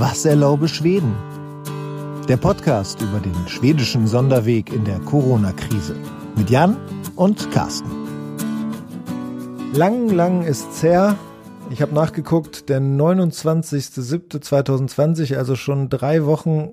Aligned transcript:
Was 0.00 0.24
erlaube 0.24 0.66
Schweden? 0.66 1.14
Der 2.26 2.38
Podcast 2.38 3.02
über 3.02 3.20
den 3.20 3.36
schwedischen 3.48 4.06
Sonderweg 4.06 4.72
in 4.72 4.86
der 4.86 4.98
Corona-Krise. 5.00 5.94
Mit 6.38 6.48
Jan 6.48 6.78
und 7.16 7.50
Carsten. 7.50 7.90
Lang, 9.74 10.08
lang 10.08 10.44
ist's 10.44 10.82
her. 10.82 11.18
Ich 11.68 11.82
habe 11.82 11.94
nachgeguckt, 11.94 12.70
der 12.70 12.80
29.07.2020, 12.80 15.36
also 15.36 15.54
schon 15.54 15.90
drei 15.90 16.24
Wochen 16.24 16.70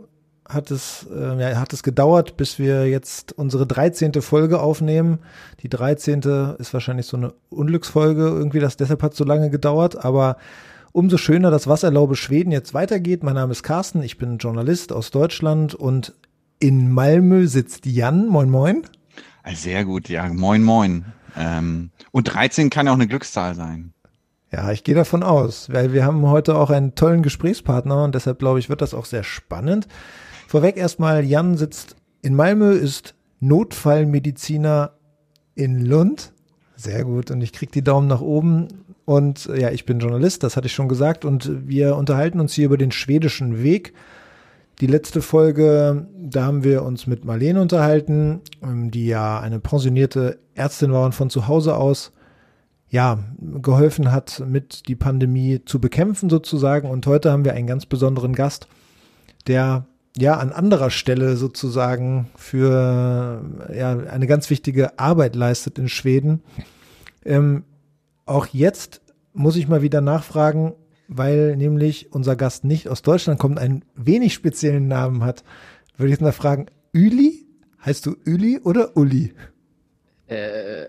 hat 0.48 0.72
es, 0.72 1.06
äh, 1.14 1.38
ja, 1.38 1.60
hat 1.60 1.74
es 1.74 1.84
gedauert, 1.84 2.38
bis 2.38 2.60
wir 2.60 2.88
jetzt 2.88 3.34
unsere 3.34 3.68
13. 3.68 4.22
Folge 4.22 4.62
aufnehmen. 4.62 5.20
Die 5.64 5.68
13. 5.68 6.22
ist 6.60 6.74
wahrscheinlich 6.74 7.08
so 7.08 7.18
eine 7.18 7.34
Unglücksfolge, 7.50 8.22
irgendwie, 8.22 8.62
das 8.62 8.78
deshalb 8.78 9.04
hat 9.04 9.12
es 9.12 9.18
so 9.18 9.26
lange 9.26 9.50
gedauert, 9.50 10.06
aber 10.06 10.38
umso 10.98 11.18
schöner, 11.18 11.52
dass 11.52 11.68
Was 11.68 11.84
erlaube 11.84 12.16
Schweden 12.16 12.52
jetzt 12.52 12.74
weitergeht. 12.74 13.22
Mein 13.22 13.36
Name 13.36 13.52
ist 13.52 13.62
Carsten, 13.62 14.02
ich 14.02 14.18
bin 14.18 14.40
Journalist 14.40 14.92
aus 14.92 15.12
Deutschland 15.12 15.76
und 15.76 16.16
in 16.58 16.92
Malmö 16.92 17.46
sitzt 17.46 17.86
Jan. 17.86 18.28
Moin, 18.28 18.50
moin. 18.50 18.82
Sehr 19.54 19.86
gut, 19.86 20.10
ja, 20.10 20.28
moin, 20.34 20.64
moin. 20.64 21.06
Ähm, 21.38 21.92
und 22.10 22.24
13 22.24 22.72
kann 22.72 22.88
ja 22.88 22.94
auch 22.94 22.96
eine 22.96 23.06
Glückszahl 23.06 23.54
sein. 23.54 23.94
Ja, 24.52 24.72
ich 24.72 24.84
gehe 24.84 24.96
davon 24.96 25.22
aus, 25.22 25.72
weil 25.72 25.94
wir 25.94 26.04
haben 26.04 26.24
heute 26.24 26.56
auch 26.56 26.72
einen 26.72 26.96
tollen 26.96 27.22
Gesprächspartner 27.22 28.04
und 28.04 28.16
deshalb 28.16 28.40
glaube 28.40 28.58
ich, 28.58 28.68
wird 28.68 28.82
das 28.82 28.96
auch 28.96 29.06
sehr 29.06 29.24
spannend. 29.24 29.88
Vorweg 30.48 30.78
erstmal, 30.78 31.24
Jan 31.24 31.58
sitzt 31.58 31.96
in 32.24 32.36
Malmö, 32.36 32.72
ist 32.72 33.14
Notfallmediziner 33.40 34.94
in 35.54 35.86
Lund. 35.86 36.34
Sehr 36.76 37.04
gut. 37.04 37.30
Und 37.30 37.42
ich 37.42 37.54
krieg 37.54 37.72
die 37.72 37.84
Daumen 37.84 38.08
nach 38.08 38.22
oben. 38.22 38.68
Und 39.08 39.50
ja, 39.56 39.72
ich 39.72 39.86
bin 39.86 40.00
Journalist, 40.00 40.44
das 40.44 40.58
hatte 40.58 40.68
ich 40.68 40.74
schon 40.74 40.90
gesagt. 40.90 41.24
Und 41.24 41.66
wir 41.66 41.96
unterhalten 41.96 42.42
uns 42.42 42.54
hier 42.54 42.66
über 42.66 42.78
den 42.78 42.92
schwedischen 42.92 43.64
Weg. 43.64 43.94
Die 44.82 44.86
letzte 44.86 45.22
Folge, 45.22 46.08
da 46.20 46.44
haben 46.44 46.66
wir 46.66 46.84
uns 46.84 47.08
mit 47.08 47.24
Marlene 47.24 47.62
unterhalten, 47.62 48.42
ähm, 48.62 48.92
die 48.92 49.08
ja 49.08 49.40
eine 49.40 49.62
pensionierte 49.62 50.40
Ärztin 50.56 50.92
war 50.92 51.06
und 51.06 51.16
von 51.16 51.30
zu 51.30 51.48
Hause 51.48 51.78
aus 51.78 52.12
ja, 52.90 53.20
geholfen 53.40 54.12
hat, 54.12 54.44
mit 54.46 54.90
die 54.90 54.96
Pandemie 54.98 55.62
zu 55.64 55.80
bekämpfen 55.80 56.30
sozusagen. 56.30 56.90
Und 56.90 57.08
heute 57.08 57.32
haben 57.32 57.46
wir 57.46 57.54
einen 57.54 57.66
ganz 57.68 57.86
besonderen 57.86 58.34
Gast, 58.34 58.68
der 59.48 59.86
ja 60.18 60.36
an 60.36 60.52
anderer 60.52 60.90
Stelle 60.90 61.38
sozusagen 61.38 62.28
für 62.36 63.42
ja 63.74 63.98
eine 63.98 64.28
ganz 64.28 64.50
wichtige 64.50 65.00
Arbeit 65.00 65.38
leistet 65.38 65.80
in 65.80 65.88
Schweden. 65.88 66.42
Ähm, 67.24 67.64
auch 68.28 68.48
jetzt 68.48 69.02
muss 69.34 69.56
ich 69.56 69.68
mal 69.68 69.82
wieder 69.82 70.02
nachfragen, 70.02 70.74
weil 71.08 71.56
nämlich 71.56 72.12
unser 72.12 72.36
Gast 72.36 72.64
nicht 72.64 72.90
aus 72.90 73.02
Deutschland 73.02 73.40
kommt, 73.40 73.60
einen 73.60 73.86
wenig 73.96 74.34
speziellen 74.34 74.88
Namen 74.88 75.24
hat. 75.24 75.44
Würde 75.96 76.08
ich 76.08 76.14
jetzt 76.14 76.22
mal 76.22 76.32
fragen, 76.32 76.68
Üli? 76.94 77.46
Heißt 77.86 78.06
du 78.06 78.16
Üli 78.26 78.60
oder 78.60 78.98
Uli? 78.98 79.34
Äh, 80.28 80.88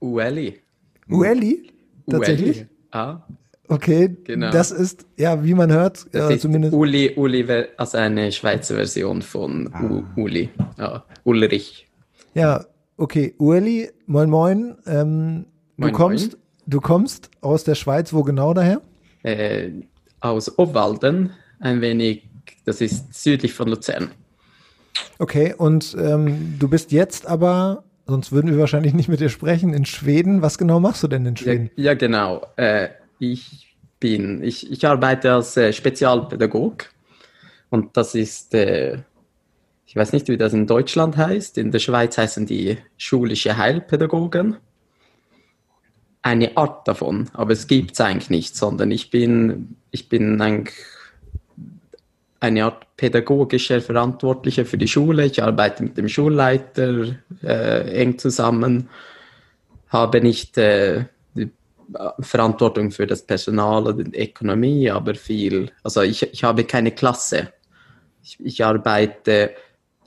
Ueli. 0.00 0.60
Ueli? 1.08 1.70
Tatsächlich? 2.08 2.58
Ueli. 2.58 2.68
Ah. 2.90 3.22
Okay, 3.68 4.16
genau. 4.22 4.50
das 4.50 4.70
ist, 4.70 5.06
ja, 5.16 5.42
wie 5.44 5.54
man 5.54 5.72
hört, 5.72 6.06
das 6.12 6.30
äh, 6.30 6.38
zumindest. 6.38 6.72
Uli, 6.72 7.14
Uli, 7.16 7.44
also 7.76 7.98
eine 7.98 8.30
Schweizer 8.30 8.76
Version 8.76 9.22
von 9.22 9.70
ah. 9.72 10.04
Uli, 10.16 10.50
ja, 10.78 11.04
Ulrich. 11.24 11.88
Ja, 12.34 12.64
okay, 12.96 13.34
Uli, 13.38 13.90
moin 14.06 14.30
moin. 14.30 14.76
Ähm, 14.86 15.46
moin 15.76 15.92
du 15.92 15.96
kommst, 15.96 16.32
moin. 16.32 16.42
du 16.66 16.80
kommst 16.80 17.30
aus 17.40 17.64
der 17.64 17.74
Schweiz, 17.74 18.12
wo 18.12 18.22
genau 18.22 18.54
daher? 18.54 18.80
Äh, 19.22 19.70
aus 20.20 20.58
Obwalden, 20.58 21.32
ein 21.60 21.80
wenig, 21.80 22.28
das 22.64 22.80
ist 22.80 23.14
südlich 23.14 23.52
von 23.54 23.68
Luzern. 23.68 24.10
Okay, 25.18 25.54
und 25.56 25.96
ähm, 25.98 26.56
du 26.58 26.68
bist 26.68 26.92
jetzt 26.92 27.26
aber 27.26 27.84
sonst 28.06 28.32
würden 28.32 28.50
wir 28.50 28.58
wahrscheinlich 28.58 28.94
nicht 28.94 29.08
mit 29.08 29.20
dir 29.20 29.28
sprechen, 29.28 29.74
in 29.74 29.84
Schweden. 29.84 30.42
Was 30.42 30.58
genau 30.58 30.80
machst 30.80 31.02
du 31.02 31.08
denn 31.08 31.26
in 31.26 31.36
Schweden? 31.36 31.70
Ja, 31.76 31.84
ja 31.84 31.94
genau. 31.94 32.46
Äh, 32.56 32.88
ich 33.18 33.76
bin, 34.00 34.42
ich, 34.42 34.70
ich 34.70 34.86
arbeite 34.86 35.32
als 35.32 35.56
äh, 35.56 35.72
Spezialpädagog 35.72 36.86
und 37.70 37.96
das 37.96 38.14
ist, 38.14 38.54
äh, 38.54 38.98
ich 39.86 39.96
weiß 39.96 40.12
nicht, 40.12 40.28
wie 40.28 40.36
das 40.36 40.52
in 40.52 40.66
Deutschland 40.66 41.16
heißt. 41.16 41.58
In 41.58 41.70
der 41.70 41.78
Schweiz 41.78 42.16
heißen 42.18 42.46
die 42.46 42.78
schulische 42.96 43.56
Heilpädagogen. 43.56 44.56
Eine 46.26 46.56
Art 46.56 46.88
davon, 46.88 47.30
aber 47.34 47.52
es 47.52 47.68
gibt 47.68 47.92
es 47.92 48.00
eigentlich 48.00 48.30
nicht, 48.30 48.56
sondern 48.56 48.90
ich 48.90 49.10
bin, 49.10 49.76
ich 49.92 50.08
bin 50.08 50.40
eigentlich 50.40 50.74
eine 52.40 52.64
Art 52.64 52.84
pädagogischer 52.96 53.80
Verantwortlicher 53.80 54.66
für 54.66 54.76
die 54.76 54.88
Schule. 54.88 55.26
Ich 55.26 55.40
arbeite 55.40 55.84
mit 55.84 55.96
dem 55.96 56.08
Schulleiter 56.08 57.14
äh, 57.44 58.02
eng 58.02 58.18
zusammen, 58.18 58.88
habe 59.86 60.20
nicht 60.20 60.58
äh, 60.58 61.04
Verantwortung 62.18 62.90
für 62.90 63.06
das 63.06 63.22
Personal 63.22 63.86
oder 63.86 64.02
die 64.02 64.18
Ökonomie, 64.18 64.90
aber 64.90 65.14
viel, 65.14 65.70
also 65.84 66.02
ich, 66.02 66.24
ich 66.24 66.42
habe 66.42 66.64
keine 66.64 66.90
Klasse. 66.90 67.52
Ich, 68.24 68.36
ich 68.40 68.64
arbeite 68.64 69.52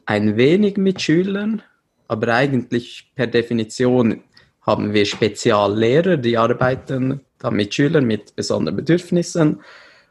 ein 0.05 0.35
wenig 0.35 0.75
mit 0.75 1.01
Schülern, 1.01 1.63
aber 2.09 2.33
eigentlich 2.33 3.09
per 3.15 3.27
Definition 3.27 4.21
haben 4.69 4.93
wir 4.93 5.05
Speziallehrer, 5.05 6.17
die 6.17 6.37
arbeiten 6.37 7.21
dann 7.39 7.55
mit 7.55 7.73
Schülern 7.73 8.05
mit 8.05 8.35
besonderen 8.35 8.75
Bedürfnissen. 8.77 9.61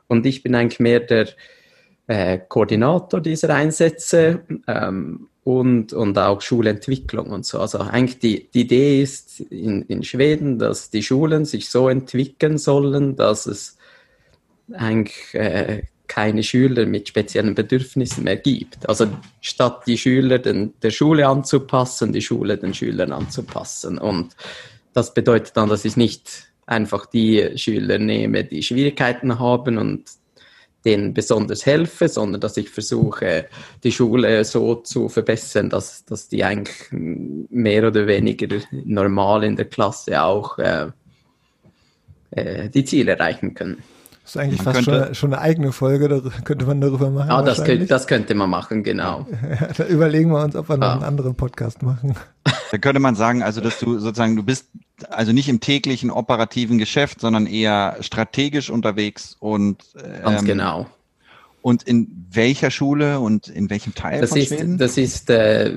Und 0.08 0.26
ich 0.26 0.42
bin 0.42 0.54
eigentlich 0.54 0.80
mehr 0.80 1.00
der 1.00 1.28
äh, 2.08 2.38
Koordinator 2.48 3.20
dieser 3.20 3.54
Einsätze 3.54 4.40
ähm, 4.66 5.28
und, 5.44 5.92
und 5.92 6.18
auch 6.18 6.40
Schulentwicklung 6.40 7.30
und 7.30 7.46
so. 7.46 7.60
Also 7.60 7.78
eigentlich 7.78 8.18
die, 8.18 8.48
die 8.50 8.62
Idee 8.62 9.02
ist 9.02 9.40
in, 9.40 9.82
in 9.82 10.02
Schweden, 10.02 10.58
dass 10.58 10.90
die 10.90 11.02
Schulen 11.02 11.44
sich 11.44 11.70
so 11.70 11.88
entwickeln 11.88 12.58
sollen, 12.58 13.14
dass 13.14 13.46
es 13.46 13.76
eigentlich 14.72 15.34
äh, 15.34 15.82
keine 16.08 16.42
Schüler 16.42 16.86
mit 16.86 17.08
speziellen 17.08 17.54
Bedürfnissen 17.54 18.24
mehr 18.24 18.36
gibt. 18.36 18.88
Also 18.88 19.06
statt 19.40 19.82
die 19.86 19.98
Schüler 19.98 20.38
den, 20.38 20.72
der 20.82 20.90
Schule 20.90 21.28
anzupassen, 21.28 22.12
die 22.12 22.22
Schule 22.22 22.56
den 22.56 22.74
Schülern 22.74 23.12
anzupassen. 23.12 23.98
Und 23.98 24.34
das 24.94 25.14
bedeutet 25.14 25.56
dann, 25.56 25.68
dass 25.68 25.84
ich 25.84 25.96
nicht 25.96 26.48
einfach 26.66 27.06
die 27.06 27.56
Schüler 27.56 27.98
nehme, 27.98 28.44
die 28.44 28.62
Schwierigkeiten 28.62 29.38
haben 29.38 29.78
und 29.78 30.04
denen 30.84 31.12
besonders 31.12 31.66
helfe, 31.66 32.08
sondern 32.08 32.40
dass 32.40 32.56
ich 32.56 32.70
versuche, 32.70 33.46
die 33.82 33.92
Schule 33.92 34.44
so 34.44 34.76
zu 34.76 35.08
verbessern, 35.08 35.70
dass, 35.70 36.04
dass 36.04 36.28
die 36.28 36.44
eigentlich 36.44 36.88
mehr 36.90 37.86
oder 37.86 38.06
weniger 38.06 38.60
normal 38.70 39.44
in 39.44 39.56
der 39.56 39.66
Klasse 39.66 40.22
auch 40.22 40.58
äh, 40.58 40.86
äh, 42.30 42.68
die 42.70 42.84
Ziele 42.84 43.12
erreichen 43.12 43.54
können. 43.54 43.82
Das 44.28 44.36
ist 44.36 44.42
eigentlich 44.42 44.62
man 44.62 44.74
fast 44.74 44.84
schon, 44.84 45.14
schon, 45.14 45.32
eine 45.32 45.40
eigene 45.40 45.72
Folge, 45.72 46.06
da 46.06 46.20
könnte 46.44 46.66
man 46.66 46.82
darüber 46.82 47.08
machen. 47.08 47.30
Ja, 47.30 47.40
das 47.40 47.64
könnte, 47.64 47.86
das 47.86 48.06
könnte 48.06 48.34
man 48.34 48.50
machen, 48.50 48.82
genau. 48.82 49.26
Ja, 49.42 49.68
da 49.74 49.86
überlegen 49.86 50.30
wir 50.32 50.44
uns, 50.44 50.54
ob 50.54 50.68
wir 50.68 50.76
noch 50.76 50.86
ah. 50.86 50.92
einen 50.92 51.02
anderen 51.02 51.34
Podcast 51.34 51.82
machen. 51.82 52.14
Da 52.70 52.76
könnte 52.76 53.00
man 53.00 53.14
sagen, 53.14 53.42
also 53.42 53.62
dass 53.62 53.78
du 53.78 53.98
sozusagen, 53.98 54.36
du 54.36 54.42
bist 54.42 54.66
also 55.08 55.32
nicht 55.32 55.48
im 55.48 55.60
täglichen 55.60 56.10
operativen 56.10 56.76
Geschäft, 56.76 57.22
sondern 57.22 57.46
eher 57.46 57.96
strategisch 58.00 58.68
unterwegs 58.68 59.34
und 59.40 59.82
ähm, 59.96 60.22
ganz 60.22 60.44
genau. 60.44 60.86
Und 61.60 61.82
in 61.82 62.26
welcher 62.30 62.70
Schule 62.70 63.20
und 63.20 63.48
in 63.48 63.68
welchem 63.68 63.94
Teil 63.94 64.20
das 64.20 64.30
von 64.30 64.38
ist, 64.38 64.48
Schweden? 64.48 64.78
Das 64.78 64.96
ist 64.96 65.28
äh, 65.28 65.70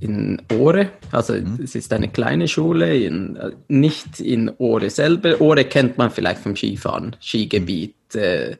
in 0.00 0.42
Åre, 0.52 0.90
also 1.12 1.32
mhm. 1.34 1.58
es 1.62 1.74
ist 1.74 1.92
eine 1.92 2.08
kleine 2.08 2.46
Schule, 2.46 2.96
in, 2.96 3.36
äh, 3.36 3.52
nicht 3.68 4.20
in 4.20 4.50
Åre 4.58 4.90
selber. 4.90 5.40
Åre 5.40 5.64
kennt 5.64 5.98
man 5.98 6.10
vielleicht 6.10 6.42
vom 6.42 6.56
Skifahren, 6.56 7.16
Skigebiet. 7.20 7.94
Mhm. 8.14 8.20
Äh, 8.20 8.56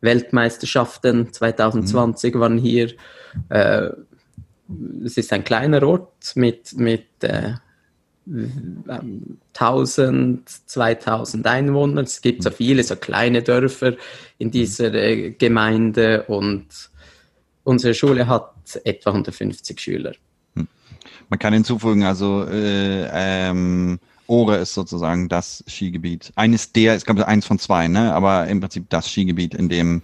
Weltmeisterschaften 0.00 1.32
2020 1.32 2.34
mhm. 2.34 2.40
waren 2.40 2.58
hier. 2.58 2.92
Äh, 3.48 3.90
es 5.04 5.16
ist 5.16 5.32
ein 5.32 5.44
kleiner 5.44 5.82
Ort 5.82 6.32
mit, 6.36 6.78
mit 6.78 7.06
äh, 7.22 7.54
1000, 8.26 10.48
2000 10.48 11.46
Einwohner. 11.46 12.02
Es 12.02 12.20
gibt 12.20 12.42
so 12.42 12.50
viele, 12.50 12.84
so 12.84 12.96
kleine 12.96 13.42
Dörfer 13.42 13.94
in 14.38 14.50
dieser 14.50 14.92
äh, 14.94 15.30
Gemeinde 15.30 16.24
und 16.24 16.66
unsere 17.64 17.94
Schule 17.94 18.26
hat 18.26 18.52
etwa 18.84 19.10
150 19.10 19.80
Schüler. 19.80 20.12
Hm. 20.54 20.68
Man 21.28 21.38
kann 21.38 21.54
hinzufügen, 21.54 22.04
also 22.04 22.44
äh, 22.44 23.08
ähm, 23.12 23.98
Ore 24.26 24.58
ist 24.58 24.74
sozusagen 24.74 25.28
das 25.28 25.64
Skigebiet. 25.66 26.32
Eines 26.36 26.72
der, 26.72 26.94
es 26.94 27.04
gab 27.04 27.18
eins 27.18 27.46
von 27.46 27.58
zwei, 27.58 27.88
ne? 27.88 28.14
aber 28.14 28.46
im 28.46 28.60
Prinzip 28.60 28.88
das 28.88 29.10
Skigebiet, 29.10 29.54
in 29.54 29.68
dem 29.68 30.02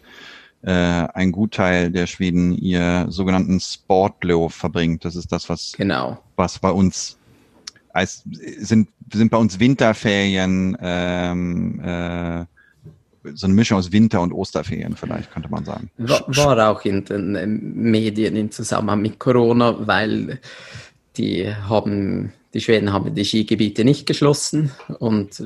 äh, 0.62 0.72
ein 0.72 1.30
Gutteil 1.30 1.92
der 1.92 2.08
Schweden 2.08 2.52
ihr 2.52 3.06
sogenannten 3.08 3.60
Sportlov 3.60 4.52
verbringt. 4.52 5.04
Das 5.04 5.14
ist 5.14 5.30
das, 5.30 5.48
was, 5.48 5.74
genau. 5.76 6.18
was 6.34 6.58
bei 6.58 6.70
uns 6.70 7.18
als 7.96 8.22
sind, 8.58 8.88
sind 9.12 9.30
bei 9.30 9.38
uns 9.38 9.58
Winterferien 9.58 10.76
ähm, 10.80 11.80
äh, 11.80 12.44
so 13.34 13.46
eine 13.46 13.54
Mischung 13.54 13.78
aus 13.78 13.90
Winter- 13.90 14.20
und 14.20 14.32
Osterferien 14.32 14.94
vielleicht, 14.96 15.32
könnte 15.32 15.48
man 15.48 15.64
sagen. 15.64 15.90
War, 15.96 16.24
war 16.28 16.70
auch 16.70 16.84
in 16.84 17.04
den 17.04 17.34
ähm, 17.34 17.72
Medien 17.74 18.36
in 18.36 18.50
Zusammenhang 18.50 19.02
mit 19.02 19.18
Corona, 19.18 19.74
weil 19.86 20.38
die 21.16 21.52
haben, 21.52 22.32
die 22.52 22.60
Schweden 22.60 22.92
haben 22.92 23.14
die 23.14 23.24
Skigebiete 23.24 23.84
nicht 23.84 24.06
geschlossen 24.06 24.70
und 24.98 25.42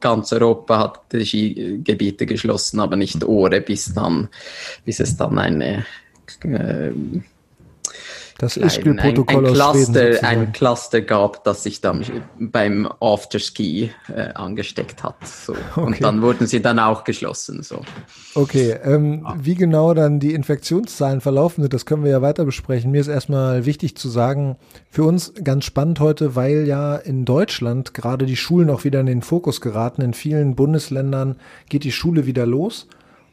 ganz 0.00 0.32
Europa 0.32 0.78
hat 0.78 1.12
die 1.12 1.26
Skigebiete 1.26 2.24
geschlossen, 2.24 2.80
aber 2.80 2.96
nicht 2.96 3.24
Ore, 3.24 3.60
bis 3.60 3.92
dann, 3.92 4.28
bis 4.84 5.00
es 5.00 5.16
dann 5.16 5.38
eine 5.38 5.84
äh, 6.44 6.92
das 8.38 8.56
Ischgl-Protokoll 8.56 9.46
aus 9.46 9.52
Cluster, 9.52 10.22
ein 10.22 10.52
Cluster 10.52 11.00
gab, 11.00 11.42
das 11.42 11.64
sich 11.64 11.80
dann 11.80 12.04
beim 12.38 12.88
Afterski 13.00 13.90
äh, 14.08 14.32
angesteckt 14.34 15.02
hat. 15.02 15.26
So. 15.26 15.54
Okay. 15.78 15.86
Und 15.86 16.02
dann 16.02 16.22
wurden 16.22 16.46
sie 16.46 16.60
dann 16.60 16.78
auch 16.78 17.04
geschlossen. 17.04 17.62
So. 17.62 17.82
Okay, 18.34 18.76
ähm, 18.82 19.22
ja. 19.24 19.36
wie 19.40 19.54
genau 19.54 19.94
dann 19.94 20.18
die 20.18 20.34
Infektionszahlen 20.34 21.20
verlaufen 21.20 21.62
sind, 21.62 21.72
das 21.72 21.86
können 21.86 22.04
wir 22.04 22.10
ja 22.10 22.22
weiter 22.22 22.44
besprechen. 22.44 22.90
Mir 22.90 23.00
ist 23.00 23.08
erstmal 23.08 23.64
wichtig 23.64 23.96
zu 23.96 24.08
sagen, 24.08 24.56
für 24.90 25.04
uns 25.04 25.32
ganz 25.44 25.64
spannend 25.64 26.00
heute, 26.00 26.34
weil 26.34 26.66
ja 26.66 26.96
in 26.96 27.24
Deutschland 27.24 27.94
gerade 27.94 28.26
die 28.26 28.36
Schulen 28.36 28.70
auch 28.70 28.84
wieder 28.84 29.00
in 29.00 29.06
den 29.06 29.22
Fokus 29.22 29.60
geraten. 29.60 30.02
In 30.02 30.14
vielen 30.14 30.56
Bundesländern 30.56 31.36
geht 31.68 31.84
die 31.84 31.92
Schule 31.92 32.26
wieder 32.26 32.46
los. 32.46 32.88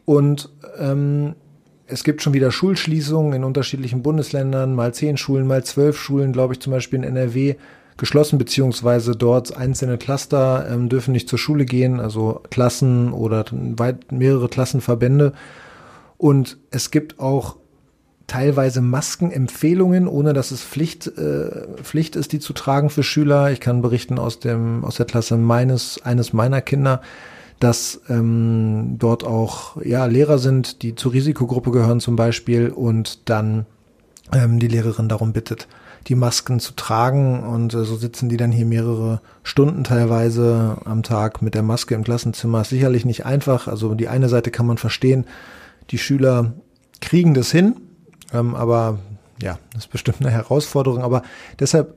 Und 0.05 0.49
ähm, 0.77 1.35
es 1.87 2.03
gibt 2.03 2.21
schon 2.21 2.33
wieder 2.33 2.51
Schulschließungen 2.51 3.33
in 3.33 3.43
unterschiedlichen 3.43 4.01
Bundesländern, 4.01 4.73
mal 4.73 4.93
zehn 4.93 5.17
Schulen, 5.17 5.47
mal 5.47 5.63
zwölf 5.63 5.99
Schulen, 5.99 6.33
glaube 6.33 6.53
ich, 6.53 6.59
zum 6.59 6.71
Beispiel 6.71 6.97
in 6.97 7.03
NRW 7.03 7.55
geschlossen, 7.97 8.37
beziehungsweise 8.37 9.15
dort 9.15 9.55
einzelne 9.55 9.97
Cluster 9.97 10.67
ähm, 10.69 10.89
dürfen 10.89 11.11
nicht 11.11 11.29
zur 11.29 11.39
Schule 11.39 11.65
gehen, 11.65 11.99
also 11.99 12.41
Klassen 12.49 13.13
oder 13.13 13.45
weit 13.51 14.11
mehrere 14.11 14.49
Klassenverbände. 14.49 15.33
Und 16.17 16.57
es 16.71 16.91
gibt 16.91 17.19
auch 17.19 17.57
teilweise 18.27 18.81
Maskenempfehlungen, 18.81 20.07
ohne 20.07 20.33
dass 20.33 20.51
es 20.51 20.63
Pflicht, 20.63 21.07
äh, 21.07 21.67
Pflicht 21.83 22.15
ist, 22.15 22.31
die 22.31 22.39
zu 22.39 22.53
tragen 22.53 22.89
für 22.89 23.03
Schüler. 23.03 23.51
Ich 23.51 23.59
kann 23.59 23.81
berichten 23.81 24.17
aus 24.17 24.39
dem, 24.39 24.83
aus 24.83 24.95
der 24.95 25.05
Klasse 25.05 25.37
meines, 25.37 26.01
eines 26.03 26.33
meiner 26.33 26.61
Kinder, 26.61 27.01
dass 27.65 27.99
ähm, 28.09 28.97
dort 28.99 29.23
auch 29.23 29.83
ja, 29.83 30.05
Lehrer 30.05 30.37
sind, 30.37 30.83
die 30.83 30.93
zur 30.93 31.13
Risikogruppe 31.13 31.71
gehören 31.71 31.99
zum 31.99 32.15
Beispiel 32.15 32.69
und 32.69 33.27
dann 33.27 33.65
ähm, 34.31 34.59
die 34.59 34.67
Lehrerin 34.67 35.09
darum 35.09 35.33
bittet, 35.33 35.67
die 36.05 36.13
Masken 36.13 36.59
zu 36.59 36.73
tragen 36.73 37.41
und 37.41 37.73
äh, 37.73 37.83
so 37.83 37.95
sitzen 37.95 38.29
die 38.29 38.37
dann 38.37 38.51
hier 38.51 38.67
mehrere 38.67 39.19
Stunden 39.41 39.83
teilweise 39.83 40.77
am 40.85 41.01
Tag 41.01 41.41
mit 41.41 41.55
der 41.55 41.63
Maske 41.63 41.95
im 41.95 42.03
Klassenzimmer. 42.03 42.63
sicherlich 42.63 43.03
nicht 43.03 43.25
einfach. 43.25 43.67
Also 43.67 43.95
die 43.95 44.09
eine 44.09 44.29
Seite 44.29 44.51
kann 44.51 44.67
man 44.67 44.77
verstehen, 44.77 45.25
die 45.89 45.97
Schüler 45.97 46.53
kriegen 47.01 47.33
das 47.33 47.49
hin, 47.49 47.77
ähm, 48.31 48.53
aber 48.53 48.99
ja, 49.41 49.57
das 49.73 49.85
ist 49.85 49.91
bestimmt 49.91 50.21
eine 50.21 50.29
Herausforderung. 50.29 51.01
Aber 51.01 51.23
deshalb 51.59 51.95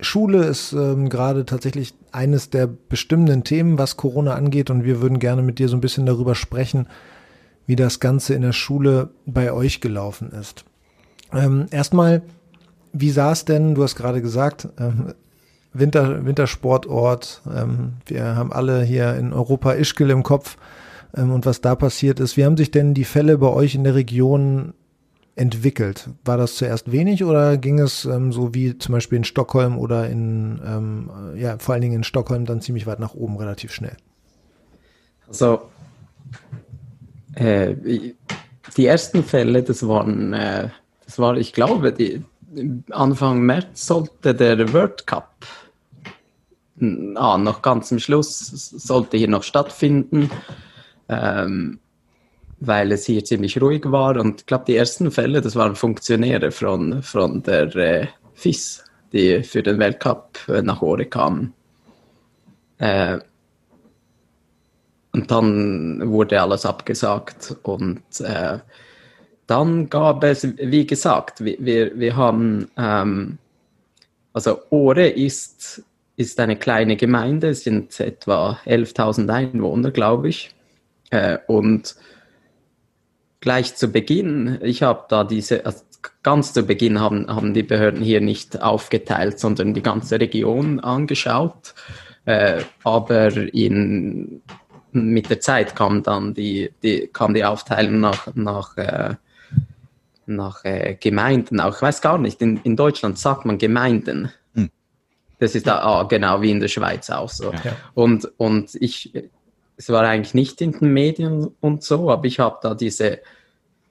Schule 0.00 0.44
ist 0.44 0.72
ähm, 0.72 1.08
gerade 1.08 1.46
tatsächlich 1.46 1.94
eines 2.12 2.50
der 2.50 2.66
bestimmenden 2.66 3.44
Themen, 3.44 3.78
was 3.78 3.96
Corona 3.96 4.34
angeht. 4.34 4.70
Und 4.70 4.84
wir 4.84 5.00
würden 5.00 5.18
gerne 5.18 5.42
mit 5.42 5.58
dir 5.58 5.68
so 5.68 5.76
ein 5.76 5.80
bisschen 5.80 6.06
darüber 6.06 6.34
sprechen, 6.34 6.86
wie 7.66 7.76
das 7.76 8.00
Ganze 8.00 8.34
in 8.34 8.42
der 8.42 8.52
Schule 8.52 9.10
bei 9.24 9.52
euch 9.52 9.80
gelaufen 9.80 10.30
ist. 10.30 10.64
Ähm, 11.32 11.66
erstmal, 11.70 12.22
wie 12.92 13.10
sah 13.10 13.32
es 13.32 13.44
denn? 13.44 13.74
Du 13.74 13.82
hast 13.82 13.96
gerade 13.96 14.22
gesagt, 14.22 14.68
ähm, 14.78 15.14
Winter, 15.72 16.24
Wintersportort. 16.24 17.42
Ähm, 17.52 17.94
wir 18.06 18.36
haben 18.36 18.52
alle 18.52 18.82
hier 18.82 19.14
in 19.16 19.32
Europa 19.32 19.72
Ischgl 19.72 20.10
im 20.10 20.22
Kopf 20.22 20.56
ähm, 21.16 21.32
und 21.32 21.46
was 21.46 21.60
da 21.60 21.74
passiert 21.74 22.20
ist. 22.20 22.36
Wie 22.36 22.44
haben 22.44 22.56
sich 22.56 22.70
denn 22.70 22.94
die 22.94 23.04
Fälle 23.04 23.38
bei 23.38 23.48
euch 23.48 23.74
in 23.74 23.84
der 23.84 23.94
Region 23.94 24.74
entwickelt? 25.36 26.08
War 26.24 26.36
das 26.36 26.56
zuerst 26.56 26.90
wenig 26.90 27.22
oder 27.22 27.56
ging 27.56 27.78
es 27.78 28.04
ähm, 28.04 28.32
so 28.32 28.54
wie 28.54 28.76
zum 28.78 28.94
Beispiel 28.94 29.18
in 29.18 29.24
Stockholm 29.24 29.78
oder 29.78 30.08
in, 30.08 30.60
ähm, 30.66 31.10
ja, 31.36 31.58
vor 31.58 31.74
allen 31.74 31.82
Dingen 31.82 31.96
in 31.96 32.04
Stockholm 32.04 32.46
dann 32.46 32.60
ziemlich 32.60 32.86
weit 32.86 32.98
nach 32.98 33.14
oben, 33.14 33.36
relativ 33.36 33.72
schnell? 33.72 33.96
Also, 35.28 35.70
äh, 37.34 37.74
die 38.76 38.86
ersten 38.86 39.22
Fälle, 39.22 39.62
das 39.62 39.86
waren, 39.86 40.32
äh, 40.32 40.70
das 41.04 41.18
war, 41.18 41.36
ich 41.36 41.52
glaube, 41.52 41.92
die, 41.92 42.24
Anfang 42.90 43.40
März 43.40 43.86
sollte 43.86 44.34
der 44.34 44.72
World 44.72 45.06
Cup 45.06 45.46
ah, 47.14 47.38
noch 47.38 47.62
ganz 47.62 47.92
am 47.92 47.98
Schluss 47.98 48.38
sollte 48.38 49.16
hier 49.16 49.28
noch 49.28 49.42
stattfinden. 49.42 50.30
Ähm, 51.08 51.78
weil 52.60 52.92
es 52.92 53.06
hier 53.06 53.24
ziemlich 53.24 53.60
ruhig 53.60 53.82
war. 53.84 54.16
Und 54.16 54.40
ich 54.40 54.46
glaube, 54.46 54.64
die 54.66 54.76
ersten 54.76 55.10
Fälle, 55.10 55.40
das 55.40 55.56
waren 55.56 55.76
Funktionäre 55.76 56.50
von, 56.50 57.02
von 57.02 57.42
der 57.42 57.74
äh, 57.76 58.06
FIS, 58.34 58.84
die 59.12 59.42
für 59.42 59.62
den 59.62 59.78
Weltcup 59.78 60.38
äh, 60.48 60.62
nach 60.62 60.82
Ore 60.82 61.06
kamen. 61.06 61.52
Äh, 62.78 63.18
und 65.12 65.30
dann 65.30 66.10
wurde 66.10 66.42
alles 66.42 66.66
abgesagt 66.66 67.56
und 67.62 68.02
äh, 68.20 68.58
dann 69.46 69.88
gab 69.88 70.24
es, 70.24 70.46
wie 70.58 70.86
gesagt, 70.86 71.42
wir, 71.42 71.98
wir, 71.98 72.16
haben, 72.16 72.68
ähm, 72.76 73.38
also 74.32 74.58
Ore 74.70 75.08
ist, 75.08 75.82
ist 76.16 76.38
eine 76.40 76.56
kleine 76.56 76.96
Gemeinde, 76.96 77.50
es 77.50 77.62
sind 77.62 77.98
etwa 78.00 78.58
11.000 78.66 79.32
Einwohner, 79.32 79.90
glaube 79.90 80.28
ich. 80.28 80.54
Äh, 81.10 81.38
und 81.46 81.94
gleich 83.46 83.76
zu 83.76 83.86
Beginn, 83.86 84.58
ich 84.60 84.82
habe 84.82 85.04
da 85.08 85.22
diese, 85.22 85.64
also 85.64 85.84
ganz 86.24 86.52
zu 86.52 86.64
Beginn 86.64 86.98
haben, 86.98 87.28
haben 87.28 87.54
die 87.54 87.62
Behörden 87.62 88.02
hier 88.02 88.20
nicht 88.20 88.60
aufgeteilt, 88.60 89.38
sondern 89.38 89.72
die 89.72 89.82
ganze 89.82 90.18
Region 90.18 90.80
angeschaut. 90.80 91.72
Äh, 92.24 92.64
aber 92.82 93.36
in, 93.54 94.42
mit 94.90 95.30
der 95.30 95.38
Zeit 95.38 95.76
kam 95.76 96.02
dann 96.02 96.34
die, 96.34 96.72
die, 96.82 97.06
kam 97.12 97.34
die 97.34 97.44
Aufteilung 97.44 98.00
nach, 98.00 98.26
nach, 98.34 98.76
äh, 98.78 99.14
nach 100.26 100.64
äh, 100.64 100.96
Gemeinden 100.98 101.60
auch. 101.60 101.76
Ich 101.76 101.82
weiß 101.82 102.00
gar 102.00 102.18
nicht, 102.18 102.42
in, 102.42 102.58
in 102.64 102.74
Deutschland 102.74 103.16
sagt 103.16 103.44
man 103.44 103.58
Gemeinden. 103.58 104.32
Hm. 104.54 104.70
Das 105.38 105.54
ist 105.54 105.68
da, 105.68 105.78
ah, 105.82 106.02
genau 106.02 106.42
wie 106.42 106.50
in 106.50 106.58
der 106.58 106.66
Schweiz 106.66 107.10
auch 107.10 107.30
so. 107.30 107.52
Ja. 107.52 107.76
Und, 107.94 108.28
und 108.38 108.74
ich, 108.74 109.12
es 109.76 109.88
war 109.88 110.02
eigentlich 110.02 110.34
nicht 110.34 110.60
in 110.60 110.72
den 110.72 110.92
Medien 110.92 111.54
und 111.60 111.84
so, 111.84 112.10
aber 112.10 112.24
ich 112.24 112.40
habe 112.40 112.58
da 112.60 112.74
diese 112.74 113.20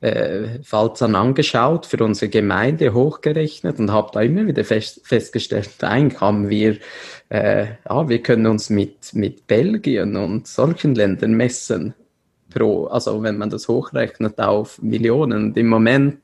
äh, 0.06 0.60
Falls 0.62 1.00
dann 1.00 1.16
angeschaut, 1.16 1.88
für 1.88 2.04
unsere 2.04 2.30
Gemeinde 2.30 2.94
hochgerechnet 2.94 3.80
und 3.80 3.92
habe 3.92 4.12
da 4.14 4.22
immer 4.22 4.46
wieder 4.46 4.64
fest, 4.64 5.02
festgestellt, 5.04 5.72
eigentlich 5.84 6.22
haben 6.22 6.50
wir, 6.50 6.78
äh, 7.30 7.66
ja, 7.90 8.08
wir 8.08 8.22
können 8.22 8.46
uns 8.46 8.70
mit, 8.70 9.14
mit 9.14 9.48
Belgien 9.48 10.16
und 10.16 10.48
solchen 10.48 10.94
Ländern 10.94 11.34
messen. 11.34 11.96
Pro, 12.54 12.86
also 12.86 13.22
wenn 13.24 13.38
man 13.38 13.50
das 13.50 13.68
hochrechnet 13.68 14.40
auf 14.40 14.82
Millionen. 14.82 15.48
Und 15.48 15.58
im 15.58 15.68
Moment, 15.68 16.22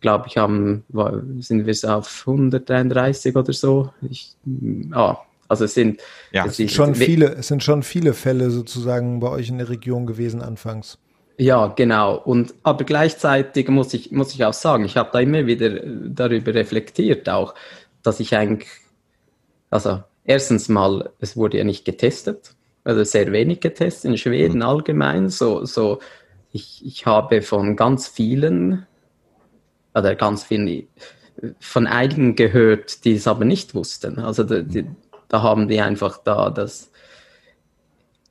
glaube 0.00 0.26
ich, 0.26 0.36
haben, 0.36 0.84
sind 1.38 1.66
wir 1.66 1.74
so 1.74 1.88
auf 1.88 2.24
133 2.26 3.36
oder 3.36 3.52
so. 3.52 3.92
Ich, 4.10 4.34
ja, 4.92 5.18
also 5.48 5.64
es 5.64 5.74
sind, 5.74 6.00
ja, 6.32 6.44
es 6.44 6.56
sind 6.56 6.72
schon 6.72 6.94
viele, 6.94 7.34
es 7.36 7.48
sind 7.48 7.62
schon 7.62 7.84
viele 7.84 8.14
Fälle 8.14 8.50
sozusagen 8.50 9.20
bei 9.20 9.28
euch 9.30 9.48
in 9.48 9.58
der 9.58 9.68
Region 9.68 10.06
gewesen 10.06 10.42
anfangs. 10.42 10.98
Ja, 11.40 11.68
genau. 11.68 12.18
Und 12.18 12.52
aber 12.64 12.84
gleichzeitig 12.84 13.66
muss 13.68 13.94
ich, 13.94 14.12
muss 14.12 14.34
ich 14.34 14.44
auch 14.44 14.52
sagen, 14.52 14.84
ich 14.84 14.98
habe 14.98 15.08
da 15.10 15.20
immer 15.20 15.46
wieder 15.46 15.80
darüber 15.80 16.52
reflektiert, 16.52 17.30
auch, 17.30 17.54
dass 18.02 18.20
ich 18.20 18.36
eigentlich, 18.36 18.68
also 19.70 20.02
erstens 20.24 20.68
mal, 20.68 21.10
es 21.18 21.38
wurde 21.38 21.56
ja 21.56 21.64
nicht 21.64 21.86
getestet, 21.86 22.54
also 22.84 23.04
sehr 23.04 23.32
wenig 23.32 23.60
getestet 23.60 24.10
in 24.10 24.18
Schweden 24.18 24.56
mhm. 24.56 24.64
allgemein. 24.64 25.30
So, 25.30 25.64
so 25.64 26.00
ich, 26.52 26.84
ich 26.84 27.06
habe 27.06 27.40
von 27.40 27.74
ganz 27.74 28.06
vielen, 28.06 28.86
oder 29.94 30.16
ganz 30.16 30.44
vielen, 30.44 30.88
von 31.58 31.86
einigen 31.86 32.36
gehört, 32.36 33.06
die 33.06 33.14
es 33.14 33.26
aber 33.26 33.46
nicht 33.46 33.74
wussten. 33.74 34.18
Also 34.18 34.44
die, 34.44 34.62
die, 34.64 34.86
da 35.28 35.40
haben 35.40 35.68
die 35.68 35.80
einfach 35.80 36.18
da 36.18 36.50
das 36.50 36.89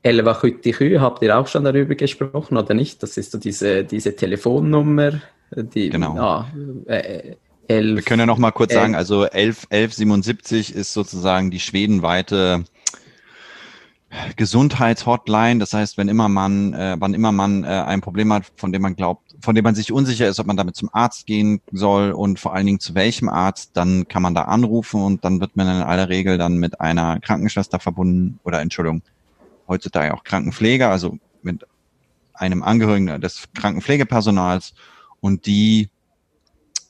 1177 0.04 1.00
habt 1.00 1.22
ihr 1.24 1.38
auch 1.38 1.48
schon 1.48 1.64
darüber 1.64 1.96
gesprochen 1.96 2.58
oder 2.58 2.74
nicht? 2.74 3.04
Das 3.04 3.18
ist 3.18 3.32
so 3.32 3.38
diese, 3.38 3.84
diese 3.84 4.16
Telefonnummer, 4.16 5.22
die 5.52 5.90
genau. 5.90 6.18
Ah, 6.18 6.48
äh, 6.86 7.36
11, 7.68 7.96
Wir 7.98 8.04
können 8.04 8.22
ja 8.22 8.26
noch 8.26 8.40
mal 8.40 8.52
kurz 8.52 8.72
11, 8.72 8.82
sagen, 8.82 8.96
also 8.96 9.26
11, 9.26 9.68
1177 9.70 10.74
ist 10.74 10.94
sozusagen 10.94 11.52
die 11.52 11.60
schwedenweite 11.60 12.64
Gesundheitshotline. 14.36 15.60
Das 15.60 15.74
heißt, 15.74 15.98
wenn 15.98 16.08
immer 16.08 16.30
man, 16.30 16.74
äh, 16.74 16.96
wann 17.00 17.14
immer 17.14 17.32
man 17.32 17.64
äh, 17.64 17.68
ein 17.68 18.02
Problem 18.02 18.34
hat, 18.34 18.46
von 18.56 18.72
dem 18.72 18.82
man 18.82 18.96
glaubt, 18.96 19.36
von 19.42 19.54
dem 19.54 19.64
man 19.64 19.76
sich 19.76 19.92
unsicher 19.92 20.28
ist, 20.28 20.40
ob 20.40 20.48
man 20.48 20.58
damit 20.58 20.76
zum 20.76 20.90
Arzt 20.92 21.28
gehen 21.28 21.62
soll 21.72 22.12
und 22.12 22.40
vor 22.40 22.54
allen 22.54 22.66
Dingen 22.66 22.80
zu 22.80 22.96
welchem 22.96 23.30
Arzt, 23.30 23.72
dann 23.76 24.08
kann 24.08 24.24
man 24.24 24.34
da 24.34 24.44
anrufen 24.44 25.04
und 25.04 25.24
dann 25.24 25.40
wird 25.40 25.56
man 25.56 25.68
in 25.68 25.84
aller 25.84 26.10
Regel 26.10 26.38
dann 26.38 26.58
mit 26.58 26.82
einer 26.82 27.20
Krankenschwester 27.20 27.80
verbunden 27.80 28.40
oder 28.44 28.62
Entschuldigung, 28.62 29.04
heutzutage 29.70 30.14
auch 30.14 30.24
Krankenpfleger, 30.24 30.90
also 30.90 31.18
mit 31.42 31.66
einem 32.34 32.64
Angehörigen 32.64 33.22
des 33.22 33.44
Krankenpflegepersonals 33.54 34.74
und 35.22 35.46
die 35.46 35.90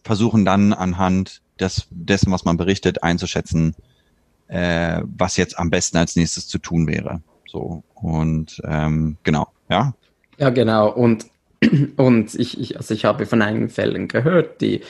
versuchen 0.03 0.45
dann 0.45 0.73
anhand 0.73 1.41
des, 1.59 1.87
dessen, 1.91 2.31
was 2.31 2.45
man 2.45 2.57
berichtet, 2.57 3.03
einzuschätzen, 3.03 3.75
äh, 4.47 5.01
was 5.05 5.37
jetzt 5.37 5.59
am 5.59 5.69
besten 5.69 5.97
als 5.97 6.15
nächstes 6.15 6.47
zu 6.47 6.57
tun 6.57 6.87
wäre. 6.87 7.21
So 7.47 7.83
und 7.95 8.61
ähm, 8.63 9.17
genau, 9.23 9.47
ja. 9.69 9.93
Ja, 10.37 10.49
genau. 10.49 10.89
Und 10.89 11.25
und 11.97 12.33
ich, 12.35 12.59
ich, 12.59 12.77
also 12.77 12.93
ich 12.93 13.05
habe 13.05 13.25
von 13.25 13.41
einigen 13.41 13.69
Fällen 13.69 14.07
gehört, 14.07 14.61
die 14.61 14.81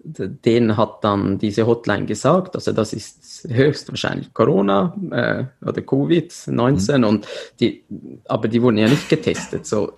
denen 0.00 0.76
hat 0.76 1.02
dann 1.02 1.38
diese 1.38 1.66
Hotline 1.66 2.06
gesagt, 2.06 2.54
also 2.54 2.72
das 2.72 2.92
ist 2.92 3.46
höchstwahrscheinlich 3.48 4.32
Corona 4.32 4.96
äh, 5.10 5.44
oder 5.66 5.82
Covid-19 5.82 6.98
mhm. 6.98 7.04
und 7.04 7.28
die, 7.60 7.84
aber 8.26 8.48
die 8.48 8.62
wurden 8.62 8.78
ja 8.78 8.88
nicht 8.88 9.08
getestet. 9.08 9.66
So. 9.66 9.94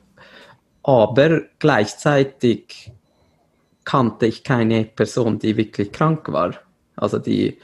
Aber 0.83 1.43
gleichzeitig 1.59 2.93
kannte 3.85 4.27
ich 4.27 4.43
keine 4.45 4.85
Person, 4.85 5.39
die 5.39 5.57
wirklich 5.57 5.93
krank 5.93 6.31
war. 6.33 6.55
Also 6.97 7.19
die, 7.19 7.59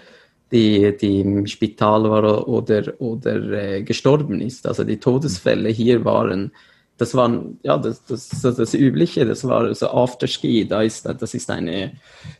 die, 0.53 0.97
die 0.97 1.21
im 1.21 1.47
Spital 1.47 2.05
war 2.05 2.49
oder, 2.49 3.01
oder 3.01 3.53
äh, 3.53 3.83
gestorben 3.83 4.41
ist. 4.41 4.67
Also 4.67 4.85
die 4.85 4.99
Todesfälle 4.99 5.69
hier 5.71 6.05
waren 6.05 6.53
das 6.99 7.15
waren, 7.15 7.59
ja, 7.63 7.77
das, 7.77 8.05
das, 8.07 8.29
das, 8.29 8.57
das 8.57 8.75
Übliche, 8.75 9.27
das 9.27 9.47
war 9.47 9.75
so 9.75 9.89
Afterski, 9.89 10.67
da 10.67 10.83
ist, 10.83 11.05
das 11.05 11.35
ist 11.35 11.51
eine, 11.51 11.93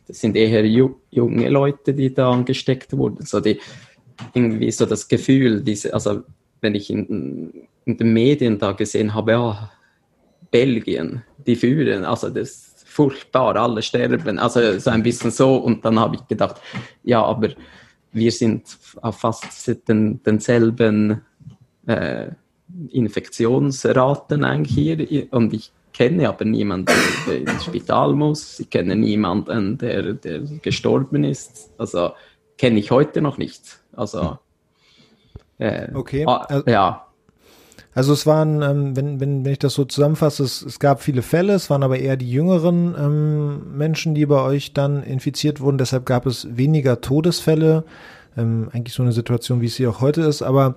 das 0.07 0.19
sind 0.19 0.35
eher 0.35 0.65
ju, 0.65 0.95
junge 1.11 1.49
Leute, 1.49 1.93
die 1.93 2.13
da 2.13 2.31
angesteckt 2.31 2.95
wurden, 2.97 3.25
so 3.25 3.39
die, 3.39 3.59
irgendwie 4.33 4.71
so 4.71 4.85
das 4.85 5.07
Gefühl, 5.07 5.61
diese, 5.61 5.93
also 5.93 6.23
wenn 6.61 6.73
ich 6.73 6.89
in, 6.89 7.67
in 7.85 7.97
den 7.97 8.13
Medien 8.13 8.57
da 8.57 8.71
gesehen 8.71 9.13
habe, 9.13 9.31
ja, 9.31 9.71
Belgien, 10.49 11.23
die 11.45 11.55
führen, 11.55 12.03
also 12.03 12.29
das 12.29 12.83
furchtbar, 12.85 13.55
alle 13.57 13.83
sterben, 13.83 14.39
also 14.39 14.79
so 14.79 14.89
ein 14.89 15.03
bisschen 15.03 15.29
so 15.29 15.57
und 15.57 15.85
dann 15.85 15.99
habe 15.99 16.15
ich 16.15 16.27
gedacht, 16.27 16.59
ja, 17.03 17.23
aber 17.23 17.49
wir 18.11 18.31
sind 18.31 18.75
auf 19.01 19.19
fast 19.19 19.87
den, 19.87 20.23
denselben 20.23 21.21
äh, 21.85 22.29
Infektionsraten 22.91 24.43
eigentlich 24.43 24.75
hier 24.75 25.27
und 25.31 25.53
ich 25.53 25.71
kenne 25.93 26.29
aber 26.29 26.45
niemanden, 26.45 26.93
der 27.27 27.39
ins 27.39 27.65
Spital 27.65 28.13
muss. 28.13 28.59
Ich 28.59 28.69
kenne 28.69 28.95
niemanden, 28.95 29.77
der, 29.77 30.13
der 30.13 30.41
gestorben 30.61 31.23
ist. 31.23 31.71
Also 31.77 32.11
kenne 32.57 32.79
ich 32.79 32.91
heute 32.91 33.21
noch 33.21 33.37
nicht. 33.37 33.79
Also 33.93 34.37
äh, 35.57 35.87
okay. 35.93 36.25
Ah, 36.27 36.63
ja. 36.67 37.07
Also 37.95 38.13
es 38.13 38.27
waren, 38.27 38.61
ähm, 38.61 38.95
wenn, 38.95 39.19
wenn, 39.19 39.43
wenn 39.43 39.51
ich 39.51 39.57
das 39.57 39.73
so 39.73 39.83
zusammenfasse, 39.83 40.43
es, 40.43 40.61
es 40.61 40.77
gab 40.77 41.01
viele 41.01 41.23
Fälle, 41.23 41.53
es 41.53 41.71
waren 41.71 41.81
aber 41.81 41.97
eher 41.97 42.15
die 42.15 42.29
jüngeren 42.29 42.93
ähm, 42.95 43.75
Menschen, 43.75 44.13
die 44.13 44.27
bei 44.27 44.39
euch 44.39 44.73
dann 44.73 45.01
infiziert 45.01 45.61
wurden. 45.61 45.79
Deshalb 45.79 46.05
gab 46.05 46.27
es 46.27 46.47
weniger 46.55 47.01
Todesfälle. 47.01 47.85
Ähm, 48.37 48.69
eigentlich 48.71 48.93
so 48.93 49.01
eine 49.01 49.13
Situation, 49.13 49.61
wie 49.61 49.65
es 49.65 49.77
sie 49.77 49.87
auch 49.87 49.99
heute 49.99 50.21
ist. 50.21 50.43
Aber 50.43 50.75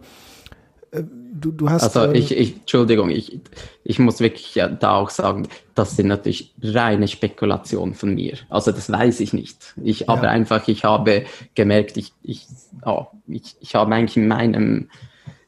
du, 1.32 1.52
du 1.52 1.70
hast. 1.70 1.96
Also 1.96 2.12
ich, 2.12 2.36
ich, 2.36 2.56
Entschuldigung, 2.56 3.10
ich, 3.10 3.40
ich 3.84 3.98
muss 3.98 4.20
wirklich 4.20 4.54
ja 4.54 4.68
da 4.68 4.96
auch 4.96 5.10
sagen, 5.10 5.48
das 5.74 5.96
sind 5.96 6.08
natürlich 6.08 6.54
reine 6.62 7.08
Spekulationen 7.08 7.94
von 7.94 8.14
mir. 8.14 8.34
Also 8.48 8.72
das 8.72 8.90
weiß 8.90 9.20
ich 9.20 9.32
nicht. 9.32 9.74
Ich 9.82 10.08
habe 10.08 10.26
ja. 10.26 10.32
einfach, 10.32 10.66
ich 10.68 10.84
habe 10.84 11.24
gemerkt, 11.54 11.96
ich, 11.96 12.12
ich, 12.22 12.46
oh, 12.84 13.06
ich, 13.26 13.56
ich 13.60 13.74
habe 13.74 13.94
eigentlich 13.94 14.16
in 14.16 14.28
meinem 14.28 14.88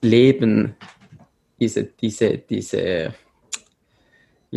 Leben 0.00 0.74
diese, 1.60 1.84
diese, 1.84 2.38
diese, 2.38 3.14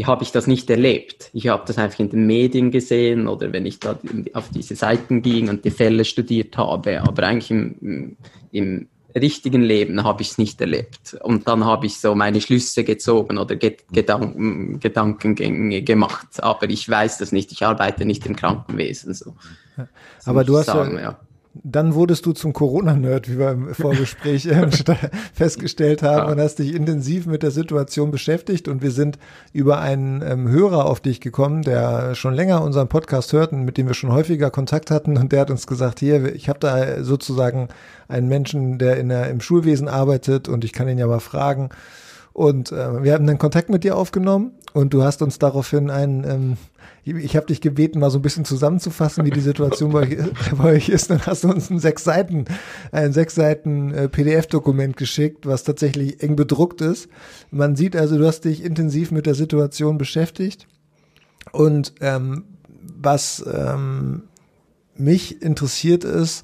habe 0.04 0.24
ich 0.24 0.32
das 0.32 0.48
nicht 0.48 0.70
erlebt? 0.70 1.30
Ich 1.34 1.48
habe 1.48 1.64
das 1.66 1.78
einfach 1.78 2.00
in 2.00 2.10
den 2.10 2.28
Medien 2.28 2.72
gesehen 2.72 3.28
oder 3.28 3.54
wenn 3.54 3.66
ich 3.66 3.80
da 3.80 3.98
auf 4.34 4.50
diese 4.50 4.76
Seiten 4.76 5.22
ging 5.22 5.50
und 5.50 5.64
die 5.64 5.72
Fälle 5.72 6.04
studiert 6.04 6.58
habe, 6.58 7.02
aber 7.02 7.24
eigentlich 7.24 7.52
im, 7.52 8.18
im 8.52 8.88
richtigen 9.16 9.62
Leben 9.62 10.04
habe 10.04 10.22
ich 10.22 10.32
es 10.32 10.38
nicht 10.38 10.60
erlebt. 10.62 11.18
Und 11.22 11.48
dann 11.48 11.64
habe 11.66 11.86
ich 11.86 12.00
so 12.00 12.16
meine 12.16 12.42
Schlüsse 12.42 12.84
gezogen 12.84 13.38
oder 13.38 13.56
Gedanken, 13.56 14.80
Gedankengänge 14.80 15.82
gemacht. 15.82 16.44
Aber 16.44 16.70
ich 16.70 16.88
weiß 16.88 17.18
das 17.20 17.32
nicht. 17.32 17.52
Ich 17.52 17.66
arbeite 17.66 18.06
nicht 18.06 18.26
im 18.26 18.36
Krankenwesen. 18.36 19.14
So. 19.14 19.36
Aber 20.26 20.44
du 20.44 20.58
hast 20.58 20.68
sagen, 20.68 20.98
ja, 20.98 21.20
dann 21.64 21.94
wurdest 21.94 22.26
du 22.26 22.34
zum 22.34 22.54
Corona-Nerd, 22.54 23.30
wie 23.30 23.40
wir 23.40 23.52
im 23.52 23.74
Vorgespräch 23.74 24.46
äh, 24.48 24.68
festgestellt 25.34 26.04
haben, 26.04 26.28
ja. 26.28 26.32
und 26.32 26.40
hast 26.40 26.60
dich 26.60 26.74
intensiv 26.74 27.26
mit 27.26 27.44
der 27.44 27.52
Situation 27.52 28.12
beschäftigt. 28.12 28.68
Und 28.68 28.82
wir 28.82 28.92
sind 28.92 29.18
über 29.54 29.80
einen 29.80 30.22
ähm, 30.22 30.50
Hörer 30.50 30.86
auf 30.86 31.00
dich 31.00 31.22
gekommen, 31.22 31.62
der 31.62 32.16
schon 32.16 32.34
länger 32.34 32.62
unseren 32.62 32.88
Podcast 32.88 33.32
hört 33.34 33.54
und 33.54 33.64
mit 33.64 33.78
dem 33.78 33.88
wir 33.88 33.94
schon 33.94 34.12
häufiger 34.12 34.52
Kontakt 34.52 34.92
hatten. 34.92 35.18
Und 35.18 35.32
der 35.32 35.42
hat 35.42 35.52
uns 35.52 35.68
gesagt, 35.68 36.00
hier, 36.00 36.36
ich 36.36 36.50
habe 36.50 36.60
da 36.60 37.04
sozusagen 37.04 37.70
einen 38.08 38.28
Menschen, 38.28 38.78
der 38.78 38.98
in 38.98 39.10
der, 39.10 39.30
im 39.30 39.40
Schulwesen 39.40 39.88
arbeitet 39.88 40.48
und 40.50 40.64
ich 40.64 40.74
kann 40.74 40.90
ihn 40.90 40.98
ja 40.98 41.08
mal 41.08 41.20
fragen. 41.20 41.70
Und 42.34 42.74
äh, 42.74 43.04
wir 43.04 43.14
haben 43.14 43.26
dann 43.26 43.38
Kontakt 43.38 43.70
mit 43.70 43.86
dir 43.86 43.96
aufgenommen 43.96 44.52
und 44.74 44.94
du 44.94 45.04
hast 45.04 45.22
uns 45.22 45.40
daraufhin 45.40 45.90
einen 45.90 46.24
ähm, 46.26 46.58
ich 47.06 47.36
habe 47.36 47.46
dich 47.46 47.62
gebeten, 47.62 48.00
mal 48.00 48.10
so 48.10 48.18
ein 48.18 48.24
bisschen 48.24 48.46
zusammenzufassen, 48.46 49.26
wie 49.26 49.30
die 49.30 49.40
Situation 49.40 49.92
bei 49.92 50.00
euch, 50.02 50.18
bei 50.58 50.74
euch 50.74 50.90
ist. 50.90 51.12
Dann 51.12 51.26
hast 51.26 51.44
du 51.44 51.50
uns 51.50 51.70
ein 51.70 51.80
sechs 51.80 52.04
Seiten, 52.04 52.46
ein 52.92 53.14
sechs 53.14 53.36
Seiten 53.36 53.94
äh, 53.94 54.10
PDF-Dokument 54.10 54.98
geschickt, 54.98 55.46
was 55.46 55.64
tatsächlich 55.64 56.24
eng 56.24 56.36
bedruckt 56.36 56.82
ist. 56.82 57.08
Man 57.52 57.76
sieht 57.76 57.96
also, 57.96 58.18
du 58.18 58.26
hast 58.26 58.46
dich 58.46 58.64
intensiv 58.64 59.12
mit 59.12 59.28
der 59.28 59.36
Situation 59.36 60.00
beschäftigt. 60.00 60.68
Und 61.52 61.94
ähm, 62.02 62.46
was 62.82 63.46
ähm, 63.54 64.24
mich 64.96 65.44
interessiert 65.44 66.04
ist, 66.04 66.44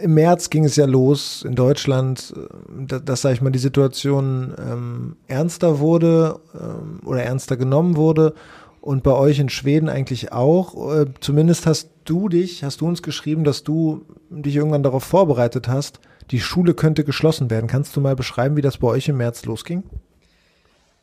im 0.00 0.14
März 0.14 0.50
ging 0.50 0.64
es 0.64 0.76
ja 0.76 0.86
los 0.86 1.42
in 1.42 1.54
Deutschland, 1.54 2.34
äh, 2.36 2.86
dass, 2.86 3.04
dass 3.04 3.22
sag 3.22 3.32
ich 3.32 3.40
mal, 3.40 3.50
die 3.50 3.58
Situation 3.58 4.54
ähm, 4.58 5.16
ernster 5.26 5.78
wurde 5.78 6.40
ähm, 6.54 7.00
oder 7.04 7.22
ernster 7.22 7.56
genommen 7.56 7.96
wurde 7.96 8.34
und 8.80 9.02
bei 9.02 9.12
euch 9.12 9.38
in 9.38 9.48
Schweden 9.48 9.88
eigentlich 9.88 10.32
auch. 10.32 10.94
Äh, 10.94 11.06
zumindest 11.20 11.66
hast 11.66 11.90
du 12.04 12.28
dich, 12.28 12.64
hast 12.64 12.80
du 12.80 12.86
uns 12.86 13.02
geschrieben, 13.02 13.44
dass 13.44 13.64
du 13.64 14.02
dich 14.30 14.56
irgendwann 14.56 14.82
darauf 14.82 15.04
vorbereitet 15.04 15.68
hast, 15.68 16.00
die 16.30 16.40
Schule 16.40 16.74
könnte 16.74 17.04
geschlossen 17.04 17.50
werden. 17.50 17.66
Kannst 17.66 17.96
du 17.96 18.00
mal 18.00 18.16
beschreiben, 18.16 18.56
wie 18.56 18.62
das 18.62 18.78
bei 18.78 18.88
euch 18.88 19.08
im 19.08 19.16
März 19.16 19.44
losging? 19.44 19.82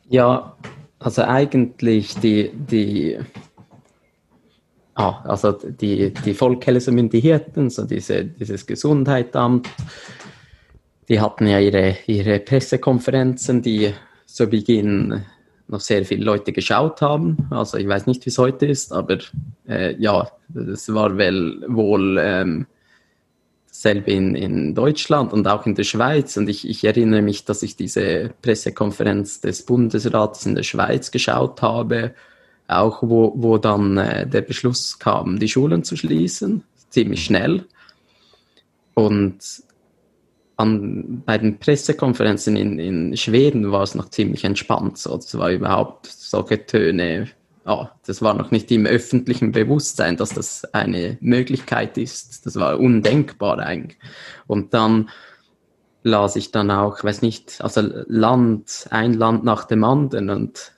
Ja, 0.08 0.56
also 0.98 1.22
eigentlich 1.22 2.14
die, 2.16 2.50
die 2.54 3.18
Ah, 4.98 5.20
also 5.24 5.52
die, 5.52 6.14
die 6.14 6.32
Folkhälsomyndigheten, 6.32 7.68
so 7.68 7.84
diese, 7.84 8.24
dieses 8.24 8.66
Gesundheitsamt, 8.66 9.68
die 11.06 11.20
hatten 11.20 11.46
ja 11.46 11.60
ihre, 11.60 11.98
ihre 12.06 12.40
Pressekonferenzen, 12.40 13.60
die 13.60 13.92
zu 14.24 14.46
Beginn 14.46 15.22
noch 15.68 15.80
sehr 15.80 16.02
viele 16.06 16.24
Leute 16.24 16.50
geschaut 16.52 17.02
haben. 17.02 17.46
Also 17.50 17.76
ich 17.76 17.86
weiß 17.86 18.06
nicht, 18.06 18.24
wie 18.24 18.30
es 18.30 18.38
heute 18.38 18.64
ist, 18.64 18.90
aber 18.90 19.18
äh, 19.68 19.94
ja, 20.00 20.30
es 20.54 20.92
war 20.94 21.18
wel, 21.18 21.62
wohl 21.68 22.16
ähm, 22.18 22.66
dasselbe 23.68 24.12
in, 24.12 24.34
in 24.34 24.74
Deutschland 24.74 25.34
und 25.34 25.46
auch 25.46 25.66
in 25.66 25.74
der 25.74 25.84
Schweiz. 25.84 26.38
Und 26.38 26.48
ich, 26.48 26.66
ich 26.66 26.84
erinnere 26.84 27.20
mich, 27.20 27.44
dass 27.44 27.62
ich 27.62 27.76
diese 27.76 28.30
Pressekonferenz 28.40 29.42
des 29.42 29.66
Bundesrats 29.66 30.46
in 30.46 30.54
der 30.54 30.62
Schweiz 30.62 31.10
geschaut 31.10 31.60
habe 31.60 32.14
auch 32.68 33.02
wo, 33.02 33.32
wo 33.36 33.58
dann 33.58 33.96
äh, 33.98 34.26
der 34.26 34.42
Beschluss 34.42 34.98
kam, 34.98 35.38
die 35.38 35.48
Schulen 35.48 35.84
zu 35.84 35.96
schließen, 35.96 36.64
ziemlich 36.90 37.24
schnell. 37.24 37.66
Und 38.94 39.38
an, 40.56 41.22
bei 41.24 41.38
den 41.38 41.58
Pressekonferenzen 41.58 42.56
in, 42.56 42.78
in 42.78 43.16
Schweden 43.16 43.70
war 43.72 43.82
es 43.82 43.94
noch 43.94 44.08
ziemlich 44.08 44.44
entspannt. 44.44 44.98
So. 44.98 45.14
Das 45.16 45.36
war 45.38 45.50
überhaupt 45.50 46.06
solche 46.06 46.64
Töne, 46.64 47.28
oh, 47.66 47.86
das 48.06 48.22
war 48.22 48.34
noch 48.34 48.50
nicht 48.50 48.70
im 48.70 48.86
öffentlichen 48.86 49.52
Bewusstsein, 49.52 50.16
dass 50.16 50.30
das 50.30 50.64
eine 50.72 51.18
Möglichkeit 51.20 51.98
ist. 51.98 52.46
Das 52.46 52.56
war 52.56 52.80
undenkbar 52.80 53.58
eigentlich. 53.58 53.98
Und 54.46 54.72
dann 54.72 55.10
las 56.02 56.36
ich 56.36 56.52
dann 56.52 56.70
auch, 56.70 57.02
weiß 57.02 57.20
nicht, 57.22 57.60
also 57.60 57.82
Land, 58.06 58.86
ein 58.90 59.12
Land 59.12 59.44
nach 59.44 59.64
dem 59.64 59.82
anderen 59.82 60.30
und 60.30 60.72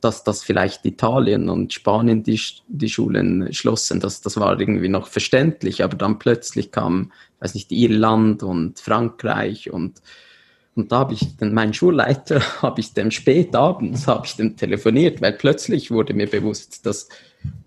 dass 0.00 0.24
das 0.24 0.42
vielleicht 0.42 0.84
Italien 0.84 1.48
und 1.48 1.72
Spanien 1.72 2.22
die, 2.22 2.40
die 2.68 2.88
Schulen 2.88 3.52
schlossen, 3.52 4.00
das, 4.00 4.20
das 4.20 4.38
war 4.38 4.58
irgendwie 4.58 4.88
noch 4.88 5.08
verständlich, 5.08 5.82
aber 5.84 5.96
dann 5.96 6.18
plötzlich 6.18 6.70
kam, 6.70 7.12
weiß 7.40 7.54
nicht, 7.54 7.70
Irland 7.72 8.42
und 8.42 8.80
Frankreich 8.80 9.70
und, 9.70 10.00
und 10.74 10.90
da 10.90 11.00
habe 11.00 11.14
ich 11.14 11.36
den, 11.36 11.52
meinen 11.52 11.74
Schulleiter, 11.74 12.40
habe 12.62 12.80
ich 12.80 12.94
dem 12.94 13.10
spät 13.10 13.54
abends, 13.54 14.06
habe 14.06 14.26
ich 14.26 14.36
dem 14.36 14.56
telefoniert, 14.56 15.20
weil 15.20 15.32
plötzlich 15.32 15.90
wurde 15.90 16.14
mir 16.14 16.28
bewusst, 16.28 16.86
dass 16.86 17.08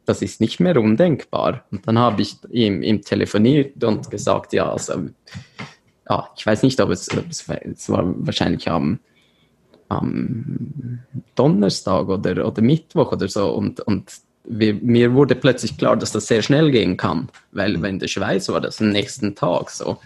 das 0.06 0.22
ist 0.22 0.40
nicht 0.40 0.60
mehr 0.60 0.80
undenkbar. 0.80 1.66
Und 1.72 1.88
dann 1.88 1.98
habe 1.98 2.22
ich 2.22 2.38
ihm, 2.50 2.84
ihm 2.84 3.02
telefoniert 3.02 3.84
und 3.84 4.10
gesagt, 4.10 4.54
ja, 4.54 4.72
also, 4.72 5.10
ja, 6.08 6.30
ich 6.38 6.46
weiß 6.46 6.64
nicht, 6.64 6.80
ob 6.80 6.92
es, 6.92 7.08
es, 7.08 7.48
es 7.48 7.90
war 7.90 8.04
wahrscheinlich 8.26 8.70
am 8.70 9.00
am 9.90 11.00
Donnerstag 11.36 12.08
oder, 12.08 12.46
oder 12.46 12.62
Mittwoch 12.62 13.12
oder 13.12 13.28
so. 13.28 13.52
Und, 13.54 13.80
und 13.82 14.12
wir, 14.44 14.74
mir 14.76 15.14
wurde 15.14 15.36
plötzlich 15.36 15.78
klar, 15.78 15.98
dass 15.98 16.12
das 16.12 16.28
sehr 16.28 16.42
schnell 16.42 16.72
gehen 16.72 16.98
kann, 16.98 17.30
weil 17.52 17.82
wenn 17.82 18.00
der 18.00 18.08
Schweiz 18.08 18.50
war 18.50 18.62
das 18.62 18.82
am 18.82 18.90
nächsten 18.90 19.36
Tag 19.36 19.70
so. 19.70 19.98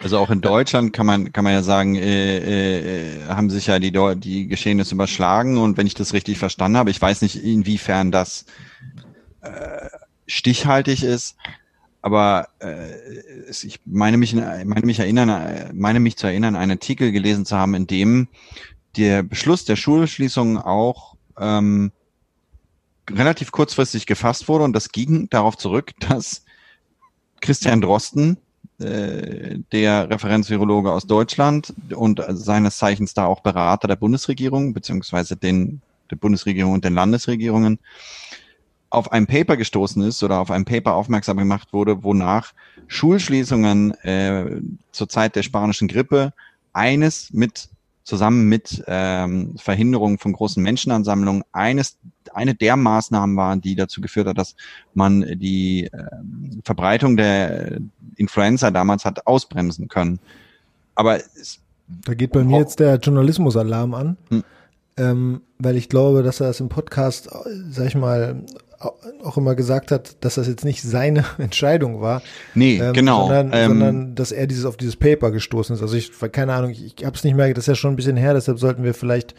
Also 0.00 0.18
auch 0.18 0.30
in 0.30 0.40
Deutschland 0.40 0.92
kann 0.92 1.06
man 1.06 1.32
kann 1.32 1.42
man 1.42 1.52
ja 1.52 1.62
sagen, 1.62 1.96
äh, 1.96 3.16
äh, 3.16 3.26
haben 3.26 3.50
sich 3.50 3.66
ja 3.66 3.80
die 3.80 3.92
die 4.16 4.46
Geschehnisse 4.46 4.94
überschlagen. 4.94 5.58
Und 5.58 5.76
wenn 5.76 5.88
ich 5.88 5.94
das 5.94 6.12
richtig 6.12 6.38
verstanden 6.38 6.78
habe, 6.78 6.90
ich 6.90 7.02
weiß 7.02 7.20
nicht 7.22 7.42
inwiefern 7.42 8.12
das 8.12 8.46
äh, 9.40 9.88
stichhaltig 10.28 11.02
ist, 11.02 11.36
aber 12.00 12.48
äh, 12.60 12.92
ich 13.50 13.80
meine 13.86 14.18
mich 14.18 14.34
meine 14.34 14.86
mich 14.86 15.00
erinnern 15.00 15.70
meine 15.74 15.98
mich 15.98 16.16
zu 16.16 16.28
erinnern, 16.28 16.54
einen 16.54 16.72
Artikel 16.72 17.10
gelesen 17.10 17.44
zu 17.44 17.56
haben, 17.56 17.74
in 17.74 17.88
dem 17.88 18.28
der 18.98 19.22
Beschluss 19.22 19.64
der 19.64 19.76
Schulschließung 19.76 20.58
auch 20.58 21.14
ähm, 21.38 21.92
relativ 23.08 23.52
kurzfristig 23.52 24.06
gefasst 24.06 24.48
wurde. 24.48 24.64
Und 24.64 24.72
das 24.72 24.90
ging 24.90 25.28
darauf 25.30 25.56
zurück, 25.56 25.92
dass 26.00 26.44
Christian 27.40 27.80
Drosten 27.80 28.38
äh, 28.78 29.58
der 29.72 30.10
Referenzvirologe 30.10 30.92
aus 30.92 31.06
Deutschland 31.06 31.72
und 31.94 32.22
seines 32.28 32.78
Zeichens 32.78 33.14
da 33.14 33.26
auch 33.26 33.40
Berater 33.40 33.88
der 33.88 33.96
Bundesregierung 33.96 34.74
beziehungsweise 34.74 35.36
den 35.36 35.80
der 36.10 36.16
Bundesregierung 36.16 36.72
und 36.72 36.84
den 36.86 36.94
Landesregierungen 36.94 37.78
auf 38.88 39.12
ein 39.12 39.26
Paper 39.26 39.58
gestoßen 39.58 40.00
ist 40.02 40.22
oder 40.22 40.40
auf 40.40 40.50
ein 40.50 40.64
Paper 40.64 40.94
aufmerksam 40.94 41.36
gemacht 41.36 41.74
wurde, 41.74 42.02
wonach 42.02 42.54
Schulschließungen 42.86 43.92
äh, 44.02 44.62
zur 44.92 45.10
Zeit 45.10 45.36
der 45.36 45.42
spanischen 45.42 45.86
Grippe 45.86 46.32
eines 46.72 47.30
mit 47.34 47.68
zusammen 48.08 48.48
mit 48.48 48.82
ähm, 48.86 49.54
Verhinderung 49.58 50.18
von 50.18 50.32
großen 50.32 50.62
Menschenansammlungen 50.62 51.42
eines 51.52 51.98
eine 52.32 52.54
der 52.54 52.76
Maßnahmen 52.76 53.36
war, 53.36 53.56
die 53.58 53.74
dazu 53.74 54.00
geführt 54.00 54.26
hat, 54.26 54.38
dass 54.38 54.56
man 54.94 55.38
die 55.38 55.84
äh, 55.84 55.90
Verbreitung 56.64 57.18
der 57.18 57.80
Influenza 58.16 58.70
damals 58.70 59.04
hat 59.04 59.26
ausbremsen 59.26 59.88
können. 59.88 60.20
Aber 60.94 61.16
es, 61.16 61.60
da 62.06 62.14
geht 62.14 62.32
bei 62.32 62.44
mir 62.44 62.60
jetzt 62.60 62.80
der 62.80 62.96
Journalismusalarm 62.96 63.92
an, 63.92 64.16
hm. 64.30 64.44
ähm, 64.96 65.42
weil 65.58 65.76
ich 65.76 65.90
glaube, 65.90 66.22
dass 66.22 66.40
er 66.40 66.48
es 66.48 66.60
im 66.60 66.70
Podcast, 66.70 67.28
sag 67.68 67.88
ich 67.88 67.94
mal, 67.94 68.42
auch 68.80 69.36
immer 69.36 69.54
gesagt 69.54 69.90
hat, 69.90 70.16
dass 70.20 70.36
das 70.36 70.46
jetzt 70.46 70.64
nicht 70.64 70.82
seine 70.82 71.24
Entscheidung 71.38 72.00
war. 72.00 72.22
Nee, 72.54 72.78
ähm, 72.78 72.92
genau. 72.92 73.26
Sondern, 73.26 73.50
ähm, 73.52 73.68
sondern, 73.68 74.14
dass 74.14 74.32
er 74.32 74.46
dieses 74.46 74.64
auf 74.64 74.76
dieses 74.76 74.96
Paper 74.96 75.30
gestoßen 75.30 75.74
ist. 75.74 75.82
Also 75.82 75.96
ich, 75.96 76.12
keine 76.32 76.54
Ahnung, 76.54 76.70
ich, 76.70 76.94
ich 76.98 77.04
habe 77.04 77.16
es 77.16 77.24
nicht 77.24 77.34
mehr, 77.34 77.52
das 77.52 77.64
ist 77.64 77.68
ja 77.68 77.74
schon 77.74 77.92
ein 77.92 77.96
bisschen 77.96 78.16
her, 78.16 78.34
deshalb 78.34 78.58
sollten 78.58 78.84
wir 78.84 78.94
vielleicht 78.94 79.34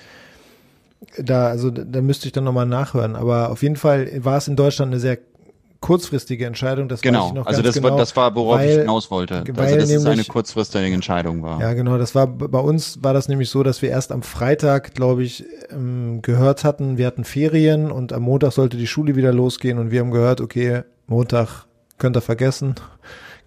da, 1.17 1.48
also 1.48 1.69
da 1.69 2.01
müsste 2.01 2.27
ich 2.27 2.34
dann 2.34 2.43
nochmal 2.43 2.65
nachhören. 2.65 3.15
Aber 3.15 3.51
auf 3.51 3.63
jeden 3.63 3.77
Fall 3.77 4.10
war 4.24 4.38
es 4.38 4.48
in 4.48 4.55
Deutschland 4.55 4.91
eine 4.91 5.00
sehr 5.00 5.17
kurzfristige 5.81 6.45
Entscheidung. 6.45 6.89
Das 6.89 7.01
genau, 7.01 7.33
also 7.45 7.62
das, 7.62 7.75
genau, 7.75 7.91
war, 7.91 7.98
das 7.98 8.15
war, 8.15 8.36
worauf 8.36 8.59
weil, 8.59 8.69
ich 8.69 8.77
hinaus 8.79 9.09
wollte. 9.12 9.36
Also 9.36 9.53
dass 9.53 9.71
nämlich, 9.71 9.91
es 9.91 10.05
eine 10.05 10.24
kurzfristige 10.24 10.93
Entscheidung 10.93 11.41
war. 11.41 11.62
Ja, 11.62 11.74
genau. 11.74 11.98
Das 11.98 12.15
war 12.15 12.27
bei 12.27 12.59
uns 12.59 13.03
war 13.03 13.13
das 13.13 13.27
nämlich 13.27 13.50
so, 13.50 13.63
dass 13.63 13.81
wir 13.81 13.89
erst 13.89 14.12
am 14.12 14.21
Freitag, 14.21 14.93
glaube 14.93 15.24
ich, 15.24 15.45
ähm, 15.71 16.21
gehört 16.21 16.63
hatten, 16.63 16.98
wir 16.98 17.07
hatten 17.07 17.24
Ferien 17.24 17.91
und 17.91 18.13
am 18.13 18.24
Montag 18.24 18.51
sollte 18.51 18.77
die 18.77 18.88
Schule 18.88 19.15
wieder 19.15 19.33
losgehen 19.33 19.79
und 19.79 19.91
wir 19.91 20.01
haben 20.01 20.12
gehört, 20.12 20.41
okay, 20.41 20.83
Montag 21.07 21.65
könnt 21.98 22.17
ihr 22.17 22.21
vergessen 22.21 22.75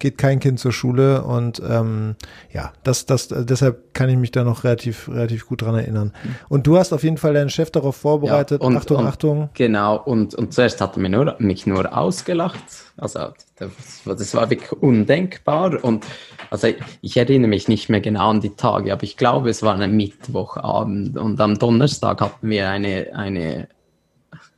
geht 0.03 0.19
kein 0.19 0.41
Kind 0.41 0.59
zur 0.59 0.73
Schule 0.73 1.23
und 1.23 1.63
ähm, 1.65 2.17
ja, 2.53 2.73
das, 2.83 3.07
das, 3.07 3.29
deshalb 3.29 3.95
kann 3.95 4.11
ich 4.11 4.17
mich 4.17 4.33
da 4.33 4.43
noch 4.43 4.65
relativ, 4.65 5.09
relativ 5.09 5.47
gut 5.47 5.63
dran 5.63 5.77
erinnern. 5.77 6.13
Und 6.49 6.67
du 6.67 6.77
hast 6.77 6.93
auf 6.93 7.05
jeden 7.05 7.19
Fall 7.19 7.35
deinen 7.35 7.51
Chef 7.51 7.71
darauf 7.71 7.95
vorbereitet. 7.95 8.61
Ja, 8.61 8.67
und, 8.67 8.77
Achtung, 8.77 8.97
und, 8.97 9.07
Achtung. 9.07 9.51
Genau, 9.55 9.97
und, 9.97 10.35
und 10.35 10.53
zuerst 10.53 10.81
hat 10.81 10.97
er 10.97 11.03
mich 11.03 11.13
nur, 11.13 11.37
mich 11.39 11.69
nur 11.69 11.97
ausgelacht. 11.97 12.65
Also 12.97 13.29
das, 13.57 13.71
das 14.05 14.35
war 14.35 14.51
wirklich 14.51 14.73
undenkbar. 14.73 15.85
Und 15.85 16.05
also 16.51 16.67
ich 17.01 17.17
erinnere 17.17 17.49
mich 17.49 17.69
nicht 17.69 17.89
mehr 17.89 18.01
genau 18.01 18.31
an 18.31 18.41
die 18.41 18.57
Tage, 18.57 18.93
aber 18.93 19.05
ich 19.05 19.17
glaube, 19.17 19.51
es 19.51 19.63
war 19.63 19.79
ein 19.79 19.97
Mittwochabend 19.97 21.17
und 21.17 21.41
am 21.41 21.61
Donnerstag 21.61 22.21
hatten 22.21 22.51
wir 22.51 22.69
eine, 22.69 23.15
eine 23.15 23.69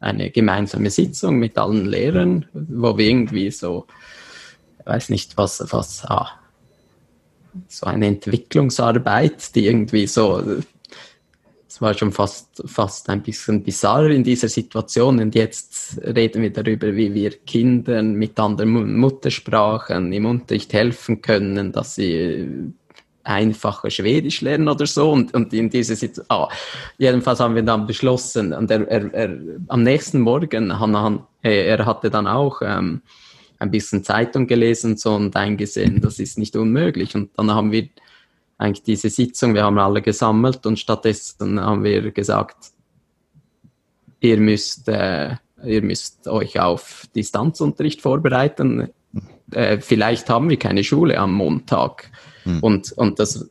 eine 0.01 0.31
gemeinsame 0.31 0.91
Sitzung 0.91 1.39
mit 1.39 1.57
allen 1.57 1.87
Lehrern, 1.87 2.45
wo 2.53 2.99
wir 2.99 3.07
irgendwie 3.07 3.51
so 3.51 3.87
weiß 4.85 5.11
nicht, 5.11 5.37
was, 5.37 5.65
was, 5.73 6.05
ah, 6.07 6.31
so 7.69 7.87
eine 7.87 8.07
Entwicklungsarbeit, 8.07 9.55
die 9.55 9.67
irgendwie 9.67 10.07
so, 10.07 10.43
es 11.69 11.81
war 11.81 11.95
schon 11.95 12.13
fast, 12.13 12.63
fast 12.67 13.09
ein 13.11 13.23
bisschen 13.23 13.63
bizarr 13.63 14.07
in 14.07 14.23
dieser 14.23 14.49
Situation. 14.49 15.19
Und 15.19 15.35
jetzt 15.35 15.99
reden 16.03 16.43
wir 16.43 16.53
darüber, 16.53 16.95
wie 16.95 17.13
wir 17.15 17.31
Kindern 17.31 18.15
mit 18.15 18.39
anderen 18.39 18.97
Muttersprachen 18.97 20.13
im 20.13 20.27
Unterricht 20.27 20.73
helfen 20.73 21.21
können, 21.21 21.73
dass 21.73 21.97
sie 21.97 22.73
einfacher 23.25 23.91
Schwedisch 23.91 24.41
lernen 24.43 24.69
oder 24.69 24.87
so. 24.87 25.11
Und, 25.11 25.35
und 25.35 25.53
in 25.53 25.71
dieser 25.71 25.97
Situation, 25.97 26.27
ah, 26.29 26.49
jedenfalls 26.99 27.41
haben 27.41 27.55
wir 27.55 27.63
dann 27.63 27.87
beschlossen, 27.87 28.53
und 28.53 28.71
er, 28.71 28.87
er, 28.89 29.13
er 29.13 29.39
am 29.69 29.83
nächsten 29.83 30.21
Morgen, 30.21 30.79
han, 30.79 31.25
er 31.43 31.87
hatte 31.87 32.11
dann 32.11 32.27
auch 32.29 32.61
ähm, 32.63 33.03
ein 33.59 33.71
bisschen 33.71 34.05
Zeitung 34.05 34.47
gelesen 34.47 34.93
und 34.93 35.01
so 35.01 35.15
und 35.15 35.37
eingesehen, 35.37 36.01
das 36.01 36.19
ist 36.19 36.39
nicht 36.39 36.57
unmöglich. 36.57 37.15
Und 37.15 37.31
dann 37.37 37.51
haben 37.51 37.73
wir 37.73 37.89
eigentlich 38.59 38.83
diese 38.83 39.11
Sitzung, 39.11 39.55
wir 39.55 39.65
haben 39.65 39.79
alle 39.79 40.03
gesammelt 40.03 40.67
und 40.67 40.79
stattdessen 40.79 41.61
haben 41.61 41.85
wir 41.85 42.11
gesagt, 42.11 42.57
ihr 44.21 44.39
müsst, 44.39 44.89
äh, 44.89 45.37
ihr 45.65 45.83
müsst 45.83 46.29
euch 46.29 46.61
auf 46.61 47.07
Distanzunterricht 47.15 48.01
vorbereiten. 48.01 48.91
Äh, 49.51 49.79
vielleicht 49.79 50.31
haben 50.31 50.49
wir 50.49 50.59
keine 50.59 50.85
Schule 50.85 51.19
am 51.19 51.33
Montag. 51.33 52.11
Hm. 52.45 52.61
Und, 52.61 52.93
und 52.93 53.19
das, 53.19 53.51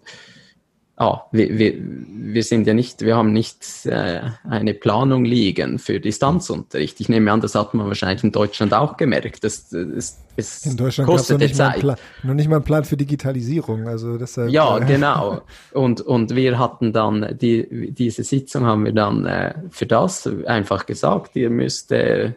ah, 0.97 1.21
wir, 1.31 1.57
wir, 1.57 1.73
wir 1.79 2.43
sind 2.43 2.67
ja 2.67 2.73
nicht, 2.73 3.01
wir 3.01 3.15
haben 3.15 3.33
nicht 3.33 3.85
äh, 3.85 4.21
eine 4.47 4.73
Planung 4.73 5.25
liegen 5.25 5.79
für 5.79 5.99
Distanzunterricht. 5.99 6.99
Ich 6.99 7.09
nehme 7.09 7.31
an, 7.31 7.41
das 7.41 7.55
hat 7.55 7.73
man 7.73 7.87
wahrscheinlich 7.87 8.23
in 8.23 8.31
Deutschland 8.31 8.73
auch 8.73 8.95
gemerkt. 8.95 9.43
Das, 9.43 9.69
das, 9.69 10.19
das 10.35 10.65
in 10.65 10.77
Deutschland 10.77 11.09
kostet 11.09 11.39
noch 11.39 11.47
nicht, 11.47 11.55
Zeit. 11.55 11.79
Plan, 11.79 11.97
noch 12.21 12.33
nicht 12.35 12.47
mal 12.47 12.57
ein 12.57 12.63
Plan 12.63 12.85
für 12.85 12.95
Digitalisierung. 12.95 13.87
Also 13.87 14.17
deshalb, 14.17 14.51
ja, 14.51 14.77
äh, 14.77 14.85
genau. 14.85 15.41
Und, 15.73 16.01
und 16.01 16.35
wir 16.35 16.59
hatten 16.59 16.93
dann, 16.93 17.37
die, 17.39 17.91
diese 17.91 18.23
Sitzung 18.23 18.65
haben 18.65 18.85
wir 18.85 18.93
dann 18.93 19.25
äh, 19.25 19.53
für 19.71 19.87
das 19.87 20.29
einfach 20.45 20.85
gesagt, 20.85 21.35
ihr 21.35 21.49
müsst, 21.49 21.91
äh, 21.91 22.33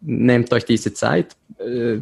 nehmt 0.00 0.52
euch 0.52 0.64
diese 0.64 0.94
Zeit, 0.94 1.36
äh, 1.58 1.98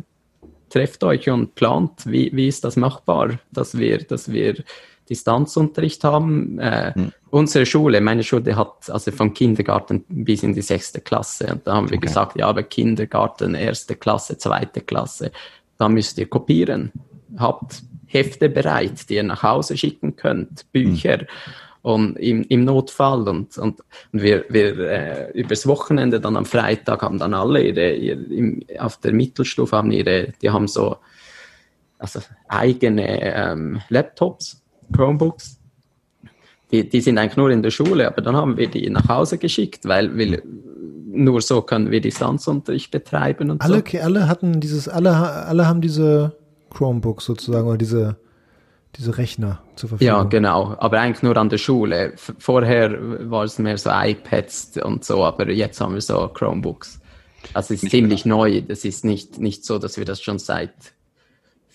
trefft 0.68 1.02
euch 1.02 1.30
und 1.30 1.54
plant, 1.54 2.04
wie, 2.04 2.30
wie 2.34 2.48
ist 2.48 2.64
das 2.64 2.76
machbar, 2.76 3.38
dass 3.50 3.78
wir, 3.78 3.98
dass 3.98 4.30
wir 4.30 4.62
Distanzunterricht 5.08 6.04
haben. 6.04 6.58
Äh, 6.58 6.94
hm. 6.94 7.12
Unsere 7.30 7.66
Schule, 7.66 8.00
meine 8.00 8.22
Schule 8.22 8.56
hat 8.56 8.88
also 8.88 9.10
vom 9.10 9.34
Kindergarten 9.34 10.04
bis 10.08 10.42
in 10.42 10.54
die 10.54 10.62
sechste 10.62 11.00
Klasse. 11.00 11.52
Und 11.52 11.66
da 11.66 11.74
haben 11.74 11.90
wir 11.90 11.98
gesagt, 11.98 12.38
ja, 12.38 12.46
aber 12.46 12.62
Kindergarten, 12.62 13.54
erste 13.54 13.96
Klasse, 13.96 14.38
zweite 14.38 14.80
Klasse, 14.80 15.32
da 15.76 15.88
müsst 15.88 16.18
ihr 16.18 16.28
kopieren. 16.28 16.92
Habt 17.36 17.82
Hefte 18.06 18.48
bereit, 18.48 19.08
die 19.10 19.16
ihr 19.16 19.22
nach 19.22 19.42
Hause 19.42 19.76
schicken 19.76 20.16
könnt, 20.16 20.70
Bücher. 20.72 21.18
Hm. 21.18 21.26
Und 21.82 22.16
im, 22.16 22.42
im 22.42 22.64
Notfall 22.64 23.28
und, 23.28 23.56
und, 23.56 23.80
und 24.12 24.22
wir, 24.22 24.44
wir 24.48 24.78
äh, 24.78 25.30
übers 25.32 25.66
Wochenende 25.66 26.20
dann 26.20 26.36
am 26.36 26.44
Freitag 26.44 27.02
haben 27.02 27.18
dann 27.18 27.34
alle 27.34 27.62
ihre, 27.62 27.94
ihre 27.94 28.20
im, 28.20 28.62
auf 28.78 28.98
der 28.98 29.12
Mittelstufe 29.12 29.76
haben 29.76 29.92
ihre, 29.92 30.32
die 30.42 30.50
haben 30.50 30.66
so 30.66 30.96
also 31.98 32.20
eigene 32.48 33.20
ähm, 33.22 33.80
Laptops 33.88 34.57
Chromebooks. 34.92 35.58
Die, 36.70 36.88
die 36.88 37.00
sind 37.00 37.16
eigentlich 37.18 37.36
nur 37.36 37.50
in 37.50 37.62
der 37.62 37.70
Schule, 37.70 38.06
aber 38.06 38.20
dann 38.20 38.36
haben 38.36 38.56
wir 38.56 38.68
die 38.68 38.88
nach 38.90 39.08
Hause 39.08 39.38
geschickt, 39.38 39.86
weil 39.86 40.16
wir, 40.16 40.42
nur 41.10 41.40
so 41.40 41.62
können 41.62 41.90
wir 41.90 42.00
Distanzunterricht 42.00 42.90
betreiben 42.90 43.50
und 43.50 43.62
alle, 43.62 43.82
so. 43.90 43.98
Alle 43.98 44.28
hatten 44.28 44.60
dieses, 44.60 44.88
alle, 44.88 45.16
alle 45.16 45.66
haben 45.66 45.80
diese 45.80 46.36
Chromebooks 46.70 47.24
sozusagen 47.24 47.66
oder 47.66 47.78
diese, 47.78 48.16
diese 48.96 49.16
Rechner 49.16 49.62
zur 49.76 49.88
Verfügung. 49.90 50.14
Ja, 50.14 50.22
genau, 50.24 50.76
aber 50.78 51.00
eigentlich 51.00 51.22
nur 51.22 51.36
an 51.38 51.48
der 51.48 51.58
Schule. 51.58 52.12
Vorher 52.16 53.30
war 53.30 53.44
es 53.44 53.58
mehr 53.58 53.78
so 53.78 53.90
iPads 53.90 54.78
und 54.82 55.04
so, 55.04 55.24
aber 55.24 55.50
jetzt 55.50 55.80
haben 55.80 55.94
wir 55.94 56.02
so 56.02 56.28
Chromebooks. 56.28 57.00
Also 57.54 57.74
es 57.74 57.82
ist 57.82 57.90
ziemlich 57.90 58.26
neu. 58.26 58.60
Das 58.60 58.84
ist 58.84 59.04
nicht, 59.04 59.38
nicht 59.38 59.64
so, 59.64 59.78
dass 59.78 59.96
wir 59.96 60.04
das 60.04 60.20
schon 60.20 60.38
seit 60.38 60.72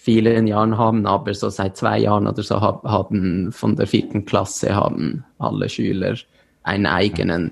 vielen 0.04 0.48
Jahren 0.48 0.78
haben, 0.78 1.06
aber 1.06 1.34
so 1.34 1.48
seit 1.48 1.78
zwei 1.78 1.98
Jahren 2.00 2.28
oder 2.28 2.44
so 2.44 2.60
haben 2.60 3.54
von 3.54 3.78
der 3.78 3.88
vierten 3.88 4.26
Klasse 4.26 4.76
haben 4.76 5.24
alle 5.39 5.70
Schüler 5.70 6.18
einen 6.63 6.88
eigenen 6.88 7.52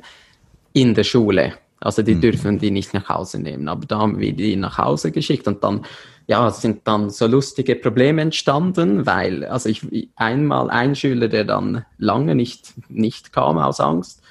in 0.73 0.93
der 0.93 1.05
Schule. 1.05 1.53
Also 1.79 2.01
die 2.01 2.15
mhm. 2.15 2.21
dürfen 2.21 2.59
die 2.59 2.69
nicht 2.69 2.93
nach 2.93 3.07
Hause 3.07 3.39
nehmen. 3.39 3.69
Aber 3.69 3.85
da 3.85 3.99
haben 3.99 4.19
wir 4.19 4.33
die 4.33 4.57
nach 4.57 4.77
Hause 4.77 5.11
geschickt 5.11 5.47
und 5.47 5.63
dann 5.63 5.85
ja, 6.27 6.49
sind 6.51 6.81
dann 6.83 7.09
so 7.09 7.25
lustige 7.25 7.77
Probleme 7.77 8.21
entstanden, 8.21 9.05
weil, 9.05 9.45
also 9.45 9.69
ich, 9.69 10.09
einmal 10.17 10.69
ein 10.69 10.93
Schüler, 10.93 11.29
der 11.29 11.45
dann 11.45 11.85
lange 11.97 12.35
nicht, 12.35 12.73
nicht 12.89 13.31
kam 13.31 13.59
aus 13.59 13.79
Angst, 13.79 14.21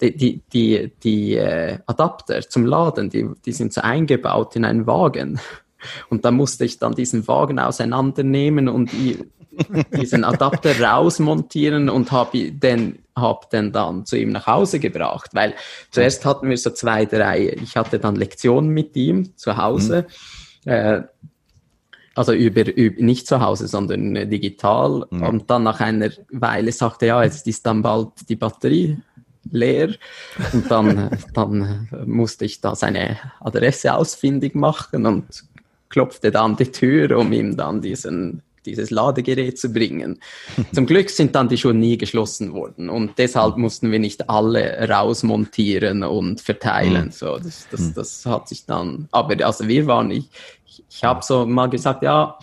die, 0.00 0.16
die, 0.16 0.42
die, 0.52 0.92
die 1.02 1.34
äh, 1.34 1.78
Adapter 1.86 2.40
zum 2.48 2.66
Laden, 2.66 3.10
die, 3.10 3.28
die 3.44 3.52
sind 3.52 3.72
so 3.72 3.80
eingebaut 3.80 4.54
in 4.54 4.64
einen 4.64 4.86
Wagen. 4.86 5.40
Und 6.08 6.24
da 6.24 6.30
musste 6.30 6.64
ich 6.64 6.78
dann 6.78 6.94
diesen 6.94 7.26
Wagen 7.28 7.58
auseinandernehmen 7.58 8.68
und 8.68 8.90
diesen 9.96 10.24
Adapter 10.24 10.78
rausmontieren 10.80 11.88
und 11.88 12.12
habe 12.12 12.50
den, 12.52 12.98
hab 13.14 13.50
den 13.50 13.72
dann 13.72 14.04
zu 14.06 14.16
ihm 14.16 14.30
nach 14.30 14.46
Hause 14.46 14.80
gebracht. 14.80 15.30
Weil 15.32 15.54
zuerst 15.90 16.24
hatten 16.24 16.48
wir 16.48 16.58
so 16.58 16.70
zwei, 16.70 17.06
drei, 17.06 17.56
ich 17.62 17.76
hatte 17.76 17.98
dann 17.98 18.16
Lektionen 18.16 18.70
mit 18.70 18.96
ihm 18.96 19.36
zu 19.36 19.56
Hause. 19.56 20.06
Mhm. 20.64 20.72
Äh, 20.72 21.02
also 22.14 22.32
über, 22.32 22.74
über, 22.74 23.02
nicht 23.02 23.26
zu 23.26 23.40
Hause, 23.40 23.66
sondern 23.66 24.14
digital. 24.30 25.06
Mhm. 25.10 25.22
Und 25.22 25.50
dann 25.50 25.64
nach 25.64 25.80
einer 25.80 26.10
Weile 26.30 26.72
sagte 26.72 27.06
er, 27.06 27.16
ja, 27.16 27.24
jetzt 27.24 27.46
ist 27.46 27.66
dann 27.66 27.82
bald 27.82 28.28
die 28.28 28.36
Batterie 28.36 28.98
leer. 29.50 29.94
Und 30.52 30.70
dann, 30.70 31.10
dann 31.34 31.88
musste 32.06 32.44
ich 32.44 32.60
da 32.60 32.74
seine 32.74 33.18
Adresse 33.40 33.94
ausfindig 33.94 34.54
machen 34.54 35.06
und 35.06 35.44
klopfte 35.94 36.32
dann 36.32 36.56
die 36.56 36.72
Tür, 36.72 37.16
um 37.16 37.32
ihm 37.32 37.56
dann 37.56 37.80
diesen 37.80 38.42
dieses 38.66 38.90
Ladegerät 38.90 39.58
zu 39.58 39.70
bringen. 39.70 40.18
Zum 40.72 40.86
Glück 40.86 41.10
sind 41.10 41.34
dann 41.34 41.50
die 41.50 41.58
Schuhe 41.58 41.74
nie 41.74 41.98
geschlossen 41.98 42.54
worden 42.54 42.88
und 42.88 43.18
deshalb 43.18 43.58
mussten 43.58 43.92
wir 43.92 43.98
nicht 43.98 44.30
alle 44.30 44.88
rausmontieren 44.88 46.02
und 46.02 46.40
verteilen. 46.40 47.06
Mhm. 47.06 47.10
So, 47.10 47.38
das, 47.38 47.68
das, 47.70 47.80
mhm. 47.80 47.94
das 47.94 48.24
hat 48.24 48.48
sich 48.48 48.64
dann, 48.64 49.06
aber 49.12 49.44
also 49.44 49.68
wir 49.68 49.86
waren, 49.86 50.10
ich, 50.10 50.30
ich 50.88 51.04
habe 51.04 51.22
so 51.22 51.44
mal 51.44 51.68
gesagt, 51.68 52.02
ja, 52.02 52.38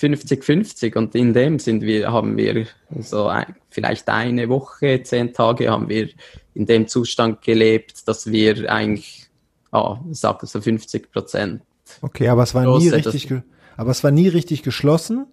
50-50 0.00 0.96
und 0.96 1.16
in 1.16 1.34
dem 1.34 1.58
sind 1.58 1.82
wir, 1.82 2.12
haben 2.12 2.36
wir 2.36 2.68
so 3.00 3.26
ein, 3.26 3.56
vielleicht 3.68 4.08
eine 4.08 4.48
Woche, 4.48 5.02
zehn 5.02 5.34
Tage 5.34 5.68
haben 5.68 5.88
wir 5.88 6.08
in 6.54 6.64
dem 6.64 6.86
Zustand 6.86 7.42
gelebt, 7.42 8.06
dass 8.06 8.30
wir 8.30 8.70
eigentlich, 8.70 9.26
ah, 9.72 9.98
ich 10.08 10.20
sage 10.20 10.46
so 10.46 10.60
50 10.60 11.10
Prozent 11.10 11.62
Okay, 12.02 12.28
aber 12.28 12.42
es 12.42 12.54
war 12.54 12.78
nie 12.78 12.88
richtig, 12.88 13.32
aber 13.76 13.90
es 13.90 14.02
war 14.04 14.10
nie 14.10 14.28
richtig 14.28 14.62
geschlossen. 14.62 15.26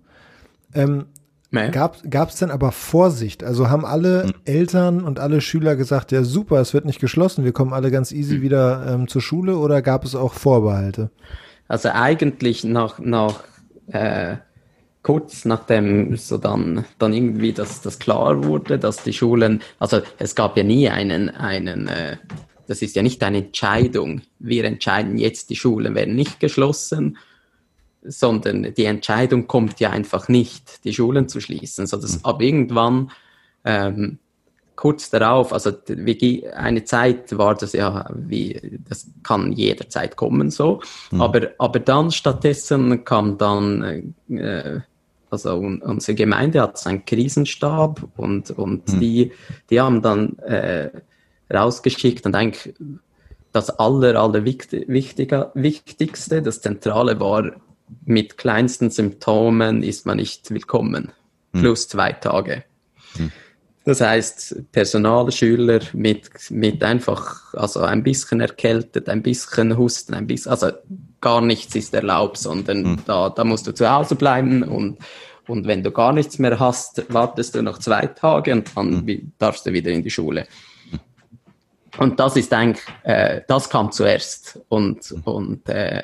Ähm, 0.73 1.05
nee. 1.51 1.69
Gab 1.69 2.29
es 2.29 2.35
denn 2.35 2.51
aber 2.51 2.71
Vorsicht? 2.71 3.43
Also 3.43 3.69
haben 3.69 3.85
alle 3.85 4.23
hm. 4.23 4.33
Eltern 4.45 5.03
und 5.03 5.19
alle 5.19 5.41
Schüler 5.41 5.75
gesagt, 5.75 6.11
ja 6.11 6.23
super, 6.23 6.59
es 6.59 6.73
wird 6.73 6.85
nicht 6.85 6.99
geschlossen, 6.99 7.43
wir 7.43 7.53
kommen 7.53 7.73
alle 7.73 7.91
ganz 7.91 8.11
easy 8.11 8.35
hm. 8.35 8.41
wieder 8.41 8.85
ähm, 8.87 9.07
zur 9.07 9.21
Schule 9.21 9.57
oder 9.57 9.81
gab 9.81 10.05
es 10.05 10.15
auch 10.15 10.33
Vorbehalte? 10.33 11.11
Also 11.67 11.89
eigentlich 11.89 12.63
nach, 12.63 12.99
nach 12.99 13.43
äh, 13.87 14.37
kurz 15.03 15.45
nachdem 15.45 16.15
so 16.15 16.37
dann, 16.37 16.85
dann 16.97 17.13
irgendwie 17.13 17.53
das, 17.53 17.81
das 17.81 17.99
klar 17.99 18.43
wurde, 18.45 18.79
dass 18.79 19.03
die 19.03 19.13
Schulen, 19.13 19.61
also 19.79 20.01
es 20.17 20.33
gab 20.33 20.57
ja 20.57 20.63
nie 20.63 20.89
einen, 20.89 21.29
einen 21.29 21.87
äh, 21.87 22.17
das 22.67 22.81
ist 22.81 22.95
ja 22.95 23.01
nicht 23.01 23.23
eine 23.23 23.39
Entscheidung. 23.39 24.21
Wir 24.39 24.65
entscheiden 24.65 25.17
jetzt, 25.17 25.49
die 25.49 25.55
Schulen 25.55 25.95
werden 25.95 26.15
nicht 26.15 26.39
geschlossen, 26.39 27.17
sondern 28.03 28.73
die 28.73 28.85
Entscheidung 28.85 29.47
kommt 29.47 29.79
ja 29.79 29.91
einfach 29.91 30.27
nicht, 30.27 30.83
die 30.83 30.93
Schulen 30.93 31.27
zu 31.27 31.39
schließen. 31.39 31.87
So 31.87 31.97
dass 31.97 32.19
mhm. 32.19 32.25
ab 32.25 32.41
irgendwann 32.41 33.11
ähm, 33.65 34.19
kurz 34.75 35.09
darauf, 35.09 35.53
also 35.53 35.71
wie, 35.87 36.47
eine 36.47 36.83
Zeit 36.83 37.37
war 37.37 37.55
das 37.55 37.73
ja, 37.73 38.09
wie 38.13 38.79
das 38.87 39.07
kann 39.21 39.51
jederzeit 39.51 40.15
kommen 40.15 40.49
so, 40.51 40.81
mhm. 41.11 41.21
aber 41.21 41.51
aber 41.57 41.79
dann 41.79 42.11
stattdessen 42.11 43.05
kam 43.05 43.37
dann 43.37 44.13
äh, 44.29 44.79
also 45.29 45.55
unsere 45.55 46.15
Gemeinde 46.15 46.61
hat 46.61 46.85
einen 46.85 47.05
Krisenstab 47.05 48.03
und 48.17 48.51
und 48.51 48.91
mhm. 48.93 48.99
die 48.99 49.31
die 49.69 49.79
haben 49.79 50.01
dann 50.01 50.37
äh, 50.39 50.89
rausgeschickt 51.53 52.25
und 52.25 52.35
eigentlich 52.35 52.73
das 53.53 53.69
aller, 53.69 54.19
aller 54.19 54.45
wichtiger, 54.45 55.51
wichtigste, 55.53 56.41
das 56.41 56.61
Zentrale 56.61 57.19
war, 57.19 57.51
mit 58.05 58.37
kleinsten 58.37 58.89
Symptomen 58.89 59.83
ist 59.83 60.05
man 60.05 60.17
nicht 60.17 60.49
willkommen. 60.51 61.11
Hm. 61.53 61.61
Plus 61.61 61.87
zwei 61.87 62.13
Tage. 62.13 62.63
Hm. 63.15 63.31
Das 63.85 63.99
heißt, 64.01 64.71
Personalschüler 64.71 65.81
mit, 65.91 66.29
mit 66.49 66.83
einfach, 66.83 67.53
also 67.53 67.81
ein 67.81 68.01
bisschen 68.01 68.39
erkältet, 68.39 69.09
ein 69.09 69.21
bisschen 69.21 69.77
Husten, 69.77 70.13
ein 70.13 70.25
bisschen, 70.25 70.51
also 70.51 70.71
gar 71.19 71.41
nichts 71.41 71.75
ist 71.75 71.93
erlaubt, 71.93 72.37
sondern 72.37 72.85
hm. 72.85 72.97
da, 73.05 73.29
da 73.29 73.43
musst 73.43 73.67
du 73.67 73.73
zu 73.73 73.89
Hause 73.89 74.15
bleiben 74.15 74.63
und, 74.63 74.97
und 75.47 75.67
wenn 75.67 75.83
du 75.83 75.91
gar 75.91 76.13
nichts 76.13 76.39
mehr 76.39 76.59
hast, 76.59 77.03
wartest 77.13 77.55
du 77.55 77.61
noch 77.61 77.77
zwei 77.77 78.07
Tage 78.07 78.53
und 78.53 78.71
dann 78.75 79.05
hm. 79.05 79.33
darfst 79.37 79.65
du 79.65 79.73
wieder 79.73 79.91
in 79.91 80.01
die 80.01 80.09
Schule. 80.09 80.47
Und 81.97 82.19
das 82.19 82.35
ist 82.35 82.53
eigentlich, 82.53 82.83
äh, 83.03 83.41
das 83.47 83.69
kam 83.69 83.91
zuerst. 83.91 84.59
Und, 84.69 85.13
und 85.25 85.67
äh, 85.69 86.01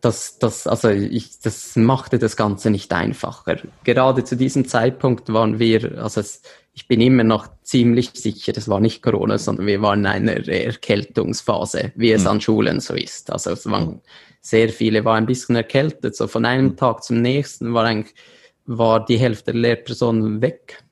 das, 0.00 0.38
das, 0.38 0.66
also 0.66 0.90
ich, 0.90 1.40
das 1.40 1.74
machte 1.76 2.18
das 2.18 2.36
Ganze 2.36 2.70
nicht 2.70 2.92
einfacher. 2.92 3.56
Gerade 3.84 4.24
zu 4.24 4.36
diesem 4.36 4.66
Zeitpunkt 4.68 5.32
waren 5.32 5.58
wir, 5.58 5.98
also 5.98 6.20
es, 6.20 6.42
ich 6.72 6.86
bin 6.86 7.00
immer 7.00 7.24
noch 7.24 7.48
ziemlich 7.62 8.10
sicher, 8.14 8.52
das 8.52 8.68
war 8.68 8.80
nicht 8.80 9.02
Corona, 9.02 9.38
sondern 9.38 9.66
wir 9.66 9.82
waren 9.82 10.00
in 10.00 10.06
einer 10.06 10.48
Erkältungsphase, 10.48 11.92
wie 11.96 12.12
es 12.12 12.22
mhm. 12.22 12.28
an 12.28 12.40
Schulen 12.40 12.80
so 12.80 12.94
ist. 12.94 13.32
Also 13.32 13.50
es 13.50 13.66
waren 13.66 14.00
sehr 14.40 14.68
viele, 14.68 15.04
waren 15.04 15.24
ein 15.24 15.26
bisschen 15.26 15.56
erkältet. 15.56 16.14
So 16.14 16.28
von 16.28 16.44
einem 16.44 16.66
mhm. 16.66 16.76
Tag 16.76 17.02
zum 17.02 17.20
nächsten 17.20 17.74
war 17.74 17.84
eigentlich, 17.84 18.14
war 18.66 19.04
die 19.04 19.18
Hälfte 19.18 19.52
der 19.52 19.60
Lehrpersonen 19.60 20.40
weg. 20.40 20.84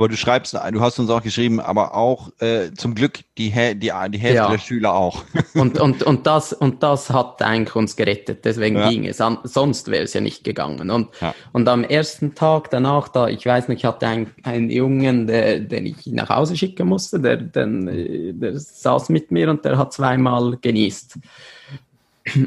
Aber 0.00 0.08
du 0.08 0.16
schreibst, 0.16 0.54
du 0.54 0.80
hast 0.80 0.98
uns 0.98 1.10
auch 1.10 1.22
geschrieben, 1.22 1.60
aber 1.60 1.94
auch 1.94 2.30
äh, 2.40 2.72
zum 2.74 2.94
Glück 2.94 3.18
die, 3.36 3.50
die, 3.50 3.74
die 3.74 3.90
Hälfte 3.90 4.34
ja. 4.34 4.50
der 4.50 4.56
Schüler 4.56 4.94
auch. 4.94 5.24
und, 5.54 5.78
und, 5.78 6.02
und, 6.02 6.26
das, 6.26 6.54
und 6.54 6.82
das 6.82 7.10
hat 7.10 7.42
eigentlich 7.42 7.76
uns 7.76 7.96
gerettet, 7.96 8.46
deswegen 8.46 8.78
ja. 8.78 8.88
ging 8.88 9.04
es. 9.04 9.20
An, 9.20 9.36
sonst 9.42 9.90
wäre 9.90 10.04
es 10.04 10.14
ja 10.14 10.22
nicht 10.22 10.42
gegangen. 10.42 10.90
Und, 10.90 11.08
ja. 11.20 11.34
und 11.52 11.68
am 11.68 11.84
ersten 11.84 12.34
Tag 12.34 12.70
danach, 12.70 13.08
da, 13.08 13.28
ich 13.28 13.44
weiß 13.44 13.68
nicht, 13.68 13.80
ich 13.80 13.84
hatte 13.84 14.06
einen, 14.06 14.30
einen 14.42 14.70
Jungen, 14.70 15.26
der, 15.26 15.60
den 15.60 15.84
ich 15.84 16.06
nach 16.06 16.30
Hause 16.30 16.56
schicken 16.56 16.88
musste, 16.88 17.20
der, 17.20 17.36
der, 17.36 17.66
der 17.66 18.58
saß 18.58 19.10
mit 19.10 19.30
mir 19.30 19.50
und 19.50 19.66
der 19.66 19.76
hat 19.76 19.92
zweimal 19.92 20.56
genießt. 20.62 21.18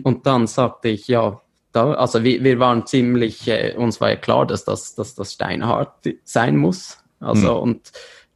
Und 0.01 0.25
dann 0.25 0.47
sagte 0.47 0.89
ich, 0.89 1.07
ja, 1.07 1.39
da, 1.71 1.93
also 1.93 2.23
wir, 2.23 2.43
wir 2.43 2.57
waren 2.57 2.87
ziemlich, 2.87 3.47
äh, 3.47 3.75
uns 3.77 4.01
war 4.01 4.09
ja 4.09 4.15
klar, 4.15 4.47
dass 4.47 4.65
das, 4.65 4.95
dass 4.95 5.13
das 5.13 5.33
steinhart 5.33 5.93
sein 6.23 6.57
muss. 6.57 7.02
Also, 7.23 7.55
mhm. 7.55 7.61
und 7.61 7.91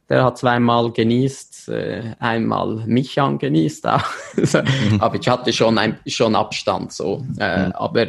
der 0.08 0.24
hat 0.24 0.38
zweimal 0.38 0.90
genießt, 0.90 1.68
äh, 1.68 2.14
einmal 2.18 2.84
mich 2.86 3.20
angenießt 3.20 3.86
auch. 3.86 4.04
mhm. 4.36 4.96
Aber 5.00 5.16
ich 5.16 5.28
hatte 5.28 5.52
schon, 5.52 5.78
ein, 5.78 5.98
schon 6.06 6.34
Abstand 6.34 6.92
so. 6.92 7.24
Äh, 7.38 7.66
mhm. 7.66 7.72
Aber, 7.72 8.06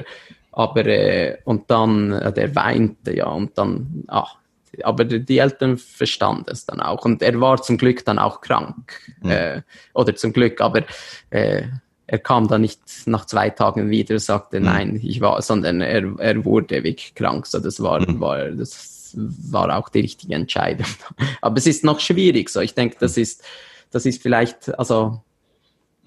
aber 0.52 0.86
äh, 0.86 1.38
und 1.44 1.70
dann, 1.70 2.10
der 2.36 2.56
weinte 2.56 3.16
ja 3.16 3.28
und 3.28 3.58
dann, 3.58 4.04
ach, 4.08 4.36
aber 4.84 5.04
die 5.04 5.38
Eltern 5.38 5.78
verstanden 5.78 6.46
es 6.48 6.66
dann 6.66 6.80
auch. 6.80 7.04
Und 7.06 7.22
er 7.22 7.40
war 7.42 7.62
zum 7.62 7.78
Glück 7.78 8.06
dann 8.06 8.20
auch 8.20 8.42
krank. 8.42 8.94
Mhm. 9.22 9.32
Äh, 9.32 9.62
oder 9.94 10.16
zum 10.16 10.32
Glück, 10.32 10.62
aber 10.62 10.84
äh, 11.32 11.64
er 12.08 12.20
kam 12.20 12.48
dann 12.48 12.62
nicht 12.62 12.82
nach 13.06 13.26
zwei 13.26 13.52
Tagen 13.52 13.90
wieder 13.90 14.16
und 14.16 14.20
sagte, 14.20 14.60
mhm. 14.60 14.66
nein, 14.66 15.00
ich 15.04 15.22
war, 15.22 15.42
sondern 15.42 15.82
er, 15.82 16.18
er 16.18 16.46
wurde 16.46 16.84
wirklich 16.84 17.14
krank. 17.14 17.46
So, 17.46 17.60
das 17.60 17.82
war, 17.82 18.00
mhm. 18.00 18.20
war, 18.20 18.50
das 18.52 18.99
war 19.16 19.78
auch 19.78 19.90
die 19.90 20.02
richtige 20.02 20.36
Entscheidung. 20.36 20.88
Aber 21.42 21.58
es 21.58 21.68
ist 21.68 21.84
noch 21.84 22.00
schwierig. 22.00 22.50
So, 22.50 22.62
ich 22.62 22.74
denke, 22.74 22.98
das 23.00 23.18
ist, 23.18 23.44
das 23.92 24.06
ist 24.06 24.22
vielleicht, 24.22 24.78
also 24.78 25.22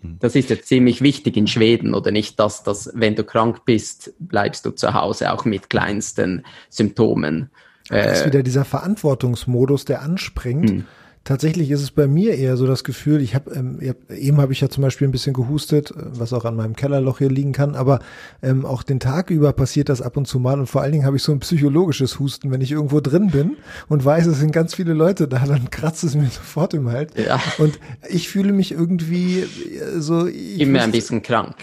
das 0.03 0.35
ist 0.35 0.51
jetzt 0.51 0.67
ziemlich 0.67 1.01
wichtig 1.01 1.37
in 1.37 1.47
Schweden 1.47 1.95
oder 1.95 2.11
nicht, 2.11 2.41
dass, 2.41 2.63
dass 2.65 2.91
wenn 2.95 3.15
du 3.15 3.25
krank 3.25 3.65
bist, 3.65 4.13
bleibst 4.19 4.67
du 4.67 4.73
zu 4.73 4.95
Hause 4.95 5.33
auch 5.33 5.45
mit 5.45 5.71
kleinsten 5.71 6.45
Symptomen. 6.71 7.51
Das 7.89 8.19
ist 8.19 8.23
äh, 8.23 8.27
wieder 8.27 8.43
dieser 8.43 8.65
Verantwortungsmodus, 8.65 9.85
der 9.85 10.03
anspringt. 10.03 10.71
Hm. 10.71 10.85
Tatsächlich 11.25 11.71
ist 11.71 11.83
es 11.83 11.93
bei 11.93 12.09
mir 12.09 12.37
eher 12.37 12.57
so 12.57 12.67
das 12.67 12.83
Gefühl, 12.83 13.21
ich 13.21 13.37
habe 13.37 13.53
ähm, 13.55 13.79
eben 14.11 14.39
habe 14.39 14.53
ich 14.53 14.61
ja 14.61 14.69
zum 14.69 14.83
Beispiel 14.83 15.07
ein 15.07 15.13
bisschen 15.13 15.35
gehustet, 15.35 15.93
äh, 15.93 15.95
was 16.19 16.33
auch 16.33 16.45
an 16.45 16.57
meinem 16.57 16.75
Kellerloch 16.75 17.19
hier 17.19 17.31
liegen 17.31 17.53
kann, 17.53 17.77
aber 17.77 18.01
ähm, 18.43 18.67
auch 18.67 18.83
den 18.83 18.99
Tag 18.99 19.31
über 19.31 19.53
passiert 19.53 19.89
das 19.89 20.03
ab 20.03 20.17
und 20.17 20.27
zu 20.27 20.41
mal 20.41 20.59
und 20.59 20.67
vor 20.67 20.83
allen 20.83 20.91
Dingen 20.91 21.05
habe 21.05 21.17
ich 21.17 21.23
so 21.23 21.31
ein 21.31 21.39
psychologisches 21.39 22.19
Husten, 22.19 22.51
wenn 22.51 22.61
ich 22.61 22.73
irgendwo 22.73 23.01
drin 23.01 23.29
bin 23.29 23.57
und 23.89 24.05
weiß, 24.05 24.27
es 24.27 24.39
sind 24.39 24.51
ganz 24.51 24.75
viele 24.75 24.95
Leute 24.95 25.29
da, 25.29 25.47
dann 25.47 25.71
kratzt 25.71 26.03
es 26.03 26.17
mir 26.17 26.27
sofort 26.31 26.75
im 26.75 26.91
Hals 26.91 27.13
ja. 27.17 27.41
und 27.59 27.79
ich 28.09 28.29
fühle 28.29 28.53
mich 28.53 28.73
irgendwie 28.73 29.41
äh, 29.41 30.01
so 30.01 30.27
immer 30.27 30.83
ein 30.83 30.91
bisschen 30.91 31.23
krank. 31.23 31.55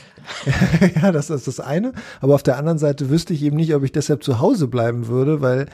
ja, 1.02 1.12
das 1.12 1.30
ist 1.30 1.48
das 1.48 1.60
eine, 1.60 1.94
aber 2.22 2.36
auf 2.36 2.44
der 2.44 2.58
anderen 2.58 2.78
Seite 2.78 3.10
wüsste 3.10 3.34
ich 3.34 3.44
eben 3.44 3.58
nicht, 3.58 3.74
ob 3.74 3.84
ich 3.84 3.92
deshalb 3.92 4.24
zu 4.24 4.40
Hause 4.40 4.68
bleiben 4.68 5.08
würde, 5.08 5.42
weil 5.42 5.66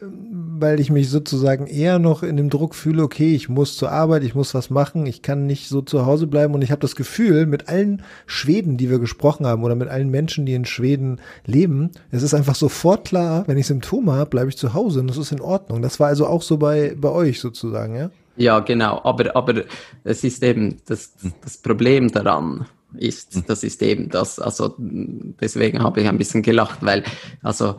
weil 0.00 0.80
ich 0.80 0.90
mich 0.90 1.10
sozusagen 1.10 1.66
eher 1.66 1.98
noch 1.98 2.22
in 2.22 2.36
dem 2.36 2.50
Druck 2.50 2.74
fühle, 2.74 3.02
okay, 3.02 3.34
ich 3.34 3.48
muss 3.48 3.76
zur 3.76 3.90
Arbeit, 3.90 4.24
ich 4.24 4.34
muss 4.34 4.54
was 4.54 4.70
machen, 4.70 5.06
ich 5.06 5.22
kann 5.22 5.46
nicht 5.46 5.68
so 5.68 5.82
zu 5.82 6.06
Hause 6.06 6.26
bleiben 6.26 6.54
und 6.54 6.62
ich 6.62 6.70
habe 6.70 6.80
das 6.80 6.96
Gefühl, 6.96 7.46
mit 7.46 7.68
allen 7.68 8.02
Schweden, 8.26 8.76
die 8.76 8.90
wir 8.90 8.98
gesprochen 8.98 9.46
haben 9.46 9.64
oder 9.64 9.74
mit 9.74 9.88
allen 9.88 10.10
Menschen, 10.10 10.46
die 10.46 10.54
in 10.54 10.64
Schweden 10.64 11.20
leben, 11.46 11.90
es 12.10 12.22
ist 12.22 12.34
einfach 12.34 12.54
sofort 12.54 13.06
klar, 13.06 13.44
wenn 13.46 13.58
ich 13.58 13.66
Symptome 13.66 14.12
habe, 14.12 14.30
bleibe 14.30 14.48
ich 14.48 14.56
zu 14.56 14.74
Hause 14.74 15.00
und 15.00 15.08
das 15.08 15.16
ist 15.16 15.32
in 15.32 15.40
Ordnung. 15.40 15.82
Das 15.82 16.00
war 16.00 16.08
also 16.08 16.26
auch 16.26 16.42
so 16.42 16.56
bei, 16.56 16.94
bei 16.96 17.10
euch 17.10 17.40
sozusagen, 17.40 17.96
ja? 17.96 18.10
Ja, 18.36 18.60
genau. 18.60 19.00
Aber, 19.04 19.36
aber 19.36 19.62
es 20.02 20.24
ist 20.24 20.42
eben 20.42 20.78
das, 20.86 21.12
das 21.42 21.56
Problem 21.58 22.10
daran 22.10 22.66
ist, 22.96 23.48
das 23.48 23.62
ist 23.64 23.82
eben 23.82 24.08
das, 24.08 24.38
also 24.38 24.74
deswegen 24.78 25.82
habe 25.82 26.00
ich 26.00 26.08
ein 26.08 26.18
bisschen 26.18 26.42
gelacht, 26.42 26.78
weil, 26.82 27.04
also 27.42 27.76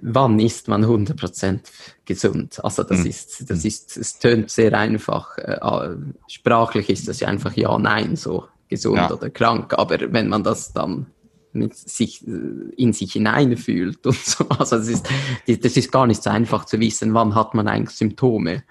wann 0.00 0.38
ist 0.38 0.68
man 0.68 0.84
100% 0.84 1.60
gesund? 2.04 2.64
Also 2.64 2.82
das 2.82 3.00
mhm. 3.00 3.06
ist, 3.06 3.50
das 3.50 3.64
ist, 3.64 3.96
es 3.96 4.18
tönt 4.18 4.50
sehr 4.50 4.76
einfach. 4.78 5.38
Äh, 5.38 5.96
sprachlich 6.28 6.88
ist 6.90 7.08
das 7.08 7.20
ja 7.20 7.28
einfach 7.28 7.56
ja, 7.56 7.78
nein, 7.78 8.16
so 8.16 8.46
gesund 8.68 8.96
ja. 8.96 9.10
oder 9.10 9.30
krank. 9.30 9.74
Aber 9.76 9.98
wenn 10.12 10.28
man 10.28 10.42
das 10.44 10.72
dann 10.72 11.06
mit 11.52 11.76
sich, 11.76 12.26
äh, 12.26 12.30
in 12.76 12.92
sich 12.92 13.12
hineinfühlt 13.12 14.06
und 14.06 14.16
so, 14.16 14.48
also 14.58 14.76
das 14.76 14.88
ist, 14.88 15.08
das 15.46 15.76
ist 15.76 15.92
gar 15.92 16.06
nicht 16.06 16.22
so 16.22 16.30
einfach 16.30 16.64
zu 16.64 16.80
wissen, 16.80 17.14
wann 17.14 17.34
hat 17.34 17.54
man 17.54 17.68
eigentlich 17.68 17.96
Symptome. 17.96 18.62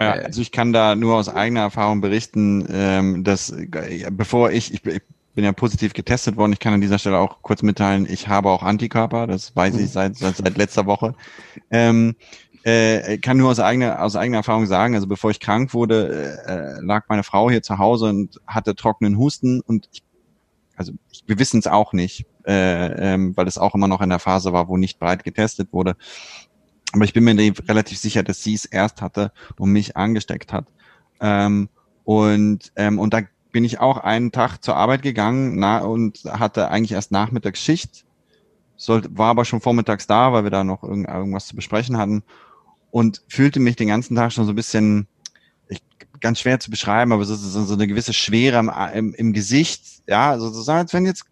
Ja, 0.00 0.16
äh, 0.16 0.24
also 0.24 0.40
ich 0.40 0.52
kann 0.52 0.72
da 0.72 0.96
nur 0.96 1.16
aus 1.16 1.28
eigener 1.28 1.60
Erfahrung 1.60 2.00
berichten, 2.00 2.66
ähm, 2.70 3.24
dass 3.24 3.54
bevor 4.10 4.50
ich, 4.50 4.74
ich 4.74 5.02
bin 5.34 5.44
ja 5.44 5.52
positiv 5.52 5.94
getestet 5.94 6.36
worden. 6.36 6.52
Ich 6.52 6.58
kann 6.58 6.74
an 6.74 6.80
dieser 6.80 6.98
Stelle 6.98 7.18
auch 7.18 7.42
kurz 7.42 7.62
mitteilen, 7.62 8.06
ich 8.08 8.28
habe 8.28 8.50
auch 8.50 8.62
Antikörper, 8.62 9.26
das 9.26 9.54
weiß 9.56 9.76
ich 9.78 9.90
seit, 9.90 10.16
seit, 10.16 10.36
seit 10.36 10.56
letzter 10.56 10.86
Woche. 10.86 11.14
Ähm, 11.70 12.16
äh, 12.64 13.18
kann 13.18 13.38
nur 13.38 13.50
aus 13.50 13.58
eigener, 13.58 14.02
aus 14.02 14.14
eigener 14.14 14.38
Erfahrung 14.38 14.66
sagen, 14.66 14.94
also 14.94 15.06
bevor 15.06 15.30
ich 15.30 15.40
krank 15.40 15.74
wurde, 15.74 16.38
äh, 16.46 16.84
lag 16.84 17.06
meine 17.08 17.24
Frau 17.24 17.50
hier 17.50 17.62
zu 17.62 17.78
Hause 17.78 18.06
und 18.06 18.40
hatte 18.46 18.76
trockenen 18.76 19.18
Husten 19.18 19.60
und 19.60 19.88
ich, 19.92 20.02
also 20.76 20.92
wir 21.26 21.38
wissen 21.38 21.58
es 21.58 21.66
auch 21.66 21.92
nicht, 21.92 22.26
äh, 22.46 23.14
ähm, 23.14 23.36
weil 23.36 23.48
es 23.48 23.58
auch 23.58 23.74
immer 23.74 23.88
noch 23.88 24.00
in 24.00 24.10
der 24.10 24.18
Phase 24.18 24.52
war, 24.52 24.68
wo 24.68 24.76
nicht 24.76 24.98
breit 24.98 25.24
getestet 25.24 25.72
wurde. 25.72 25.96
Aber 26.92 27.04
ich 27.04 27.14
bin 27.14 27.24
mir 27.24 27.34
relativ 27.68 27.98
sicher, 27.98 28.22
dass 28.22 28.42
sie 28.42 28.54
es 28.54 28.64
erst 28.64 29.00
hatte 29.00 29.32
und 29.58 29.72
mich 29.72 29.96
angesteckt 29.96 30.52
hat. 30.52 30.66
Ähm, 31.20 31.68
und, 32.04 32.72
ähm, 32.76 32.98
und 32.98 33.14
da 33.14 33.22
bin 33.52 33.64
ich 33.64 33.80
auch 33.80 33.98
einen 33.98 34.32
Tag 34.32 34.58
zur 34.58 34.76
Arbeit 34.76 35.02
gegangen 35.02 35.58
na, 35.58 35.78
und 35.78 36.24
hatte 36.24 36.68
eigentlich 36.70 36.92
erst 36.92 37.12
Nachmittagsschicht, 37.12 38.04
sollte, 38.76 39.16
war 39.16 39.28
aber 39.28 39.44
schon 39.44 39.60
vormittags 39.60 40.06
da, 40.06 40.32
weil 40.32 40.44
wir 40.44 40.50
da 40.50 40.64
noch 40.64 40.82
irgend, 40.82 41.08
irgendwas 41.08 41.46
zu 41.46 41.54
besprechen 41.54 41.98
hatten 41.98 42.22
und 42.90 43.22
fühlte 43.28 43.60
mich 43.60 43.76
den 43.76 43.88
ganzen 43.88 44.16
Tag 44.16 44.32
schon 44.32 44.46
so 44.46 44.52
ein 44.52 44.56
bisschen, 44.56 45.06
ich, 45.68 45.82
ganz 46.20 46.40
schwer 46.40 46.58
zu 46.58 46.70
beschreiben, 46.70 47.12
aber 47.12 47.24
so, 47.24 47.34
so, 47.34 47.64
so 47.64 47.74
eine 47.74 47.86
gewisse 47.86 48.12
Schwere 48.12 48.58
im, 48.58 48.70
im, 48.94 49.14
im 49.14 49.32
Gesicht, 49.32 50.02
ja, 50.08 50.38
so, 50.38 50.50
so 50.50 50.72
als 50.72 50.92
wenn 50.92 51.06
jetzt 51.06 51.26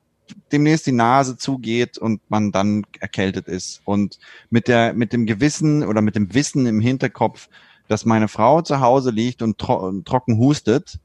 demnächst 0.52 0.86
die 0.86 0.92
Nase 0.92 1.36
zugeht 1.36 1.98
und 1.98 2.20
man 2.28 2.52
dann 2.52 2.84
erkältet 3.00 3.48
ist. 3.48 3.80
Und 3.84 4.18
mit 4.48 4.68
der, 4.68 4.92
mit 4.92 5.12
dem 5.12 5.26
Gewissen 5.26 5.84
oder 5.84 6.02
mit 6.02 6.14
dem 6.14 6.34
Wissen 6.34 6.66
im 6.66 6.80
Hinterkopf, 6.80 7.48
dass 7.88 8.04
meine 8.04 8.28
Frau 8.28 8.62
zu 8.62 8.80
Hause 8.80 9.10
liegt 9.10 9.42
und, 9.42 9.58
tro 9.58 9.74
und 9.74 10.06
trocken 10.06 10.38
hustet, 10.38 11.00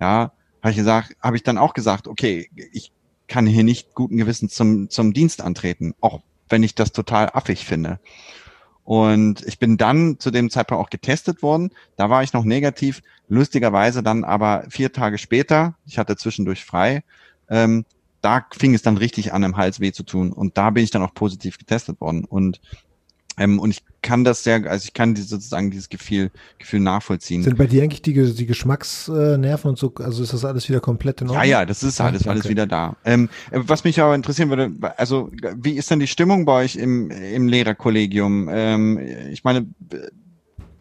ja, 0.00 0.32
habe 0.66 0.72
ich 0.72 0.78
gesagt, 0.78 1.16
habe 1.22 1.36
ich 1.36 1.44
dann 1.44 1.58
auch 1.58 1.74
gesagt, 1.74 2.08
okay, 2.08 2.50
ich 2.72 2.90
kann 3.28 3.46
hier 3.46 3.62
nicht 3.62 3.94
guten 3.94 4.16
Gewissens 4.16 4.52
zum, 4.52 4.90
zum 4.90 5.12
Dienst 5.12 5.40
antreten, 5.40 5.94
auch 6.00 6.22
wenn 6.48 6.64
ich 6.64 6.74
das 6.74 6.90
total 6.90 7.30
affig 7.32 7.64
finde. 7.64 8.00
Und 8.82 9.46
ich 9.46 9.60
bin 9.60 9.76
dann 9.76 10.18
zu 10.18 10.32
dem 10.32 10.50
Zeitpunkt 10.50 10.84
auch 10.84 10.90
getestet 10.90 11.40
worden. 11.42 11.70
Da 11.96 12.10
war 12.10 12.24
ich 12.24 12.32
noch 12.32 12.42
negativ. 12.42 13.02
Lustigerweise 13.28 14.02
dann 14.02 14.24
aber 14.24 14.64
vier 14.68 14.92
Tage 14.92 15.18
später, 15.18 15.76
ich 15.86 15.98
hatte 15.98 16.16
zwischendurch 16.16 16.64
frei, 16.64 17.04
ähm, 17.48 17.84
da 18.20 18.44
fing 18.52 18.74
es 18.74 18.82
dann 18.82 18.96
richtig 18.96 19.32
an, 19.32 19.44
im 19.44 19.56
Hals 19.56 19.78
weh 19.78 19.92
zu 19.92 20.02
tun. 20.02 20.32
Und 20.32 20.58
da 20.58 20.70
bin 20.70 20.82
ich 20.82 20.90
dann 20.90 21.02
auch 21.02 21.14
positiv 21.14 21.58
getestet 21.58 22.00
worden. 22.00 22.24
Und 22.24 22.60
ähm, 23.38 23.60
und 23.60 23.70
ich 23.70 23.84
kann 24.02 24.24
das 24.24 24.44
sehr, 24.44 24.64
also 24.70 24.84
ich 24.84 24.94
kann 24.94 25.14
die, 25.14 25.22
sozusagen 25.22 25.70
dieses 25.70 25.88
Gefühl, 25.88 26.30
Gefühl 26.58 26.80
nachvollziehen. 26.80 27.42
Sind 27.42 27.58
bei 27.58 27.66
dir 27.66 27.82
eigentlich 27.82 28.02
die, 28.02 28.12
die 28.12 28.46
Geschmacksnerven 28.46 29.70
und 29.70 29.78
so, 29.78 29.92
also 29.96 30.22
ist 30.22 30.32
das 30.32 30.44
alles 30.44 30.68
wieder 30.68 30.80
komplett 30.80 31.20
in 31.20 31.28
Ordnung? 31.28 31.44
Ja, 31.44 31.60
ja, 31.60 31.66
das 31.66 31.82
ist 31.82 32.00
alles, 32.00 32.22
okay. 32.22 32.30
alles 32.30 32.48
wieder 32.48 32.66
da. 32.66 32.96
Ähm, 33.04 33.28
was 33.50 33.84
mich 33.84 34.00
aber 34.00 34.14
interessieren 34.14 34.50
würde, 34.50 34.72
also 34.96 35.30
wie 35.56 35.72
ist 35.72 35.90
denn 35.90 35.98
die 35.98 36.06
Stimmung 36.06 36.44
bei 36.44 36.64
euch 36.64 36.76
im, 36.76 37.10
im 37.10 37.48
Lehrerkollegium? 37.48 38.48
Ähm, 38.50 38.98
ich 39.30 39.44
meine, 39.44 39.66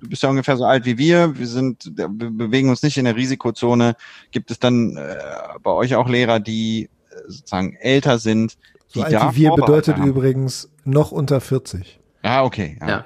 du 0.06 0.10
bist 0.10 0.24
ja 0.24 0.30
ungefähr 0.30 0.58
so 0.58 0.66
alt 0.66 0.86
wie 0.86 0.98
wir, 0.98 1.38
wir 1.38 1.48
sind, 1.48 1.92
wir 1.96 2.08
bewegen 2.08 2.70
uns 2.70 2.84
nicht 2.84 2.98
in 2.98 3.06
der 3.06 3.16
Risikozone. 3.16 3.96
Gibt 4.32 4.52
es 4.52 4.60
dann 4.60 4.98
äh, 4.98 5.16
bei 5.64 5.72
euch 5.72 5.96
auch 5.96 6.08
Lehrer, 6.08 6.40
die 6.40 6.84
äh, 6.84 7.16
sozusagen 7.28 7.76
älter 7.80 8.20
sind? 8.20 8.58
Die 8.94 9.00
so 9.00 9.04
alt 9.04 9.36
wie 9.36 9.42
wir 9.42 9.52
bedeutet 9.52 9.98
haben? 9.98 10.08
übrigens 10.08 10.70
noch 10.84 11.12
unter 11.12 11.42
40. 11.42 12.00
Ah, 12.26 12.44
okay. 12.44 12.78
Ja. 12.82 12.88
ja. 12.88 13.06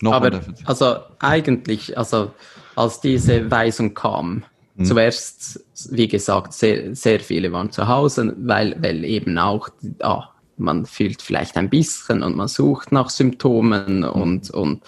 Noch 0.00 0.14
Aber 0.14 0.40
also 0.64 0.96
eigentlich, 1.18 1.96
also 1.96 2.32
als 2.74 3.00
diese 3.00 3.50
Weisung 3.50 3.94
kam, 3.94 4.44
hm. 4.76 4.84
zuerst, 4.84 5.64
wie 5.90 6.08
gesagt, 6.08 6.52
sehr, 6.52 6.94
sehr 6.94 7.20
viele 7.20 7.52
waren 7.52 7.70
zu 7.70 7.86
Hause, 7.86 8.34
weil, 8.38 8.76
weil 8.80 9.04
eben 9.04 9.38
auch, 9.38 9.68
ah, 10.00 10.28
man 10.56 10.86
fühlt 10.86 11.22
vielleicht 11.22 11.56
ein 11.56 11.70
bisschen 11.70 12.22
und 12.22 12.36
man 12.36 12.48
sucht 12.48 12.92
nach 12.92 13.10
Symptomen 13.10 14.04
hm. 14.04 14.10
und, 14.10 14.50
und 14.50 14.82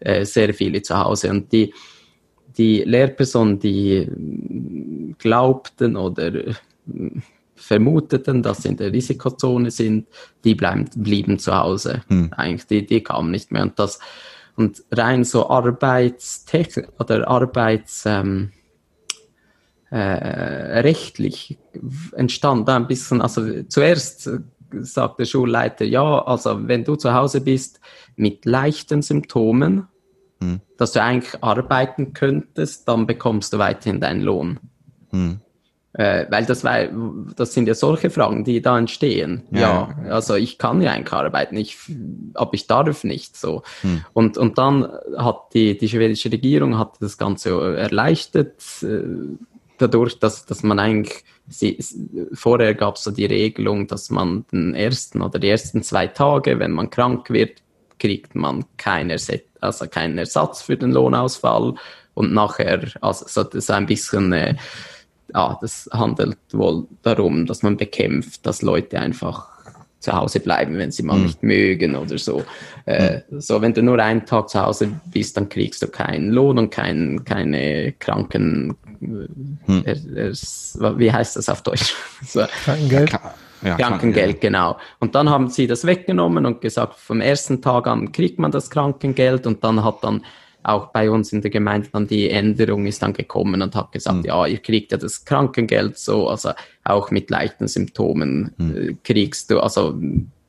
äh, 0.00 0.24
sehr 0.24 0.52
viele 0.52 0.82
zu 0.82 0.98
Hause. 0.98 1.30
Und 1.30 1.52
die, 1.52 1.72
die 2.56 2.82
Lehrpersonen, 2.82 3.58
die 3.58 4.08
glaubten 5.18 5.96
oder 5.96 6.32
vermuteten, 7.72 8.42
dass 8.42 8.62
sie 8.62 8.68
in 8.68 8.76
der 8.76 8.92
Risikozone 8.92 9.70
sind, 9.70 10.06
die 10.44 10.54
bleiben, 10.54 10.90
blieben 10.94 11.38
zu 11.38 11.56
Hause. 11.56 12.02
Hm. 12.08 12.30
Eigentlich, 12.36 12.66
die, 12.66 12.84
die 12.84 13.02
kamen 13.02 13.30
nicht 13.30 13.50
mehr. 13.50 13.62
Und 13.62 13.78
das, 13.78 13.98
und 14.56 14.84
rein 14.90 15.24
so 15.24 15.48
Arbeitstechnik 15.48 16.88
oder 16.98 17.26
Arbeits, 17.28 18.04
ähm, 18.04 18.52
äh, 19.90 19.96
rechtlich 20.80 21.58
entstand 22.12 22.68
da 22.68 22.76
ein 22.76 22.88
bisschen, 22.88 23.22
also 23.22 23.62
zuerst 23.64 24.30
sagt 24.80 25.18
der 25.18 25.24
Schulleiter, 25.24 25.86
ja, 25.86 26.22
also 26.24 26.68
wenn 26.68 26.84
du 26.84 26.96
zu 26.96 27.14
Hause 27.14 27.40
bist 27.40 27.80
mit 28.16 28.44
leichten 28.44 29.00
Symptomen, 29.00 29.88
hm. 30.40 30.60
dass 30.76 30.92
du 30.92 31.02
eigentlich 31.02 31.42
arbeiten 31.42 32.12
könntest, 32.12 32.86
dann 32.86 33.06
bekommst 33.06 33.54
du 33.54 33.58
weiterhin 33.58 34.00
deinen 34.00 34.20
Lohn. 34.20 34.60
Hm. 35.10 35.40
Äh, 35.94 36.26
weil 36.30 36.46
das, 36.46 36.64
war, 36.64 36.86
das 37.36 37.52
sind 37.52 37.68
ja 37.68 37.74
solche 37.74 38.08
Fragen, 38.08 38.44
die 38.44 38.62
da 38.62 38.78
entstehen. 38.78 39.42
Ja, 39.50 39.94
ja 40.06 40.12
also 40.12 40.36
ich 40.36 40.56
kann 40.56 40.80
ja 40.80 40.92
eigentlich 40.92 41.12
arbeiten, 41.12 41.56
ich, 41.56 41.76
aber 42.32 42.54
ich 42.54 42.66
darf 42.66 43.04
nicht 43.04 43.36
so. 43.36 43.62
Hm. 43.82 44.02
Und, 44.14 44.38
und 44.38 44.56
dann 44.56 44.88
hat 45.18 45.52
die, 45.52 45.76
die 45.76 45.88
schwedische 45.88 46.32
Regierung 46.32 46.78
hat 46.78 46.94
das 47.00 47.18
Ganze 47.18 47.76
erleichtert, 47.76 48.62
äh, 48.82 49.02
dadurch, 49.76 50.18
dass, 50.18 50.46
dass 50.46 50.62
man 50.62 50.78
eigentlich, 50.78 51.24
sie, 51.48 51.78
vorher 52.32 52.74
gab 52.74 52.96
es 52.96 53.04
so 53.04 53.10
die 53.10 53.26
Regelung, 53.26 53.86
dass 53.86 54.08
man 54.08 54.46
den 54.50 54.74
ersten 54.74 55.20
oder 55.20 55.38
die 55.38 55.48
ersten 55.48 55.82
zwei 55.82 56.06
Tage, 56.06 56.58
wenn 56.58 56.70
man 56.70 56.88
krank 56.88 57.28
wird, 57.28 57.62
kriegt 57.98 58.34
man 58.34 58.64
keinen 58.78 59.10
Ersatz, 59.10 59.42
also 59.60 59.86
keinen 59.86 60.16
Ersatz 60.16 60.62
für 60.62 60.76
den 60.76 60.92
Lohnausfall 60.92 61.74
und 62.14 62.32
nachher, 62.32 62.82
also 63.00 63.26
so, 63.28 63.72
ein 63.72 63.86
bisschen 63.86 64.32
äh, 64.32 64.56
ja, 65.34 65.58
das 65.60 65.88
handelt 65.92 66.38
wohl 66.52 66.86
darum, 67.02 67.46
dass 67.46 67.62
man 67.62 67.76
bekämpft, 67.76 68.46
dass 68.46 68.62
Leute 68.62 68.98
einfach 69.00 69.52
zu 70.02 70.12
Hause 70.12 70.40
bleiben, 70.40 70.76
wenn 70.78 70.90
sie 70.90 71.04
mal 71.04 71.16
mhm. 71.16 71.24
nicht 71.24 71.42
mögen 71.42 71.94
oder 71.94 72.18
so. 72.18 72.44
Äh, 72.86 73.20
mhm. 73.30 73.40
So, 73.40 73.62
wenn 73.62 73.72
du 73.72 73.82
nur 73.82 73.98
einen 74.00 74.26
Tag 74.26 74.48
zu 74.48 74.60
Hause 74.60 75.00
bist, 75.12 75.36
dann 75.36 75.48
kriegst 75.48 75.80
du 75.82 75.86
keinen 75.86 76.30
Lohn 76.30 76.58
und 76.58 76.70
kein, 76.70 77.24
keine 77.24 77.92
Kranken. 77.92 78.76
Mhm. 79.00 79.82
Er, 79.84 79.96
er, 80.16 80.98
wie 80.98 81.12
heißt 81.12 81.36
das 81.36 81.48
auf 81.48 81.62
Deutsch? 81.62 81.94
so. 82.26 82.44
Krankengeld. 82.64 83.12
Ja, 83.62 83.76
Krankengeld, 83.76 84.40
genau. 84.40 84.76
Und 84.98 85.14
dann 85.14 85.30
haben 85.30 85.48
sie 85.48 85.68
das 85.68 85.86
weggenommen 85.86 86.46
und 86.46 86.60
gesagt, 86.60 86.96
vom 86.96 87.20
ersten 87.20 87.62
Tag 87.62 87.86
an 87.86 88.10
kriegt 88.10 88.40
man 88.40 88.50
das 88.50 88.70
Krankengeld 88.70 89.46
und 89.46 89.62
dann 89.62 89.84
hat 89.84 90.02
dann 90.02 90.22
auch 90.62 90.88
bei 90.88 91.10
uns 91.10 91.32
in 91.32 91.42
der 91.42 91.50
Gemeinde 91.50 91.88
dann 91.92 92.06
die 92.06 92.30
Änderung 92.30 92.86
ist 92.86 93.02
dann 93.02 93.12
gekommen 93.12 93.62
und 93.62 93.74
hat 93.74 93.92
gesagt, 93.92 94.18
mhm. 94.18 94.24
ja, 94.24 94.46
ihr 94.46 94.58
kriegt 94.58 94.92
ja 94.92 94.98
das 94.98 95.24
Krankengeld 95.24 95.98
so, 95.98 96.28
also 96.28 96.52
auch 96.84 97.10
mit 97.10 97.30
leichten 97.30 97.68
Symptomen 97.68 98.52
mhm. 98.56 98.98
kriegst 99.02 99.50
du, 99.50 99.60
also 99.60 99.98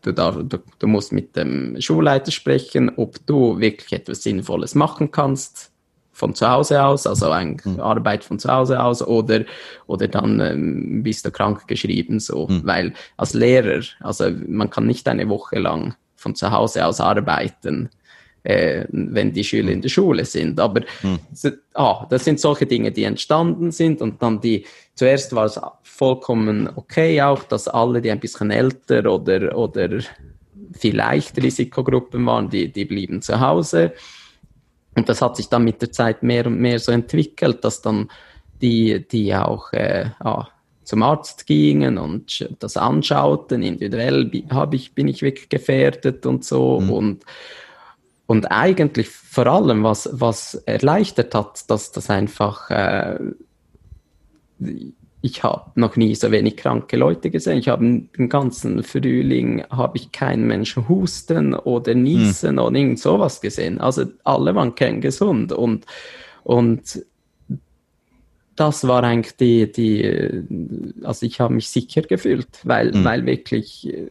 du, 0.02 0.12
darf, 0.12 0.38
du, 0.44 0.60
du 0.80 0.88
musst 0.88 1.12
mit 1.12 1.36
dem 1.36 1.80
Schulleiter 1.80 2.32
sprechen, 2.32 2.92
ob 2.96 3.26
du 3.26 3.60
wirklich 3.60 3.94
etwas 3.94 4.24
Sinnvolles 4.24 4.76
machen 4.76 5.12
kannst 5.12 5.72
von 6.12 6.36
zu 6.36 6.48
Hause 6.48 6.84
aus, 6.84 7.08
also 7.08 7.32
eine 7.32 7.58
mhm. 7.64 7.80
Arbeit 7.80 8.24
von 8.24 8.38
zu 8.38 8.50
Hause 8.50 8.82
aus, 8.82 9.02
oder, 9.02 9.46
oder 9.88 10.08
dann 10.08 10.40
ähm, 10.40 11.04
bist 11.04 11.26
du 11.26 11.32
krank 11.32 11.68
geschrieben, 11.68 12.20
so, 12.20 12.48
mhm. 12.48 12.62
weil 12.64 12.94
als 13.18 13.34
Lehrer, 13.34 13.82
also 14.00 14.30
man 14.48 14.70
kann 14.70 14.86
nicht 14.86 15.08
eine 15.08 15.28
Woche 15.28 15.58
lang 15.58 15.96
von 16.16 16.36
zu 16.36 16.52
Hause 16.52 16.86
aus 16.86 17.02
arbeiten, 17.02 17.90
äh, 18.44 18.86
wenn 18.90 19.34
die 19.34 19.44
Schüler 19.44 19.72
in 19.72 19.82
der 19.82 19.90
Schule 19.90 20.26
sind. 20.26 20.60
Aber 20.60 20.82
hm. 21.02 21.20
ah, 21.74 22.06
das 22.10 22.26
sind 22.26 22.40
solche 22.40 22.66
Dinge, 22.66 22.92
die 22.92 23.04
entstanden 23.04 23.72
sind 23.72 24.02
und 24.02 24.22
dann 24.22 24.42
die, 24.42 24.66
zuerst 24.96 25.34
war 25.34 25.46
es 25.46 25.60
vollkommen 25.84 26.70
okay 26.76 27.22
auch, 27.22 27.44
dass 27.44 27.68
alle, 27.68 28.02
die 28.02 28.12
ein 28.12 28.20
bisschen 28.20 28.52
älter 28.52 29.12
oder, 29.12 29.58
oder 29.58 30.00
vielleicht 30.74 31.42
Risikogruppen 31.42 32.26
waren, 32.26 32.50
die, 32.50 32.72
die 32.72 32.86
blieben 32.86 33.22
zu 33.22 33.40
Hause. 33.40 33.94
Und 34.96 35.10
das 35.10 35.22
hat 35.22 35.38
sich 35.38 35.50
dann 35.50 35.64
mit 35.64 35.82
der 35.82 35.92
Zeit 35.92 36.22
mehr 36.22 36.46
und 36.46 36.60
mehr 36.60 36.80
so 36.80 36.92
entwickelt, 36.92 37.64
dass 37.64 37.82
dann 37.82 38.10
die, 38.62 39.08
die 39.08 39.34
auch 39.34 39.74
äh, 39.74 40.06
ah, 40.20 40.48
zum 40.84 41.02
Arzt 41.02 41.48
gingen 41.48 41.98
und 41.98 42.48
das 42.60 42.78
anschauten, 42.78 43.64
individuell 43.64 44.30
ich, 44.72 44.94
bin 44.94 45.08
ich 45.08 45.22
wirklich 45.22 45.50
gefährdet 45.50 46.26
und 46.26 46.44
so. 46.44 46.80
Mhm. 46.80 46.90
Und, 46.92 47.26
und 48.34 48.52
eigentlich 48.52 49.10
vor 49.10 49.46
allem, 49.46 49.84
was, 49.84 50.10
was 50.12 50.56
erleichtert 50.66 51.36
hat, 51.36 51.70
dass 51.70 51.92
das 51.92 52.10
einfach, 52.10 52.72
äh, 52.72 53.20
ich 55.22 55.44
habe 55.44 55.70
noch 55.76 55.98
nie 55.98 56.16
so 56.16 56.32
wenig 56.32 56.58
kranke 56.58 56.98
Leute 56.98 57.30
gesehen. 57.30 57.60
Ich 57.60 57.68
habe 57.68 57.86
den 57.86 58.30
ganzen 58.30 58.82
Frühling, 58.82 59.64
habe 59.70 59.98
ich 59.98 60.12
keinen 60.12 60.48
Menschen 60.48 60.90
husten 60.90 61.54
oder 61.54 61.94
niesen 61.94 62.54
mhm. 62.54 62.62
oder 62.62 62.76
irgend 62.76 63.00
sowas 63.00 63.40
gesehen. 63.40 63.80
Also 63.80 64.06
alle 64.24 64.56
waren 64.56 64.74
kerngesund 64.74 65.52
und, 65.52 65.86
und 66.44 67.06
das 68.56 68.88
war 68.88 69.04
eigentlich 69.04 69.38
die, 69.38 69.72
die 69.72 71.04
also 71.04 71.24
ich 71.28 71.40
habe 71.40 71.54
mich 71.54 71.70
sicher 71.70 72.02
gefühlt, 72.02 72.62
weil, 72.64 72.94
mhm. 72.94 73.04
weil 73.04 73.28
wirklich 73.28 73.94
äh, 73.94 74.10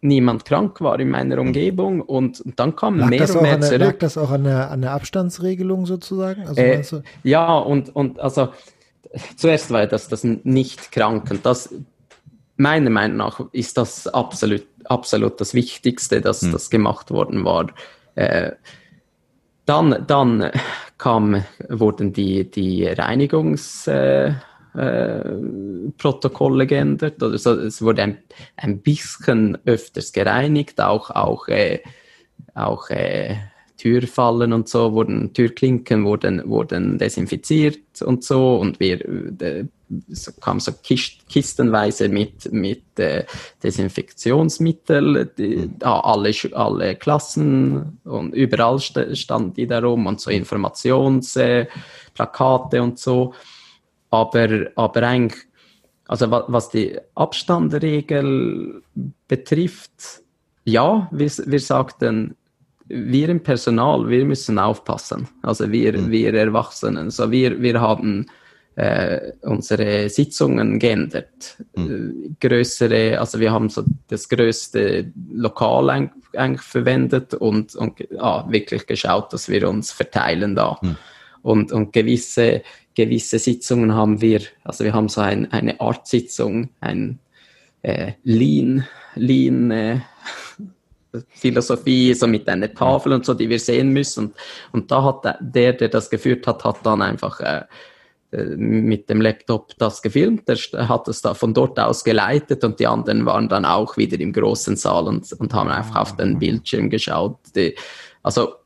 niemand 0.00 0.44
krank 0.44 0.80
war 0.80 0.98
in 0.98 1.10
meiner 1.10 1.38
Umgebung 1.38 2.00
und, 2.00 2.40
und 2.40 2.58
dann 2.58 2.74
kam 2.76 2.98
lag 2.98 3.10
mehr 3.10 3.30
und 3.30 3.42
mehr 3.42 3.58
der, 3.58 3.68
zurück. 3.68 3.80
Lag 3.80 3.98
das 3.98 4.18
auch 4.18 4.30
an 4.30 4.44
der, 4.44 4.70
an 4.70 4.80
der 4.82 4.92
Abstandsregelung 4.92 5.86
sozusagen? 5.86 6.46
Also 6.46 6.60
äh, 6.60 6.82
ja, 7.22 7.58
und, 7.58 7.94
und 7.94 8.18
also 8.20 8.48
zuerst 9.36 9.70
war 9.70 9.86
das 9.86 10.08
das 10.08 10.24
Nicht-Kranken. 10.24 11.40
Das, 11.42 11.74
meiner 12.56 12.90
Meinung 12.90 13.16
nach 13.16 13.40
ist 13.52 13.76
das 13.78 14.06
absolut, 14.06 14.66
absolut 14.84 15.40
das 15.40 15.54
Wichtigste, 15.54 16.20
dass 16.20 16.42
mhm. 16.42 16.52
das 16.52 16.70
gemacht 16.70 17.10
worden 17.10 17.44
war. 17.44 17.68
Äh, 18.14 18.52
dann, 19.66 20.04
dann 20.06 20.50
kam, 20.98 21.44
wurden 21.68 22.12
die, 22.12 22.50
die 22.50 22.86
Reinigungsprotokolle 22.86 24.28
äh, 24.28 24.49
äh, 24.74 26.66
geändert. 26.66 27.22
Also 27.22 27.54
es 27.54 27.82
wurde 27.82 28.02
ein, 28.02 28.18
ein 28.56 28.80
bisschen 28.80 29.58
öfters 29.64 30.12
gereinigt, 30.12 30.80
auch, 30.80 31.10
auch, 31.10 31.48
äh, 31.48 31.80
auch 32.54 32.90
äh, 32.90 33.36
Türfallen 33.80 34.52
und 34.52 34.68
so 34.68 34.92
wurden, 34.92 35.32
Türklinken 35.32 36.04
wurden, 36.04 36.46
wurden 36.50 36.98
desinfiziert 36.98 38.02
und 38.02 38.22
so 38.22 38.56
und 38.56 38.78
wir, 38.78 39.00
äh, 39.40 39.64
es 40.10 40.38
kam 40.38 40.60
so 40.60 40.72
Kist, 40.82 41.26
kistenweise 41.30 42.10
mit, 42.10 42.52
mit 42.52 42.98
äh, 42.98 43.24
Desinfektionsmittel, 43.62 45.32
die, 45.36 45.56
mhm. 45.56 45.76
ah, 45.82 46.00
alle, 46.00 46.30
alle 46.52 46.96
Klassen 46.96 48.00
und 48.04 48.34
überall 48.34 48.78
st 48.78 49.16
standen 49.16 49.54
die 49.54 49.66
darum 49.66 50.06
und 50.06 50.20
so 50.20 50.30
Informationsplakate 50.30 52.76
äh, 52.76 52.80
und 52.80 52.98
so. 52.98 53.32
Aber, 54.10 54.70
aber 54.74 55.02
eigentlich, 55.02 55.40
also 56.08 56.30
was, 56.30 56.44
was 56.48 56.68
die 56.70 56.98
Abstandregel 57.14 58.82
betrifft, 59.28 60.22
ja, 60.64 61.08
wir, 61.12 61.30
wir 61.46 61.60
sagten, 61.60 62.36
wir 62.88 63.28
im 63.28 63.42
Personal, 63.42 64.08
wir 64.08 64.24
müssen 64.24 64.58
aufpassen. 64.58 65.28
Also 65.42 65.70
wir, 65.70 65.96
mhm. 65.96 66.10
wir 66.10 66.34
Erwachsenen. 66.34 67.10
So 67.10 67.30
wir, 67.30 67.62
wir 67.62 67.80
haben 67.80 68.26
äh, 68.74 69.32
unsere 69.42 70.08
Sitzungen 70.08 70.78
geändert. 70.78 71.58
Mhm. 71.76 72.34
Äh, 72.40 72.48
größere, 72.48 73.20
also 73.20 73.38
wir 73.38 73.52
haben 73.52 73.68
so 73.68 73.84
das 74.08 74.28
größte 74.28 75.12
Lokal 75.32 76.10
eigentlich 76.34 76.62
verwendet 76.62 77.34
und, 77.34 77.76
und 77.76 78.06
ah, 78.18 78.44
wirklich 78.48 78.86
geschaut, 78.86 79.32
dass 79.32 79.48
wir 79.48 79.68
uns 79.68 79.92
verteilen 79.92 80.56
da. 80.56 80.78
Mhm. 80.82 80.96
Und, 81.42 81.72
und 81.72 81.92
gewisse, 81.92 82.62
gewisse 83.00 83.38
Sitzungen 83.38 83.94
haben 83.94 84.20
wir, 84.20 84.42
also 84.62 84.84
wir 84.84 84.92
haben 84.92 85.08
so 85.08 85.22
ein, 85.22 85.50
eine 85.52 85.80
Art 85.80 86.06
Sitzung, 86.06 86.68
ein 86.80 87.18
äh, 87.80 88.12
Lean, 88.24 88.86
Lean 89.14 89.70
äh, 89.70 90.00
Philosophie, 91.30 92.12
so 92.12 92.26
mit 92.26 92.46
einer 92.46 92.72
Tafel 92.74 93.14
und 93.14 93.24
so, 93.24 93.32
die 93.32 93.48
wir 93.48 93.58
sehen 93.58 93.88
müssen. 93.88 94.26
Und, 94.26 94.34
und 94.72 94.90
da 94.90 95.02
hat 95.02 95.38
der, 95.40 95.72
der 95.72 95.88
das 95.88 96.10
geführt 96.10 96.46
hat, 96.46 96.62
hat 96.62 96.84
dann 96.84 97.00
einfach 97.00 97.40
äh, 97.40 97.62
äh, 98.32 98.44
mit 98.56 99.08
dem 99.08 99.22
Laptop 99.22 99.72
das 99.78 100.02
gefilmt. 100.02 100.46
Der 100.46 100.58
hat 100.88 101.08
es 101.08 101.22
da 101.22 101.32
von 101.32 101.54
dort 101.54 101.80
aus 101.80 102.04
geleitet 102.04 102.62
und 102.64 102.78
die 102.80 102.86
anderen 102.86 103.24
waren 103.24 103.48
dann 103.48 103.64
auch 103.64 103.96
wieder 103.96 104.20
im 104.20 104.34
großen 104.34 104.76
Saal 104.76 105.08
und, 105.08 105.32
und 105.32 105.54
haben 105.54 105.70
einfach 105.70 105.96
auf 105.96 106.16
den 106.16 106.38
Bildschirm 106.38 106.90
geschaut. 106.90 107.38
Die, 107.56 107.74
also 108.22 108.56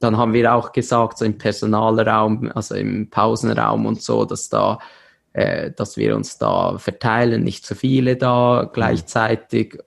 dann 0.00 0.16
haben 0.16 0.32
wir 0.32 0.54
auch 0.54 0.72
gesagt, 0.72 1.18
so 1.18 1.24
im 1.24 1.38
Personalraum, 1.38 2.50
also 2.54 2.74
im 2.74 3.10
Pausenraum 3.10 3.86
und 3.86 4.02
so, 4.02 4.24
dass 4.24 4.48
da 4.48 4.78
äh, 5.32 5.70
dass 5.72 5.96
wir 5.96 6.16
uns 6.16 6.38
da 6.38 6.78
verteilen, 6.78 7.44
nicht 7.44 7.64
zu 7.64 7.74
viele 7.74 8.16
da 8.16 8.68
gleichzeitig 8.72 9.78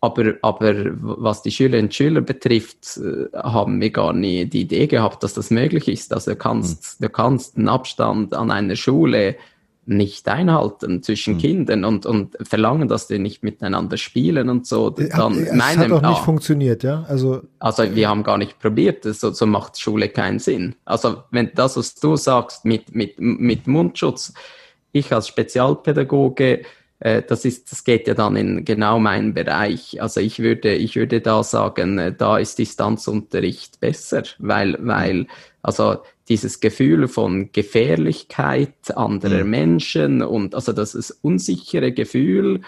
aber, 0.00 0.34
aber 0.42 0.74
was 1.00 1.42
die 1.42 1.50
Schülerinnen 1.50 1.86
und 1.86 1.94
Schüler 1.94 2.20
betrifft, 2.20 2.98
äh, 2.98 3.36
haben 3.36 3.80
wir 3.80 3.90
gar 3.90 4.12
nie 4.12 4.46
die 4.46 4.62
Idee 4.62 4.86
gehabt, 4.86 5.22
dass 5.22 5.34
das 5.34 5.50
möglich 5.50 5.88
ist. 5.88 6.12
Also 6.12 6.32
du 6.32 6.36
kannst, 6.36 7.02
du 7.02 7.08
kannst 7.08 7.56
einen 7.56 7.68
Abstand 7.68 8.34
an 8.34 8.50
einer 8.50 8.76
Schule 8.76 9.36
nicht 9.86 10.28
einhalten 10.28 11.02
zwischen 11.02 11.34
mhm. 11.34 11.38
Kindern 11.38 11.84
und, 11.84 12.06
und 12.06 12.36
verlangen, 12.42 12.88
dass 12.88 13.06
die 13.06 13.18
nicht 13.18 13.42
miteinander 13.42 13.96
spielen 13.96 14.48
und 14.48 14.66
so. 14.66 14.90
Dann 14.90 15.34
es 15.34 15.52
meinem, 15.52 15.80
hat 15.80 15.92
auch 15.92 16.08
nicht 16.08 16.20
ah, 16.20 16.24
funktioniert, 16.24 16.82
ja? 16.82 17.04
Also, 17.08 17.42
also 17.58 17.94
wir 17.94 18.08
haben 18.08 18.22
gar 18.22 18.38
nicht 18.38 18.58
probiert, 18.58 19.04
so, 19.04 19.30
so 19.30 19.46
macht 19.46 19.78
Schule 19.78 20.08
keinen 20.08 20.38
Sinn. 20.38 20.74
Also 20.84 21.22
wenn 21.30 21.50
das, 21.54 21.76
was 21.76 21.94
du 21.94 22.16
sagst 22.16 22.64
mit, 22.64 22.94
mit, 22.94 23.20
mit 23.20 23.66
Mundschutz, 23.66 24.34
ich 24.92 25.12
als 25.12 25.28
Spezialpädagoge 25.28 26.62
äh, 26.98 27.22
das 27.22 27.44
ist, 27.44 27.70
das 27.70 27.84
geht 27.84 28.08
ja 28.08 28.14
dann 28.14 28.36
in 28.36 28.64
genau 28.64 28.98
meinen 28.98 29.34
Bereich. 29.34 30.00
Also 30.00 30.20
ich 30.20 30.38
würde, 30.38 30.74
ich 30.74 30.96
würde 30.96 31.20
da 31.20 31.42
sagen, 31.42 31.98
äh, 31.98 32.14
da 32.14 32.38
ist 32.38 32.58
Distanzunterricht 32.58 33.80
besser, 33.80 34.22
weil, 34.38 34.78
weil, 34.80 35.26
also 35.62 35.98
dieses 36.28 36.60
Gefühl 36.60 37.08
von 37.08 37.50
Gefährlichkeit 37.52 38.96
anderer 38.96 39.44
mhm. 39.44 39.50
Menschen 39.50 40.22
und 40.22 40.54
also 40.54 40.72
das 40.72 40.94
ist 40.94 41.18
unsichere 41.22 41.92
Gefühl, 41.92 42.62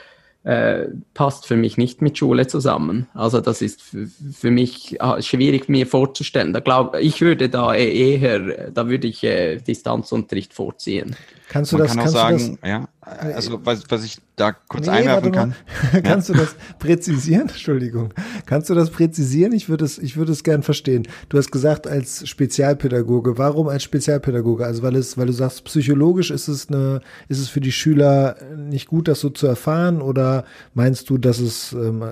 äh, 0.45 0.87
passt 1.15 1.47
für 1.47 1.57
mich 1.57 1.77
nicht 1.77 2.01
mit 2.01 2.17
Schule 2.17 2.47
zusammen. 2.47 3.09
Also 3.13 3.41
das 3.41 3.61
ist 3.61 3.83
für 3.83 4.51
mich 4.51 4.97
ah, 5.03 5.21
schwierig 5.21 5.69
mir 5.69 5.87
vorzustellen. 5.87 6.53
Da 6.53 6.61
glaube 6.61 7.01
ich 7.01 7.21
würde 7.21 7.49
da 7.49 7.75
e-, 7.75 8.17
eher, 8.17 8.71
da 8.71 8.89
würde 8.89 9.09
ich 9.09 9.25
äh, 9.25 9.57
Distanzunterricht 9.59 10.55
vorziehen. 10.55 11.17
Kannst 11.49 11.73
du 11.73 11.79
Man 11.79 11.87
das? 11.87 11.97
Kann 11.97 12.07
auch 12.07 12.13
sagen, 12.13 12.59
ja, 12.65 12.89
also 13.01 13.61
was, 13.65 13.85
was 13.89 14.05
ich 14.05 14.19
da 14.37 14.53
kurz 14.53 14.87
nee, 14.87 14.93
einwerfen 14.93 15.33
kann. 15.33 15.55
kannst 16.03 16.29
ja. 16.29 16.35
du 16.35 16.41
das 16.41 16.55
präzisieren? 16.79 17.43
Entschuldigung. 17.49 18.13
Kannst 18.47 18.71
du 18.71 18.75
das 18.75 18.91
präzisieren? 18.91 19.53
Ich 19.53 19.69
würde 19.69 19.85
es, 19.85 19.99
ich 19.99 20.17
würde 20.17 20.33
es 20.33 20.45
gern 20.45 20.63
verstehen. 20.63 21.09
Du 21.29 21.39
hast 21.39 21.51
gesagt 21.51 21.87
als 21.87 22.29
Spezialpädagoge. 22.29 23.39
Warum 23.39 23.69
als 23.69 23.83
Spezialpädagoge? 23.83 24.65
Also 24.65 24.83
weil 24.83 24.97
es, 24.97 25.17
weil 25.17 25.27
du 25.27 25.33
sagst, 25.33 25.65
psychologisch 25.65 26.31
ist 26.31 26.49
es 26.49 26.69
eine, 26.69 27.01
ist 27.29 27.41
es 27.41 27.49
für 27.49 27.61
die 27.61 27.73
Schüler 27.73 28.37
nicht 28.57 28.87
gut, 28.87 29.09
das 29.09 29.21
so 29.21 29.31
zu 29.31 29.47
erfahren? 29.47 30.03
Oder 30.03 30.45
meinst 30.75 31.09
du, 31.11 31.19
dass 31.19 31.39
es 31.39 31.73
ähm, 31.73 32.05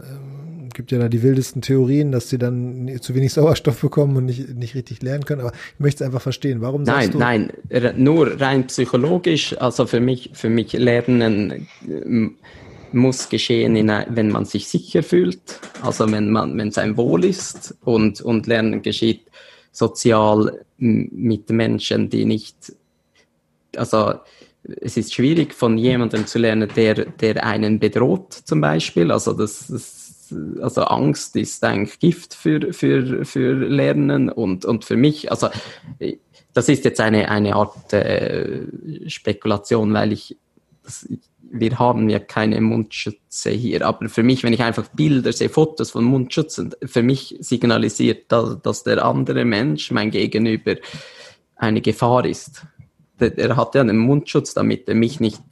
gibt 0.74 0.92
ja 0.92 0.98
da 0.98 1.08
die 1.08 1.22
wildesten 1.22 1.62
Theorien, 1.62 2.12
dass 2.12 2.28
sie 2.28 2.38
dann 2.38 2.90
zu 3.00 3.14
wenig 3.14 3.32
Sauerstoff 3.32 3.80
bekommen 3.80 4.16
und 4.16 4.26
nicht, 4.26 4.54
nicht 4.54 4.74
richtig 4.74 5.02
lernen 5.02 5.24
können. 5.24 5.40
Aber 5.40 5.52
ich 5.52 5.80
möchte 5.80 6.04
es 6.04 6.06
einfach 6.06 6.22
verstehen. 6.22 6.60
Warum 6.60 6.84
sagst 6.84 7.14
nein, 7.14 7.50
du? 7.68 7.80
Nein, 7.80 7.94
nur 7.96 8.40
rein 8.40 8.66
psychologisch. 8.66 9.25
Also 9.60 9.86
für 9.86 10.00
mich, 10.00 10.30
für 10.34 10.48
mich 10.48 10.72
Lernen 10.72 11.68
äh, 11.88 12.30
muss 12.92 13.28
geschehen, 13.28 13.76
in, 13.76 13.88
wenn 13.88 14.30
man 14.30 14.44
sich 14.44 14.68
sicher 14.68 15.02
fühlt. 15.02 15.60
Also 15.82 16.10
wenn 16.10 16.30
man, 16.30 16.56
wenn 16.56 16.68
es 16.68 16.78
einem 16.78 16.96
wohl 16.96 17.24
ist 17.24 17.76
und, 17.84 18.20
und 18.20 18.46
Lernen 18.46 18.82
geschieht 18.82 19.22
sozial 19.72 20.64
mit 20.78 21.50
Menschen, 21.50 22.08
die 22.08 22.24
nicht, 22.24 22.72
also 23.76 24.14
es 24.80 24.96
ist 24.96 25.14
schwierig 25.14 25.54
von 25.54 25.78
jemandem 25.78 26.26
zu 26.26 26.38
lernen, 26.38 26.70
der, 26.74 27.04
der 27.04 27.44
einen 27.44 27.78
bedroht 27.78 28.32
zum 28.32 28.60
Beispiel. 28.60 29.10
Also 29.10 29.32
das, 29.32 29.66
das 29.68 30.06
also 30.60 30.82
Angst 30.82 31.36
ist 31.36 31.62
eigentlich 31.62 31.98
Gift 31.98 32.34
für, 32.34 32.72
für, 32.72 33.24
für 33.24 33.52
Lernen 33.52 34.28
und, 34.28 34.64
und 34.64 34.84
für 34.84 34.96
mich, 34.96 35.30
also 35.30 35.48
das 36.56 36.70
ist 36.70 36.86
jetzt 36.86 37.00
eine, 37.00 37.28
eine 37.28 37.54
Art 37.54 37.92
äh, 37.92 38.62
Spekulation, 39.08 39.92
weil 39.92 40.12
ich, 40.12 40.38
das, 40.82 41.06
wir 41.42 41.78
haben 41.78 42.08
ja 42.08 42.18
keine 42.18 42.62
Mundschütze 42.62 43.50
hier. 43.50 43.86
Aber 43.86 44.08
für 44.08 44.22
mich, 44.22 44.42
wenn 44.42 44.54
ich 44.54 44.62
einfach 44.62 44.88
Bilder 44.88 45.34
sehe, 45.34 45.50
Fotos 45.50 45.90
von 45.90 46.04
Mundschützen, 46.04 46.74
für 46.82 47.02
mich 47.02 47.36
signalisiert, 47.40 48.32
dass, 48.32 48.62
dass 48.62 48.84
der 48.84 49.04
andere 49.04 49.44
Mensch, 49.44 49.90
mein 49.90 50.10
Gegenüber, 50.10 50.76
eine 51.56 51.82
Gefahr 51.82 52.24
ist. 52.24 52.64
Er 53.18 53.54
hat 53.54 53.74
ja 53.74 53.82
einen 53.82 53.98
Mundschutz, 53.98 54.54
damit 54.54 54.88
er 54.88 54.94
mich 54.94 55.20
nicht 55.20 55.42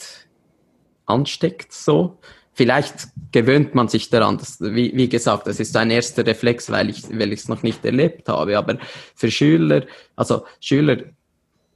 ansteckt, 1.04 1.74
so. 1.74 2.16
Vielleicht 2.54 3.08
gewöhnt 3.32 3.74
man 3.74 3.88
sich 3.88 4.10
daran. 4.10 4.38
Das, 4.38 4.60
wie, 4.60 4.92
wie 4.94 5.08
gesagt, 5.08 5.46
das 5.46 5.58
ist 5.58 5.76
ein 5.76 5.90
erster 5.90 6.24
Reflex, 6.24 6.70
weil 6.70 6.88
ich, 6.88 7.02
weil 7.10 7.32
es 7.32 7.48
noch 7.48 7.62
nicht 7.62 7.84
erlebt 7.84 8.28
habe. 8.28 8.56
Aber 8.56 8.78
für 9.14 9.30
Schüler, 9.30 9.84
also 10.14 10.44
Schüler 10.60 10.98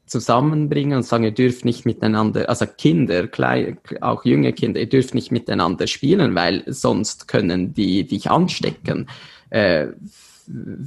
zusammenbringen 0.06 0.96
und 0.96 1.02
sagen, 1.02 1.24
ihr 1.24 1.32
dürft 1.32 1.64
nicht 1.64 1.84
miteinander, 1.84 2.48
also 2.48 2.64
Kinder, 2.66 3.26
klein, 3.26 3.78
auch 4.00 4.24
junge 4.24 4.52
Kinder, 4.52 4.80
ihr 4.80 4.88
dürft 4.88 5.14
nicht 5.14 5.32
miteinander 5.32 5.86
spielen, 5.86 6.34
weil 6.34 6.62
sonst 6.66 7.28
können 7.28 7.74
die 7.74 8.04
dich 8.06 8.30
anstecken. 8.30 9.08
Äh, 9.50 9.88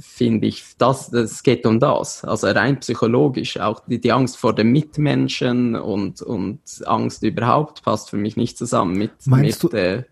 finde 0.00 0.46
ich, 0.46 0.64
das, 0.78 1.10
das 1.10 1.42
geht 1.42 1.66
um 1.66 1.78
das. 1.78 2.24
Also 2.24 2.48
rein 2.48 2.80
psychologisch, 2.80 3.58
auch 3.58 3.82
die, 3.86 4.00
die 4.00 4.12
Angst 4.12 4.36
vor 4.36 4.54
den 4.54 4.72
Mitmenschen 4.72 5.76
und, 5.76 6.22
und 6.22 6.60
Angst 6.84 7.22
überhaupt 7.22 7.82
passt 7.82 8.10
für 8.10 8.16
mich 8.16 8.36
nicht 8.36 8.58
zusammen 8.58 8.96
mit, 8.96 9.12
mit, 9.26 9.74
äh, 9.74 10.04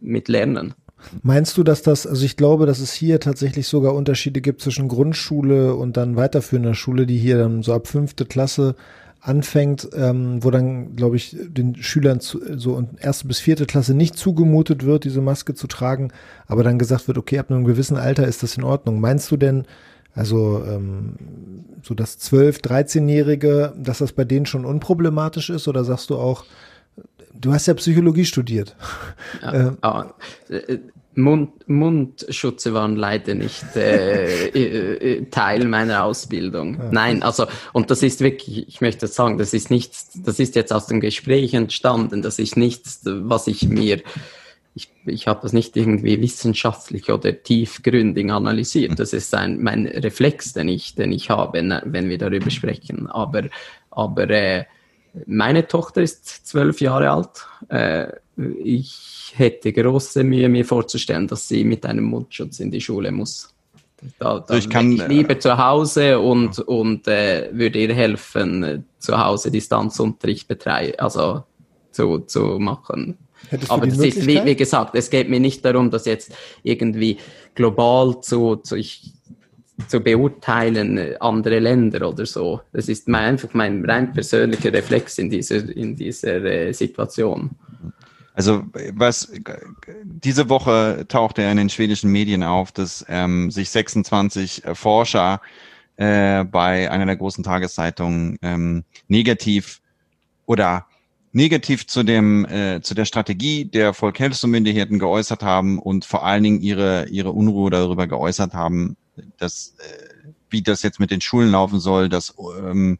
mit 0.00 0.28
Lernen. 0.28 0.74
Meinst 1.22 1.58
du, 1.58 1.62
dass 1.62 1.82
das, 1.82 2.06
also 2.06 2.24
ich 2.24 2.36
glaube, 2.36 2.66
dass 2.66 2.78
es 2.80 2.92
hier 2.92 3.20
tatsächlich 3.20 3.68
sogar 3.68 3.94
Unterschiede 3.94 4.40
gibt 4.40 4.62
zwischen 4.62 4.88
Grundschule 4.88 5.74
und 5.74 5.96
dann 5.96 6.16
weiterführender 6.16 6.74
Schule, 6.74 7.06
die 7.06 7.18
hier 7.18 7.38
dann 7.38 7.62
so 7.62 7.74
ab 7.74 7.86
fünfte 7.86 8.24
Klasse 8.24 8.76
anfängt, 9.20 9.88
ähm, 9.94 10.42
wo 10.44 10.50
dann, 10.50 10.94
glaube 10.94 11.16
ich, 11.16 11.36
den 11.38 11.74
Schülern 11.82 12.20
zu, 12.20 12.40
so 12.58 12.78
in 12.78 12.96
erste 12.98 13.26
bis 13.26 13.40
vierte 13.40 13.66
Klasse 13.66 13.94
nicht 13.94 14.16
zugemutet 14.16 14.84
wird, 14.84 15.04
diese 15.04 15.20
Maske 15.20 15.54
zu 15.54 15.66
tragen, 15.66 16.12
aber 16.46 16.62
dann 16.62 16.78
gesagt 16.78 17.08
wird, 17.08 17.18
okay, 17.18 17.38
ab 17.38 17.50
einem 17.50 17.64
gewissen 17.64 17.96
Alter 17.96 18.26
ist 18.26 18.42
das 18.42 18.56
in 18.56 18.64
Ordnung. 18.64 19.00
Meinst 19.00 19.30
du 19.30 19.36
denn, 19.36 19.66
also 20.14 20.64
ähm, 20.64 21.14
so 21.82 21.94
das 21.94 22.18
12-, 22.20 22.62
13-Jährige, 22.62 23.74
dass 23.76 23.98
das 23.98 24.12
bei 24.12 24.24
denen 24.24 24.46
schon 24.46 24.64
unproblematisch 24.64 25.50
ist 25.50 25.68
oder 25.68 25.84
sagst 25.84 26.10
du 26.10 26.16
auch, 26.16 26.44
du 27.34 27.52
hast 27.52 27.66
ja 27.66 27.74
Psychologie 27.74 28.24
studiert. 28.24 28.76
Ja, 29.42 29.54
ähm, 29.68 29.78
aber, 29.80 30.14
äh, 30.48 30.78
Mund, 31.16 31.66
Mundschutze 31.66 32.74
waren 32.74 32.94
leider 32.94 33.34
nicht 33.34 33.64
äh, 33.74 34.48
äh, 34.48 35.24
Teil 35.30 35.66
meiner 35.66 36.04
Ausbildung. 36.04 36.74
Ja. 36.74 36.88
Nein, 36.92 37.22
also 37.22 37.46
und 37.72 37.90
das 37.90 38.02
ist 38.02 38.20
wirklich, 38.20 38.68
ich 38.68 38.80
möchte 38.80 39.06
sagen, 39.06 39.38
das 39.38 39.54
ist 39.54 39.70
nichts, 39.70 40.10
das 40.14 40.38
ist 40.38 40.54
jetzt 40.54 40.72
aus 40.72 40.86
dem 40.86 41.00
Gespräch 41.00 41.54
entstanden. 41.54 42.22
Das 42.22 42.38
ist 42.38 42.56
nichts, 42.56 43.00
was 43.04 43.46
ich 43.46 43.66
mir, 43.66 44.02
ich, 44.74 44.90
ich 45.06 45.26
habe 45.26 45.40
das 45.42 45.54
nicht 45.54 45.74
irgendwie 45.76 46.20
wissenschaftlich 46.20 47.10
oder 47.10 47.42
tiefgründig 47.42 48.30
analysiert. 48.30 48.98
Das 48.98 49.14
ist 49.14 49.34
ein 49.34 49.62
mein 49.62 49.86
Reflex, 49.86 50.52
den 50.52 50.68
ich, 50.68 50.94
den 50.94 51.12
ich 51.12 51.30
habe, 51.30 51.54
wenn, 51.54 51.80
wenn 51.86 52.10
wir 52.10 52.18
darüber 52.18 52.50
sprechen. 52.50 53.06
Aber, 53.06 53.44
aber 53.90 54.28
äh, 54.28 54.64
meine 55.24 55.66
Tochter 55.66 56.02
ist 56.02 56.46
zwölf 56.46 56.82
Jahre 56.82 57.10
alt. 57.10 57.46
Äh, 57.70 58.08
ich 58.62 59.15
hätte 59.38 59.72
große 59.72 60.24
Mühe, 60.24 60.48
mir 60.48 60.64
vorzustellen, 60.64 61.26
dass 61.26 61.48
sie 61.48 61.64
mit 61.64 61.84
einem 61.84 62.04
Mundschutz 62.04 62.60
in 62.60 62.70
die 62.70 62.80
Schule 62.80 63.12
muss. 63.12 63.52
Da, 64.18 64.40
da 64.40 64.56
ich 64.56 64.68
kann 64.68 64.92
ich 64.92 65.06
lieber 65.08 65.38
zu 65.38 65.56
Hause 65.56 66.18
und, 66.20 66.58
und 66.60 67.08
äh, 67.08 67.48
würde 67.52 67.78
ihr 67.78 67.94
helfen, 67.94 68.62
äh, 68.62 68.80
zu 68.98 69.18
Hause 69.18 69.50
Distanzunterricht 69.50 70.46
betreiben, 70.48 70.98
also 70.98 71.44
zu, 71.92 72.18
zu 72.20 72.58
machen. 72.58 73.16
Aber 73.68 73.86
das 73.86 73.98
ist, 73.98 74.26
wie, 74.26 74.44
wie, 74.44 74.56
gesagt, 74.56 74.94
es 74.94 75.10
geht 75.10 75.28
mir 75.28 75.40
nicht 75.40 75.64
darum, 75.64 75.90
dass 75.90 76.04
jetzt 76.04 76.32
irgendwie 76.62 77.18
global 77.54 78.20
zu, 78.20 78.56
zu 78.56 78.76
ich, 78.76 79.12
zu 79.88 80.00
beurteilen 80.00 80.98
äh, 80.98 81.16
andere 81.20 81.58
Länder 81.58 82.08
oder 82.08 82.26
so. 82.26 82.60
Das 82.72 82.88
ist 82.88 83.08
mein, 83.08 83.24
einfach 83.24 83.54
mein 83.54 83.84
rein 83.84 84.12
persönlicher 84.12 84.72
Reflex 84.72 85.18
in 85.18 85.30
dieser, 85.30 85.68
in 85.74 85.96
dieser 85.96 86.44
äh, 86.44 86.72
Situation. 86.72 87.50
Also 88.36 88.64
was 88.92 89.32
diese 90.04 90.50
Woche 90.50 91.06
tauchte 91.08 91.40
er 91.40 91.50
in 91.50 91.56
den 91.56 91.70
schwedischen 91.70 92.12
Medien 92.12 92.42
auf, 92.42 92.70
dass 92.70 93.02
ähm, 93.08 93.50
sich 93.50 93.70
26 93.70 94.62
äh, 94.62 94.74
Forscher 94.74 95.40
äh, 95.96 96.44
bei 96.44 96.90
einer 96.90 97.06
der 97.06 97.16
großen 97.16 97.42
Tageszeitungen 97.42 98.36
ähm, 98.42 98.84
negativ 99.08 99.80
oder 100.44 100.84
negativ 101.32 101.86
zu 101.86 102.02
dem 102.02 102.44
äh, 102.44 102.82
zu 102.82 102.94
der 102.94 103.06
Strategie 103.06 103.64
der 103.64 103.94
Volkshelfsmyndigkeiten 103.94 104.98
geäußert 104.98 105.42
haben 105.42 105.78
und 105.78 106.04
vor 106.04 106.26
allen 106.26 106.42
Dingen 106.42 106.60
ihre 106.60 107.08
ihre 107.08 107.32
Unruhe 107.32 107.70
darüber 107.70 108.06
geäußert 108.06 108.52
haben, 108.52 108.98
dass 109.38 109.76
äh, 109.78 110.28
wie 110.50 110.60
das 110.60 110.82
jetzt 110.82 111.00
mit 111.00 111.10
den 111.10 111.22
Schulen 111.22 111.52
laufen 111.52 111.80
soll, 111.80 112.10
dass 112.10 112.34
ähm, 112.62 112.98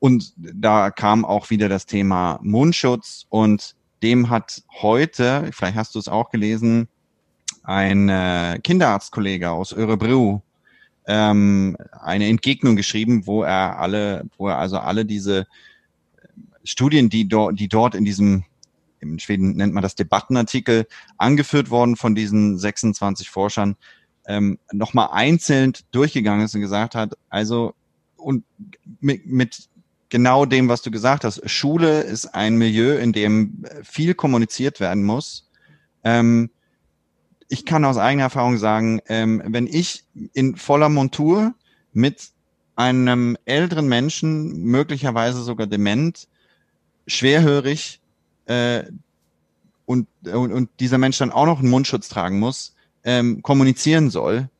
und 0.00 0.32
da 0.36 0.90
kam 0.90 1.24
auch 1.24 1.50
wieder 1.50 1.68
das 1.68 1.86
Thema 1.86 2.40
Mundschutz 2.42 3.26
und 3.28 3.76
dem 4.02 4.30
hat 4.30 4.62
heute, 4.80 5.50
vielleicht 5.52 5.76
hast 5.76 5.94
du 5.94 5.98
es 5.98 6.08
auch 6.08 6.30
gelesen, 6.30 6.88
ein 7.62 8.08
äh, 8.08 8.60
Kinderarztkollege 8.62 9.50
aus 9.50 9.72
Örebro 9.72 10.42
ähm, 11.06 11.76
eine 11.92 12.28
Entgegnung 12.28 12.76
geschrieben, 12.76 13.26
wo 13.26 13.42
er 13.42 13.78
alle, 13.78 14.24
wo 14.36 14.48
er 14.48 14.58
also 14.58 14.78
alle 14.78 15.04
diese 15.04 15.46
Studien, 16.64 17.08
die 17.08 17.28
dort, 17.28 17.58
die 17.58 17.68
dort 17.68 17.94
in 17.94 18.04
diesem, 18.04 18.44
in 19.00 19.18
Schweden 19.18 19.56
nennt 19.56 19.72
man 19.72 19.82
das 19.82 19.94
Debattenartikel, 19.94 20.86
angeführt 21.16 21.70
worden 21.70 21.96
von 21.96 22.14
diesen 22.14 22.58
26 22.58 23.30
Forschern, 23.30 23.76
ähm, 24.26 24.58
nochmal 24.72 25.10
einzeln 25.12 25.72
durchgegangen 25.92 26.44
ist 26.44 26.54
und 26.54 26.60
gesagt 26.60 26.96
hat, 26.96 27.16
also 27.28 27.74
und 28.16 28.44
mit, 29.00 29.26
mit 29.26 29.68
genau 30.08 30.46
dem, 30.46 30.68
was 30.68 30.82
du 30.82 30.90
gesagt 30.90 31.24
hast. 31.24 31.48
Schule 31.48 32.00
ist 32.00 32.26
ein 32.26 32.56
Milieu, 32.56 32.96
in 32.96 33.12
dem 33.12 33.64
viel 33.82 34.14
kommuniziert 34.14 34.80
werden 34.80 35.04
muss. 35.04 35.50
Ähm, 36.04 36.50
ich 37.48 37.64
kann 37.64 37.84
aus 37.84 37.96
eigener 37.96 38.24
Erfahrung 38.24 38.58
sagen, 38.58 39.00
ähm, 39.08 39.42
wenn 39.46 39.66
ich 39.66 40.04
in 40.32 40.56
voller 40.56 40.88
Montur 40.88 41.54
mit 41.92 42.30
einem 42.74 43.36
älteren 43.44 43.88
Menschen, 43.88 44.62
möglicherweise 44.62 45.42
sogar 45.42 45.66
dement, 45.66 46.28
schwerhörig 47.06 48.00
äh, 48.46 48.84
und, 49.86 50.08
und, 50.24 50.52
und 50.52 50.70
dieser 50.80 50.98
Mensch 50.98 51.18
dann 51.18 51.32
auch 51.32 51.46
noch 51.46 51.60
einen 51.60 51.70
Mundschutz 51.70 52.08
tragen 52.08 52.38
muss, 52.38 52.74
ähm, 53.04 53.42
kommunizieren 53.42 54.10
soll, 54.10 54.50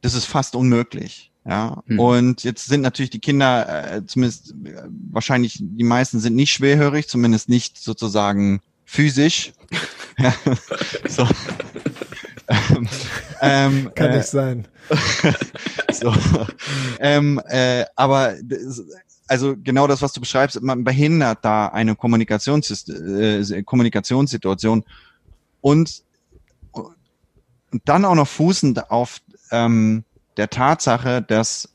das 0.00 0.14
ist 0.14 0.26
fast 0.26 0.54
unmöglich. 0.54 1.32
Ja, 1.46 1.82
hm. 1.86 2.00
und 2.00 2.42
jetzt 2.42 2.66
sind 2.66 2.80
natürlich 2.80 3.10
die 3.10 3.18
Kinder, 3.18 3.96
äh, 3.96 4.06
zumindest 4.06 4.54
äh, 4.64 4.82
wahrscheinlich 5.10 5.58
die 5.60 5.84
meisten 5.84 6.18
sind 6.18 6.34
nicht 6.34 6.52
schwerhörig, 6.52 7.06
zumindest 7.06 7.50
nicht 7.50 7.76
sozusagen 7.76 8.62
physisch. 8.86 9.52
ja, 10.18 10.34
so. 11.06 11.28
ähm, 12.48 12.88
ähm, 13.42 13.90
Kann 13.94 14.10
äh, 14.10 14.16
nicht 14.16 14.28
sein. 14.28 14.66
so. 15.92 16.14
ähm, 16.98 17.40
äh, 17.48 17.84
aber 17.94 18.34
also 19.26 19.54
genau 19.62 19.86
das, 19.86 20.00
was 20.00 20.12
du 20.12 20.20
beschreibst, 20.20 20.60
man 20.62 20.82
behindert 20.82 21.38
da 21.42 21.68
eine 21.68 21.94
Kommunikations 21.94 22.88
äh, 22.88 23.62
Kommunikationssituation 23.62 24.84
und, 25.60 26.02
und 26.70 27.82
dann 27.84 28.04
auch 28.04 28.14
noch 28.14 28.28
fußend 28.28 28.90
auf 28.90 29.20
ähm, 29.50 30.04
der 30.36 30.50
Tatsache, 30.50 31.22
dass, 31.22 31.68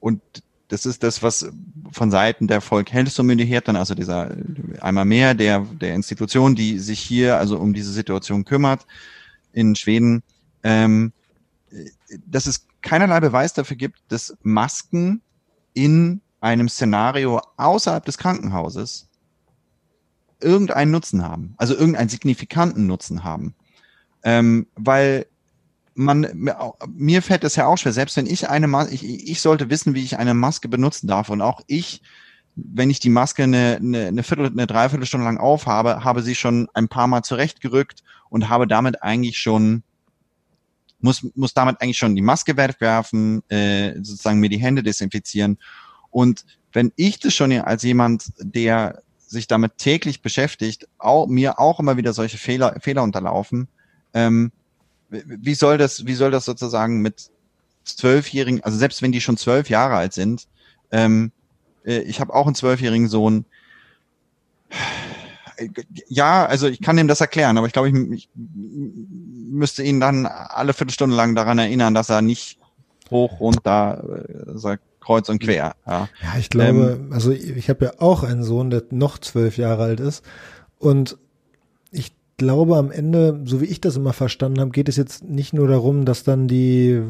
und 0.00 0.20
das 0.68 0.86
ist 0.86 1.02
das, 1.02 1.22
was 1.22 1.50
von 1.92 2.10
Seiten 2.10 2.48
der 2.48 2.60
Volk 2.60 2.90
dann 2.90 3.76
also 3.76 3.94
dieser 3.94 4.34
einmal 4.80 5.04
mehr 5.04 5.34
der, 5.34 5.60
der 5.60 5.94
Institution, 5.94 6.54
die 6.54 6.78
sich 6.78 7.00
hier 7.00 7.38
also 7.38 7.58
um 7.58 7.72
diese 7.72 7.92
Situation 7.92 8.44
kümmert 8.44 8.86
in 9.52 9.76
Schweden, 9.76 10.22
ähm, 10.62 11.12
dass 12.26 12.46
es 12.46 12.66
keinerlei 12.82 13.20
Beweis 13.20 13.54
dafür 13.54 13.76
gibt, 13.76 14.00
dass 14.08 14.36
Masken 14.42 15.22
in 15.74 16.20
einem 16.40 16.68
Szenario 16.68 17.40
außerhalb 17.56 18.04
des 18.04 18.18
Krankenhauses 18.18 19.08
irgendeinen 20.40 20.90
Nutzen 20.90 21.22
haben, 21.22 21.54
also 21.56 21.74
irgendeinen 21.74 22.08
signifikanten 22.08 22.86
Nutzen 22.86 23.24
haben. 23.24 23.54
Ähm, 24.22 24.66
weil 24.74 25.26
man, 25.96 26.50
mir 26.94 27.22
fällt 27.22 27.44
es 27.44 27.56
ja 27.56 27.66
auch 27.66 27.76
schwer, 27.76 27.92
selbst 27.92 28.16
wenn 28.16 28.26
ich 28.26 28.48
eine 28.48 28.66
Maske, 28.68 28.94
ich, 28.94 29.28
ich 29.28 29.40
sollte 29.40 29.70
wissen, 29.70 29.94
wie 29.94 30.04
ich 30.04 30.18
eine 30.18 30.34
Maske 30.34 30.68
benutzen 30.68 31.06
darf 31.06 31.30
und 31.30 31.40
auch 31.40 31.62
ich, 31.66 32.02
wenn 32.54 32.90
ich 32.90 33.00
die 33.00 33.10
Maske 33.10 33.44
eine, 33.44 33.78
eine, 33.80 34.06
eine 34.06 34.22
Viertel, 34.22 34.46
eine 34.46 34.66
Dreiviertelstunde 34.66 35.24
lang 35.24 35.38
aufhabe, 35.38 36.04
habe 36.04 36.22
sie 36.22 36.34
schon 36.34 36.68
ein 36.74 36.88
paar 36.88 37.06
Mal 37.06 37.22
zurechtgerückt 37.22 38.02
und 38.28 38.48
habe 38.48 38.66
damit 38.66 39.02
eigentlich 39.02 39.38
schon 39.38 39.82
muss, 41.00 41.26
muss 41.34 41.54
damit 41.54 41.80
eigentlich 41.80 41.98
schon 41.98 42.16
die 42.16 42.22
Maske 42.22 42.56
wegwerfen, 42.56 43.42
äh, 43.50 43.94
sozusagen 43.96 44.40
mir 44.40 44.48
die 44.48 44.58
Hände 44.58 44.82
desinfizieren. 44.82 45.58
Und 46.10 46.44
wenn 46.72 46.92
ich 46.96 47.20
das 47.20 47.34
schon 47.34 47.52
als 47.52 47.82
jemand, 47.82 48.32
der 48.38 49.02
sich 49.18 49.46
damit 49.46 49.78
täglich 49.78 50.22
beschäftigt, 50.22 50.88
auch, 50.98 51.26
mir 51.26 51.58
auch 51.58 51.80
immer 51.80 51.96
wieder 51.96 52.12
solche 52.12 52.38
Fehler, 52.38 52.76
Fehler 52.80 53.02
unterlaufen. 53.02 53.68
Ähm, 54.14 54.52
wie 55.08 55.54
soll 55.54 55.78
das, 55.78 56.06
wie 56.06 56.14
soll 56.14 56.30
das 56.30 56.44
sozusagen 56.44 57.00
mit 57.00 57.30
zwölfjährigen, 57.84 58.62
also 58.64 58.76
selbst 58.76 59.02
wenn 59.02 59.12
die 59.12 59.20
schon 59.20 59.36
zwölf 59.36 59.70
Jahre 59.70 59.94
alt 59.94 60.12
sind, 60.12 60.46
ähm, 60.90 61.32
äh, 61.84 62.00
ich 62.00 62.20
habe 62.20 62.34
auch 62.34 62.46
einen 62.46 62.54
zwölfjährigen 62.54 63.08
Sohn. 63.08 63.44
Ja, 66.08 66.44
also 66.44 66.68
ich 66.68 66.82
kann 66.82 66.98
ihm 66.98 67.08
das 67.08 67.20
erklären, 67.20 67.56
aber 67.56 67.66
ich 67.66 67.72
glaube, 67.72 67.88
ich, 67.88 67.94
ich 68.12 68.28
müsste 68.34 69.82
ihn 69.82 70.00
dann 70.00 70.26
alle 70.26 70.74
Viertelstunde 70.74 71.16
lang 71.16 71.34
daran 71.34 71.58
erinnern, 71.58 71.94
dass 71.94 72.10
er 72.10 72.20
nicht 72.20 72.58
hoch, 73.10 73.40
runter, 73.40 74.24
äh, 74.26 74.58
sagt 74.58 74.82
kreuz 75.00 75.28
und 75.28 75.38
quer. 75.38 75.76
Ja, 75.86 76.08
ja 76.22 76.38
ich 76.38 76.50
glaube, 76.50 76.98
ähm, 77.00 77.12
also 77.12 77.30
ich, 77.30 77.56
ich 77.56 77.70
habe 77.70 77.86
ja 77.86 77.92
auch 77.98 78.22
einen 78.22 78.42
Sohn, 78.42 78.68
der 78.70 78.82
noch 78.90 79.18
zwölf 79.18 79.56
Jahre 79.56 79.84
alt 79.84 80.00
ist 80.00 80.24
und 80.78 81.16
glaube 82.36 82.76
am 82.76 82.90
Ende, 82.90 83.40
so 83.44 83.60
wie 83.60 83.66
ich 83.66 83.80
das 83.80 83.96
immer 83.96 84.12
verstanden 84.12 84.60
habe, 84.60 84.70
geht 84.70 84.88
es 84.88 84.96
jetzt 84.96 85.24
nicht 85.24 85.52
nur 85.52 85.68
darum, 85.68 86.04
dass 86.04 86.22
dann 86.22 86.48
die 86.48 87.02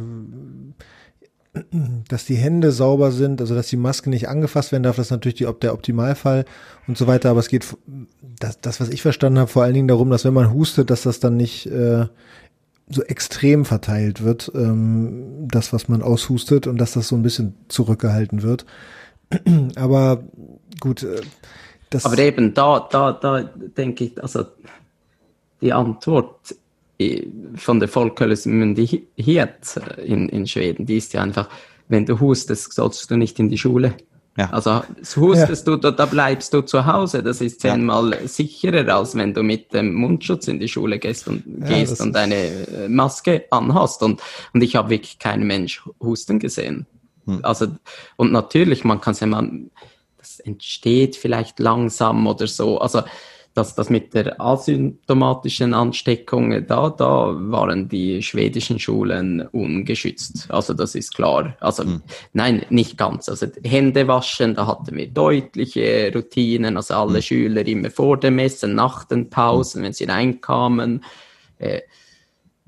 dass 2.09 2.27
die 2.27 2.37
Hände 2.37 2.71
sauber 2.71 3.13
sind, 3.13 3.41
also 3.41 3.55
dass 3.55 3.69
die 3.69 3.79
Maske 3.79 4.11
nicht 4.11 4.29
angefasst 4.29 4.73
werden 4.73 4.83
darf, 4.83 4.97
das 4.97 5.07
ist 5.07 5.11
natürlich 5.11 5.37
die, 5.37 5.49
der 5.63 5.73
Optimalfall 5.73 6.45
und 6.87 6.99
so 6.99 7.07
weiter, 7.07 7.31
aber 7.31 7.41
es 7.41 7.49
geht, 7.49 7.65
das, 8.39 8.61
das 8.61 8.81
was 8.81 8.91
ich 8.91 9.01
verstanden 9.03 9.39
habe, 9.39 9.51
vor 9.51 9.63
allen 9.63 9.75
Dingen 9.75 9.89
darum, 9.89 10.11
dass 10.11 10.25
wenn 10.25 10.35
man 10.35 10.53
hustet, 10.53 10.91
dass 10.91 11.03
das 11.03 11.19
dann 11.19 11.37
nicht 11.37 11.67
äh, 11.67 12.07
so 12.89 13.03
extrem 13.03 13.65
verteilt 13.65 14.23
wird, 14.23 14.53
ähm, 14.55 15.49
das, 15.51 15.73
was 15.73 15.89
man 15.89 16.03
aushustet 16.03 16.67
und 16.67 16.79
dass 16.79 16.93
das 16.93 17.09
so 17.09 17.17
ein 17.17 17.23
bisschen 17.23 17.55
zurückgehalten 17.69 18.43
wird. 18.43 18.67
Aber 19.77 20.25
gut, 20.81 21.03
äh, 21.03 21.21
das. 21.91 22.05
Aber 22.05 22.19
eben 22.19 22.55
da, 22.55 22.87
da, 22.91 23.13
da 23.13 23.43
denke 23.43 24.05
ich, 24.05 24.23
also 24.23 24.45
die 25.67 25.73
Antwort 25.73 26.55
von 27.57 27.81
der 27.81 27.89
Folkhälsomyndighet 27.89 29.81
in, 30.05 30.29
in 30.29 30.47
Schweden, 30.47 30.87
die 30.87 30.97
ist 30.97 31.13
ja 31.13 31.23
einfach, 31.23 31.49
wenn 31.89 32.07
du 32.07 32.21
hustest, 32.21 32.73
sollst 32.73 33.11
du 33.11 33.17
nicht 33.17 33.39
in 33.39 33.51
die 33.51 33.59
Schule. 33.59 33.95
Ja. 34.39 34.51
Also 34.51 34.83
hustest 35.17 35.67
ja. 35.67 35.77
du, 35.77 35.93
da 35.93 36.07
bleibst 36.07 36.53
du 36.53 36.61
zu 36.63 36.87
Hause. 36.87 37.23
Das 37.23 37.41
ist 37.41 37.61
zehnmal 37.61 38.13
ja. 38.13 38.29
sicherer, 38.29 38.95
als 38.95 39.15
wenn 39.15 39.33
du 39.33 39.43
mit 39.43 39.73
dem 39.73 39.95
Mundschutz 39.95 40.47
in 40.49 40.59
die 40.59 40.69
Schule 40.69 40.99
gehst 40.99 41.27
und 41.27 41.43
ja, 41.61 41.69
gehst 41.69 42.01
und 42.01 42.15
eine 42.17 42.35
äh, 42.35 42.89
Maske 42.89 43.45
anhast. 43.51 44.03
Und, 44.03 44.23
und 44.53 44.63
ich 44.63 44.77
habe 44.77 44.91
wirklich 44.91 45.19
keinen 45.19 45.47
Mensch 45.47 45.83
husten 46.03 46.39
gesehen. 46.39 46.87
Hm. 47.25 47.41
Also, 47.43 47.69
und 48.17 48.33
natürlich, 48.33 48.85
man 48.85 49.01
kann 49.01 49.15
sagen, 49.15 49.71
das 50.19 50.41
entsteht 50.41 51.17
vielleicht 51.17 51.59
langsam 51.59 52.27
oder 52.27 52.47
so. 52.47 52.79
Also 52.79 53.03
dass 53.57 53.75
das 53.75 53.89
mit 53.89 54.13
der 54.13 54.39
asymptomatischen 54.39 55.73
Ansteckung, 55.73 56.67
da, 56.67 56.91
da 56.91 57.35
waren 57.35 57.89
die 57.89 58.23
schwedischen 58.23 58.79
Schulen 58.79 59.49
ungeschützt. 59.51 60.51
Also 60.51 60.75
das 60.75 60.95
ist 60.95 61.15
klar. 61.15 61.57
Also 61.61 61.85
mhm. 61.85 62.03
nein, 62.35 62.67
nicht 62.69 62.99
ganz. 62.99 63.31
Also 63.31 63.47
Hände 63.65 64.07
waschen, 64.09 64.55
da 64.55 64.67
hatten 64.67 64.95
wir 64.95 65.09
deutliche 65.09 66.13
Routinen. 66.15 66.77
Also 66.77 66.93
alle 66.95 67.19
mhm. 67.19 67.23
Schüler 67.23 67.67
immer 67.67 67.91
vor 67.91 68.21
dem 68.21 68.39
Essen, 68.39 68.75
nach 68.75 69.05
den 69.05 69.31
Pausen, 69.31 69.81
mhm. 69.81 69.87
wenn 69.87 69.93
sie 69.95 70.05
reinkamen. 70.05 71.03
Äh, 71.59 71.81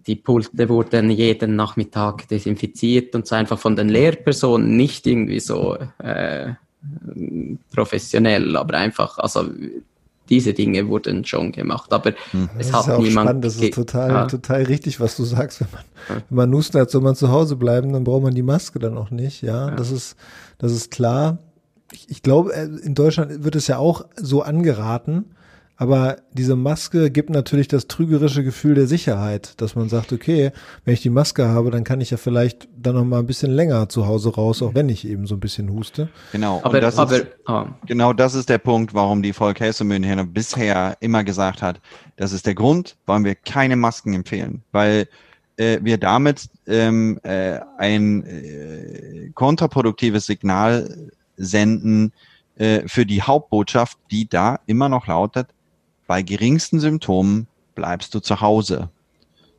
die 0.07 0.17
Pulte 0.17 0.71
wurden 0.71 1.11
jeden 1.11 1.55
Nachmittag 1.55 2.29
desinfiziert 2.29 3.15
und 3.15 3.27
so 3.27 3.35
einfach 3.35 3.59
von 3.59 3.77
den 3.77 3.91
Lehrpersonen 3.91 4.75
nicht 4.75 5.07
irgendwie 5.07 5.41
so 5.41 5.77
äh, 5.99 6.55
professionell, 7.75 8.57
aber 8.57 8.79
einfach, 8.79 9.19
also 9.19 9.45
diese 10.29 10.55
Dinge 10.55 10.89
wurden 10.89 11.25
schon 11.25 11.53
gemacht, 11.53 11.93
aber 11.93 12.13
mhm. 12.33 12.49
es 12.59 12.71
das 12.71 12.87
hat 12.87 12.99
ist 12.99 13.03
niemand. 13.03 13.27
Spannend. 13.27 13.45
Das 13.45 13.57
ist 13.57 13.75
total, 13.75 14.11
ja. 14.11 14.27
total 14.27 14.63
richtig, 14.63 15.01
was 15.01 15.17
du 15.17 15.25
sagst. 15.25 15.61
Wenn 15.61 15.69
man, 15.73 15.83
ja. 16.09 16.25
wenn 16.29 16.37
man 16.37 16.53
Husten 16.55 16.81
hat, 16.81 16.91
soll 16.91 17.03
man 17.03 17.15
zu 17.15 17.31
Hause 17.31 17.57
bleiben, 17.57 17.93
dann 17.93 18.05
braucht 18.05 18.23
man 18.23 18.35
die 18.35 18.43
Maske 18.43 18.79
dann 18.79 18.97
auch 18.97 19.11
nicht. 19.11 19.43
Ja, 19.43 19.69
ja. 19.69 19.75
das 19.75 19.91
ist, 19.91 20.17
das 20.59 20.73
ist 20.73 20.91
klar. 20.91 21.39
Ich, 21.93 22.09
ich 22.11 22.23
glaube, 22.23 22.55
äh, 22.55 22.65
in 22.65 22.95
Deutschland 22.95 23.45
wird 23.45 23.57
es 23.57 23.67
ja 23.67 23.79
auch 23.79 24.05
so 24.17 24.43
angeraten. 24.43 25.27
Aber 25.81 26.17
diese 26.33 26.57
Maske 26.57 27.09
gibt 27.09 27.31
natürlich 27.31 27.69
das 27.69 27.87
trügerische 27.87 28.43
Gefühl 28.43 28.75
der 28.75 28.89
Sicherheit, 28.89 29.53
dass 29.61 29.77
man 29.77 29.89
sagt, 29.89 30.13
okay, 30.13 30.51
wenn 30.85 30.93
ich 30.93 31.03
die 31.03 31.09
Maske 31.09 31.47
habe, 31.47 31.71
dann 31.71 31.85
kann 31.85 32.01
ich 32.01 32.11
ja 32.11 32.17
vielleicht 32.17 32.69
dann 32.77 32.97
noch 32.97 33.05
mal 33.05 33.21
ein 33.21 33.27
bisschen 33.27 33.53
länger 33.53 33.89
zu 33.89 34.09
Hause 34.09 34.35
raus, 34.35 34.61
auch 34.61 34.75
wenn 34.75 34.89
ich 34.89 35.07
eben 35.07 35.29
so 35.29 35.37
ein 35.37 35.41
bisschen 35.41 35.71
huste. 35.71 36.09
Genau. 36.33 36.61
Aber, 36.65 36.81
das 36.81 36.99
aber, 36.99 37.19
ist, 37.19 37.27
oh. 37.47 37.67
genau 37.87 38.13
das 38.13 38.35
ist 38.35 38.49
der 38.49 38.59
Punkt, 38.59 38.93
warum 38.93 39.23
die 39.23 39.33
Volk 39.33 39.61
Hessemünchen 39.61 40.33
bisher 40.33 40.97
immer 40.99 41.23
gesagt 41.23 41.63
hat, 41.63 41.81
das 42.17 42.33
ist 42.33 42.47
der 42.47 42.57
Grund, 42.57 42.97
warum 43.07 43.25
wir 43.25 43.37
keine 43.37 43.77
Masken 43.77 44.15
empfehlen, 44.15 44.63
weil 44.73 45.07
äh, 45.59 45.79
wir 45.81 45.99
damit 45.99 46.49
ähm, 46.67 47.21
äh, 47.23 47.61
ein 47.79 48.27
äh, 48.27 49.31
kontraproduktives 49.33 50.27
Signal 50.27 51.09
senden 51.37 52.13
äh, 52.57 52.81
für 52.89 53.07
die 53.07 53.23
Hauptbotschaft, 53.23 53.97
die 54.11 54.29
da 54.29 54.59
immer 54.67 54.89
noch 54.89 55.07
lautet, 55.07 55.47
bei 56.09 56.23
geringsten 56.23 56.81
Symptomen 56.81 57.47
bleibst 57.77 58.13
du 58.15 58.19
zu 58.19 58.41
Hause. 58.41 58.91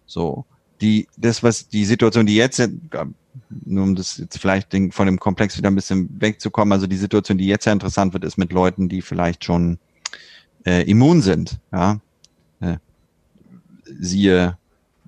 So, 0.06 0.46
die, 0.82 1.08
das, 1.16 1.44
was 1.44 1.70
die 1.70 1.86
Situation, 1.86 2.26
die 2.26 2.36
jetzt, 2.36 2.60
nur 3.66 3.84
um 3.84 3.96
das 3.96 4.18
jetzt 4.18 4.40
vielleicht 4.40 4.76
von 4.92 5.06
dem 5.06 5.20
Komplex 5.20 5.58
wieder 5.58 5.70
ein 5.70 5.76
bisschen 5.76 6.10
wegzukommen, 6.20 6.74
also 6.74 6.88
die 6.88 6.98
Situation, 6.98 7.38
die 7.38 7.46
jetzt 7.46 7.66
ja 7.66 7.72
interessant 7.72 8.14
wird, 8.14 8.26
ist 8.26 8.38
mit 8.38 8.52
Leuten, 8.52 8.90
die 8.90 9.02
vielleicht 9.02 9.46
schon 9.46 9.78
äh, 10.66 10.90
immun 10.90 11.22
sind. 11.22 11.60
Ja, 11.72 12.00
äh, 12.62 12.78
siehe 14.00 14.58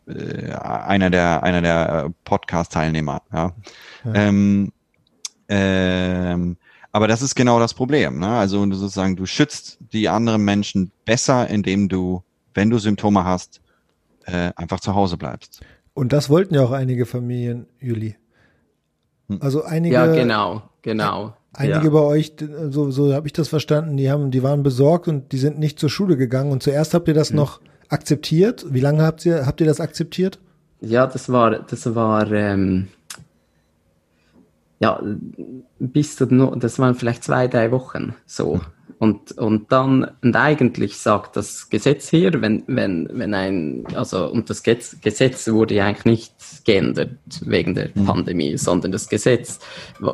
äh, 0.07 0.51
einer 0.53 1.09
der 1.09 1.41
einer 1.41 1.61
der 1.61 2.13
Podcast-Teilnehmer. 2.23 3.23
Ja, 3.33 3.53
ja. 4.05 4.13
Ähm, 4.13 4.71
ähm, 5.49 6.57
aber 6.91 7.07
das 7.07 7.21
ist 7.21 7.35
genau 7.35 7.59
das 7.59 7.73
Problem. 7.73 8.19
Ne? 8.19 8.27
Also 8.27 8.65
sozusagen, 8.71 9.15
du 9.15 9.25
schützt 9.25 9.77
die 9.93 10.09
anderen 10.09 10.43
Menschen 10.43 10.91
besser, 11.05 11.47
indem 11.49 11.89
du, 11.89 12.23
wenn 12.53 12.69
du 12.69 12.79
Symptome 12.79 13.23
hast, 13.23 13.61
äh, 14.25 14.51
einfach 14.55 14.79
zu 14.79 14.93
Hause 14.93 15.17
bleibst. 15.17 15.61
Und 15.93 16.13
das 16.13 16.29
wollten 16.29 16.55
ja 16.55 16.63
auch 16.63 16.71
einige 16.71 17.05
Familien, 17.05 17.65
Juli. 17.79 18.15
Hm. 19.29 19.39
Also 19.41 19.63
einige. 19.63 19.95
Ja, 19.95 20.07
genau, 20.07 20.63
genau. 20.81 21.35
Einige 21.53 21.85
ja. 21.85 21.89
bei 21.89 21.99
euch, 21.99 22.33
so, 22.69 22.91
so 22.91 23.13
habe 23.13 23.27
ich 23.27 23.33
das 23.33 23.49
verstanden, 23.49 23.97
die 23.97 24.09
haben, 24.09 24.31
die 24.31 24.41
waren 24.41 24.63
besorgt 24.63 25.09
und 25.09 25.33
die 25.33 25.37
sind 25.37 25.59
nicht 25.59 25.79
zur 25.79 25.89
Schule 25.89 26.15
gegangen. 26.15 26.51
Und 26.51 26.63
zuerst 26.63 26.93
habt 26.93 27.07
ihr 27.07 27.13
das 27.13 27.29
hm. 27.29 27.37
noch 27.37 27.59
akzeptiert. 27.89 28.65
Wie 28.69 28.79
lange 28.79 29.03
habt 29.03 29.25
ihr, 29.25 29.45
habt 29.45 29.59
ihr 29.59 29.67
das 29.67 29.79
akzeptiert? 29.79 30.39
Ja, 30.79 31.05
das 31.07 31.29
war, 31.29 31.59
das 31.59 31.93
war 31.93 32.31
ähm, 32.31 32.87
ja, 34.81 34.99
bis 35.79 36.15
zu, 36.15 36.25
das 36.25 36.79
waren 36.79 36.95
vielleicht 36.95 37.23
zwei, 37.23 37.47
drei 37.47 37.71
Wochen 37.71 38.15
so. 38.25 38.59
Und, 38.97 39.31
und 39.33 39.71
dann, 39.71 40.11
und 40.21 40.35
eigentlich 40.35 40.97
sagt 40.97 41.35
das 41.35 41.69
Gesetz 41.69 42.09
hier, 42.09 42.39
wenn, 42.41 42.63
wenn, 42.67 43.09
wenn 43.11 43.33
ein, 43.33 43.83
also, 43.95 44.27
und 44.27 44.49
das 44.49 44.61
Gesetz 44.63 45.47
wurde 45.51 45.75
ja 45.75 45.85
eigentlich 45.85 46.05
nicht 46.05 46.65
geändert 46.65 47.17
wegen 47.41 47.73
der 47.73 47.89
mhm. 47.93 48.05
Pandemie, 48.05 48.57
sondern 48.57 48.91
das 48.91 49.09
Gesetz 49.09 49.59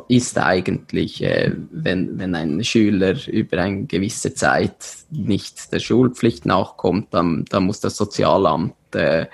ist 0.08 0.38
eigentlich, 0.38 1.22
äh, 1.22 1.52
wenn, 1.70 2.18
wenn 2.18 2.34
ein 2.34 2.64
Schüler 2.64 3.14
über 3.26 3.58
eine 3.58 3.84
gewisse 3.84 4.32
Zeit 4.32 4.76
nicht 5.10 5.72
der 5.72 5.80
Schulpflicht 5.80 6.46
nachkommt, 6.46 7.12
dann, 7.12 7.44
dann 7.50 7.64
muss 7.64 7.80
das 7.80 7.96
Sozialamt 7.96 8.74
äh, 8.94 9.26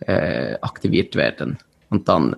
äh, 0.00 0.56
aktiviert 0.60 1.14
werden. 1.14 1.58
Und 1.90 2.08
dann 2.08 2.36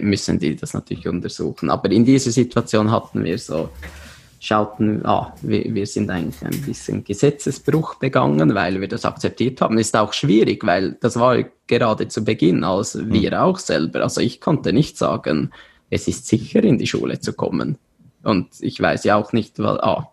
müssen 0.00 0.38
die 0.38 0.54
das 0.54 0.74
natürlich 0.74 1.08
untersuchen. 1.08 1.70
Aber 1.70 1.90
in 1.90 2.04
dieser 2.04 2.30
Situation 2.30 2.90
hatten 2.90 3.24
wir 3.24 3.38
so, 3.38 3.70
schauten, 4.40 5.04
ah, 5.04 5.34
wir, 5.42 5.74
wir 5.74 5.86
sind 5.86 6.10
eigentlich 6.10 6.42
ein 6.42 6.62
bisschen 6.62 7.04
Gesetzesbruch 7.04 7.96
begangen, 7.96 8.54
weil 8.54 8.80
wir 8.80 8.88
das 8.88 9.04
akzeptiert 9.04 9.60
haben. 9.60 9.78
Ist 9.78 9.96
auch 9.96 10.12
schwierig, 10.12 10.64
weil 10.64 10.92
das 11.00 11.18
war 11.18 11.42
gerade 11.66 12.08
zu 12.08 12.24
Beginn, 12.24 12.64
als 12.64 12.96
wir 12.96 13.32
mhm. 13.32 13.36
auch 13.36 13.58
selber. 13.58 14.02
Also 14.02 14.20
ich 14.20 14.40
konnte 14.40 14.72
nicht 14.72 14.96
sagen, 14.96 15.50
es 15.90 16.06
ist 16.06 16.26
sicher 16.26 16.62
in 16.62 16.78
die 16.78 16.86
Schule 16.86 17.18
zu 17.20 17.32
kommen. 17.32 17.78
Und 18.22 18.48
ich 18.60 18.80
weiß 18.80 19.04
ja 19.04 19.16
auch 19.16 19.32
nicht, 19.32 19.58
weil, 19.58 19.80
ah, 19.80 20.10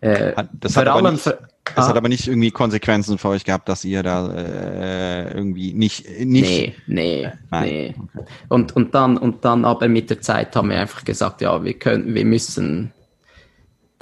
äh, 0.00 0.34
das 0.52 0.74
vor 0.74 0.86
allem, 0.86 1.14
nicht, 1.14 1.34
das 1.64 1.86
ah. 1.86 1.88
hat 1.88 1.96
aber 1.96 2.08
nicht 2.08 2.28
irgendwie 2.28 2.50
Konsequenzen 2.50 3.18
für 3.18 3.28
euch 3.28 3.44
gehabt, 3.44 3.68
dass 3.68 3.84
ihr 3.84 4.02
da 4.02 4.32
äh, 4.32 5.34
irgendwie 5.34 5.72
nicht, 5.72 6.08
nicht. 6.20 6.26
Nee, 6.26 6.74
nee, 6.86 7.32
Nein. 7.50 7.64
nee. 7.64 7.94
Okay. 7.98 8.26
Und, 8.48 8.76
und 8.76 8.94
dann, 8.94 9.16
und 9.16 9.44
dann 9.44 9.64
aber 9.64 9.88
mit 9.88 10.10
der 10.10 10.20
Zeit 10.20 10.54
haben 10.54 10.70
wir 10.70 10.78
einfach 10.78 11.04
gesagt, 11.04 11.40
ja, 11.40 11.64
wir 11.64 11.74
können, 11.74 12.14
wir 12.14 12.24
müssen 12.24 12.92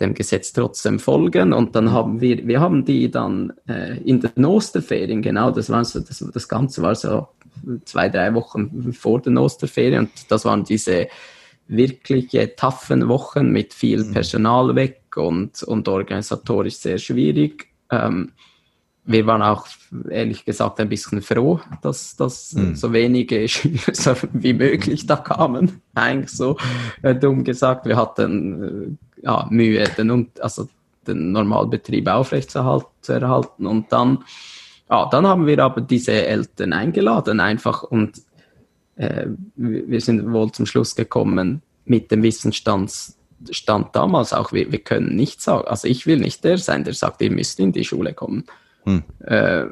dem 0.01 0.15
Gesetz 0.15 0.53
trotzdem 0.53 0.99
folgen. 0.99 1.53
Und 1.53 1.77
dann 1.77 1.93
haben 1.93 2.21
wir, 2.21 2.47
wir 2.47 2.61
haben 2.61 2.85
die 2.85 3.11
dann 3.11 3.53
äh, 3.69 3.99
in 3.99 4.21
den 4.21 4.45
Osterferien, 4.45 5.23
genau, 5.23 5.51
das 5.51 5.71
war 5.71 5.85
so, 5.85 6.01
das, 6.01 6.19
das 6.33 6.49
Ganze 6.49 6.83
war 6.83 6.95
so 6.95 7.29
zwei, 7.85 8.09
drei 8.09 8.35
Wochen 8.35 8.93
vor 8.93 9.21
den 9.21 9.39
Osterferien 9.39 10.01
und 10.01 10.11
das 10.29 10.45
waren 10.45 10.65
diese 10.65 11.09
wirkliche 11.69 12.57
taffen 12.57 13.09
Wochen 13.09 13.51
mit 13.51 13.73
viel 13.73 14.05
mhm. 14.05 14.13
Personal 14.13 14.75
weg 14.75 15.02
und, 15.17 15.63
und 15.63 15.89
organisatorisch 15.89 16.77
sehr 16.77 16.99
schwierig. 16.99 17.69
Ähm, 17.91 18.33
wir 19.05 19.27
waren 19.27 19.43
auch 19.43 19.67
ehrlich 20.09 20.45
gesagt 20.45 20.79
ein 20.79 20.89
bisschen 20.89 21.23
froh, 21.23 21.61
dass, 21.83 22.15
dass 22.17 22.53
mhm. 22.53 22.77
so 22.77 22.93
wenige 22.93 23.49
Schüler 23.49 24.17
wie 24.33 24.53
möglich 24.53 25.07
da 25.07 25.17
kamen. 25.17 25.83
Eigentlich 25.95 26.31
so 26.31 26.57
äh, 27.03 27.15
dumm 27.15 27.43
gesagt. 27.43 27.87
Wir 27.87 27.97
hatten 27.97 28.99
äh, 29.21 29.25
ja, 29.25 29.47
Mühe, 29.51 29.85
den, 29.99 30.29
also 30.41 30.69
den 31.07 31.33
Normalbetrieb 31.33 32.09
aufrechtzuerhalten. 32.09 33.67
Und 33.67 33.93
dann, 33.93 34.25
ja, 34.89 35.09
dann 35.11 35.27
haben 35.27 35.47
wir 35.47 35.59
aber 35.59 35.81
diese 35.81 36.13
Eltern 36.13 36.73
eingeladen 36.73 37.41
einfach 37.41 37.83
und 37.83 38.23
äh, 38.97 39.27
wir 39.57 40.01
sind 40.01 40.33
wohl 40.33 40.53
zum 40.53 40.67
Schluss 40.67 40.95
gekommen 40.95 41.63
mit 41.85 42.11
dem 42.11 42.23
Wissensstand 42.23 42.93
stand 43.51 43.95
damals 43.95 44.33
auch, 44.33 44.53
wir, 44.53 44.71
wir 44.73 44.81
können 44.81 45.15
nicht 45.17 45.41
sagen, 45.41 45.67
also 45.67 45.89
ich 45.89 46.07
will 46.07 46.19
nicht 46.19 46.45
der 46.45 46.59
sein, 46.59 46.85
der 46.85 46.95
sagt, 46.95 47.23
ihr 47.23 47.31
müsst 47.31 47.61
in 47.61 47.73
die 47.73 47.85
Schule 47.85 48.15
kommen. 48.15 48.45
Hm. 48.85 49.03
Äh, 49.21 49.67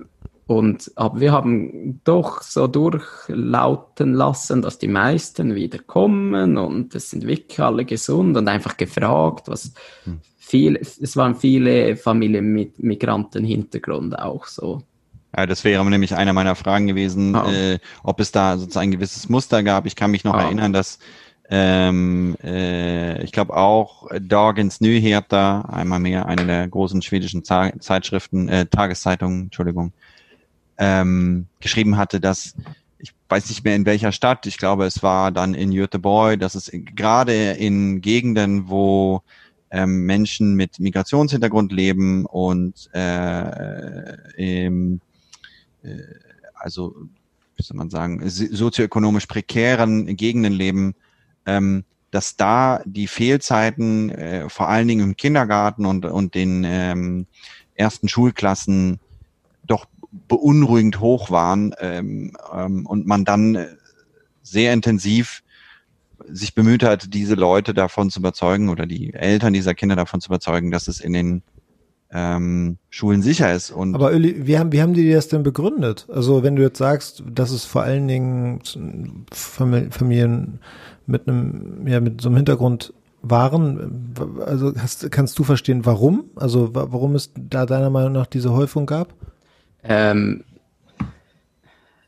und 0.46 0.90
aber 0.96 1.20
wir 1.20 1.32
haben 1.32 2.00
doch 2.02 2.42
so 2.42 2.66
durchlauten 2.66 4.14
lassen, 4.14 4.62
dass 4.62 4.78
die 4.78 4.88
meisten 4.88 5.54
wieder 5.54 5.78
kommen 5.78 6.58
und 6.58 6.94
es 6.94 7.10
sind 7.10 7.26
wirklich 7.26 7.60
alle 7.60 7.84
gesund 7.84 8.36
und 8.36 8.48
einfach 8.48 8.76
gefragt, 8.76 9.46
was 9.46 9.72
hm. 10.04 10.20
viel, 10.38 10.76
es 10.76 11.16
waren 11.16 11.36
viele 11.36 11.96
Familien 11.96 12.52
mit 12.52 12.82
Migrantenhintergrund 12.82 14.18
auch 14.18 14.46
so. 14.46 14.82
Ja, 15.36 15.46
das 15.46 15.62
wäre 15.62 15.88
nämlich 15.88 16.14
einer 16.14 16.32
meiner 16.32 16.56
Fragen 16.56 16.88
gewesen, 16.88 17.34
ah. 17.36 17.50
äh, 17.50 17.78
ob 18.02 18.18
es 18.20 18.32
da 18.32 18.58
sozusagen 18.58 18.88
ein 18.88 18.92
gewisses 18.92 19.28
Muster 19.28 19.62
gab. 19.62 19.86
Ich 19.86 19.94
kann 19.94 20.10
mich 20.10 20.24
noch 20.24 20.34
ah. 20.34 20.42
erinnern, 20.42 20.72
dass 20.72 20.98
ähm, 21.52 22.36
äh, 22.44 23.22
ich 23.24 23.32
glaube 23.32 23.56
auch 23.56 24.08
Dagens 24.20 24.80
Nyheter, 24.80 25.68
einmal 25.68 25.98
mehr, 25.98 26.26
eine 26.26 26.46
der 26.46 26.68
großen 26.68 27.02
schwedischen 27.02 27.42
Zeitschriften, 27.44 28.48
äh, 28.48 28.66
Tageszeitungen, 28.66 29.44
Entschuldigung, 29.44 29.92
ähm, 30.78 31.46
geschrieben 31.58 31.96
hatte, 31.96 32.20
dass 32.20 32.54
ich 32.98 33.12
weiß 33.28 33.48
nicht 33.48 33.64
mehr 33.64 33.74
in 33.74 33.86
welcher 33.86 34.12
Stadt, 34.12 34.46
ich 34.46 34.58
glaube 34.58 34.84
es 34.84 35.02
war 35.02 35.32
dann 35.32 35.54
in 35.54 35.72
Göteborg, 35.72 36.38
dass 36.38 36.54
es 36.54 36.70
gerade 36.72 37.52
in 37.52 38.00
Gegenden, 38.00 38.68
wo 38.68 39.22
ähm, 39.72 40.06
Menschen 40.06 40.54
mit 40.54 40.78
Migrationshintergrund 40.78 41.72
leben 41.72 42.26
und 42.26 42.90
äh, 42.92 44.14
im, 44.36 45.00
äh, 45.82 45.96
also 46.54 46.94
wie 47.56 47.62
soll 47.62 47.76
man 47.76 47.90
sagen, 47.90 48.22
sozioökonomisch 48.28 49.26
prekären 49.26 50.16
Gegenden 50.16 50.52
leben, 50.52 50.94
ähm, 51.46 51.84
dass 52.10 52.36
da 52.36 52.82
die 52.84 53.06
Fehlzeiten 53.06 54.10
äh, 54.10 54.48
vor 54.48 54.68
allen 54.68 54.88
Dingen 54.88 55.04
im 55.04 55.16
Kindergarten 55.16 55.86
und, 55.86 56.04
und 56.04 56.34
den 56.34 56.64
ähm, 56.64 57.26
ersten 57.74 58.08
Schulklassen 58.08 58.98
doch 59.66 59.86
beunruhigend 60.10 61.00
hoch 61.00 61.30
waren 61.30 61.74
ähm, 61.78 62.36
ähm, 62.52 62.84
und 62.86 63.06
man 63.06 63.24
dann 63.24 63.66
sehr 64.42 64.72
intensiv 64.72 65.42
sich 66.28 66.54
bemüht 66.54 66.82
hat, 66.82 67.14
diese 67.14 67.34
Leute 67.34 67.74
davon 67.74 68.10
zu 68.10 68.20
überzeugen 68.20 68.68
oder 68.68 68.86
die 68.86 69.14
Eltern 69.14 69.52
dieser 69.52 69.74
Kinder 69.74 69.96
davon 69.96 70.20
zu 70.20 70.28
überzeugen, 70.28 70.70
dass 70.70 70.88
es 70.88 71.00
in 71.00 71.12
den 71.12 71.42
ähm, 72.12 72.78
Schulen 72.90 73.22
sicher 73.22 73.52
ist. 73.54 73.70
Und 73.70 73.94
Aber 73.94 74.12
Öli, 74.12 74.46
wie 74.46 74.58
haben, 74.58 74.72
wie 74.72 74.82
haben 74.82 74.94
die 74.94 75.12
das 75.12 75.28
denn 75.28 75.42
begründet? 75.42 76.06
Also 76.10 76.42
wenn 76.42 76.56
du 76.56 76.62
jetzt 76.62 76.78
sagst, 76.78 77.22
dass 77.26 77.50
es 77.50 77.64
vor 77.64 77.82
allen 77.82 78.08
Dingen 78.08 78.60
Familien 79.32 80.60
mit 81.06 81.28
einem, 81.28 81.86
ja, 81.86 82.00
mit 82.00 82.20
so 82.20 82.28
einem 82.28 82.36
Hintergrund 82.36 82.92
waren, 83.22 84.14
also 84.46 84.72
hast, 84.76 85.10
kannst 85.10 85.38
du 85.38 85.44
verstehen, 85.44 85.84
warum? 85.84 86.30
Also 86.36 86.70
warum 86.74 87.14
es 87.14 87.32
da 87.36 87.66
deiner 87.66 87.90
Meinung 87.90 88.12
nach 88.12 88.26
diese 88.26 88.52
Häufung 88.52 88.86
gab? 88.86 89.14
Ähm, 89.82 90.44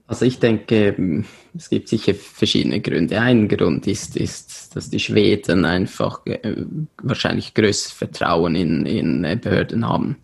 also 0.06 0.24
ich 0.24 0.38
denke, 0.38 1.24
es 1.56 1.70
gibt 1.70 1.88
sicher 1.88 2.14
verschiedene 2.14 2.80
Gründe. 2.80 3.20
Ein 3.20 3.48
Grund 3.48 3.86
ist, 3.86 4.16
ist 4.16 4.74
dass 4.74 4.90
die 4.90 5.00
Schweden 5.00 5.64
einfach 5.64 6.24
äh, 6.26 6.64
wahrscheinlich 7.02 7.54
größtes 7.54 7.92
Vertrauen 7.92 8.54
in, 8.54 8.86
in 8.86 9.40
Behörden 9.40 9.86
haben. 9.86 10.16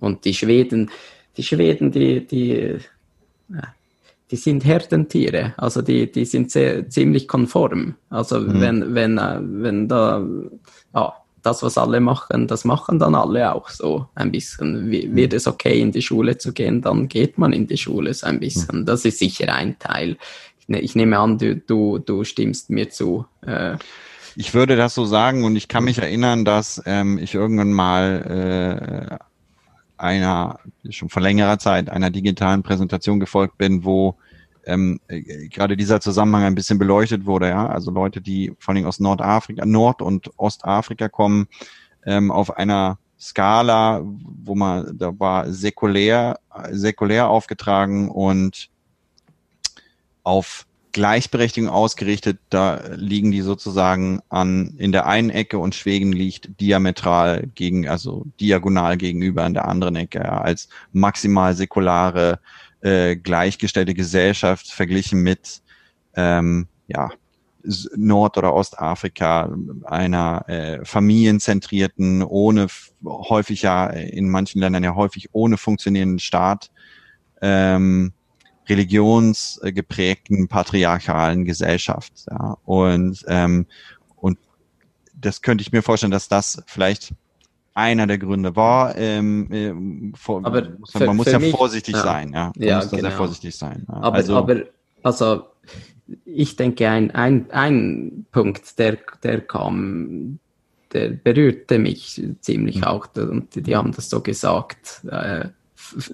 Und 0.00 0.24
die 0.24 0.34
Schweden, 0.34 0.90
die 1.36 1.42
Schweden, 1.42 1.92
die, 1.92 2.26
die, 2.26 2.78
die 4.30 4.36
sind 4.36 4.64
Herdentiere, 4.64 5.54
also 5.56 5.82
die, 5.82 6.10
die 6.10 6.24
sind 6.24 6.50
sehr, 6.50 6.88
ziemlich 6.88 7.26
konform. 7.26 7.96
Also 8.10 8.38
mhm. 8.40 8.60
wenn, 8.60 8.94
wenn, 8.94 9.18
äh, 9.18 9.38
wenn 9.40 9.88
da, 9.88 10.24
ja, 10.94 11.14
das, 11.42 11.62
was 11.62 11.78
alle 11.78 12.00
machen, 12.00 12.46
das 12.46 12.64
machen 12.64 12.98
dann 12.98 13.14
alle 13.14 13.54
auch 13.54 13.70
so 13.70 14.06
ein 14.14 14.30
bisschen. 14.30 14.86
Mhm. 14.86 15.16
Wird 15.16 15.32
es 15.32 15.46
okay, 15.46 15.80
in 15.80 15.90
die 15.90 16.02
Schule 16.02 16.38
zu 16.38 16.52
gehen, 16.52 16.82
dann 16.82 17.08
geht 17.08 17.38
man 17.38 17.52
in 17.52 17.66
die 17.66 17.78
Schule 17.78 18.12
so 18.14 18.26
ein 18.26 18.40
bisschen. 18.40 18.80
Mhm. 18.80 18.86
Das 18.86 19.04
ist 19.04 19.18
sicher 19.18 19.52
ein 19.54 19.78
Teil. 19.78 20.16
Ne, 20.68 20.80
ich 20.80 20.94
nehme 20.94 21.18
an, 21.18 21.38
du, 21.38 21.56
du, 21.56 21.98
du 21.98 22.24
stimmst 22.24 22.70
mir 22.70 22.90
zu. 22.90 23.26
Äh, 23.44 23.76
ich 24.36 24.54
würde 24.54 24.76
das 24.76 24.94
so 24.94 25.04
sagen 25.04 25.44
und 25.44 25.56
ich 25.56 25.66
kann 25.66 25.84
mich 25.84 25.98
erinnern, 25.98 26.44
dass 26.44 26.80
ähm, 26.86 27.18
ich 27.18 27.34
irgendwann 27.34 27.72
mal 27.72 29.18
äh, 29.18 29.29
einer, 30.00 30.58
schon 30.88 31.08
vor 31.08 31.22
längerer 31.22 31.58
Zeit, 31.58 31.90
einer 31.90 32.10
digitalen 32.10 32.62
Präsentation 32.62 33.20
gefolgt 33.20 33.58
bin, 33.58 33.84
wo 33.84 34.16
ähm, 34.64 35.00
äh, 35.08 35.48
gerade 35.48 35.76
dieser 35.76 36.00
Zusammenhang 36.00 36.44
ein 36.44 36.54
bisschen 36.54 36.78
beleuchtet 36.78 37.26
wurde, 37.26 37.48
ja, 37.48 37.66
also 37.66 37.90
Leute, 37.90 38.20
die 38.20 38.54
vor 38.58 38.74
allem 38.74 38.86
aus 38.86 39.00
Nordafrika, 39.00 39.64
Nord- 39.66 40.02
und 40.02 40.30
Ostafrika 40.38 41.08
kommen, 41.08 41.48
ähm, 42.04 42.30
auf 42.30 42.56
einer 42.56 42.98
Skala, 43.18 44.00
wo 44.02 44.54
man, 44.54 44.96
da 44.96 45.18
war 45.18 45.52
säkulär, 45.52 46.38
säkulär 46.70 47.28
aufgetragen 47.28 48.10
und 48.10 48.70
auf 50.22 50.66
Gleichberechtigung 50.92 51.70
ausgerichtet, 51.70 52.38
da 52.50 52.82
liegen 52.94 53.30
die 53.30 53.42
sozusagen 53.42 54.20
an 54.28 54.74
in 54.78 54.92
der 54.92 55.06
einen 55.06 55.30
Ecke 55.30 55.58
und 55.58 55.74
Schweden 55.74 56.12
liegt 56.12 56.60
diametral 56.60 57.48
gegen, 57.54 57.88
also 57.88 58.26
diagonal 58.40 58.96
gegenüber 58.96 59.46
in 59.46 59.54
der 59.54 59.68
anderen 59.68 59.96
Ecke, 59.96 60.18
ja, 60.18 60.40
als 60.40 60.68
maximal 60.92 61.54
säkulare 61.54 62.40
äh, 62.80 63.16
gleichgestellte 63.16 63.94
Gesellschaft 63.94 64.70
verglichen 64.70 65.22
mit 65.22 65.62
ähm, 66.14 66.66
ja, 66.88 67.10
Nord- 67.94 68.38
oder 68.38 68.54
Ostafrika, 68.54 69.54
einer 69.84 70.48
äh, 70.48 70.84
familienzentrierten, 70.84 72.22
ohne 72.22 72.68
häufig 73.04 73.62
ja 73.62 73.86
in 73.86 74.28
manchen 74.28 74.60
Ländern 74.60 74.84
ja 74.84 74.94
häufig 74.94 75.28
ohne 75.32 75.56
funktionierenden 75.56 76.18
Staat, 76.18 76.70
ähm, 77.42 78.12
religionsgeprägten 78.68 80.48
patriarchalen 80.48 81.44
Gesellschaft. 81.44 82.12
Ja. 82.30 82.56
Und, 82.64 83.24
ähm, 83.28 83.66
und 84.16 84.38
das 85.14 85.42
könnte 85.42 85.62
ich 85.62 85.72
mir 85.72 85.82
vorstellen, 85.82 86.12
dass 86.12 86.28
das 86.28 86.62
vielleicht 86.66 87.12
einer 87.74 88.06
der 88.06 88.18
Gründe 88.18 88.56
war. 88.56 88.96
Ähm, 88.96 89.52
äh, 90.12 90.16
vor, 90.16 90.44
aber 90.44 90.68
muss 90.78 90.94
man, 90.94 91.06
man 91.06 91.16
muss 91.16 91.26
ja 91.26 91.38
mich, 91.38 91.54
vorsichtig 91.54 91.94
ja. 91.94 92.02
sein, 92.02 92.32
ja. 92.32 92.52
Man 92.56 92.68
ja, 92.68 92.76
muss 92.76 92.90
genau. 92.90 93.02
sehr 93.02 93.12
vorsichtig 93.12 93.56
sein. 93.56 93.86
Ja. 93.88 93.94
Aber, 93.94 94.16
also, 94.16 94.36
aber 94.36 94.62
also 95.02 95.44
ich 96.24 96.56
denke, 96.56 96.88
ein, 96.88 97.10
ein, 97.12 97.50
ein 97.50 98.26
Punkt, 98.32 98.78
der, 98.78 98.98
der 99.22 99.40
kam, 99.40 100.38
der 100.92 101.10
berührte 101.10 101.78
mich 101.78 102.22
ziemlich 102.40 102.78
mhm. 102.78 102.84
auch 102.84 103.08
und 103.16 103.54
die, 103.54 103.62
die 103.62 103.76
haben 103.76 103.92
das 103.92 104.10
so 104.10 104.20
gesagt. 104.20 105.02
Äh, 105.10 105.48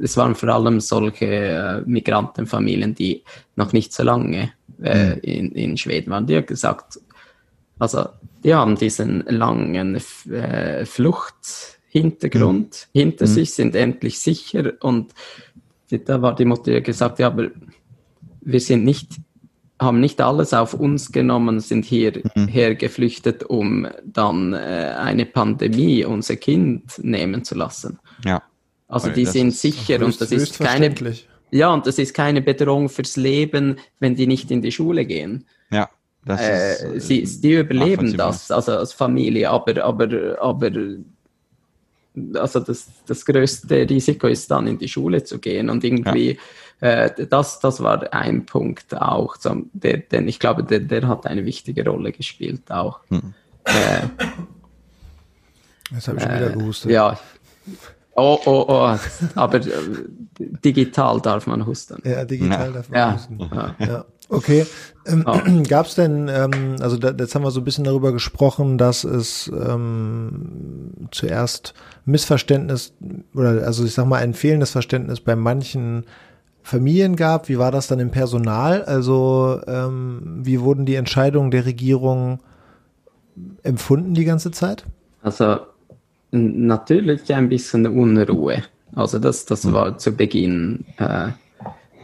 es 0.03 0.17
waren 0.17 0.35
vor 0.35 0.49
allem 0.49 0.81
solche 0.81 1.27
äh, 1.27 1.83
Migrantenfamilien, 1.87 2.95
die 2.95 3.23
noch 3.57 3.73
nicht 3.73 3.93
so 3.93 4.03
lange 4.03 4.53
äh, 4.83 5.15
mhm. 5.15 5.21
in, 5.23 5.53
in 5.53 5.77
Schweden 5.77 6.11
waren. 6.11 6.27
Die 6.27 6.37
haben 6.37 6.47
gesagt, 6.47 6.99
also 7.79 8.07
die 8.45 8.55
haben 8.55 8.77
diesen 8.77 9.25
langen 9.27 10.01
äh, 10.31 10.85
Fluchthintergrund 10.85 12.89
mhm. 12.93 12.99
hinter 12.99 13.27
mhm. 13.27 13.31
sich, 13.31 13.53
sind 13.53 13.75
endlich 13.75 14.19
sicher 14.19 14.73
und 14.81 15.13
da 15.91 16.21
war 16.21 16.35
die 16.35 16.45
Mutter 16.45 16.81
gesagt, 16.81 17.19
ja, 17.19 17.29
aber 17.29 17.49
wir 18.41 18.61
sind 18.61 18.85
nicht, 18.85 19.13
haben 19.81 20.01
nicht 20.01 20.21
alles 20.21 20.55
auf 20.55 20.75
uns 20.75 21.13
genommen, 21.13 21.61
sind 21.61 21.85
hierher 21.85 22.23
mhm. 22.35 22.79
geflüchtet, 22.79 23.45
um 23.45 23.87
dann 24.05 24.53
äh, 24.53 24.95
eine 24.99 25.27
Pandemie 25.27 26.05
unser 26.05 26.37
Kind 26.37 26.99
nehmen 27.03 27.45
zu 27.45 27.55
lassen. 27.55 27.99
Ja. 28.25 28.43
Also 28.89 29.11
die 29.11 29.27
sind 29.27 29.53
sicher 29.53 30.05
und 30.05 30.21
das 30.21 30.31
ist 30.31 30.59
keine, 30.59 30.95
ja, 31.51 31.73
und 31.73 31.87
das 31.87 31.99
ist 31.99 32.15
keine 32.15 32.41
Bedrohung 32.41 32.89
fürs 32.89 33.17
Leben, 33.17 33.77
wenn 33.99 34.15
die 34.15 34.27
nicht 34.27 34.51
in 34.51 34.63
die 34.63 34.71
Schule 34.71 35.05
gehen. 35.05 35.45
Ja. 35.71 35.91
Das 36.25 36.41
äh, 36.41 36.97
ist, 36.97 37.07
sie, 37.07 37.41
die 37.41 37.55
überleben 37.55 38.17
das, 38.17 38.51
also 38.51 38.73
als 38.73 38.93
Familie, 38.93 39.51
aber, 39.51 39.85
aber, 39.85 40.37
aber 40.41 40.71
also 42.35 42.61
das, 42.61 42.89
das 43.07 43.25
größte 43.25 43.89
Risiko 43.89 44.27
ist 44.27 44.51
dann 44.51 44.67
in 44.67 44.79
die 44.79 44.89
Schule 44.89 45.23
zu 45.23 45.39
gehen 45.39 45.71
und 45.71 45.85
irgendwie, 45.85 46.39
ja. 46.81 47.05
äh, 47.05 47.27
das, 47.27 47.61
das 47.61 47.83
war 47.83 48.13
ein 48.13 48.45
Punkt 48.47 48.97
auch, 48.97 49.37
so, 49.37 49.63
der, 49.73 49.99
denn 49.99 50.27
ich 50.27 50.41
glaube, 50.41 50.65
der, 50.65 50.81
der 50.81 51.07
hat 51.07 51.27
eine 51.27 51.45
wichtige 51.45 51.85
Rolle 51.89 52.13
gespielt 52.13 52.73
auch. 52.73 53.01
Hm. 53.09 53.35
Äh, 53.65 54.03
Jetzt 55.93 56.09
habe 56.09 56.19
ich 56.19 56.25
schon 56.25 56.35
wieder 56.35 56.51
äh, 56.51 56.53
gehustet. 56.55 56.91
Ja. 56.91 57.19
Oh, 58.17 58.39
oh, 58.47 58.65
oh. 58.69 58.97
Aber 59.35 59.59
äh, 59.59 59.71
digital 60.65 61.21
darf 61.21 61.47
man 61.47 61.67
husten. 61.67 62.01
Ja, 62.05 62.25
digital 62.25 62.69
ja. 62.69 62.73
darf 62.73 62.89
man 62.89 62.99
ja. 62.99 63.15
husten. 63.15 63.39
Ja. 63.53 63.75
ja. 63.79 64.05
Okay. 64.29 64.67
Ähm, 65.07 65.25
oh. 65.27 65.39
Gab 65.69 65.87
es 65.87 65.95
denn, 65.95 66.29
ähm, 66.29 66.77
also 66.81 66.97
da, 66.97 67.11
jetzt 67.11 67.35
haben 67.35 67.43
wir 67.43 67.51
so 67.51 67.61
ein 67.61 67.65
bisschen 67.65 67.85
darüber 67.85 68.13
gesprochen, 68.13 68.79
dass 68.79 69.05
es 69.05 69.49
ähm, 69.49 71.09
zuerst 71.11 71.75
Missverständnis 72.05 72.95
oder 73.35 73.65
also 73.65 73.85
ich 73.85 73.95
sag 73.95 74.07
mal 74.07 74.21
ein 74.21 74.35
fehlendes 74.35 74.71
Verständnis 74.71 75.21
bei 75.21 75.37
manchen 75.37 76.05
Familien 76.63 77.15
gab. 77.15 77.49
Wie 77.49 77.59
war 77.59 77.71
das 77.71 77.87
dann 77.87 78.01
im 78.01 78.11
Personal? 78.11 78.83
Also 78.85 79.61
ähm, 79.67 80.41
wie 80.43 80.61
wurden 80.61 80.87
die 80.87 80.97
Entscheidungen 80.97 81.51
der 81.51 81.67
Regierung 81.67 82.41
empfunden 83.63 84.15
die 84.15 84.25
ganze 84.25 84.51
Zeit? 84.51 84.87
Also 85.23 85.59
natürlich 86.31 87.33
ein 87.35 87.49
bisschen 87.49 87.87
Unruhe. 87.87 88.63
Also 88.95 89.19
das, 89.19 89.47
das 89.47 89.65
hm. 89.65 89.73
war 89.73 89.99
zu 89.99 90.13
Beginn. 90.13 90.85
Äh, 90.99 91.29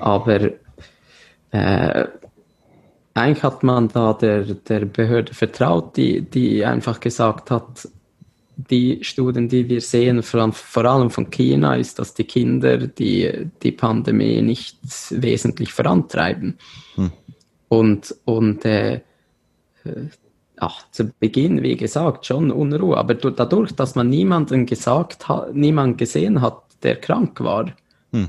aber 0.01 0.51
äh, 1.51 2.07
eigentlich 3.15 3.43
hat 3.43 3.63
man 3.63 3.89
da 3.89 4.15
der, 4.15 4.43
der 4.43 4.85
Behörde 4.87 5.35
vertraut, 5.35 5.97
die, 5.97 6.23
die 6.23 6.65
einfach 6.65 7.01
gesagt 7.01 7.51
hat, 7.51 7.89
die 8.57 9.03
Studien, 9.03 9.49
die 9.49 9.69
wir 9.69 9.81
sehen, 9.81 10.23
vor 10.23 10.41
allem, 10.41 10.53
vor 10.53 10.85
allem 10.85 11.11
von 11.11 11.31
China, 11.31 11.75
ist, 11.77 11.99
dass 11.99 12.15
die 12.15 12.25
Kinder 12.25 12.79
die, 12.79 13.51
die 13.63 13.73
Pandemie 13.73 14.43
nicht 14.43 14.79
wesentlich 15.11 15.73
vorantreiben. 15.73 16.59
Hm. 16.95 17.13
Und, 17.69 18.15
und 18.25 18.65
äh, 18.65 19.01
ach, 20.57 20.91
zu 20.91 21.11
Beginn, 21.19 21.63
wie 21.63 21.77
gesagt, 21.77 22.27
schon 22.27 22.51
Unruhe. 22.51 22.97
Aber 22.97 23.15
dadurch, 23.15 23.73
dass 23.73 23.95
man 23.95 24.09
niemanden 24.09 24.67
gesagt 24.67 25.29
hat, 25.29 25.55
niemand 25.55 25.99
gesehen 25.99 26.41
hat, 26.41 26.63
der 26.83 26.97
krank 26.97 27.41
war, 27.41 27.73
hm. 28.13 28.29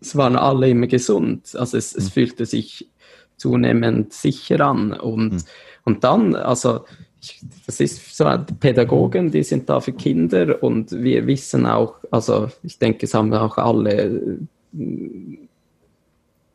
es 0.00 0.16
waren 0.16 0.36
alle 0.36 0.70
immer 0.70 0.86
gesund. 0.86 1.54
Also 1.56 1.76
es, 1.76 1.94
es 1.94 2.06
hm. 2.06 2.10
fühlte 2.10 2.46
sich 2.46 2.88
zunehmend 3.36 4.12
sicher 4.12 4.60
an. 4.60 4.92
Und, 4.92 5.32
hm. 5.32 5.42
und 5.84 6.04
dann, 6.04 6.34
also 6.34 6.84
ich, 7.20 7.40
das 7.66 7.80
ist 7.80 8.16
so, 8.16 8.24
die 8.36 8.54
Pädagogen, 8.54 9.30
die 9.30 9.44
sind 9.44 9.68
da 9.68 9.80
für 9.80 9.92
Kinder 9.92 10.62
und 10.62 10.90
wir 10.90 11.26
wissen 11.26 11.66
auch, 11.66 11.94
also 12.10 12.48
ich 12.62 12.78
denke, 12.78 13.06
es 13.06 13.14
haben 13.14 13.32
auch 13.32 13.58
alle 13.58 14.38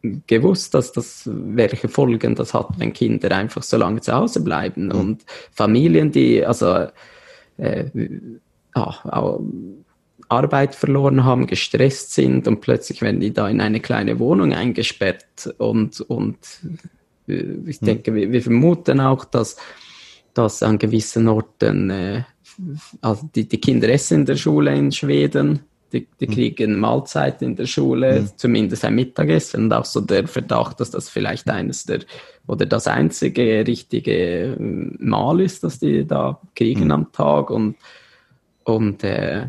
gewusst, 0.01 0.73
dass 0.73 0.91
das, 0.91 1.29
welche 1.31 1.89
Folgen 1.89 2.35
das 2.35 2.53
hat, 2.53 2.69
wenn 2.77 2.93
Kinder 2.93 3.31
einfach 3.31 3.63
so 3.63 3.77
lange 3.77 4.01
zu 4.01 4.13
Hause 4.13 4.41
bleiben 4.41 4.85
mhm. 4.85 4.91
und 4.91 5.25
Familien, 5.51 6.11
die 6.11 6.45
also 6.45 6.87
äh, 7.57 7.85
ja, 8.75 9.39
Arbeit 10.29 10.75
verloren 10.75 11.23
haben, 11.23 11.47
gestresst 11.47 12.13
sind 12.13 12.47
und 12.47 12.61
plötzlich 12.61 13.01
werden 13.01 13.19
die 13.19 13.33
da 13.33 13.47
in 13.47 13.61
eine 13.61 13.79
kleine 13.79 14.19
Wohnung 14.19 14.53
eingesperrt 14.53 15.53
und, 15.57 16.01
und 16.01 16.37
äh, 17.27 17.43
ich 17.65 17.81
mhm. 17.81 17.85
denke, 17.85 18.13
wir, 18.13 18.31
wir, 18.31 18.41
vermuten 18.41 18.99
auch, 18.99 19.25
dass, 19.25 19.57
dass 20.33 20.63
an 20.63 20.77
gewissen 20.77 21.27
Orten 21.27 21.89
äh, 21.89 22.23
also 23.01 23.29
die, 23.35 23.47
die 23.47 23.61
Kinder 23.61 23.89
essen 23.89 24.21
in 24.21 24.25
der 24.25 24.35
Schule 24.35 24.75
in 24.75 24.91
Schweden 24.91 25.61
die, 25.93 26.07
die 26.19 26.27
hm. 26.27 26.33
kriegen 26.33 26.79
Mahlzeit 26.79 27.41
in 27.41 27.55
der 27.55 27.65
Schule, 27.65 28.21
mhm. 28.21 28.29
zumindest 28.35 28.85
ein 28.85 28.95
Mittagessen 28.95 29.65
und 29.65 29.73
auch 29.73 29.85
so 29.85 30.01
der 30.01 30.27
Verdacht, 30.27 30.79
dass 30.79 30.91
das 30.91 31.09
vielleicht 31.09 31.49
eines 31.49 31.85
der 31.85 31.99
oder 32.47 32.65
das 32.65 32.87
einzige 32.87 33.65
richtige 33.67 34.55
hm, 34.57 34.97
Mahl 34.99 35.41
ist, 35.41 35.63
das 35.63 35.79
die 35.79 36.05
da 36.05 36.39
kriegen 36.55 36.85
mhm. 36.85 36.91
am 36.91 37.11
Tag 37.11 37.49
und, 37.49 37.75
und 38.63 39.03
äh, 39.03 39.47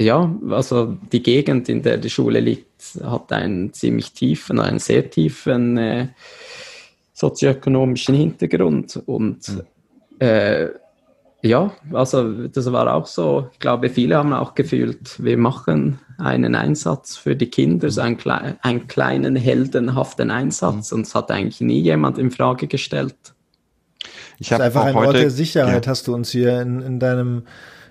ja, 0.00 0.34
also 0.50 0.96
die 1.12 1.22
Gegend, 1.22 1.68
in 1.68 1.82
der 1.82 1.98
die 1.98 2.08
Schule 2.08 2.40
liegt, 2.40 2.98
hat 3.02 3.32
einen 3.32 3.72
ziemlich 3.72 4.12
tiefen, 4.12 4.58
einen 4.58 4.78
sehr 4.78 5.10
tiefen 5.10 5.76
äh, 5.76 6.08
sozioökonomischen 7.12 8.14
Hintergrund 8.14 9.02
und 9.04 9.48
mhm. 9.48 9.62
äh, 10.18 10.68
ja, 11.42 11.72
also 11.92 12.48
das 12.48 12.70
war 12.70 12.92
auch 12.92 13.06
so. 13.06 13.48
Ich 13.52 13.58
glaube, 13.60 13.88
viele 13.88 14.16
haben 14.16 14.32
auch 14.32 14.54
gefühlt, 14.54 15.22
wir 15.22 15.38
machen 15.38 15.98
einen 16.18 16.54
Einsatz 16.54 17.16
für 17.16 17.34
die 17.34 17.46
Kinder, 17.46 17.90
so 17.90 18.02
einen, 18.02 18.18
Kle 18.18 18.58
einen 18.60 18.86
kleinen 18.88 19.36
heldenhaften 19.36 20.30
Einsatz. 20.30 20.90
Mhm. 20.90 20.98
Und 20.98 21.06
es 21.06 21.14
hat 21.14 21.30
eigentlich 21.30 21.60
nie 21.60 21.80
jemand 21.80 22.18
in 22.18 22.30
Frage 22.30 22.66
gestellt. 22.66 23.16
Ich 24.38 24.52
habe 24.52 24.64
einfach 24.64 24.84
ein 24.84 24.94
heute, 24.94 25.08
Ort 25.08 25.16
der 25.16 25.30
Sicherheit, 25.30 25.86
ja. 25.86 25.90
hast 25.90 26.06
du 26.08 26.14
uns 26.14 26.30
hier 26.30 26.60
in, 26.60 26.80
in 26.80 26.98
deinem 26.98 27.42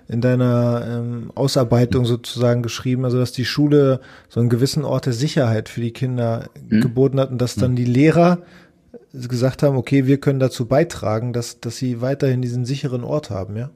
in 0.08 0.20
deiner 0.20 0.84
ähm, 0.88 1.30
Ausarbeitung 1.36 2.04
sozusagen 2.04 2.62
geschrieben, 2.62 3.04
also 3.04 3.18
dass 3.18 3.30
die 3.30 3.44
Schule 3.44 4.00
so 4.28 4.40
einen 4.40 4.48
gewissen 4.48 4.84
Ort 4.84 5.06
der 5.06 5.12
Sicherheit 5.12 5.68
für 5.68 5.80
die 5.80 5.92
Kinder 5.92 6.50
mhm. 6.68 6.80
geboten 6.80 7.20
hat 7.20 7.30
und 7.30 7.40
dass 7.40 7.54
dann 7.54 7.72
mhm. 7.72 7.76
die 7.76 7.84
Lehrer 7.84 8.38
gesagt 9.12 9.62
haben, 9.62 9.76
okay, 9.76 10.06
wir 10.06 10.18
können 10.18 10.40
dazu 10.40 10.66
beitragen, 10.66 11.32
dass, 11.32 11.60
dass 11.60 11.76
sie 11.76 12.00
weiterhin 12.00 12.42
diesen 12.42 12.64
sicheren 12.64 13.04
Ort 13.04 13.30
haben, 13.30 13.56
ja? 13.56 13.70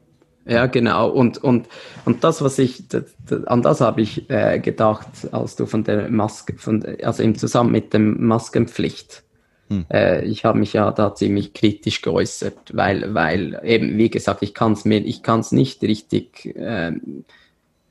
Ja, 0.47 0.67
genau. 0.67 1.09
Und, 1.09 1.39
und, 1.39 1.69
und 2.05 2.23
das, 2.23 2.43
was 2.43 2.59
ich, 2.59 2.87
das, 2.89 3.05
das, 3.27 3.45
an 3.45 3.63
das 3.63 3.81
habe 3.81 4.03
ich 4.03 4.29
äh, 4.29 4.59
gedacht, 4.59 5.09
als 5.33 5.57
du 5.57 5.65
von 5.65 5.85
der 5.85 6.11
Maske, 6.11 6.55
von, 6.59 6.85
also 7.03 7.23
im 7.23 7.37
Zusammen 7.37 7.73
mit 7.73 7.95
dem 7.95 8.27
Maskenpflicht. 8.27 9.25
Hm. 9.71 9.87
Äh, 9.91 10.25
ich 10.27 10.45
habe 10.45 10.59
mich 10.59 10.75
ja 10.75 10.91
da 10.91 11.15
ziemlich 11.15 11.55
kritisch 11.55 12.03
geäußert, 12.03 12.77
weil, 12.77 13.15
weil 13.15 13.59
eben, 13.65 13.97
wie 13.97 14.11
gesagt, 14.11 14.43
ich 14.43 14.53
kann 14.53 14.73
es 14.73 14.85
mir, 14.85 14.99
ich 14.99 15.23
kann 15.23 15.41
es 15.41 15.51
nicht 15.53 15.83
richtig 15.83 16.55
äh, 16.57 16.93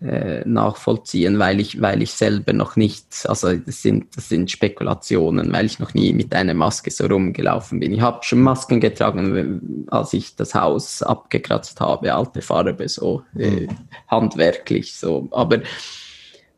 äh, 0.03 0.43
nachvollziehen, 0.45 1.39
weil 1.39 1.59
ich, 1.59 1.81
weil 1.81 2.01
ich 2.01 2.11
selber 2.11 2.51
noch 2.51 2.75
nicht, 2.75 3.05
also 3.25 3.55
das 3.55 3.81
sind, 3.81 4.17
das 4.17 4.27
sind 4.27 4.51
Spekulationen, 4.51 5.53
weil 5.53 5.65
ich 5.65 5.79
noch 5.79 5.93
nie 5.93 6.11
mit 6.11 6.33
einer 6.35 6.53
Maske 6.53 6.91
so 6.91 7.05
rumgelaufen 7.05 7.79
bin. 7.79 7.93
Ich 7.93 8.01
habe 8.01 8.19
schon 8.23 8.41
Masken 8.41 8.79
getragen, 8.81 9.87
als 9.89 10.13
ich 10.13 10.35
das 10.35 10.55
Haus 10.55 11.01
abgekratzt 11.01 11.79
habe, 11.79 12.13
alte 12.13 12.41
Farbe, 12.41 12.89
so 12.89 13.23
äh, 13.37 13.67
hm. 13.67 13.69
handwerklich 14.07 14.93
so. 14.95 15.29
Aber 15.31 15.59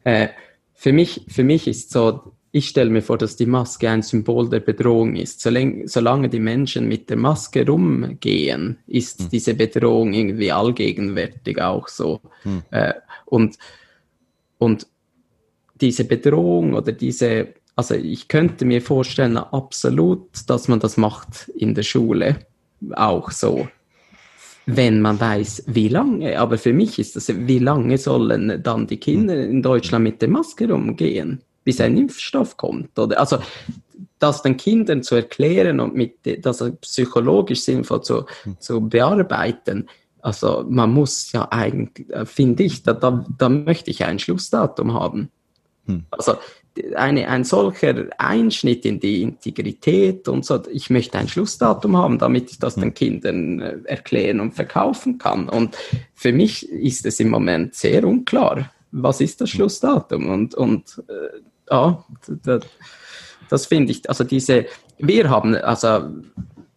äh, 0.03 0.29
für 0.73 0.91
mich, 0.91 1.25
für 1.27 1.43
mich 1.43 1.67
ist 1.67 1.91
so, 1.91 2.33
ich 2.55 2.69
stelle 2.69 2.89
mir 2.89 3.01
vor, 3.01 3.17
dass 3.17 3.35
die 3.35 3.47
Maske 3.47 3.89
ein 3.89 4.01
Symbol 4.01 4.47
der 4.47 4.61
Bedrohung 4.61 5.17
ist. 5.17 5.41
Solange, 5.41 5.89
solange 5.89 6.29
die 6.29 6.39
Menschen 6.39 6.87
mit 6.87 7.09
der 7.09 7.17
Maske 7.17 7.67
rumgehen, 7.67 8.77
ist 8.87 9.19
hm. 9.19 9.29
diese 9.29 9.55
Bedrohung 9.55 10.13
irgendwie 10.13 10.53
allgegenwärtig 10.53 11.61
auch 11.61 11.89
so. 11.89 12.21
Hm. 12.43 12.63
Äh, 12.71 12.93
und, 13.25 13.57
und 14.57 14.87
diese 15.81 16.05
Bedrohung 16.05 16.75
oder 16.75 16.93
diese, 16.93 17.49
also 17.75 17.93
ich 17.93 18.29
könnte 18.29 18.63
mir 18.63 18.81
vorstellen, 18.81 19.35
absolut, 19.35 20.29
dass 20.47 20.69
man 20.69 20.79
das 20.79 20.95
macht 20.95 21.51
in 21.57 21.75
der 21.75 21.83
Schule 21.83 22.37
auch 22.93 23.31
so, 23.31 23.67
wenn 24.65 25.01
man 25.01 25.19
weiß, 25.19 25.65
wie 25.67 25.89
lange. 25.89 26.39
Aber 26.39 26.57
für 26.57 26.71
mich 26.71 26.99
ist 26.99 27.17
das, 27.17 27.27
wie 27.27 27.59
lange 27.59 27.97
sollen 27.97 28.63
dann 28.63 28.87
die 28.87 29.01
Kinder 29.01 29.35
in 29.43 29.61
Deutschland 29.61 30.03
mit 30.03 30.21
der 30.21 30.29
Maske 30.29 30.69
rumgehen, 30.69 31.41
bis 31.65 31.81
ein 31.81 31.97
Impfstoff 31.97 32.55
kommt? 32.55 32.97
Oder, 32.97 33.19
also, 33.19 33.39
das 34.19 34.41
den 34.41 34.55
Kindern 34.55 35.03
zu 35.03 35.15
erklären 35.15 35.81
und 35.81 35.93
mit 35.93 36.45
das 36.45 36.63
psychologisch 36.81 37.61
sinnvoll 37.61 38.01
zu, 38.01 38.25
zu 38.59 38.81
bearbeiten, 38.87 39.89
also 40.21 40.65
man 40.67 40.91
muss 40.91 41.31
ja 41.33 41.47
eigentlich, 41.51 42.07
finde 42.25 42.63
ich, 42.63 42.81
da, 42.81 42.93
da, 42.93 43.23
da 43.37 43.47
möchte 43.47 43.91
ich 43.91 44.03
ein 44.05 44.17
Schlussdatum 44.17 44.93
haben. 44.93 45.29
Hm. 45.85 46.05
Also 46.09 46.37
eine, 46.95 47.27
ein 47.27 47.43
solcher 47.43 48.07
Einschnitt 48.17 48.85
in 48.85 48.99
die 48.99 49.21
Integrität 49.21 50.27
und 50.27 50.43
so, 50.43 50.61
ich 50.71 50.89
möchte 50.89 51.19
ein 51.19 51.27
Schlussdatum 51.27 51.95
haben, 51.95 52.17
damit 52.17 52.49
ich 52.49 52.57
das 52.57 52.75
hm. 52.75 52.81
den 52.81 52.93
Kindern 52.95 53.61
äh, 53.61 53.77
erklären 53.85 54.39
und 54.39 54.55
verkaufen 54.55 55.19
kann. 55.19 55.47
Und 55.47 55.77
für 56.15 56.33
mich 56.33 56.67
ist 56.69 57.05
es 57.05 57.19
im 57.19 57.29
Moment 57.29 57.75
sehr 57.75 58.03
unklar, 58.03 58.71
was 58.91 59.21
ist 59.21 59.41
das 59.41 59.51
hm. 59.51 59.57
Schlussdatum? 59.57 60.27
Und, 60.27 60.55
und 60.55 61.03
äh, 61.07 61.39
ja, 61.69 62.05
das, 62.43 62.65
das 63.49 63.65
finde 63.65 63.91
ich, 63.91 64.07
also 64.09 64.23
diese, 64.23 64.65
wir 64.97 65.29
haben, 65.29 65.55
also 65.55 66.09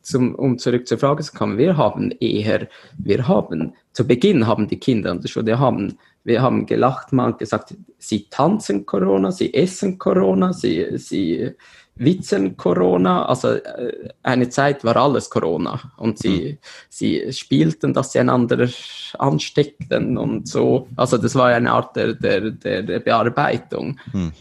zum, 0.03 0.34
um 0.34 0.59
zurück 0.59 0.89
zur 0.89 0.99
Frage 0.99 1.22
zu 1.22 1.32
kommen, 1.32 1.59
wir 1.59 1.76
haben 1.76 2.11
eher, 2.20 2.68
wir 2.97 3.28
haben, 3.28 3.74
zu 3.93 4.07
Beginn 4.07 4.47
haben 4.47 4.66
die 4.66 4.78
Kinder 4.78 5.11
an 5.11 5.20
der 5.20 5.28
Schule, 5.28 5.59
haben, 5.59 5.99
wir 6.24 6.41
haben 6.41 6.66
gelacht, 6.66 7.12
man 7.12 7.32
hat 7.32 7.39
gesagt, 7.39 7.74
sie 7.99 8.28
tanzen 8.30 8.86
Corona, 8.86 9.30
sie 9.30 9.53
essen 9.53 9.99
Corona, 9.99 10.53
sie, 10.53 10.86
sie 10.97 11.53
witzen 11.97 12.57
Corona, 12.57 13.26
also 13.26 13.55
äh, 13.55 14.09
eine 14.22 14.49
Zeit 14.49 14.84
war 14.84 14.97
alles 14.97 15.28
Corona 15.28 15.93
und 15.97 16.18
sie, 16.18 16.53
mhm. 16.53 16.59
sie 16.89 17.32
spielten, 17.32 17.93
dass 17.93 18.12
sie 18.12 18.20
einander 18.20 18.68
ansteckten 19.18 20.16
und 20.16 20.49
so, 20.49 20.89
also 20.97 21.18
das 21.18 21.34
war 21.34 21.49
eine 21.49 21.72
Art 21.72 21.97
der, 21.97 22.14
der, 22.14 22.51
der 22.51 23.01
Bearbeitung. 23.01 23.99
Mhm. 24.12 24.32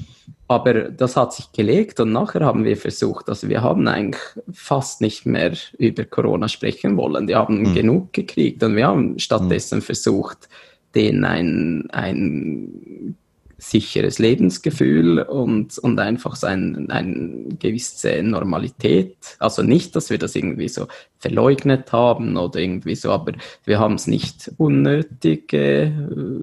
Aber 0.47 0.73
das 0.89 1.17
hat 1.17 1.33
sich 1.33 1.51
gelegt 1.51 1.99
und 1.99 2.13
nachher 2.13 2.45
haben 2.45 2.63
wir 2.63 2.77
versucht, 2.77 3.27
also 3.27 3.49
wir 3.49 3.61
haben 3.61 3.87
eigentlich 3.87 4.21
fast 4.51 5.01
nicht 5.01 5.25
mehr 5.25 5.53
über 5.77 6.05
Corona 6.05 6.47
sprechen 6.47 6.95
wollen. 6.95 7.27
Wir 7.27 7.37
haben 7.37 7.59
mhm. 7.59 7.73
genug 7.73 8.13
gekriegt 8.13 8.63
und 8.63 8.75
wir 8.75 8.87
haben 8.87 9.19
stattdessen 9.19 9.79
mhm. 9.79 9.83
versucht, 9.83 10.47
denen 10.95 11.25
ein, 11.25 11.89
ein 11.91 13.15
sicheres 13.57 14.19
Lebensgefühl 14.19 15.19
und, 15.19 15.77
und 15.79 15.99
einfach 15.99 16.41
ein, 16.43 16.89
eine 16.91 17.55
gewisse 17.59 18.21
Normalität. 18.23 19.17
Also 19.39 19.63
nicht, 19.63 19.95
dass 19.95 20.09
wir 20.09 20.17
das 20.17 20.35
irgendwie 20.35 20.69
so 20.69 20.87
verleugnet 21.17 21.91
haben 21.91 22.37
oder 22.37 22.59
irgendwie 22.59 22.95
so, 22.95 23.11
aber 23.11 23.33
wir 23.65 23.79
haben 23.79 23.95
es 23.95 24.07
nicht 24.07 24.51
unnötig 24.57 25.51
äh, 25.53 25.91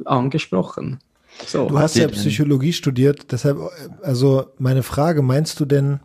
angesprochen. 0.04 0.98
So, 1.46 1.68
du 1.68 1.78
hast 1.78 1.96
ja 1.96 2.08
Psychologie 2.08 2.72
studiert, 2.72 3.32
deshalb, 3.32 3.58
also 4.02 4.46
meine 4.58 4.82
Frage, 4.82 5.22
meinst 5.22 5.60
du 5.60 5.64
denn, 5.64 6.00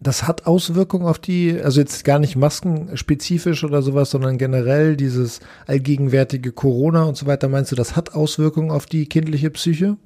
das 0.00 0.26
hat 0.26 0.46
Auswirkungen 0.46 1.06
auf 1.06 1.18
die, 1.18 1.58
also 1.62 1.80
jetzt 1.80 2.04
gar 2.04 2.18
nicht 2.18 2.36
maskenspezifisch 2.36 3.64
oder 3.64 3.82
sowas, 3.82 4.10
sondern 4.10 4.36
generell 4.36 4.96
dieses 4.96 5.40
allgegenwärtige 5.66 6.52
Corona 6.52 7.04
und 7.04 7.16
so 7.16 7.26
weiter, 7.26 7.48
meinst 7.48 7.72
du, 7.72 7.76
das 7.76 7.96
hat 7.96 8.14
Auswirkungen 8.14 8.70
auf 8.70 8.86
die 8.86 9.06
kindliche 9.06 9.50
Psyche? 9.50 9.96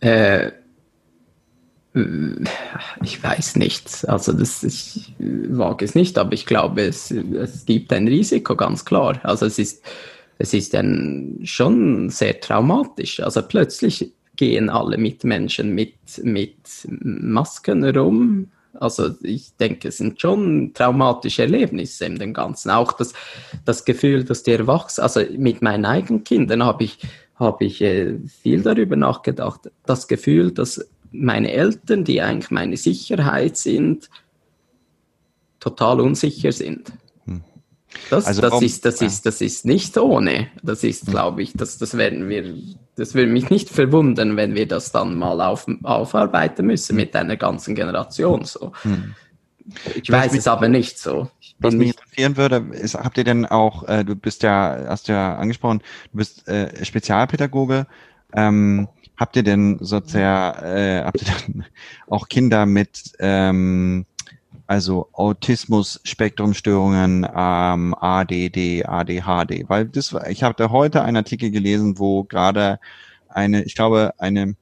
Äh, 0.00 0.52
ich 3.02 3.22
weiß 3.22 3.56
nicht. 3.56 4.08
Also 4.08 4.32
das, 4.32 4.62
ich 4.62 5.14
wage 5.18 5.84
es 5.84 5.94
nicht, 5.94 6.18
aber 6.18 6.32
ich 6.32 6.46
glaube, 6.46 6.82
es, 6.82 7.10
es 7.10 7.64
gibt 7.64 7.92
ein 7.92 8.06
Risiko, 8.06 8.54
ganz 8.54 8.84
klar. 8.84 9.20
Also 9.22 9.46
es 9.46 9.58
ist, 9.58 9.82
es 10.38 10.52
ist 10.54 10.74
dann 10.74 11.38
schon 11.44 12.10
sehr 12.10 12.40
traumatisch. 12.40 13.20
Also 13.20 13.42
plötzlich 13.42 14.12
gehen 14.36 14.68
alle 14.68 14.98
Mitmenschen 14.98 15.74
mit, 15.74 15.94
mit 16.22 16.56
Masken 16.88 17.84
rum. 17.84 18.48
Also 18.74 19.14
ich 19.22 19.56
denke, 19.56 19.88
es 19.88 19.96
sind 19.96 20.20
schon 20.20 20.72
traumatische 20.74 21.42
Erlebnisse 21.42 22.04
in 22.04 22.18
dem 22.18 22.34
Ganzen. 22.34 22.70
Auch 22.70 22.92
das, 22.92 23.14
das 23.64 23.84
Gefühl, 23.86 24.24
dass 24.24 24.42
die 24.42 24.52
Erwachsenen, 24.52 25.04
also 25.04 25.20
mit 25.38 25.62
meinen 25.62 25.86
eigenen 25.86 26.24
Kindern 26.24 26.62
habe 26.62 26.84
ich, 26.84 26.98
habe 27.36 27.64
ich 27.64 27.80
äh, 27.80 28.18
viel 28.42 28.62
darüber 28.62 28.96
nachgedacht. 28.96 29.70
Das 29.86 30.08
Gefühl, 30.08 30.52
dass 30.52 30.86
meine 31.12 31.52
Eltern, 31.52 32.04
die 32.04 32.20
eigentlich 32.20 32.50
meine 32.50 32.76
Sicherheit 32.76 33.56
sind, 33.56 34.10
total 35.60 36.00
unsicher 36.00 36.52
sind. 36.52 36.92
Das, 38.10 38.26
also 38.26 38.40
das, 38.40 38.52
warum, 38.52 38.64
ist, 38.64 38.84
das, 38.84 39.00
ja. 39.00 39.06
ist, 39.06 39.26
das 39.26 39.40
ist 39.40 39.64
nicht 39.64 39.96
ohne. 39.98 40.48
Das 40.62 40.84
ist, 40.84 41.06
glaube 41.06 41.42
ich, 41.42 41.52
das, 41.52 41.78
das 41.78 41.96
werden 41.96 42.28
wir, 42.28 42.54
das 42.96 43.14
würde 43.14 43.30
mich 43.30 43.50
nicht 43.50 43.68
verwundern, 43.68 44.36
wenn 44.36 44.54
wir 44.54 44.66
das 44.66 44.92
dann 44.92 45.16
mal 45.16 45.40
auf, 45.40 45.66
aufarbeiten 45.82 46.66
müssen 46.66 46.96
mit 46.96 47.14
einer 47.16 47.36
ganzen 47.36 47.74
Generation. 47.74 48.44
So. 48.44 48.72
Hm. 48.82 49.14
Ich 49.94 50.10
weiß 50.10 50.32
mich, 50.32 50.40
es 50.40 50.48
aber 50.48 50.68
nicht 50.68 50.98
so. 50.98 51.28
Was 51.58 51.74
mich 51.74 51.88
interessieren 51.88 52.36
würde, 52.36 52.66
ist, 52.72 52.94
habt 52.94 53.18
ihr 53.18 53.24
denn 53.24 53.46
auch, 53.46 53.88
äh, 53.88 54.04
du 54.04 54.14
bist 54.14 54.42
ja, 54.42 54.84
hast 54.88 55.08
ja 55.08 55.36
angesprochen, 55.36 55.80
du 56.12 56.18
bist 56.18 56.46
äh, 56.48 56.84
Spezialpädagoge. 56.84 57.86
Ähm, 58.32 58.88
habt 59.16 59.36
ihr 59.36 59.42
denn 59.42 59.78
sozusagen, 59.80 60.64
äh, 60.64 61.02
habt 61.04 61.22
ihr 61.22 61.28
dann 61.28 61.64
auch 62.08 62.28
Kinder 62.28 62.66
mit 62.66 63.12
ähm, 63.18 64.06
also 64.66 65.08
Autismus, 65.12 66.00
Spektrumstörungen, 66.04 67.26
ähm, 67.34 67.94
ADD, 67.94 68.84
ADHD, 68.84 69.68
weil 69.68 69.86
das 69.86 70.14
ich 70.28 70.42
habe 70.42 70.70
heute 70.70 71.02
einen 71.02 71.18
Artikel 71.18 71.50
gelesen, 71.50 71.98
wo 71.98 72.24
gerade 72.24 72.80
eine, 73.28 73.62
ich 73.64 73.74
glaube, 73.74 74.14
eine, 74.18 74.56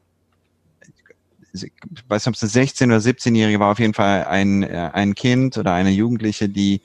ich 1.53 1.73
weiß 2.09 2.27
nicht, 2.27 2.43
ob 2.43 2.43
es 2.43 2.57
eine 2.57 2.67
16- 2.67 2.87
oder 2.87 2.97
17-Jährige 2.99 3.61
war, 3.61 3.73
auf 3.73 3.79
jeden 3.79 3.95
Fall 3.95 4.25
ein, 4.25 4.63
äh, 4.63 4.91
ein 4.93 5.15
Kind 5.15 5.57
oder 5.57 5.73
eine 5.73 5.91
Jugendliche, 5.91 6.49
die 6.49 6.83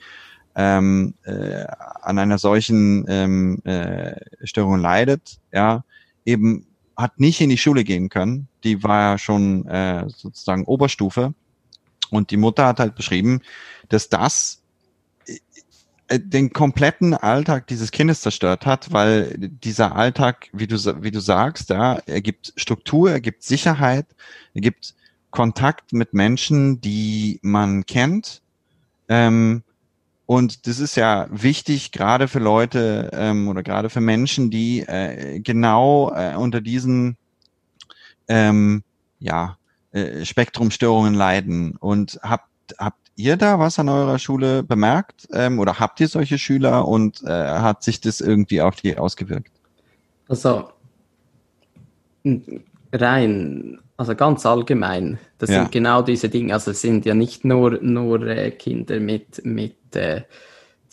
ähm, 0.54 1.14
äh, 1.24 1.64
an 2.02 2.18
einer 2.18 2.38
solchen 2.38 3.04
ähm, 3.08 3.60
äh, 3.64 4.14
Störung 4.44 4.80
leidet, 4.80 5.38
ja, 5.52 5.84
eben 6.24 6.66
hat 6.96 7.18
nicht 7.18 7.40
in 7.40 7.50
die 7.50 7.58
Schule 7.58 7.84
gehen 7.84 8.08
können. 8.08 8.48
Die 8.62 8.82
war 8.82 9.12
ja 9.12 9.18
schon 9.18 9.66
äh, 9.66 10.04
sozusagen 10.08 10.64
Oberstufe 10.64 11.34
und 12.10 12.30
die 12.30 12.36
Mutter 12.36 12.66
hat 12.66 12.80
halt 12.80 12.94
beschrieben, 12.94 13.40
dass 13.88 14.08
das 14.08 14.62
äh, 15.26 16.18
den 16.18 16.52
kompletten 16.52 17.14
Alltag 17.14 17.66
dieses 17.68 17.90
Kindes 17.92 18.20
zerstört 18.20 18.66
hat, 18.66 18.92
weil 18.92 19.36
dieser 19.38 19.94
Alltag, 19.94 20.48
wie 20.52 20.66
du, 20.66 20.76
wie 21.02 21.10
du 21.10 21.20
sagst, 21.20 21.70
ja, 21.70 22.00
er 22.06 22.20
gibt 22.20 22.52
Struktur, 22.56 23.12
er 23.12 23.20
gibt 23.20 23.42
Sicherheit, 23.42 24.06
er 24.54 24.60
gibt 24.60 24.94
Kontakt 25.30 25.92
mit 25.92 26.12
Menschen, 26.12 26.80
die 26.80 27.38
man 27.42 27.86
kennt. 27.86 28.42
Ähm, 29.08 29.62
und 30.26 30.66
das 30.66 30.78
ist 30.78 30.96
ja 30.96 31.28
wichtig, 31.30 31.92
gerade 31.92 32.28
für 32.28 32.38
Leute 32.38 33.10
ähm, 33.12 33.48
oder 33.48 33.62
gerade 33.62 33.90
für 33.90 34.00
Menschen, 34.00 34.50
die 34.50 34.80
äh, 34.80 35.40
genau 35.40 36.12
äh, 36.14 36.34
unter 36.36 36.60
diesen 36.60 37.16
ähm, 38.28 38.84
ja, 39.18 39.56
äh, 39.92 40.24
Spektrumstörungen 40.24 41.14
leiden. 41.14 41.76
Und 41.76 42.18
habt, 42.22 42.48
habt 42.78 43.00
ihr 43.16 43.36
da 43.36 43.58
was 43.58 43.78
an 43.78 43.88
eurer 43.88 44.18
Schule 44.18 44.62
bemerkt 44.62 45.28
ähm, 45.32 45.58
oder 45.58 45.78
habt 45.78 46.00
ihr 46.00 46.08
solche 46.08 46.38
Schüler 46.38 46.86
und 46.88 47.22
äh, 47.24 47.28
hat 47.28 47.82
sich 47.82 48.00
das 48.00 48.20
irgendwie 48.20 48.60
auf 48.62 48.76
die 48.76 48.96
ausgewirkt? 48.96 49.52
Also 50.28 50.70
rein, 52.92 53.78
also 53.96 54.14
ganz 54.14 54.46
allgemein, 54.46 55.18
das 55.38 55.50
ja. 55.50 55.60
sind 55.60 55.72
genau 55.72 56.02
diese 56.02 56.28
Dinge. 56.28 56.54
Also 56.54 56.70
es 56.70 56.80
sind 56.80 57.04
ja 57.04 57.14
nicht 57.14 57.44
nur, 57.44 57.78
nur 57.82 58.26
äh, 58.26 58.50
Kinder 58.50 59.00
mit, 59.00 59.44
mit 59.44 59.94
äh, 59.94 60.22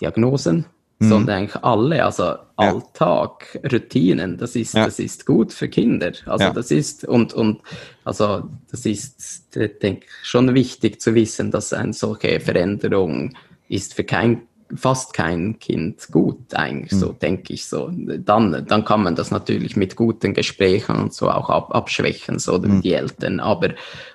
Diagnosen, 0.02 0.66
mhm. 1.00 1.10
sondern 1.10 1.38
eigentlich 1.38 1.64
alle, 1.64 2.06
also 2.06 2.24
ja. 2.24 2.42
Alltag, 2.56 3.60
Routinen, 3.72 4.38
das 4.38 4.56
ist, 4.56 4.74
ja. 4.74 4.86
das 4.86 5.00
ist 5.00 5.26
gut 5.26 5.54
für 5.54 5.70
Kinder. 5.70 6.12
Also 6.26 6.46
ja. 6.46 6.54
das 6.54 6.72
ist, 6.72 7.06
und, 7.06 7.34
und, 7.34 7.62
also 8.04 8.50
das 8.72 8.86
ist, 8.86 9.56
denke 9.56 10.06
ich, 10.06 10.28
schon 10.28 10.54
wichtig 10.54 11.02
zu 11.02 11.16
wissen, 11.16 11.52
dass 11.52 11.74
eine 11.74 11.94
solche 11.94 12.40
Veränderung 12.40 13.36
ist 13.70 13.94
für 13.94 14.04
kein 14.04 14.48
fast 14.76 15.14
kein 15.14 15.60
Kind 15.60 16.08
gut, 16.12 16.54
eigentlich, 16.54 16.92
mhm. 16.92 17.00
so 17.00 17.12
denke 17.14 17.54
ich 17.54 17.68
so. 17.68 17.90
Dann, 17.90 18.66
dann 18.68 18.86
kann 18.86 19.04
man 19.04 19.16
das 19.16 19.32
natürlich 19.32 19.76
mit 19.76 19.96
guten 19.96 20.34
Gesprächen 20.34 20.98
und 20.98 21.14
so 21.14 21.30
auch 21.30 21.50
ab, 21.50 21.74
abschwächen, 21.74 22.40
so 22.40 22.58
mhm. 22.58 22.82
die 22.82 22.94
Eltern. 22.94 23.40
Aber, 23.40 23.70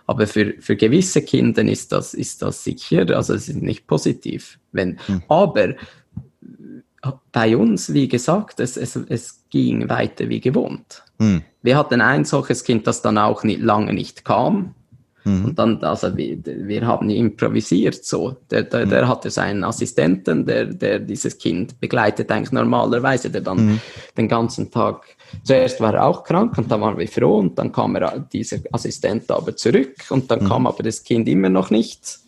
aber 0.06 0.26
für, 0.26 0.54
für 0.60 0.76
gewisse 0.76 1.22
Kinder 1.22 1.62
ist 1.64 1.92
das, 1.92 2.12
ist 2.12 2.42
das 2.42 2.64
sicher, 2.64 3.16
also 3.16 3.34
es 3.34 3.48
ist 3.48 3.62
nicht 3.62 3.86
positiv. 3.86 4.58
Wenn, 4.72 4.98
mhm. 5.08 5.22
Aber 5.28 5.74
bei 7.32 7.56
uns, 7.56 7.92
wie 7.92 8.08
gesagt, 8.08 8.60
es, 8.60 8.76
es, 8.76 8.96
es 8.96 9.44
ging 9.50 9.88
weiter 9.88 10.28
wie 10.28 10.40
gewohnt. 10.40 11.02
Hm. 11.18 11.42
Wir 11.62 11.76
hatten 11.76 12.00
ein 12.00 12.24
solches 12.24 12.64
Kind, 12.64 12.86
das 12.86 13.02
dann 13.02 13.18
auch 13.18 13.44
nicht, 13.44 13.60
lange 13.60 13.92
nicht 13.92 14.24
kam. 14.24 14.74
Mhm. 15.24 15.44
Und 15.44 15.58
dann, 15.58 15.84
also 15.84 16.16
wir, 16.16 16.38
wir 16.44 16.86
haben 16.86 17.08
improvisiert 17.10 18.04
so. 18.04 18.36
Der, 18.50 18.64
der, 18.64 18.86
mhm. 18.86 18.90
der 18.90 19.08
hatte 19.08 19.30
seinen 19.30 19.62
Assistenten, 19.64 20.44
der, 20.46 20.66
der 20.66 20.98
dieses 20.98 21.38
Kind 21.38 21.78
begleitet 21.80 22.30
eigentlich 22.30 22.52
normalerweise, 22.52 23.30
der 23.30 23.40
dann 23.40 23.66
mhm. 23.66 23.80
den 24.16 24.28
ganzen 24.28 24.70
Tag, 24.70 25.04
zuerst 25.44 25.80
war 25.80 25.94
er 25.94 26.06
auch 26.06 26.24
krank 26.24 26.58
und 26.58 26.70
dann 26.70 26.80
waren 26.80 26.98
wir 26.98 27.08
froh 27.08 27.38
und 27.38 27.56
dann 27.58 27.70
kam 27.70 27.94
er, 27.96 28.18
dieser 28.18 28.58
Assistent 28.72 29.30
aber 29.30 29.54
zurück 29.54 29.94
und 30.10 30.30
dann 30.30 30.42
mhm. 30.42 30.48
kam 30.48 30.66
aber 30.66 30.82
das 30.82 31.04
Kind 31.04 31.28
immer 31.28 31.48
noch 31.48 31.70
nicht. 31.70 32.18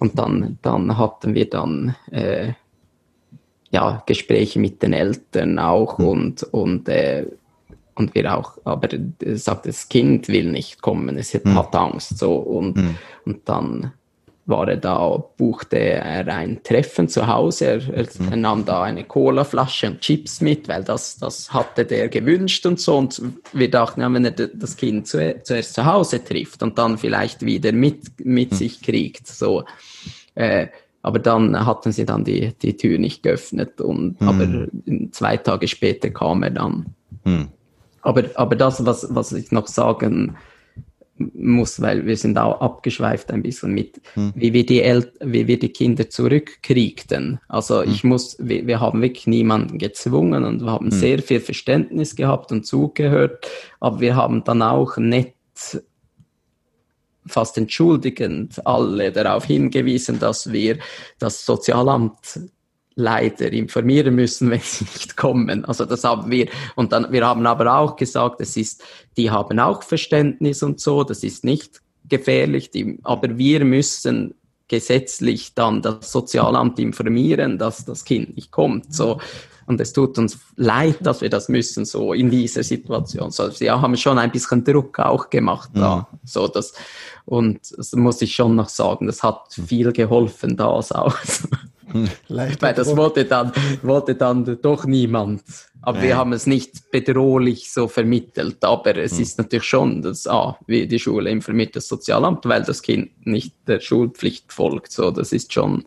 Und 0.00 0.18
dann, 0.18 0.58
dann 0.62 0.98
hatten 0.98 1.34
wir 1.34 1.48
dann 1.48 1.94
äh, 2.10 2.54
ja, 3.74 4.04
Gespräche 4.06 4.60
mit 4.60 4.82
den 4.84 4.92
Eltern 4.92 5.58
auch 5.58 5.98
mhm. 5.98 6.06
und, 6.06 6.42
und, 6.44 6.88
äh, 6.88 7.26
und 7.96 8.14
wir 8.14 8.38
auch, 8.38 8.56
aber 8.64 8.88
sagt, 9.34 9.66
das 9.66 9.88
Kind 9.88 10.28
will 10.28 10.50
nicht 10.52 10.80
kommen, 10.80 11.18
es 11.18 11.34
hat, 11.34 11.44
mhm. 11.44 11.58
hat 11.58 11.74
Angst 11.74 12.18
so 12.18 12.36
und, 12.36 12.76
mhm. 12.76 12.94
und 13.24 13.48
dann 13.48 13.92
war 14.46 14.68
er 14.68 14.76
da, 14.76 15.24
buchte 15.36 15.76
er 15.78 16.28
ein 16.28 16.62
Treffen 16.62 17.08
zu 17.08 17.26
Hause, 17.26 17.64
er, 17.64 17.80
er 17.94 18.36
mhm. 18.36 18.40
nahm 18.40 18.64
da 18.64 18.84
eine 18.84 19.02
Colaflasche 19.02 19.88
und 19.88 20.00
Chips 20.00 20.40
mit, 20.40 20.68
weil 20.68 20.84
das, 20.84 21.18
das 21.18 21.52
hatte 21.52 21.84
der 21.84 22.08
gewünscht 22.08 22.64
und 22.66 22.78
so 22.78 22.96
und 22.96 23.20
wir 23.52 23.70
dachten, 23.70 24.02
ja, 24.02 24.12
wenn 24.12 24.24
er 24.24 24.30
das 24.30 24.76
Kind 24.76 25.08
zu, 25.08 25.40
zuerst 25.42 25.74
zu 25.74 25.84
Hause 25.84 26.22
trifft 26.22 26.62
und 26.62 26.78
dann 26.78 26.96
vielleicht 26.96 27.44
wieder 27.44 27.72
mit, 27.72 28.24
mit 28.24 28.52
mhm. 28.52 28.56
sich 28.56 28.82
kriegt, 28.82 29.26
so, 29.26 29.64
äh, 30.36 30.68
aber 31.04 31.18
dann 31.18 31.66
hatten 31.66 31.92
sie 31.92 32.06
dann 32.06 32.24
die, 32.24 32.54
die 32.62 32.78
Tür 32.78 32.98
nicht 32.98 33.22
geöffnet 33.22 33.78
und 33.82 34.18
hm. 34.20 34.28
aber 34.28 35.10
zwei 35.12 35.36
Tage 35.36 35.68
später 35.68 36.08
kam 36.08 36.42
er 36.42 36.50
dann. 36.50 36.94
Hm. 37.24 37.48
Aber, 38.00 38.24
aber 38.36 38.56
das, 38.56 38.86
was, 38.86 39.14
was 39.14 39.32
ich 39.32 39.52
noch 39.52 39.66
sagen 39.66 40.36
muss, 41.18 41.82
weil 41.82 42.06
wir 42.06 42.16
sind 42.16 42.38
auch 42.38 42.58
abgeschweift 42.62 43.30
ein 43.30 43.42
bisschen 43.42 43.74
mit, 43.74 44.00
hm. 44.14 44.32
wie, 44.34 44.54
wir 44.54 44.64
die 44.64 44.80
El 44.80 45.12
wie 45.20 45.46
wir 45.46 45.58
die 45.58 45.68
Kinder 45.68 46.08
zurückkriegten. 46.08 47.38
Also 47.48 47.82
hm. 47.82 47.90
ich 47.90 48.02
muss, 48.02 48.38
wir, 48.40 48.66
wir, 48.66 48.80
haben 48.80 49.02
wirklich 49.02 49.26
niemanden 49.26 49.76
gezwungen 49.76 50.42
und 50.42 50.62
wir 50.62 50.72
haben 50.72 50.86
hm. 50.86 50.98
sehr 50.98 51.18
viel 51.18 51.40
Verständnis 51.40 52.16
gehabt 52.16 52.50
und 52.50 52.64
zugehört, 52.64 53.46
aber 53.78 54.00
wir 54.00 54.16
haben 54.16 54.42
dann 54.44 54.62
auch 54.62 54.96
nicht 54.96 55.34
fast 57.26 57.56
entschuldigend 57.58 58.66
alle 58.66 59.12
darauf 59.12 59.44
hingewiesen, 59.44 60.18
dass 60.18 60.52
wir 60.52 60.78
das 61.18 61.44
Sozialamt 61.44 62.40
leider 62.96 63.52
informieren 63.52 64.14
müssen, 64.14 64.50
wenn 64.50 64.60
sie 64.60 64.84
nicht 64.84 65.16
kommen. 65.16 65.64
Also 65.64 65.84
das 65.84 66.04
haben 66.04 66.30
wir. 66.30 66.48
Und 66.76 66.92
dann, 66.92 67.10
wir 67.12 67.26
haben 67.26 67.46
aber 67.46 67.76
auch 67.76 67.96
gesagt, 67.96 68.40
es 68.40 68.56
ist, 68.56 68.82
die 69.16 69.30
haben 69.30 69.58
auch 69.58 69.82
Verständnis 69.82 70.62
und 70.62 70.80
so, 70.80 71.04
das 71.04 71.24
ist 71.24 71.44
nicht 71.44 71.82
gefährlich, 72.08 72.70
die, 72.70 72.98
aber 73.02 73.38
wir 73.38 73.64
müssen 73.64 74.34
gesetzlich 74.68 75.54
dann 75.54 75.82
das 75.82 76.10
Sozialamt 76.10 76.78
informieren, 76.78 77.58
dass 77.58 77.84
das 77.84 78.04
Kind 78.04 78.36
nicht 78.36 78.50
kommt. 78.50 78.94
So. 78.94 79.20
Und 79.66 79.80
es 79.80 79.92
tut 79.92 80.18
uns 80.18 80.38
leid, 80.56 80.98
dass 81.00 81.22
wir 81.22 81.30
das 81.30 81.48
müssen, 81.48 81.84
so 81.84 82.12
in 82.12 82.30
dieser 82.30 82.62
Situation. 82.62 83.30
So, 83.30 83.50
sie 83.50 83.70
haben 83.70 83.96
schon 83.96 84.18
ein 84.18 84.30
bisschen 84.30 84.62
Druck 84.62 84.98
auch 84.98 85.30
gemacht 85.30 85.70
da. 85.74 86.08
Mhm. 86.10 86.18
So, 86.24 86.48
das, 86.48 86.74
und 87.26 87.60
das 87.76 87.92
muss 87.92 88.20
ich 88.22 88.34
schon 88.34 88.54
noch 88.54 88.68
sagen, 88.68 89.06
das 89.06 89.22
hat 89.22 89.58
viel 89.66 89.92
geholfen, 89.92 90.56
das 90.56 90.92
auch. 90.92 91.16
Weil 92.28 92.74
das 92.74 92.96
wollte 92.96 93.24
dann, 93.24 93.52
wollte 93.82 94.14
dann 94.14 94.58
doch 94.60 94.84
niemand. 94.84 95.42
Aber 95.80 95.98
ja. 95.98 96.04
wir 96.04 96.16
haben 96.16 96.32
es 96.32 96.46
nicht 96.46 96.90
bedrohlich 96.90 97.70
so 97.70 97.88
vermittelt. 97.88 98.64
Aber 98.64 98.96
es 98.96 99.12
hm. 99.12 99.22
ist 99.22 99.38
natürlich 99.38 99.64
schon, 99.64 100.02
dass 100.02 100.26
ah, 100.26 100.58
wie 100.66 100.86
die 100.86 100.98
Schule 100.98 101.30
informiert 101.30 101.76
das 101.76 101.88
Sozialamt, 101.88 102.46
weil 102.46 102.62
das 102.62 102.82
Kind 102.82 103.26
nicht 103.26 103.54
der 103.66 103.80
Schulpflicht 103.80 104.52
folgt. 104.52 104.92
So, 104.92 105.10
das 105.10 105.32
ist 105.32 105.52
schon 105.52 105.84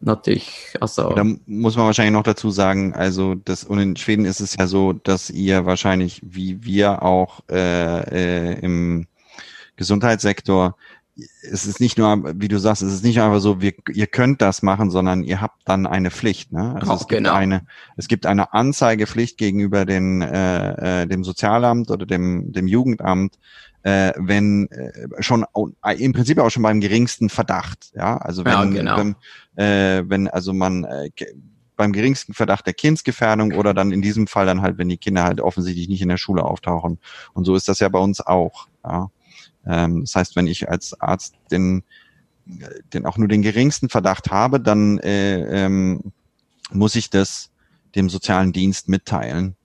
natürlich, 0.00 0.74
also. 0.80 1.14
Da 1.14 1.24
muss 1.46 1.76
man 1.76 1.86
wahrscheinlich 1.86 2.12
noch 2.12 2.22
dazu 2.22 2.50
sagen, 2.50 2.94
also 2.94 3.34
das, 3.34 3.64
und 3.64 3.78
in 3.78 3.96
Schweden 3.96 4.26
ist 4.26 4.40
es 4.40 4.56
ja 4.56 4.66
so, 4.66 4.92
dass 4.92 5.30
ihr 5.30 5.64
wahrscheinlich, 5.66 6.20
wie 6.22 6.62
wir 6.64 7.02
auch 7.02 7.40
äh, 7.50 8.52
äh, 8.52 8.58
im 8.60 9.06
Gesundheitssektor 9.76 10.76
es 11.16 11.66
ist 11.66 11.80
nicht 11.80 11.96
nur, 11.96 12.24
wie 12.40 12.48
du 12.48 12.58
sagst, 12.58 12.82
es 12.82 12.92
ist 12.92 13.04
nicht 13.04 13.20
einfach 13.20 13.40
so, 13.40 13.60
wir, 13.60 13.72
ihr 13.92 14.06
könnt 14.06 14.42
das 14.42 14.62
machen, 14.62 14.90
sondern 14.90 15.22
ihr 15.22 15.40
habt 15.40 15.60
dann 15.64 15.86
eine 15.86 16.10
Pflicht. 16.10 16.52
Ne? 16.52 16.74
Also 16.74 16.92
oh, 16.92 16.94
es 16.94 17.06
gibt 17.06 17.22
genau. 17.22 17.34
eine, 17.34 17.66
es 17.96 18.08
gibt 18.08 18.26
eine 18.26 18.52
Anzeigepflicht 18.52 19.38
gegenüber 19.38 19.84
den, 19.84 20.22
äh, 20.22 21.02
äh, 21.02 21.06
dem 21.06 21.22
Sozialamt 21.22 21.90
oder 21.90 22.04
dem, 22.04 22.52
dem 22.52 22.66
Jugendamt, 22.66 23.38
äh, 23.82 24.12
wenn 24.16 24.68
äh, 24.70 25.22
schon 25.22 25.44
äh, 25.84 25.94
im 26.02 26.12
Prinzip 26.12 26.38
auch 26.38 26.50
schon 26.50 26.64
beim 26.64 26.80
geringsten 26.80 27.28
Verdacht. 27.28 27.92
Ja, 27.94 28.16
also 28.16 28.44
wenn, 28.44 28.52
ja, 28.52 28.64
genau. 28.64 28.96
wenn, 28.96 29.16
äh, 29.64 30.02
wenn 30.08 30.26
also 30.26 30.52
man 30.52 30.84
äh, 30.84 31.10
beim 31.76 31.92
geringsten 31.92 32.34
Verdacht 32.34 32.66
der 32.66 32.74
Kindsgefährdung 32.74 33.52
oder 33.52 33.72
dann 33.72 33.92
in 33.92 34.02
diesem 34.02 34.26
Fall 34.26 34.46
dann 34.46 34.62
halt, 34.62 34.78
wenn 34.78 34.88
die 34.88 34.96
Kinder 34.96 35.24
halt 35.24 35.40
offensichtlich 35.40 35.88
nicht 35.88 36.02
in 36.02 36.08
der 36.08 36.16
Schule 36.16 36.44
auftauchen. 36.44 36.98
Und 37.34 37.44
so 37.44 37.54
ist 37.54 37.68
das 37.68 37.80
ja 37.80 37.88
bei 37.88 37.98
uns 37.98 38.20
auch. 38.20 38.66
Ja. 38.84 39.10
Ähm, 39.66 40.02
das 40.02 40.14
heißt, 40.14 40.36
wenn 40.36 40.46
ich 40.46 40.68
als 40.68 41.00
Arzt 41.00 41.34
den, 41.50 41.82
den 42.92 43.06
auch 43.06 43.16
nur 43.16 43.28
den 43.28 43.42
geringsten 43.42 43.88
Verdacht 43.88 44.30
habe, 44.30 44.60
dann 44.60 44.98
äh, 44.98 45.64
ähm, 45.64 46.12
muss 46.70 46.94
ich 46.96 47.10
das 47.10 47.50
dem 47.94 48.08
sozialen 48.08 48.52
Dienst 48.52 48.88
mitteilen. 48.88 49.56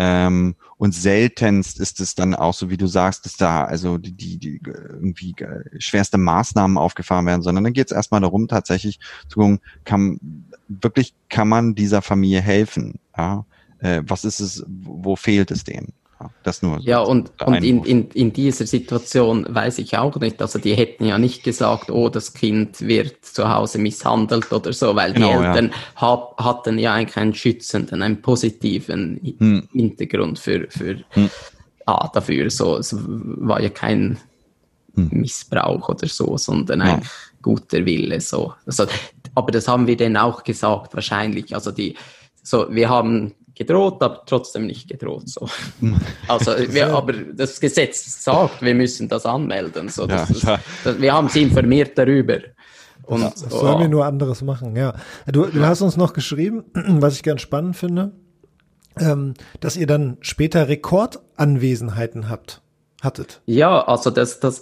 Ähm, 0.00 0.54
und 0.76 0.94
seltenst 0.94 1.80
ist 1.80 1.98
es 2.00 2.14
dann 2.14 2.36
auch 2.36 2.54
so, 2.54 2.70
wie 2.70 2.76
du 2.76 2.86
sagst, 2.86 3.24
dass 3.24 3.36
da 3.36 3.64
also 3.64 3.98
die, 3.98 4.12
die, 4.12 4.38
die 4.38 4.60
irgendwie 4.64 5.34
schwerste 5.78 6.18
Maßnahmen 6.18 6.78
aufgefahren 6.78 7.26
werden, 7.26 7.42
sondern 7.42 7.64
dann 7.64 7.72
geht 7.72 7.88
es 7.88 7.96
erstmal 7.96 8.20
darum, 8.20 8.46
tatsächlich 8.46 9.00
zu 9.28 9.40
gucken, 9.40 9.60
kann 9.84 10.20
wirklich 10.68 11.14
kann 11.28 11.48
man 11.48 11.74
dieser 11.74 12.00
Familie 12.00 12.40
helfen? 12.40 13.00
Ja? 13.16 13.44
Äh, 13.80 14.02
was 14.06 14.24
ist 14.24 14.38
es, 14.38 14.64
wo 14.68 15.16
fehlt 15.16 15.50
es 15.50 15.64
denen? 15.64 15.92
Das 16.42 16.62
nur. 16.62 16.80
Ja, 16.80 17.00
und, 17.00 17.30
und 17.44 17.62
in, 17.62 17.84
in, 17.84 18.10
in 18.10 18.32
dieser 18.32 18.66
Situation 18.66 19.46
weiß 19.48 19.78
ich 19.78 19.96
auch 19.96 20.16
nicht, 20.16 20.42
also 20.42 20.58
die 20.58 20.74
hätten 20.74 21.04
ja 21.04 21.16
nicht 21.16 21.44
gesagt, 21.44 21.90
oh, 21.90 22.08
das 22.08 22.34
Kind 22.34 22.80
wird 22.80 23.24
zu 23.24 23.48
Hause 23.48 23.78
misshandelt 23.78 24.52
oder 24.52 24.72
so, 24.72 24.96
weil 24.96 25.12
genau, 25.12 25.28
die 25.28 25.46
Eltern 25.46 25.70
ja. 25.70 26.00
hab, 26.00 26.42
hatten 26.42 26.78
ja 26.78 26.94
eigentlich 26.94 27.16
einen 27.16 27.34
schützenden, 27.34 28.02
einen 28.02 28.20
positiven 28.20 29.20
hm. 29.38 29.68
Hintergrund 29.72 30.40
für, 30.40 30.66
für 30.70 30.98
hm. 31.10 31.30
ah, 31.86 32.08
dafür. 32.12 32.50
So, 32.50 32.78
es 32.78 32.96
war 32.98 33.60
ja 33.60 33.70
kein 33.70 34.18
hm. 34.94 35.10
Missbrauch 35.12 35.88
oder 35.88 36.08
so, 36.08 36.36
sondern 36.36 36.80
ja. 36.80 36.94
eigentlich 36.94 37.10
guter 37.42 37.84
Wille. 37.86 38.20
So. 38.20 38.54
Also, 38.66 38.86
aber 39.34 39.52
das 39.52 39.68
haben 39.68 39.86
wir 39.86 39.96
denen 39.96 40.16
auch 40.16 40.42
gesagt, 40.42 40.94
wahrscheinlich. 40.94 41.54
Also 41.54 41.70
die, 41.70 41.94
so, 42.42 42.66
wir 42.70 42.88
haben 42.88 43.34
gedroht, 43.58 44.02
aber 44.02 44.22
trotzdem 44.24 44.66
nicht 44.66 44.88
gedroht. 44.88 45.28
So. 45.28 45.48
Also, 46.28 46.52
wir, 46.72 46.94
aber 46.94 47.12
das 47.12 47.60
Gesetz 47.60 48.22
sagt, 48.22 48.62
wir 48.62 48.74
müssen 48.74 49.08
das 49.08 49.26
anmelden. 49.26 49.88
So, 49.88 50.06
das, 50.06 50.42
ja, 50.42 50.58
das, 50.84 51.00
wir 51.00 51.12
haben 51.12 51.28
sie 51.28 51.42
informiert 51.42 51.96
darüber. 51.96 52.38
Und, 53.04 53.22
ja, 53.22 53.32
was 53.34 53.40
sollen 53.40 53.76
oh. 53.76 53.80
wir 53.80 53.88
nur 53.88 54.04
anderes 54.04 54.42
machen? 54.42 54.76
Ja, 54.76 54.94
du, 55.26 55.46
du 55.46 55.64
hast 55.64 55.80
uns 55.80 55.96
noch 55.96 56.12
geschrieben, 56.12 56.64
was 56.74 57.16
ich 57.16 57.22
ganz 57.22 57.40
spannend 57.40 57.76
finde, 57.76 58.12
ähm, 58.98 59.34
dass 59.60 59.76
ihr 59.76 59.86
dann 59.86 60.18
später 60.20 60.68
Rekordanwesenheiten 60.68 62.28
habt, 62.28 62.60
hattet. 63.00 63.40
Ja, 63.46 63.86
also 63.86 64.10
das, 64.10 64.40
das, 64.40 64.60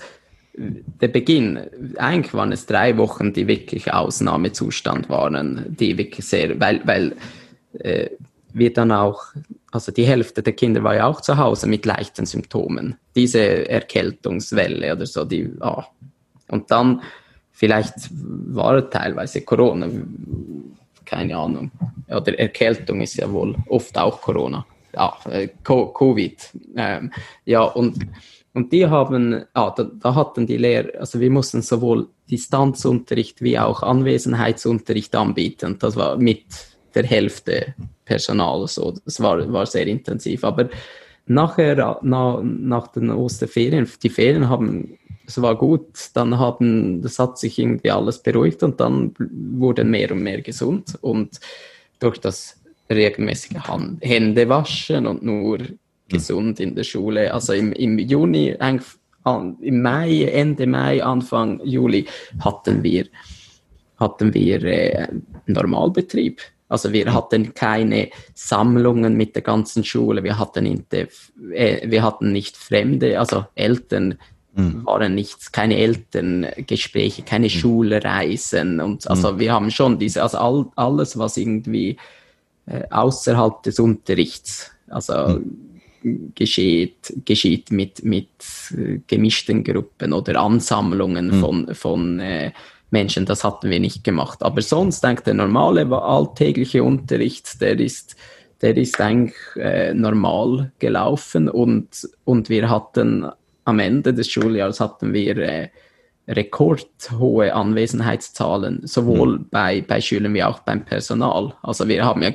der 0.57 1.09
Beginn, 1.09 1.61
eigentlich 1.97 2.33
waren 2.35 2.53
es 2.53 2.67
drei 2.67 2.97
Wochen, 2.97 3.33
die 3.33 3.47
wirklich 3.47 3.93
Ausnahmezustand 3.93 5.09
waren, 5.09 5.77
die 5.79 5.99
wirklich 5.99 6.27
sehr, 6.27 6.59
weil, 6.61 6.81
weil 6.87 7.17
äh, 7.81 8.11
wir 8.57 8.73
dann 8.73 8.91
auch, 8.91 9.23
also 9.71 9.93
die 9.93 10.07
Hälfte 10.07 10.43
der 10.43 10.55
Kinder 10.55 10.83
war 10.83 10.97
ja 10.97 11.07
auch 11.07 11.21
zu 11.21 11.37
Hause 11.37 11.67
mit 11.67 11.85
leichten 11.85 12.25
Symptomen. 12.25 12.97
Diese 13.15 13.69
Erkältungswelle 13.69 14.95
oder 14.95 15.07
so, 15.07 15.25
die, 15.25 15.53
ah. 15.61 15.87
Und 16.49 16.71
dann, 16.71 17.03
vielleicht 17.53 17.95
war 18.11 18.89
teilweise 18.89 19.43
Corona, 19.43 19.89
keine 21.05 21.37
Ahnung. 21.37 21.71
Oder 22.09 22.39
Erkältung 22.39 23.03
ist 23.03 23.17
ja 23.17 23.31
wohl 23.31 23.57
oft 23.69 23.99
auch 23.99 24.21
Corona. 24.23 24.65
Ja, 24.95 25.15
äh, 25.29 25.49
Covid. 25.63 26.51
Ähm, 26.77 27.13
ja, 27.45 27.63
und, 27.63 28.07
und 28.55 28.73
die 28.73 28.87
haben, 28.87 29.45
ah, 29.53 29.75
da, 29.77 29.85
da 29.85 30.15
hatten 30.15 30.47
die 30.47 30.57
Lehrer, 30.57 30.99
also 31.01 31.21
wir 31.21 31.31
mussten 31.31 31.61
sowohl 31.61 32.09
Distanzunterricht 32.31 33.43
wie 33.43 33.59
auch 33.59 33.83
Anwesenheitsunterricht 33.83 35.15
anbieten. 35.15 35.77
Das 35.79 35.97
war 35.97 36.17
mit 36.17 36.47
der 36.97 37.05
Hälfte 37.05 37.75
Personal. 38.05 38.67
So. 38.67 38.95
Das 39.05 39.21
war, 39.21 39.53
war 39.53 39.67
sehr 39.67 39.87
intensiv. 39.87 40.43
Aber 40.45 40.69
nachher, 41.27 41.99
na, 42.03 42.41
nach 42.43 42.89
den 42.89 43.11
Osterferien, 43.11 43.89
die 44.03 44.09
Ferien 44.09 44.49
haben, 44.49 44.99
es 45.27 45.41
war 45.43 45.57
gut, 45.57 46.11
dann 46.15 46.39
haben, 46.39 47.03
das 47.03 47.19
hat 47.19 47.39
sich 47.39 47.59
irgendwie 47.59 47.91
alles 47.91 48.23
beruhigt 48.23 48.63
und 48.63 48.81
dann 48.81 49.15
wurden 49.19 49.91
mehr 49.91 50.11
und 50.13 50.23
mehr 50.23 50.41
gesund. 50.41 50.97
Und 51.01 51.41
durch 51.99 52.19
das 52.19 52.61
regelmäßige 52.91 53.59
Hände 54.01 54.49
waschen 54.49 55.07
und 55.07 55.23
nur 55.23 55.59
gesund 56.09 56.61
in 56.61 56.75
der 56.75 56.85
Schule. 56.85 57.33
Also 57.33 57.53
im, 57.53 57.73
im 57.73 57.99
Juni, 57.99 58.57
im 59.61 59.83
Mai, 59.83 60.25
Ende 60.25 60.67
Mai, 60.67 61.03
Anfang 61.03 61.61
Juli 61.65 62.07
hatten 62.41 62.83
wir, 62.83 63.07
hatten 63.99 64.33
wir 64.33 64.63
äh, 64.63 65.09
Normalbetrieb. 65.47 66.41
Also 66.69 66.93
wir 66.93 67.13
hatten 67.15 67.55
keine 67.55 68.11
Sammlungen 68.35 69.17
mit 69.17 69.37
der 69.37 69.43
ganzen 69.43 69.85
Schule, 69.85 70.25
wir 70.25 70.39
hatten 70.39 70.65
nicht, 70.65 70.93
äh, 70.93 71.07
wir 71.85 72.03
hatten 72.03 72.33
nicht 72.33 72.57
Fremde, 72.57 73.21
also 73.21 73.45
Eltern 73.55 74.19
mhm. 74.55 74.85
waren 74.85 75.15
nichts, 75.15 75.53
keine 75.53 75.77
Elterngespräche, 75.77 77.23
keine 77.23 77.47
mhm. 77.47 77.51
Schulreisen 77.51 78.81
und 78.81 79.05
mhm. 79.05 79.11
also 79.11 79.39
wir 79.39 79.53
haben 79.53 79.71
schon 79.71 79.99
diese, 79.99 80.23
also 80.23 80.39
all, 80.39 80.67
alles, 80.75 81.17
was 81.17 81.37
irgendwie 81.37 81.97
äh, 82.67 82.83
außerhalb 82.91 83.63
des 83.63 83.79
Unterrichts, 83.79 84.73
also 84.89 85.39
mhm. 85.39 86.33
geschieht, 86.35 87.13
geschieht 87.25 87.71
mit, 87.71 88.03
mit 88.03 88.29
äh, 88.77 88.99
gemischten 89.07 89.63
Gruppen 89.63 90.13
oder 90.13 90.41
Ansammlungen 90.41 91.29
mhm. 91.29 91.41
von, 91.41 91.75
von 91.75 92.19
äh, 92.19 92.51
Menschen, 92.97 93.27
das 93.27 93.45
hatten 93.45 93.69
wir 93.69 93.79
nicht 93.79 94.05
gemacht. 94.05 94.43
Aber 94.43 94.63
sonst, 94.63 95.05
denke 95.05 95.23
der 95.23 95.35
normale 95.35 95.87
alltägliche 95.87 96.83
Unterricht, 96.83 97.61
der 97.61 97.79
ist, 97.79 98.17
der 98.63 98.75
ist 98.75 98.99
eigentlich 98.99 99.35
äh, 99.57 99.93
normal 99.93 100.73
gelaufen 100.79 101.51
und, 101.51 102.09
und 102.25 102.49
wir 102.49 102.71
hatten 102.71 103.31
am 103.67 103.79
Ende 103.81 104.15
des 104.15 104.31
Schuljahres 104.31 104.81
hatten 104.81 105.13
wir 105.13 105.37
äh, 105.37 105.69
rekordhohe 106.27 107.53
Anwesenheitszahlen, 107.53 108.87
sowohl 108.87 109.41
mhm. 109.41 109.49
bei, 109.51 109.83
bei 109.83 110.01
Schülern 110.01 110.33
wie 110.33 110.45
auch 110.45 110.61
beim 110.61 110.83
Personal. 110.85 111.55
Also 111.63 111.87
wir 111.89 112.03
haben 112.03 112.23
ja 112.23 112.31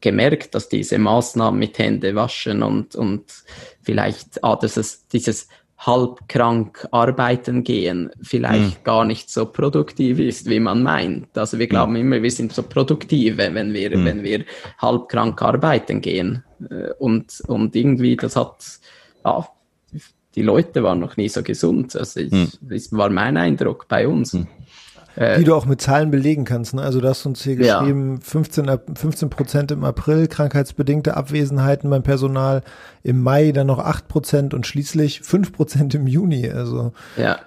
gemerkt, 0.00 0.54
dass 0.54 0.70
diese 0.70 0.98
Maßnahmen 0.98 1.58
mit 1.60 1.78
Hände 1.78 2.14
waschen 2.14 2.62
und, 2.62 2.96
und 2.96 3.24
vielleicht 3.82 4.42
ah, 4.42 4.56
das 4.56 4.78
ist, 4.78 5.12
dieses 5.12 5.48
halb 5.84 6.28
krank 6.28 6.86
arbeiten 6.92 7.64
gehen 7.64 8.10
vielleicht 8.22 8.80
mhm. 8.80 8.84
gar 8.84 9.04
nicht 9.04 9.30
so 9.30 9.46
produktiv 9.46 10.18
ist, 10.18 10.48
wie 10.48 10.60
man 10.60 10.82
meint. 10.82 11.36
Also 11.36 11.58
wir 11.58 11.66
glauben 11.66 11.92
mhm. 11.92 12.00
immer, 12.00 12.22
wir 12.22 12.30
sind 12.30 12.52
so 12.52 12.62
produktiv, 12.62 13.36
wenn 13.36 13.74
wir, 13.74 13.96
mhm. 13.96 14.04
wenn 14.04 14.22
wir 14.22 14.44
halb 14.78 15.08
krank 15.08 15.42
arbeiten 15.42 16.00
gehen. 16.00 16.44
Äh, 16.70 16.92
und, 16.98 17.42
und 17.48 17.74
irgendwie, 17.74 18.16
das 18.16 18.36
hat, 18.36 18.64
ja, 19.24 19.46
die 20.34 20.42
Leute 20.42 20.82
waren 20.82 21.00
noch 21.00 21.16
nie 21.16 21.28
so 21.28 21.42
gesund. 21.42 21.94
Also 21.96 22.20
ich, 22.20 22.32
hm. 22.32 22.48
das 22.62 22.92
war 22.92 23.10
mein 23.10 23.36
Eindruck 23.36 23.86
bei 23.88 24.08
uns. 24.08 24.34
Äh, 25.16 25.38
die 25.38 25.44
du 25.44 25.54
auch 25.54 25.66
mit 25.66 25.80
Zahlen 25.80 26.10
belegen 26.10 26.44
kannst. 26.44 26.74
Ne? 26.74 26.82
Also 26.82 27.00
du 27.00 27.08
hast 27.08 27.26
uns 27.26 27.42
hier 27.42 27.56
geschrieben, 27.56 28.14
ja. 28.14 28.20
15, 28.22 28.78
15 28.94 29.30
Prozent 29.30 29.70
im 29.70 29.84
April, 29.84 30.26
krankheitsbedingte 30.26 31.16
Abwesenheiten 31.16 31.90
beim 31.90 32.02
Personal, 32.02 32.62
im 33.02 33.22
Mai 33.22 33.52
dann 33.52 33.66
noch 33.66 33.78
8 33.78 34.08
Prozent 34.08 34.54
und 34.54 34.66
schließlich 34.66 35.20
5 35.20 35.52
Prozent 35.52 35.94
im 35.94 36.06
Juni. 36.06 36.48
Also 36.48 36.92
ja. 37.16 37.38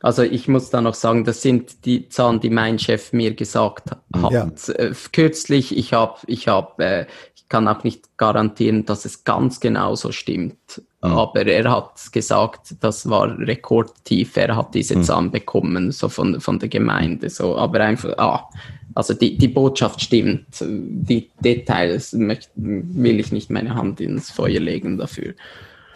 Also 0.00 0.22
ich 0.22 0.46
muss 0.46 0.70
da 0.70 0.80
noch 0.80 0.94
sagen, 0.94 1.24
das 1.24 1.42
sind 1.42 1.84
die 1.84 2.08
Zahlen, 2.08 2.40
die 2.40 2.50
mein 2.50 2.78
Chef 2.78 3.12
mir 3.12 3.34
gesagt 3.34 3.90
hat. 3.90 4.32
Ja. 4.32 4.48
Äh, 4.74 4.92
kürzlich, 5.12 5.76
ich 5.76 5.92
habe, 5.92 6.18
ich 6.26 6.46
habe, 6.46 6.84
äh, 6.84 7.06
kann 7.48 7.68
auch 7.68 7.84
nicht 7.84 8.16
garantieren, 8.18 8.84
dass 8.84 9.04
es 9.04 9.24
ganz 9.24 9.60
genau 9.60 9.94
so 9.94 10.12
stimmt. 10.12 10.82
Mhm. 11.02 11.10
Aber 11.10 11.46
er 11.46 11.70
hat 11.70 12.12
gesagt, 12.12 12.74
das 12.80 13.08
war 13.08 13.38
rekordtief. 13.38 14.36
Er 14.36 14.56
hat 14.56 14.74
diese 14.74 14.96
mhm. 14.96 15.02
Zahlen 15.02 15.30
bekommen, 15.30 15.92
so 15.92 16.08
von, 16.08 16.40
von 16.40 16.58
der 16.58 16.68
Gemeinde. 16.68 17.30
So, 17.30 17.56
aber 17.56 17.80
einfach, 17.80 18.16
ah, 18.18 18.48
also 18.94 19.14
die, 19.14 19.38
die 19.38 19.48
Botschaft 19.48 20.00
stimmt. 20.00 20.46
Die 20.60 21.30
Details 21.40 22.12
möchte, 22.12 22.50
will 22.56 23.20
ich 23.20 23.32
nicht 23.32 23.50
meine 23.50 23.74
Hand 23.74 24.00
ins 24.00 24.30
Feuer 24.30 24.60
legen 24.60 24.98
dafür. 24.98 25.34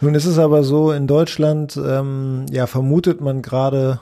Nun 0.01 0.15
ist 0.15 0.25
es 0.25 0.37
aber 0.37 0.63
so, 0.63 0.91
in 0.91 1.07
Deutschland, 1.07 1.77
ähm, 1.77 2.45
ja, 2.51 2.67
vermutet 2.67 3.21
man 3.21 3.41
gerade 3.41 3.99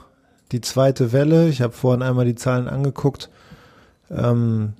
die 0.52 0.60
zweite 0.60 1.12
Welle. 1.12 1.48
Ich 1.48 1.62
habe 1.62 1.72
vorhin 1.72 2.02
einmal 2.02 2.24
die 2.24 2.34
Zahlen 2.34 2.68
angeguckt. 2.68 3.28
Ähm, 4.10 4.74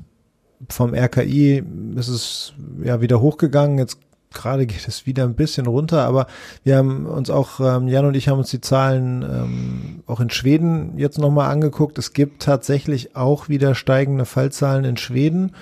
vom 0.68 0.94
RKI 0.94 1.62
ist 1.96 2.08
es 2.08 2.54
ja 2.82 3.00
wieder 3.00 3.20
hochgegangen. 3.20 3.78
Jetzt 3.78 3.98
gerade 4.32 4.66
geht 4.66 4.86
es 4.88 5.06
wieder 5.06 5.24
ein 5.24 5.34
bisschen 5.34 5.66
runter, 5.66 6.04
aber 6.04 6.26
wir 6.64 6.76
haben 6.76 7.06
uns 7.06 7.30
auch, 7.30 7.60
ähm, 7.60 7.88
Jan 7.88 8.06
und 8.06 8.16
ich 8.16 8.28
haben 8.28 8.38
uns 8.38 8.50
die 8.50 8.60
Zahlen 8.60 9.22
ähm, 9.22 10.02
auch 10.06 10.20
in 10.20 10.30
Schweden 10.30 10.98
jetzt 10.98 11.18
nochmal 11.18 11.50
angeguckt. 11.50 11.98
Es 11.98 12.12
gibt 12.12 12.42
tatsächlich 12.42 13.16
auch 13.16 13.48
wieder 13.48 13.74
steigende 13.74 14.24
Fallzahlen 14.24 14.84
in 14.84 14.96
Schweden, 14.96 15.52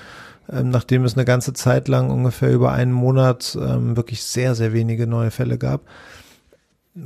ähm, 0.50 0.70
nachdem 0.70 1.04
es 1.04 1.14
eine 1.14 1.24
ganze 1.24 1.52
Zeit 1.52 1.88
lang 1.88 2.10
ungefähr 2.10 2.52
über 2.52 2.72
einen 2.72 2.92
Monat 2.92 3.58
ähm, 3.60 3.96
wirklich 3.96 4.22
sehr, 4.22 4.54
sehr 4.54 4.72
wenige 4.72 5.06
neue 5.06 5.30
Fälle 5.30 5.58
gab. 5.58 5.82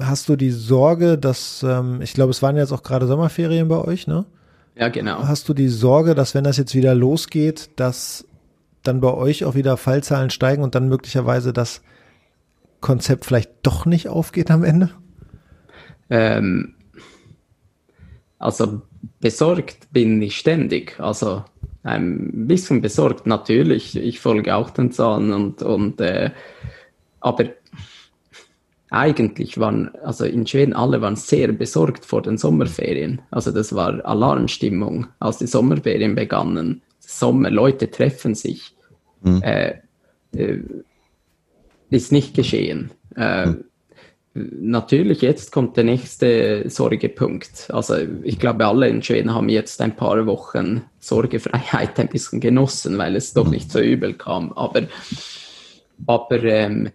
Hast 0.01 0.28
du 0.28 0.36
die 0.36 0.51
Sorge, 0.51 1.18
dass, 1.18 1.62
ähm, 1.62 2.01
ich 2.01 2.14
glaube, 2.14 2.30
es 2.30 2.42
waren 2.42 2.57
jetzt 2.57 2.72
auch 2.72 2.82
gerade 2.82 3.07
Sommerferien 3.07 3.68
bei 3.68 3.78
euch, 3.78 4.07
ne? 4.07 4.24
Ja, 4.77 4.89
genau. 4.89 5.27
Hast 5.27 5.49
du 5.49 5.55
die 5.55 5.68
Sorge, 5.68 6.14
dass 6.14 6.35
wenn 6.35 6.45
das 6.45 6.57
jetzt 6.57 6.75
wieder 6.75 6.95
losgeht, 6.95 7.70
dass 7.77 8.27
dann 8.83 9.01
bei 9.01 9.12
euch 9.12 9.45
auch 9.45 9.55
wieder 9.55 9.77
Fallzahlen 9.77 10.31
steigen 10.31 10.62
und 10.62 10.75
dann 10.75 10.89
möglicherweise 10.89 11.53
das 11.53 11.83
Konzept 12.81 13.25
vielleicht 13.25 13.51
doch 13.62 13.87
nicht 13.87 14.09
aufgeht 14.09 14.51
am 14.51 14.64
Ende? 14.64 14.91
Ähm, 16.11 16.75
also 18.39 18.83
besorgt 19.20 19.93
bin 19.93 20.20
ich 20.20 20.37
ständig. 20.37 21.01
Also 21.01 21.45
ein 21.83 22.47
bisschen 22.47 22.83
besorgt 22.83 23.27
natürlich. 23.27 23.97
Ich 23.97 24.20
folge 24.20 24.55
auch 24.55 24.70
den 24.70 24.93
Zahlen 24.93 25.33
und, 25.33 25.62
und 25.62 26.01
äh, 26.01 26.31
aber 27.20 27.45
eigentlich 28.95 29.59
waren, 29.59 29.90
also 30.03 30.24
in 30.24 30.47
Schweden 30.47 30.72
alle 30.72 31.01
waren 31.01 31.16
sehr 31.16 31.53
besorgt 31.53 32.05
vor 32.05 32.22
den 32.22 32.38
Sommerferien. 32.38 33.22
Also 33.30 33.51
das 33.51 33.74
war 33.74 34.05
Alarmstimmung, 34.05 35.07
als 35.18 35.38
die 35.38 35.47
Sommerferien 35.47 36.14
begannen. 36.14 36.82
Sommer, 37.01 37.51
Leute 37.51 37.90
treffen 37.90 38.34
sich 38.34 38.74
mhm. 39.22 39.42
äh, 39.42 39.74
äh, 40.34 40.62
ist 41.90 42.12
nicht 42.12 42.34
geschehen. 42.34 42.90
Äh, 43.16 43.47
mhm. 43.47 43.64
Natürlich, 44.36 45.22
jetzt 45.22 45.53
kommt 45.53 45.76
der 45.76 45.84
nächste 45.84 46.68
Sorgepunkt. 46.68 47.68
Also 47.70 47.97
ich 48.24 48.40
glaube, 48.40 48.66
alle 48.66 48.88
in 48.88 49.01
Schweden 49.01 49.32
haben 49.32 49.49
jetzt 49.49 49.80
ein 49.80 49.95
paar 49.95 50.26
Wochen 50.26 50.82
Sorgefreiheit 50.99 52.01
ein 52.01 52.09
bisschen 52.09 52.40
genossen, 52.40 52.99
weil 52.99 53.14
es 53.14 53.32
doch 53.32 53.45
mhm. 53.45 53.51
nicht 53.53 53.70
so 53.70 53.78
übel 53.78 54.14
kam. 54.14 54.53
Aber, 54.53 54.82
aber 56.07 56.42
ähm, 56.42 56.90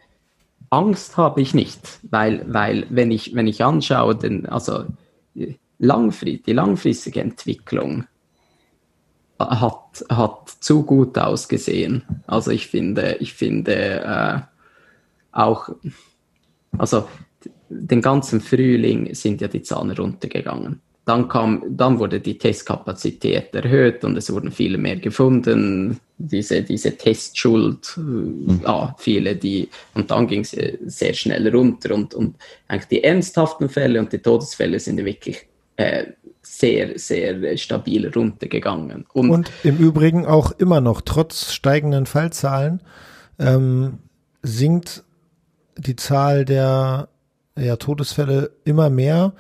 Angst 0.70 1.18
habe 1.18 1.42
ich 1.42 1.54
nicht, 1.54 2.00
weil, 2.04 2.44
weil 2.48 2.86
wenn, 2.90 3.12
ich, 3.12 3.34
wenn 3.34 3.48
ich 3.48 3.64
anschaue, 3.64 4.16
den, 4.16 4.46
also 4.46 4.86
langfristig, 5.80 6.44
die 6.46 6.54
langfristige 6.54 7.22
Entwicklung 7.22 8.06
hat, 9.40 10.06
hat 10.10 10.50
zu 10.60 10.84
gut 10.84 11.18
ausgesehen. 11.18 12.04
Also 12.28 12.52
ich 12.52 12.68
finde, 12.68 13.18
ich 13.20 13.34
finde 13.34 14.02
äh, 14.04 14.40
auch, 15.32 15.70
also 16.78 17.08
den 17.70 18.02
ganzen 18.02 18.42
Frühling 18.42 19.14
sind 19.16 19.42
ja 19.42 19.48
die 19.48 19.62
Zahlen 19.62 19.92
runtergegangen. 19.92 20.82
Dann 21.10 21.28
kam, 21.28 21.64
dann 21.68 21.98
wurde 21.98 22.20
die 22.20 22.38
Testkapazität 22.38 23.56
erhöht 23.56 24.04
und 24.04 24.16
es 24.16 24.32
wurden 24.32 24.52
viele 24.52 24.78
mehr 24.78 24.98
gefunden. 24.98 26.00
Diese, 26.20 26.62
diese 26.62 26.96
Testschuld, 26.98 27.98
mhm. 27.98 28.62
ja, 28.64 28.96
viele, 29.00 29.36
die, 29.36 29.70
und 29.96 30.12
dann 30.12 30.28
ging 30.28 30.42
es 30.42 30.56
sehr 30.86 31.16
schnell 31.16 31.48
runter 31.48 31.96
und, 31.96 32.14
und 32.14 32.36
eigentlich 32.68 32.90
die 32.90 33.04
ernsthaften 33.04 33.70
Fälle 33.70 34.00
und 34.00 34.14
die 34.14 34.20
Todesfälle 34.20 34.80
sind 34.80 35.04
wirklich 35.04 35.48
äh, 35.78 36.06
sehr, 36.44 37.00
sehr 37.00 37.58
stabil 37.58 38.08
runtergegangen. 38.08 39.08
Und, 39.12 39.32
und, 39.32 39.52
im 39.64 39.78
Übrigen 39.78 40.28
auch 40.28 40.52
immer 40.60 40.80
noch, 40.80 41.02
trotz 41.02 41.54
steigenden 41.54 42.06
Fallzahlen, 42.06 42.84
ähm, 43.40 43.98
sinkt 44.44 45.04
die 45.76 45.96
Zahl 45.96 46.46
der 46.46 47.10
ja, 47.58 47.78
Todesfälle 47.78 48.52
immer 48.64 48.92
mehr, 48.92 49.34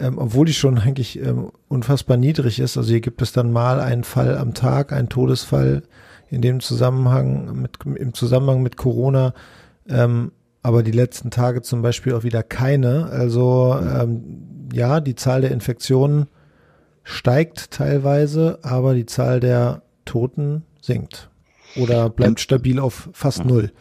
ähm, 0.00 0.18
obwohl 0.18 0.46
die 0.46 0.54
schon 0.54 0.78
eigentlich 0.78 1.18
ähm, 1.18 1.50
unfassbar 1.68 2.16
niedrig 2.16 2.60
ist. 2.60 2.76
Also 2.76 2.90
hier 2.90 3.00
gibt 3.00 3.22
es 3.22 3.32
dann 3.32 3.52
mal 3.52 3.80
einen 3.80 4.04
Fall 4.04 4.36
am 4.38 4.54
Tag, 4.54 4.92
einen 4.92 5.08
Todesfall 5.08 5.82
in 6.30 6.42
dem 6.42 6.60
Zusammenhang 6.60 7.60
mit, 7.60 7.78
im 7.84 8.14
Zusammenhang 8.14 8.62
mit 8.62 8.76
Corona. 8.76 9.34
Ähm, 9.88 10.32
aber 10.62 10.82
die 10.82 10.92
letzten 10.92 11.30
Tage 11.30 11.62
zum 11.62 11.82
Beispiel 11.82 12.14
auch 12.14 12.24
wieder 12.24 12.42
keine. 12.42 13.06
Also 13.06 13.78
ähm, 13.80 14.68
ja, 14.72 15.00
die 15.00 15.14
Zahl 15.14 15.40
der 15.40 15.50
Infektionen 15.50 16.26
steigt 17.04 17.70
teilweise, 17.70 18.58
aber 18.62 18.94
die 18.94 19.06
Zahl 19.06 19.40
der 19.40 19.82
Toten 20.04 20.64
sinkt 20.80 21.30
oder 21.76 22.10
bleibt 22.10 22.40
stabil 22.40 22.78
auf 22.78 23.08
fast 23.12 23.44
null. 23.44 23.72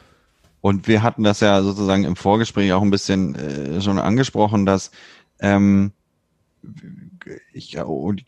Und 0.62 0.88
wir 0.88 1.04
hatten 1.04 1.24
das 1.24 1.40
ja 1.40 1.62
sozusagen 1.62 2.04
im 2.04 2.16
Vorgespräch 2.16 2.74
auch 2.74 2.82
ein 2.82 2.90
bisschen 2.90 3.36
äh, 3.36 3.82
schon 3.82 4.00
angesprochen, 4.00 4.66
dass 4.66 4.92
ähm, 5.40 5.92
ich, 7.54 7.78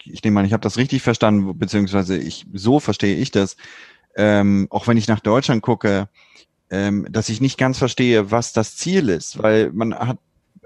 ich 0.06 0.24
nehme 0.24 0.40
an, 0.40 0.46
ich 0.46 0.54
habe 0.54 0.62
das 0.62 0.78
richtig 0.78 1.02
verstanden, 1.02 1.58
beziehungsweise 1.58 2.18
ich 2.18 2.46
so 2.54 2.80
verstehe 2.80 3.16
ich 3.16 3.32
das, 3.32 3.58
ähm, 4.16 4.68
auch 4.70 4.88
wenn 4.88 4.98
ich 4.98 5.08
nach 5.08 5.20
Deutschland 5.20 5.62
gucke, 5.62 6.10
ähm, 6.70 7.08
dass 7.10 7.30
ich 7.30 7.42
nicht 7.42 7.58
ganz 7.58 7.78
verstehe, 7.78 8.32
was 8.32 8.54
das 8.54 8.76
Ziel 8.76 9.10
ist, 9.10 9.42
weil 9.42 9.72
man 9.72 9.94
hat 9.94 10.20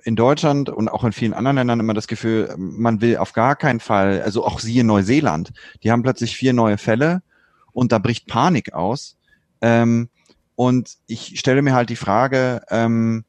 in 0.04 0.16
Deutschland 0.16 0.70
und 0.70 0.90
auch 0.90 1.04
in 1.04 1.14
vielen 1.14 1.34
anderen 1.34 1.58
Ländern 1.58 1.80
immer 1.80 1.94
das 1.94 2.08
Gefühl, 2.08 2.54
man 2.58 3.02
will 3.02 3.18
auf 3.18 3.34
gar 3.34 3.56
keinen 3.56 3.80
Fall, 3.80 4.22
also 4.22 4.46
auch 4.46 4.60
siehe 4.60 4.84
Neuseeland, 4.84 5.54
die 5.82 5.92
haben 5.92 6.04
plötzlich 6.04 6.36
vier 6.36 6.54
neue 6.54 6.78
Fälle 6.78 7.22
und 7.72 7.92
da 7.92 8.00
bricht 8.00 8.28
Panik 8.28 8.74
aus. 8.74 9.18
Ähm, 9.62 10.10
und 10.56 10.98
ich 11.08 11.40
stelle 11.40 11.62
mir 11.62 11.74
halt 11.74 11.90
die 11.90 11.96
Frage, 11.96 12.62
ähm, 12.70 13.24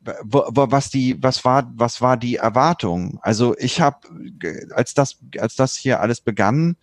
was 0.00 0.90
die, 0.90 1.22
was 1.22 1.44
war, 1.44 1.70
was 1.74 2.00
war 2.00 2.16
die 2.16 2.36
Erwartung? 2.36 3.18
Also 3.22 3.56
ich 3.58 3.80
habe, 3.80 3.98
als 4.70 4.94
das, 4.94 5.18
als 5.38 5.56
das 5.56 5.76
hier 5.76 6.00
alles 6.00 6.20
begann, 6.20 6.76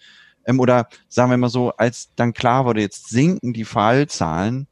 ähm, 0.46 0.60
oder 0.60 0.88
sagen 1.08 1.30
wir 1.30 1.38
mal 1.38 1.50
so, 1.50 1.72
als 1.72 2.14
dann 2.16 2.34
klar 2.34 2.66
wurde, 2.66 2.82
jetzt 2.82 3.10
sinken 3.10 3.54
die 3.54 3.66
Fallzahlen, 3.66 4.68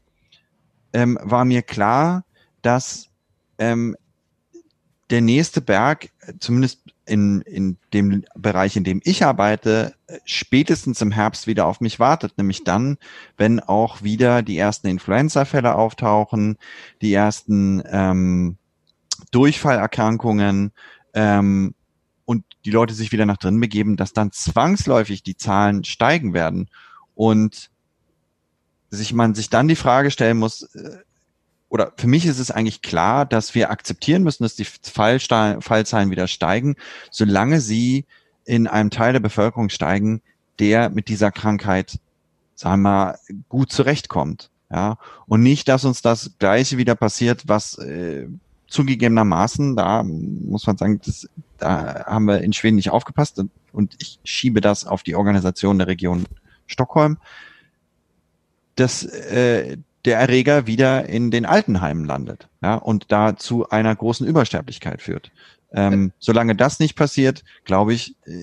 ähm, 0.94 1.20
war 1.22 1.46
mir 1.46 1.62
klar, 1.62 2.26
dass 2.62 3.10
ähm, 3.58 3.96
der 5.10 5.22
nächste 5.22 5.62
Berg, 5.62 6.10
zumindest 6.40 6.82
in, 7.10 7.42
in 7.42 7.78
dem 7.94 8.24
Bereich, 8.36 8.78
in 8.78 8.84
dem 8.84 9.02
ich 9.04 9.26
arbeite, 9.26 9.96
spätestens 10.26 11.02
im 11.02 11.12
Herbst 11.12 11.48
wieder 11.48 11.66
auf 11.66 11.82
mich 11.82 12.00
wartet. 12.00 12.38
Nämlich 12.38 12.64
dann, 12.64 12.98
wenn 13.38 13.60
auch 13.60 14.04
wieder 14.04 14.42
die 14.42 14.58
ersten 14.58 14.88
Influenza-Fälle 14.88 15.76
auftauchen, 15.76 16.58
die 17.02 17.14
ersten 17.14 17.84
ähm, 17.88 18.58
Durchfallerkrankungen 19.32 20.72
ähm, 21.14 21.74
und 22.26 22.46
die 22.66 22.72
Leute 22.72 22.94
sich 22.94 23.12
wieder 23.12 23.26
nach 23.26 23.38
drinnen 23.38 23.60
begeben, 23.60 23.98
dass 23.98 24.14
dann 24.14 24.32
zwangsläufig 24.32 25.24
die 25.24 25.36
Zahlen 25.36 25.84
steigen 25.84 26.34
werden. 26.34 26.70
Und 27.16 27.70
sich 28.92 29.14
man 29.14 29.36
sich 29.36 29.50
dann 29.50 29.68
die 29.68 29.76
Frage 29.76 30.12
stellen 30.12 30.38
muss, 30.38 30.64
äh, 30.76 30.98
oder 31.70 31.94
für 31.98 32.08
mich 32.08 32.26
ist 32.26 32.40
es 32.40 32.52
eigentlich 32.52 32.82
klar, 32.82 33.26
dass 33.26 33.56
wir 33.56 33.70
akzeptieren 33.70 34.24
müssen, 34.24 34.44
dass 34.44 34.56
die 34.56 34.66
Fallzahlen 34.66 36.12
wieder 36.12 36.28
steigen, 36.28 36.76
solange 37.12 37.62
sie 37.62 38.06
in 38.46 38.68
einem 38.68 38.90
Teil 38.90 39.14
der 39.14 39.20
Bevölkerung 39.20 39.70
steigen, 39.70 40.22
der 40.58 40.90
mit 40.90 41.08
dieser 41.08 41.32
Krankheit, 41.32 42.00
sagen 42.56 42.82
wir 42.82 42.90
mal, 42.90 43.20
gut 43.48 43.72
zurechtkommt. 43.72 44.50
Ja, 44.72 44.98
und 45.26 45.42
nicht, 45.42 45.68
dass 45.68 45.86
uns 45.86 46.04
das 46.04 46.32
Gleiche 46.38 46.78
wieder 46.78 46.94
passiert, 46.94 47.48
was 47.48 47.78
äh, 47.80 48.28
zugegebenermaßen, 48.68 49.76
da 49.76 50.04
muss 50.04 50.68
man 50.68 50.78
sagen, 50.78 51.02
das, 51.04 51.28
da 51.58 52.06
haben 52.06 52.26
wir 52.26 52.42
in 52.42 52.54
Schweden 52.54 52.76
nicht 52.76 52.92
aufgepasst 52.92 53.40
und, 53.40 53.52
und 53.72 53.96
ich 54.00 54.20
schiebe 54.24 54.62
das 54.62 54.86
auf 54.86 55.02
die 55.02 55.16
Organisation 55.16 55.80
der 55.80 55.88
Region 55.88 56.26
Stockholm, 56.68 57.18
dass 58.76 59.04
äh, 59.04 59.78
der 60.10 60.18
Erreger 60.18 60.66
wieder 60.66 61.08
in 61.08 61.30
den 61.30 61.46
Altenheimen 61.46 62.04
landet 62.04 62.48
ja, 62.64 62.74
und 62.74 63.12
da 63.12 63.38
zu 63.38 63.70
einer 63.70 63.96
großen 63.96 64.26
Übersterblichkeit 64.26 65.04
führt. 65.04 65.32
Ähm, 65.72 66.14
solange 66.18 66.56
das 66.56 66.80
nicht 66.80 66.96
passiert, 66.96 67.44
glaube 67.64 67.94
ich, 67.94 68.16
äh, 68.26 68.42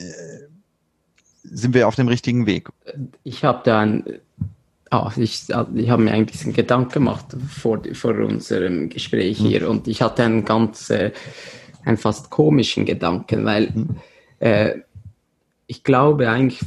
sind 1.42 1.74
wir 1.74 1.88
auf 1.88 1.96
dem 1.96 2.06
richtigen 2.06 2.46
Weg. 2.46 2.68
Ich 3.24 3.42
habe 3.42 3.62
da 3.64 3.80
ein, 3.80 4.04
oh, 4.92 5.10
ich, 5.16 5.48
ich 5.48 5.90
habe 5.90 6.02
mir 6.02 6.12
ein 6.12 6.26
bisschen 6.26 6.52
Gedanken 6.52 6.92
gemacht 6.92 7.26
vor, 7.48 7.82
vor 7.94 8.14
unserem 8.14 8.88
Gespräch 8.88 9.38
hier 9.38 9.62
mhm. 9.62 9.68
und 9.68 9.88
ich 9.88 10.02
hatte 10.02 10.22
einen 10.22 10.44
ganz, 10.44 10.88
äh, 10.90 11.10
einen 11.84 11.96
fast 11.96 12.30
komischen 12.30 12.84
Gedanken, 12.84 13.44
weil 13.44 13.72
mhm. 13.74 13.96
äh, 14.38 14.74
ich 15.66 15.82
glaube 15.82 16.30
eigentlich 16.30 16.60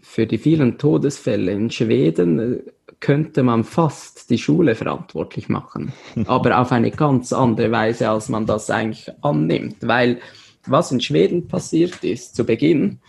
für 0.00 0.26
die 0.26 0.38
vielen 0.38 0.78
Todesfälle 0.78 1.52
in 1.52 1.70
Schweden 1.70 2.38
äh, 2.38 2.62
könnte 3.04 3.42
man 3.42 3.64
fast 3.64 4.30
die 4.30 4.38
Schule 4.38 4.74
verantwortlich 4.74 5.50
machen, 5.50 5.92
aber 6.26 6.58
auf 6.58 6.72
eine 6.72 6.90
ganz 6.90 7.34
andere 7.34 7.70
Weise, 7.70 8.08
als 8.08 8.30
man 8.30 8.46
das 8.46 8.70
eigentlich 8.70 9.10
annimmt, 9.20 9.76
weil 9.82 10.20
was 10.66 10.90
in 10.90 11.02
Schweden 11.02 11.46
passiert 11.46 12.02
ist 12.02 12.34
zu 12.34 12.44
Beginn, 12.46 13.00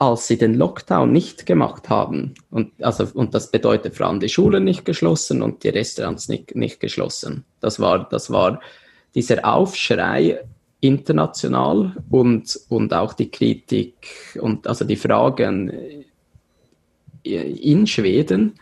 als 0.00 0.26
sie 0.26 0.36
den 0.36 0.54
Lockdown 0.54 1.12
nicht 1.12 1.46
gemacht 1.46 1.88
haben, 1.88 2.34
und, 2.50 2.72
also, 2.82 3.06
und 3.14 3.32
das 3.32 3.52
bedeutet 3.52 3.94
vor 3.94 4.08
allem 4.08 4.18
die 4.18 4.28
Schulen 4.28 4.64
nicht 4.64 4.84
geschlossen 4.84 5.40
und 5.40 5.62
die 5.62 5.68
Restaurants 5.68 6.28
nicht, 6.28 6.56
nicht 6.56 6.80
geschlossen. 6.80 7.44
Das 7.60 7.78
war, 7.78 8.08
das 8.08 8.32
war 8.32 8.60
dieser 9.14 9.46
Aufschrei 9.46 10.40
international 10.80 11.94
und, 12.10 12.58
und 12.68 12.92
auch 12.92 13.12
die 13.12 13.30
Kritik 13.30 13.94
und 14.40 14.66
also 14.66 14.84
die 14.84 14.96
Fragen 14.96 16.04
in 17.22 17.86
Schweden, 17.86 18.54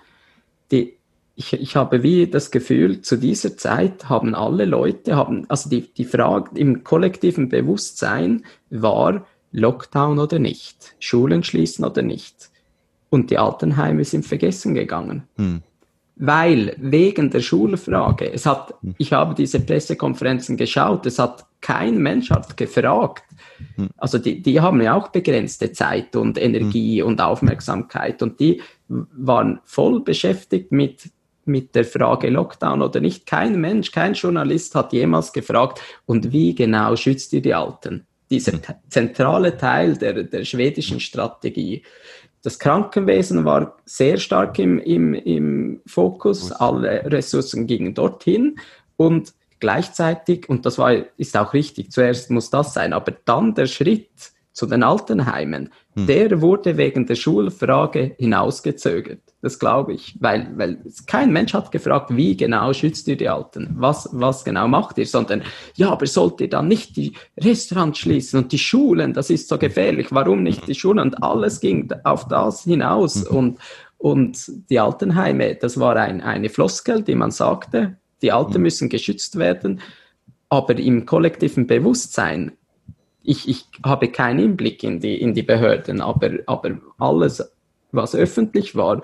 die, 0.70 0.96
ich, 1.34 1.52
ich 1.54 1.76
habe 1.76 2.02
wie 2.02 2.26
das 2.26 2.50
Gefühl, 2.50 3.00
zu 3.00 3.16
dieser 3.16 3.56
Zeit 3.56 4.08
haben 4.08 4.34
alle 4.34 4.64
Leute, 4.64 5.16
haben, 5.16 5.46
also 5.48 5.70
die, 5.70 5.92
die 5.92 6.04
Frage 6.04 6.58
im 6.58 6.84
kollektiven 6.84 7.48
Bewusstsein 7.48 8.44
war, 8.68 9.26
Lockdown 9.52 10.18
oder 10.18 10.38
nicht, 10.38 10.94
Schulen 11.00 11.42
schließen 11.42 11.84
oder 11.84 12.02
nicht. 12.02 12.50
Und 13.08 13.30
die 13.30 13.38
Altenheime 13.38 14.04
sind 14.04 14.24
vergessen 14.24 14.74
gegangen. 14.74 15.24
Hm. 15.36 15.62
Weil 16.16 16.76
wegen 16.78 17.30
der 17.30 17.40
Schulfrage, 17.40 18.32
es 18.32 18.46
hat, 18.46 18.74
hm. 18.82 18.94
ich 18.98 19.12
habe 19.12 19.34
diese 19.34 19.60
Pressekonferenzen 19.60 20.56
geschaut, 20.56 21.06
es 21.06 21.18
hat 21.18 21.46
kein 21.60 21.98
Mensch 21.98 22.30
hat 22.30 22.56
gefragt. 22.56 23.24
Hm. 23.76 23.90
Also 23.96 24.18
die, 24.18 24.42
die 24.42 24.60
haben 24.60 24.80
ja 24.80 24.94
auch 24.94 25.08
begrenzte 25.08 25.72
Zeit 25.72 26.16
und 26.16 26.40
Energie 26.40 27.00
hm. 27.00 27.08
und 27.08 27.20
Aufmerksamkeit 27.20 28.22
und 28.22 28.40
die 28.40 28.62
waren 28.88 29.60
voll 29.64 30.00
beschäftigt 30.00 30.72
mit 30.72 31.10
mit 31.46 31.74
der 31.74 31.84
Frage 31.84 32.28
Lockdown 32.28 32.80
oder 32.82 33.00
nicht. 33.00 33.26
Kein 33.26 33.60
Mensch, 33.60 33.90
kein 33.90 34.12
Journalist 34.12 34.74
hat 34.74 34.92
jemals 34.92 35.32
gefragt, 35.32 35.80
und 36.06 36.32
wie 36.32 36.54
genau 36.54 36.94
schützt 36.94 37.32
ihr 37.32 37.40
die 37.40 37.54
Alten? 37.54 38.06
dieser 38.30 38.52
zentrale 38.88 39.56
Teil 39.56 39.96
der, 39.96 40.22
der 40.22 40.44
schwedischen 40.44 41.00
Strategie. 41.00 41.82
Das 42.42 42.58
Krankenwesen 42.58 43.44
war 43.44 43.76
sehr 43.84 44.16
stark 44.16 44.58
im, 44.58 44.78
im, 44.78 45.14
im 45.14 45.80
Fokus, 45.84 46.52
alle 46.52 47.04
Ressourcen 47.10 47.66
gingen 47.66 47.94
dorthin 47.94 48.56
und 48.96 49.34
gleichzeitig, 49.60 50.48
und 50.48 50.66
das 50.66 50.78
war, 50.78 50.94
ist 51.16 51.36
auch 51.36 51.52
richtig, 51.52 51.92
zuerst 51.92 52.30
muss 52.30 52.50
das 52.50 52.74
sein, 52.74 52.92
aber 52.92 53.12
dann 53.24 53.54
der 53.54 53.66
Schritt 53.66 54.32
zu 54.52 54.66
den 54.66 54.82
Altenheimen, 54.82 55.70
hm. 55.94 56.06
der 56.06 56.40
wurde 56.42 56.76
wegen 56.76 57.06
der 57.06 57.14
Schulfrage 57.14 58.14
hinausgezögert. 58.18 59.20
Das 59.42 59.58
glaube 59.58 59.94
ich, 59.94 60.16
weil, 60.20 60.50
weil 60.56 60.82
kein 61.06 61.32
Mensch 61.32 61.54
hat 61.54 61.72
gefragt, 61.72 62.14
wie 62.14 62.36
genau 62.36 62.72
schützt 62.72 63.08
ihr 63.08 63.16
die 63.16 63.28
Alten? 63.28 63.70
Was, 63.78 64.08
was 64.12 64.44
genau 64.44 64.68
macht 64.68 64.98
ihr? 64.98 65.06
Sondern, 65.06 65.42
ja, 65.76 65.90
aber 65.90 66.06
sollt 66.06 66.40
ihr 66.42 66.50
dann 66.50 66.68
nicht 66.68 66.96
die 66.96 67.14
Restaurants 67.38 68.00
schließen 68.00 68.42
und 68.42 68.52
die 68.52 68.58
Schulen? 68.58 69.14
Das 69.14 69.30
ist 69.30 69.48
so 69.48 69.56
gefährlich. 69.56 70.08
Warum 70.10 70.42
nicht 70.42 70.68
die 70.68 70.74
Schulen? 70.74 70.98
Und 70.98 71.22
alles 71.22 71.60
ging 71.60 71.90
auf 72.04 72.28
das 72.28 72.64
hinaus. 72.64 73.30
Mhm. 73.30 73.36
Und, 73.36 73.58
und 73.96 74.52
die 74.68 74.78
Altenheime, 74.78 75.54
das 75.54 75.80
war 75.80 75.96
ein, 75.96 76.20
eine 76.20 76.50
Floskel, 76.50 77.02
die 77.02 77.14
man 77.14 77.30
sagte, 77.30 77.96
die 78.22 78.32
Alten 78.32 78.58
mhm. 78.58 78.62
müssen 78.62 78.88
geschützt 78.88 79.36
werden. 79.38 79.80
Aber 80.48 80.76
im 80.76 81.06
kollektiven 81.06 81.66
Bewusstsein 81.66 82.52
ich, 83.22 83.48
ich 83.48 83.66
habe 83.84 84.08
keinen 84.08 84.40
Einblick 84.40 84.82
in 84.82 85.00
die, 85.00 85.20
in 85.20 85.34
die 85.34 85.42
Behörden, 85.42 86.00
aber, 86.00 86.30
aber 86.46 86.78
alles, 86.98 87.42
was 87.92 88.14
öffentlich 88.14 88.74
war, 88.74 89.02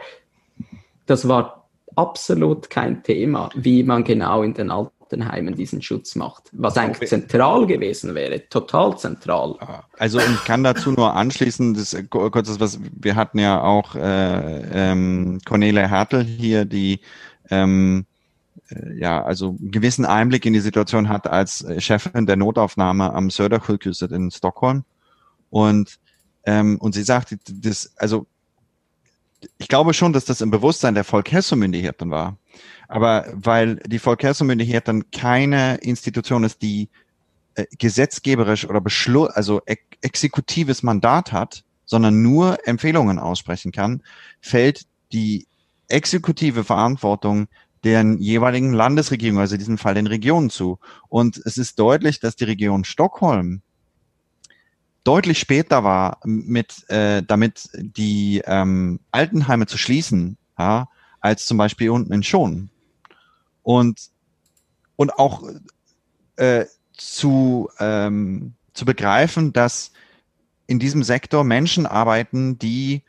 das 1.06 1.28
war 1.28 1.68
absolut 1.94 2.70
kein 2.70 3.02
Thema, 3.02 3.50
wie 3.54 3.82
man 3.82 4.04
genau 4.04 4.42
in 4.42 4.54
den 4.54 4.70
Altenheimen 4.70 5.54
diesen 5.54 5.82
Schutz 5.82 6.14
macht. 6.16 6.50
Was 6.52 6.76
eigentlich 6.76 6.96
okay. 6.96 7.06
zentral 7.06 7.66
gewesen 7.66 8.14
wäre, 8.14 8.48
total 8.48 8.98
zentral. 8.98 9.56
Also 9.98 10.18
ich 10.18 10.44
kann 10.44 10.64
dazu 10.64 10.92
nur 10.92 11.14
anschließen, 11.14 11.74
das 11.74 11.96
kurz 12.10 12.58
was 12.58 12.80
wir 12.82 13.14
hatten 13.14 13.38
ja 13.38 13.62
auch 13.62 13.94
äh, 13.94 14.62
ähm, 14.72 15.38
Cornelia 15.44 15.86
Hertel 15.86 16.24
hier, 16.24 16.64
die 16.64 17.00
ähm, 17.50 18.06
äh, 18.10 18.15
ja, 18.94 19.22
also 19.22 19.56
einen 19.58 19.70
gewissen 19.70 20.04
Einblick 20.04 20.44
in 20.46 20.52
die 20.52 20.60
Situation 20.60 21.08
hat 21.08 21.26
als 21.26 21.64
Chefin 21.78 22.26
der 22.26 22.36
Notaufnahme 22.36 23.12
am 23.12 23.30
Södersjukhuset 23.30 24.10
in 24.12 24.30
Stockholm. 24.30 24.84
Und, 25.50 25.98
ähm, 26.44 26.78
und 26.80 26.94
sie 26.94 27.02
sagt, 27.02 27.36
das, 27.48 27.92
also 27.96 28.26
ich 29.58 29.68
glaube 29.68 29.94
schon, 29.94 30.12
dass 30.12 30.24
das 30.24 30.40
im 30.40 30.50
Bewusstsein 30.50 30.94
der 30.94 31.04
Folkhälsomyndigheten 31.04 32.10
war. 32.10 32.36
Aber 32.88 33.26
weil 33.32 33.76
die 33.76 33.98
Folkhälsomyndigheten 33.98 35.10
keine 35.10 35.76
Institution 35.76 36.44
ist, 36.44 36.62
die 36.62 36.88
äh, 37.54 37.66
gesetzgeberisch 37.78 38.68
oder 38.68 38.80
Beschluss, 38.80 39.30
also 39.30 39.60
ex 39.66 39.82
exekutives 40.02 40.82
Mandat 40.82 41.32
hat, 41.32 41.64
sondern 41.86 42.22
nur 42.22 42.58
Empfehlungen 42.66 43.18
aussprechen 43.18 43.72
kann, 43.72 44.02
fällt 44.40 44.82
die 45.12 45.46
exekutive 45.88 46.64
Verantwortung 46.64 47.48
den 47.84 48.18
jeweiligen 48.18 48.72
Landesregierungen, 48.72 49.40
also 49.40 49.54
in 49.54 49.58
diesem 49.58 49.78
Fall 49.78 49.94
den 49.94 50.06
Regionen 50.06 50.50
zu. 50.50 50.78
Und 51.08 51.38
es 51.44 51.58
ist 51.58 51.78
deutlich, 51.78 52.20
dass 52.20 52.36
die 52.36 52.44
Region 52.44 52.84
Stockholm 52.84 53.62
deutlich 55.04 55.38
später 55.38 55.84
war, 55.84 56.18
mit, 56.24 56.88
äh, 56.90 57.22
damit 57.22 57.68
die 57.74 58.42
ähm, 58.44 58.98
Altenheime 59.12 59.66
zu 59.66 59.78
schließen, 59.78 60.36
ja, 60.58 60.88
als 61.20 61.46
zum 61.46 61.58
Beispiel 61.58 61.90
unten 61.90 62.12
in 62.12 62.24
Schonen. 62.24 62.70
Und, 63.62 64.10
und 64.96 65.16
auch 65.18 65.44
äh, 66.36 66.66
zu, 66.92 67.68
ähm, 67.78 68.54
zu 68.74 68.84
begreifen, 68.84 69.52
dass 69.52 69.92
in 70.66 70.78
diesem 70.78 71.04
Sektor 71.04 71.44
Menschen 71.44 71.86
arbeiten, 71.86 72.58
die 72.58 73.02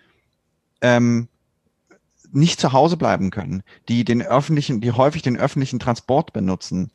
ähm, 0.82 1.28
nicht 2.38 2.62
zu 2.62 2.72
Hause 2.72 2.98
bleiben 2.98 3.32
können, 3.32 3.64
die 3.90 4.06
den 4.06 4.22
öffentlichen, 4.22 4.80
die 4.80 4.92
häufig 4.92 5.24
den 5.24 5.38
öffentlichen 5.38 5.80
Transport 5.80 6.34
benutzen, 6.34 6.92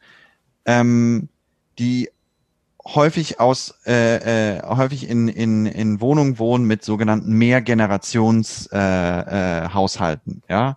ähm, 0.64 1.28
die 1.78 2.10
häufig 2.84 3.40
aus 3.40 3.74
äh, 3.86 4.56
äh, 4.56 4.62
häufig 4.62 5.08
in, 5.08 5.28
in, 5.28 5.66
in 5.66 6.00
Wohnungen 6.00 6.38
wohnen 6.38 6.66
mit 6.66 6.84
sogenannten 6.84 7.32
Mehrgenerations-Haushalten, 7.34 9.28
äh, 9.28 9.64
äh, 9.64 9.68
Haushalten, 9.70 10.42
ja. 10.48 10.76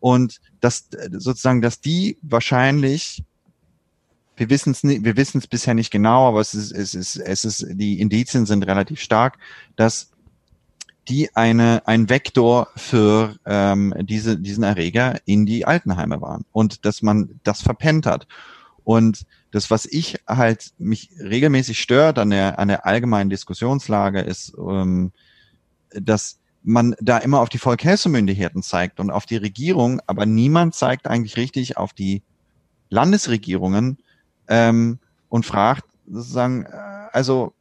Und 0.00 0.40
dass 0.60 0.88
sozusagen, 1.12 1.60
dass 1.60 1.80
die 1.80 2.18
wahrscheinlich, 2.22 3.24
wir 4.36 4.48
wissen 4.48 4.70
es 4.70 4.84
wir 4.84 5.16
wissen 5.16 5.38
es 5.38 5.46
bisher 5.46 5.74
nicht 5.74 5.90
genau, 5.90 6.28
aber 6.28 6.40
es 6.40 6.54
ist, 6.54 6.72
es 6.72 6.94
ist, 6.94 7.16
es 7.16 7.44
ist, 7.44 7.66
die 7.70 8.00
Indizien 8.00 8.46
sind 8.46 8.64
relativ 8.66 9.00
stark, 9.00 9.38
dass 9.74 10.10
die 11.08 11.34
eine, 11.34 11.82
ein 11.86 12.08
Vektor 12.08 12.68
für 12.76 13.36
ähm, 13.46 13.94
diese, 14.00 14.38
diesen 14.38 14.64
Erreger 14.64 15.18
in 15.24 15.46
die 15.46 15.64
Altenheime 15.64 16.20
waren 16.20 16.44
und 16.52 16.84
dass 16.84 17.02
man 17.02 17.40
das 17.44 17.62
verpennt 17.62 18.06
hat. 18.06 18.26
Und 18.84 19.26
das, 19.50 19.70
was 19.70 19.86
ich 19.86 20.18
halt 20.26 20.72
mich 20.78 21.10
regelmäßig 21.18 21.78
stört 21.78 22.18
an 22.18 22.30
der, 22.30 22.58
an 22.58 22.68
der 22.68 22.86
allgemeinen 22.86 23.30
Diskussionslage, 23.30 24.20
ist, 24.20 24.52
ähm, 24.58 25.12
dass 25.90 26.38
man 26.62 26.94
da 27.00 27.18
immer 27.18 27.40
auf 27.40 27.48
die 27.48 27.58
Volkshelsemyndigheten 27.58 28.62
zeigt 28.62 29.00
und 29.00 29.10
auf 29.10 29.24
die 29.24 29.36
Regierung, 29.36 30.00
aber 30.06 30.26
niemand 30.26 30.74
zeigt 30.74 31.06
eigentlich 31.06 31.36
richtig 31.36 31.76
auf 31.78 31.92
die 31.94 32.22
Landesregierungen 32.90 33.98
ähm, 34.48 34.98
und 35.28 35.46
fragt 35.46 35.84
sozusagen, 36.06 36.64
äh, 36.66 37.08
also 37.12 37.54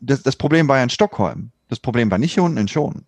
das, 0.00 0.22
das 0.22 0.36
Problem 0.36 0.68
war 0.68 0.78
ja 0.78 0.82
in 0.82 0.90
Stockholm. 0.90 1.52
Das 1.68 1.80
Problem 1.80 2.10
war 2.10 2.18
nicht 2.18 2.34
hier 2.34 2.42
unten 2.42 2.58
in 2.58 2.68
Schonen. 2.68 3.04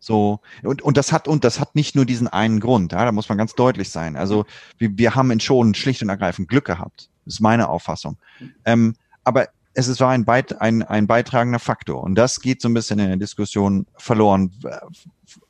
So, 0.00 0.40
und, 0.62 0.80
und 0.82 0.96
das 0.96 1.12
hat, 1.12 1.26
und 1.26 1.44
das 1.44 1.58
hat 1.58 1.74
nicht 1.74 1.96
nur 1.96 2.04
diesen 2.04 2.28
einen 2.28 2.60
Grund, 2.60 2.92
ja, 2.92 3.04
da 3.04 3.12
muss 3.12 3.28
man 3.28 3.36
ganz 3.36 3.54
deutlich 3.54 3.90
sein. 3.90 4.16
Also, 4.16 4.46
wir, 4.78 4.96
wir 4.96 5.14
haben 5.14 5.30
in 5.30 5.40
Schonen 5.40 5.74
schlicht 5.74 6.02
und 6.02 6.08
ergreifend 6.08 6.48
Glück 6.48 6.64
gehabt. 6.64 7.10
Das 7.24 7.34
ist 7.34 7.40
meine 7.40 7.68
Auffassung. 7.68 8.16
Ähm, 8.64 8.94
aber 9.24 9.48
es 9.74 9.86
ist, 9.88 10.00
war 10.00 10.10
ein, 10.10 10.24
Beit, 10.24 10.60
ein, 10.60 10.82
ein 10.82 11.06
beitragender 11.06 11.58
Faktor. 11.58 12.02
Und 12.02 12.14
das 12.14 12.40
geht 12.40 12.62
so 12.62 12.68
ein 12.68 12.74
bisschen 12.74 12.98
in 12.98 13.08
der 13.08 13.16
Diskussion 13.16 13.86
verloren. 13.96 14.52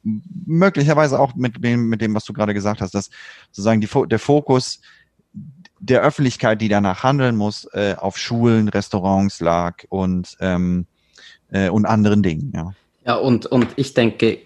Möglicherweise 0.03 1.19
auch 1.19 1.35
mit 1.35 1.63
dem, 1.63 1.89
mit 1.89 2.01
dem, 2.01 2.15
was 2.15 2.25
du 2.25 2.33
gerade 2.33 2.53
gesagt 2.53 2.81
hast, 2.81 2.95
dass 2.95 3.11
sozusagen 3.53 3.81
die, 3.81 3.89
der 4.09 4.19
Fokus 4.19 4.81
der 5.79 6.03
Öffentlichkeit, 6.03 6.61
die 6.61 6.69
danach 6.69 7.05
handeln 7.05 7.37
muss, 7.37 7.65
äh, 7.73 7.95
auf 7.97 8.19
Schulen, 8.19 8.69
Restaurants 8.69 9.41
lag 9.41 9.85
und, 9.89 10.37
ähm, 10.41 10.87
äh, 11.51 11.69
und 11.69 11.87
anderen 11.87 12.23
Dingen. 12.23 12.53
Ja, 12.55 12.73
ja 13.05 13.15
und, 13.17 13.47
und 13.47 13.69
ich 13.77 13.95
denke, 13.95 14.39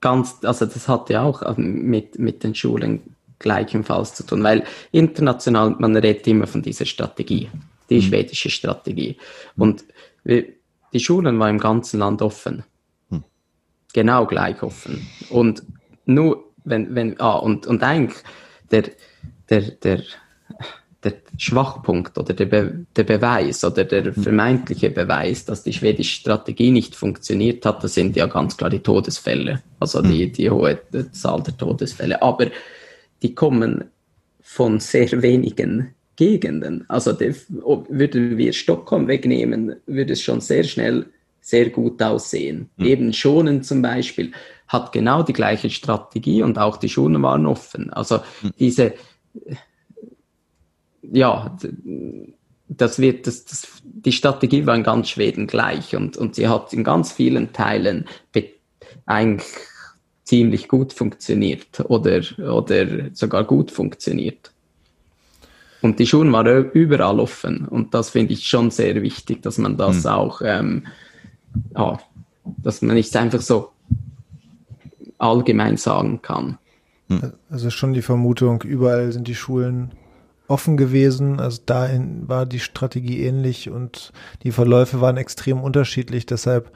ganz, 0.00 0.38
also 0.42 0.66
das 0.66 0.88
hat 0.88 1.10
ja 1.10 1.22
auch 1.22 1.56
mit, 1.56 2.18
mit 2.18 2.44
den 2.44 2.54
Schulen 2.54 3.00
gleichenfalls 3.38 4.14
zu 4.14 4.24
tun, 4.24 4.42
weil 4.42 4.64
international, 4.92 5.76
man 5.78 5.96
redet 5.96 6.26
immer 6.26 6.46
von 6.46 6.62
dieser 6.62 6.86
Strategie, 6.86 7.50
die 7.90 7.96
mhm. 7.96 8.02
schwedische 8.02 8.50
Strategie. 8.50 9.16
Und 9.56 9.84
die 10.24 11.00
Schulen 11.00 11.38
waren 11.38 11.56
im 11.56 11.58
ganzen 11.58 11.98
Land 11.98 12.22
offen. 12.22 12.64
Mhm. 13.10 13.24
Genau 13.92 14.26
gleich 14.26 14.62
offen. 14.62 15.06
Und 15.30 15.62
nur, 16.06 16.52
wenn, 16.64 16.94
wenn, 16.94 17.20
ah, 17.20 17.36
und, 17.36 17.66
und 17.66 17.82
eigentlich, 17.82 18.22
der, 18.70 18.84
der, 19.50 19.62
der, 19.62 20.02
der 21.04 21.14
Schwachpunkt 21.36 22.16
oder 22.16 22.32
der, 22.32 22.46
Be 22.46 22.86
der 22.94 23.04
Beweis 23.04 23.64
oder 23.64 23.84
der 23.84 24.04
hm. 24.04 24.22
vermeintliche 24.22 24.90
Beweis, 24.90 25.44
dass 25.44 25.62
die 25.62 25.72
schwedische 25.72 26.20
Strategie 26.20 26.70
nicht 26.70 26.94
funktioniert 26.94 27.64
hat, 27.66 27.82
das 27.82 27.94
sind 27.94 28.16
ja 28.16 28.26
ganz 28.26 28.56
klar 28.56 28.70
die 28.70 28.80
Todesfälle, 28.80 29.62
also 29.80 30.00
die, 30.02 30.26
hm. 30.26 30.32
die 30.32 30.50
hohe 30.50 30.78
Zahl 31.12 31.42
der 31.42 31.56
Todesfälle. 31.56 32.22
Aber 32.22 32.46
die 33.22 33.34
kommen 33.34 33.84
von 34.40 34.80
sehr 34.80 35.22
wenigen 35.22 35.94
Gegenden. 36.16 36.84
Also 36.88 37.12
die, 37.12 37.34
würden 37.48 38.36
wir 38.36 38.52
Stockholm 38.52 39.08
wegnehmen, 39.08 39.76
würde 39.86 40.12
es 40.12 40.22
schon 40.22 40.40
sehr 40.40 40.64
schnell 40.64 41.06
sehr 41.40 41.70
gut 41.70 42.00
aussehen. 42.02 42.70
Mhm. 42.76 42.86
Eben 42.86 43.12
Schonen 43.12 43.62
zum 43.62 43.82
Beispiel 43.82 44.32
hat 44.68 44.92
genau 44.92 45.22
die 45.22 45.32
gleiche 45.32 45.70
Strategie 45.70 46.42
und 46.42 46.58
auch 46.58 46.76
die 46.76 46.88
Schulen 46.88 47.20
waren 47.22 47.46
offen. 47.46 47.90
Also 47.90 48.20
mhm. 48.42 48.50
diese 48.58 48.94
ja, 51.02 51.56
das 52.68 52.98
wird, 52.98 53.26
das, 53.26 53.44
das, 53.44 53.82
die 53.82 54.12
Strategie 54.12 54.66
war 54.66 54.74
in 54.74 54.82
ganz 54.82 55.10
Schweden 55.10 55.46
gleich 55.46 55.94
und, 55.96 56.16
und 56.16 56.34
sie 56.34 56.48
hat 56.48 56.72
in 56.72 56.84
ganz 56.84 57.12
vielen 57.12 57.52
Teilen 57.52 58.06
eigentlich 59.06 59.46
ziemlich 60.24 60.68
gut 60.68 60.92
funktioniert 60.92 61.80
oder, 61.88 62.22
oder 62.38 63.10
sogar 63.12 63.44
gut 63.44 63.70
funktioniert. 63.70 64.52
Und 65.82 65.98
die 65.98 66.06
Schulen 66.06 66.32
waren 66.32 66.70
überall 66.70 67.18
offen 67.18 67.66
und 67.66 67.92
das 67.92 68.10
finde 68.10 68.32
ich 68.34 68.46
schon 68.46 68.70
sehr 68.70 69.02
wichtig, 69.02 69.42
dass 69.42 69.58
man 69.58 69.76
das 69.76 70.04
mhm. 70.04 70.10
auch, 70.10 70.40
ähm, 70.44 70.86
ja, 71.76 71.98
dass 72.44 72.82
man 72.82 72.94
nicht 72.94 73.14
einfach 73.16 73.40
so 73.40 73.70
allgemein 75.18 75.76
sagen 75.76 76.22
kann. 76.22 76.58
Also 77.50 77.68
schon 77.70 77.92
die 77.92 78.02
Vermutung, 78.02 78.62
überall 78.62 79.12
sind 79.12 79.28
die 79.28 79.34
Schulen 79.34 79.92
offen 80.52 80.76
gewesen. 80.76 81.40
Also 81.40 81.62
da 81.64 81.88
war 82.26 82.46
die 82.46 82.60
Strategie 82.60 83.24
ähnlich 83.24 83.70
und 83.70 84.12
die 84.42 84.52
Verläufe 84.52 85.00
waren 85.00 85.16
extrem 85.16 85.60
unterschiedlich. 85.60 86.26
Deshalb 86.26 86.70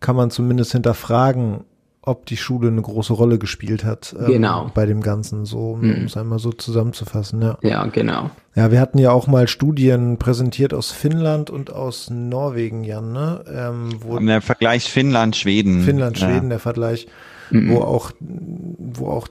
kann 0.00 0.16
man 0.16 0.30
zumindest 0.30 0.72
hinterfragen, 0.72 1.64
ob 2.02 2.24
die 2.24 2.38
Schule 2.38 2.68
eine 2.68 2.80
große 2.80 3.12
Rolle 3.12 3.38
gespielt 3.38 3.84
hat 3.84 4.16
ähm, 4.18 4.26
genau. 4.26 4.70
bei 4.74 4.86
dem 4.86 5.02
Ganzen, 5.02 5.44
so 5.44 5.72
um 5.72 5.82
mhm. 5.82 6.06
es 6.06 6.16
einmal 6.16 6.38
so 6.38 6.50
zusammenzufassen. 6.50 7.42
Ja. 7.42 7.58
ja, 7.62 7.84
genau. 7.86 8.30
Ja, 8.54 8.70
wir 8.70 8.80
hatten 8.80 8.98
ja 8.98 9.12
auch 9.12 9.26
mal 9.26 9.46
Studien 9.48 10.16
präsentiert 10.16 10.72
aus 10.72 10.90
Finnland 10.90 11.50
und 11.50 11.70
aus 11.70 12.08
Norwegen, 12.08 12.84
Jan, 12.84 13.12
ne? 13.12 13.44
Ähm, 13.52 13.90
wo 14.00 14.18
der 14.18 14.40
Vergleich 14.40 14.90
Finnland-Schweden. 14.90 15.82
Finnland-Schweden, 15.82 16.44
ja. 16.44 16.48
der 16.48 16.58
Vergleich, 16.58 17.06
mhm. 17.50 17.70
wo 17.70 17.80
auch, 17.80 18.12
wo 18.18 19.08
auch 19.08 19.28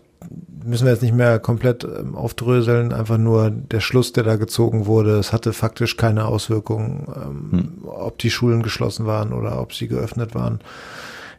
müssen 0.64 0.86
wir 0.86 0.94
jetzt 0.94 1.02
nicht 1.02 1.16
mehr 1.16 1.40
komplett 1.40 1.84
ähm, 1.84 2.16
aufdröseln, 2.16 2.94
einfach 2.94 3.18
nur 3.18 3.50
der 3.50 3.80
Schluss, 3.80 4.14
der 4.14 4.24
da 4.24 4.36
gezogen 4.36 4.86
wurde. 4.86 5.18
Es 5.18 5.34
hatte 5.34 5.54
faktisch 5.54 5.98
keine 5.98 6.26
Auswirkungen, 6.26 7.08
ähm, 7.16 7.52
hm. 7.52 7.74
ob 7.86 8.18
die 8.20 8.32
Schulen 8.32 8.64
geschlossen 8.64 9.06
waren 9.06 9.34
oder 9.34 9.62
ob 9.62 9.74
sie 9.74 9.88
geöffnet 9.88 10.36
waren. 10.36 10.60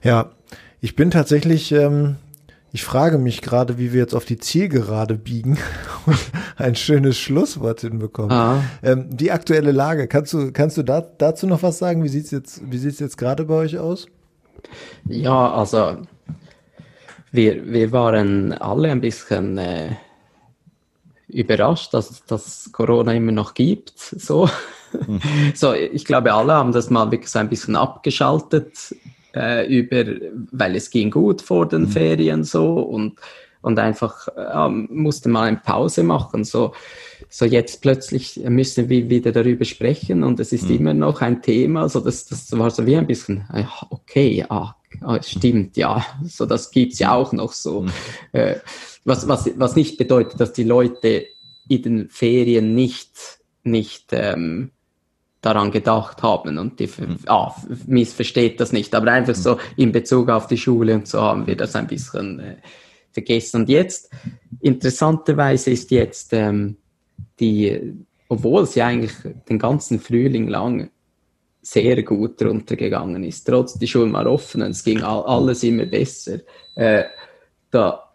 Ja, 0.03 0.31
ich 0.81 0.97
bin 0.97 1.11
tatsächlich, 1.11 1.73
ähm, 1.73 2.17
ich 2.73 2.85
frage 2.85 3.19
mich 3.19 3.43
gerade, 3.43 3.79
wie 3.79 3.93
wir 3.93 4.01
jetzt 4.01 4.15
auf 4.15 4.25
die 4.25 4.39
Zielgerade 4.39 5.15
biegen 5.15 5.59
und 6.07 6.19
ein 6.57 6.75
schönes 6.75 7.19
Schlusswort 7.19 7.83
hinbekommen. 7.83 8.33
Ah. 8.33 8.63
Ähm, 8.83 9.07
die 9.11 9.33
aktuelle 9.33 9.73
Lage, 9.73 10.09
kannst 10.09 10.33
du, 10.33 10.53
kannst 10.53 10.77
du 10.77 10.83
da, 10.83 11.01
dazu 11.01 11.47
noch 11.47 11.63
was 11.63 11.79
sagen? 11.79 12.03
Wie 12.03 12.09
sieht's 12.09 12.31
jetzt, 12.31 12.63
wie 12.71 12.79
sieht's 12.79 13.01
jetzt 13.01 13.19
gerade 13.19 13.45
bei 13.45 13.55
euch 13.55 13.79
aus? 13.79 14.07
Ja, 15.07 15.53
also 15.53 15.97
wir, 17.33 17.73
wir 17.73 17.93
waren 17.93 18.53
alle 18.53 18.91
ein 18.91 19.01
bisschen 19.01 19.59
äh, 19.59 19.91
überrascht, 21.29 21.95
dass 21.95 22.25
das 22.27 22.71
Corona 22.73 23.15
immer 23.15 23.33
noch 23.33 23.55
gibt. 23.55 23.99
So. 23.99 24.49
Mhm. 25.07 25.21
so, 25.55 25.73
ich 25.73 26.05
glaube, 26.05 26.33
alle 26.33 26.55
haben 26.55 26.73
das 26.73 26.91
mal 26.91 27.11
wirklich 27.11 27.31
so 27.31 27.39
ein 27.39 27.49
bisschen 27.49 27.77
abgeschaltet, 27.77 28.95
äh, 29.35 29.67
über, 29.67 30.05
weil 30.53 30.77
es 30.77 30.91
ging 30.91 31.11
gut 31.11 31.43
vor 31.43 31.69
den 31.69 31.83
mhm. 31.83 31.89
Ferien 31.89 32.45
so 32.45 32.81
und, 32.81 33.19
und 33.63 33.79
einfach 33.79 34.27
äh, 34.37 34.69
musste 34.69 35.29
mal 35.29 35.49
eine 35.49 35.59
Pause 35.65 36.03
machen. 36.03 36.45
So, 36.45 36.73
so 37.29 37.45
jetzt 37.45 37.81
plötzlich 37.81 38.41
müssen 38.49 38.89
wir 38.89 39.09
wieder 39.09 39.31
darüber 39.31 39.65
sprechen 39.65 40.25
und 40.25 40.41
es 40.41 40.53
ist 40.53 40.69
mhm. 40.69 40.77
immer 40.77 40.95
noch 40.95 41.21
ein 41.21 41.43
Thema. 41.43 41.89
So 41.89 42.01
das, 42.01 42.27
das 42.27 42.51
war 42.59 42.71
so 42.71 42.87
wie 42.87 42.97
ein 42.97 43.07
bisschen, 43.07 43.45
okay, 43.91 44.45
ah, 44.49 44.75
ah, 45.01 45.23
stimmt, 45.23 45.77
ja, 45.77 46.05
so 46.25 46.47
das 46.47 46.71
gibt's 46.71 46.99
ja 46.99 47.15
auch 47.15 47.33
noch 47.33 47.53
so. 47.53 47.83
Mhm. 47.83 47.93
Äh, 48.33 48.57
was, 49.05 49.27
was, 49.29 49.51
was 49.57 49.77
nicht 49.77 49.97
bedeutet, 49.97 50.41
dass 50.41 50.53
die 50.53 50.65
Leute 50.65 51.27
in 51.69 51.83
den 51.83 52.09
Ferien 52.09 52.75
nicht, 52.75 53.39
nicht 53.63 54.09
ähm, 54.13 54.73
daran 55.41 55.71
gedacht 55.71 56.23
haben 56.23 56.59
und 56.59 56.81
die 56.81 56.87
mhm. 56.87 57.19
ah, 57.27 57.55
missversteht 57.87 58.61
das 58.61 58.73
nicht, 58.73 58.95
aber 58.95 59.13
einfach 59.13 59.35
so 59.35 59.59
in 59.77 59.93
Bezug 59.93 60.29
auf 60.29 60.47
die 60.47 60.59
Schule 60.59 60.95
und 60.95 61.09
so 61.09 61.21
haben 61.23 61.47
wir 61.47 61.57
das 61.57 61.75
ein 61.77 61.87
bisschen 61.87 62.41
äh, 62.41 62.57
vergessen. 63.13 63.63
Und 63.63 63.69
jetzt, 63.69 64.11
interessanterweise 64.61 65.71
ist 65.71 65.91
jetzt 65.91 66.33
ähm, 66.33 66.77
die, 67.39 67.95
obwohl 68.29 68.67
sie 68.67 68.83
eigentlich 68.83 69.13
den 69.49 69.59
ganzen 69.59 69.99
Frühling 69.99 70.49
lang 70.49 70.91
sehr 71.63 72.03
gut 72.03 72.43
runtergegangen 72.43 73.23
ist. 73.25 73.45
Trotz 73.45 73.75
die 73.75 73.87
Schulen 73.87 74.13
war 74.13 74.27
offen 74.27 74.63
und 74.63 74.71
es 74.71 74.85
ging 74.85 75.03
alles 75.03 75.63
immer 75.63 75.87
besser. 75.87 76.41
Äh, 76.75 77.05
da 77.71 78.11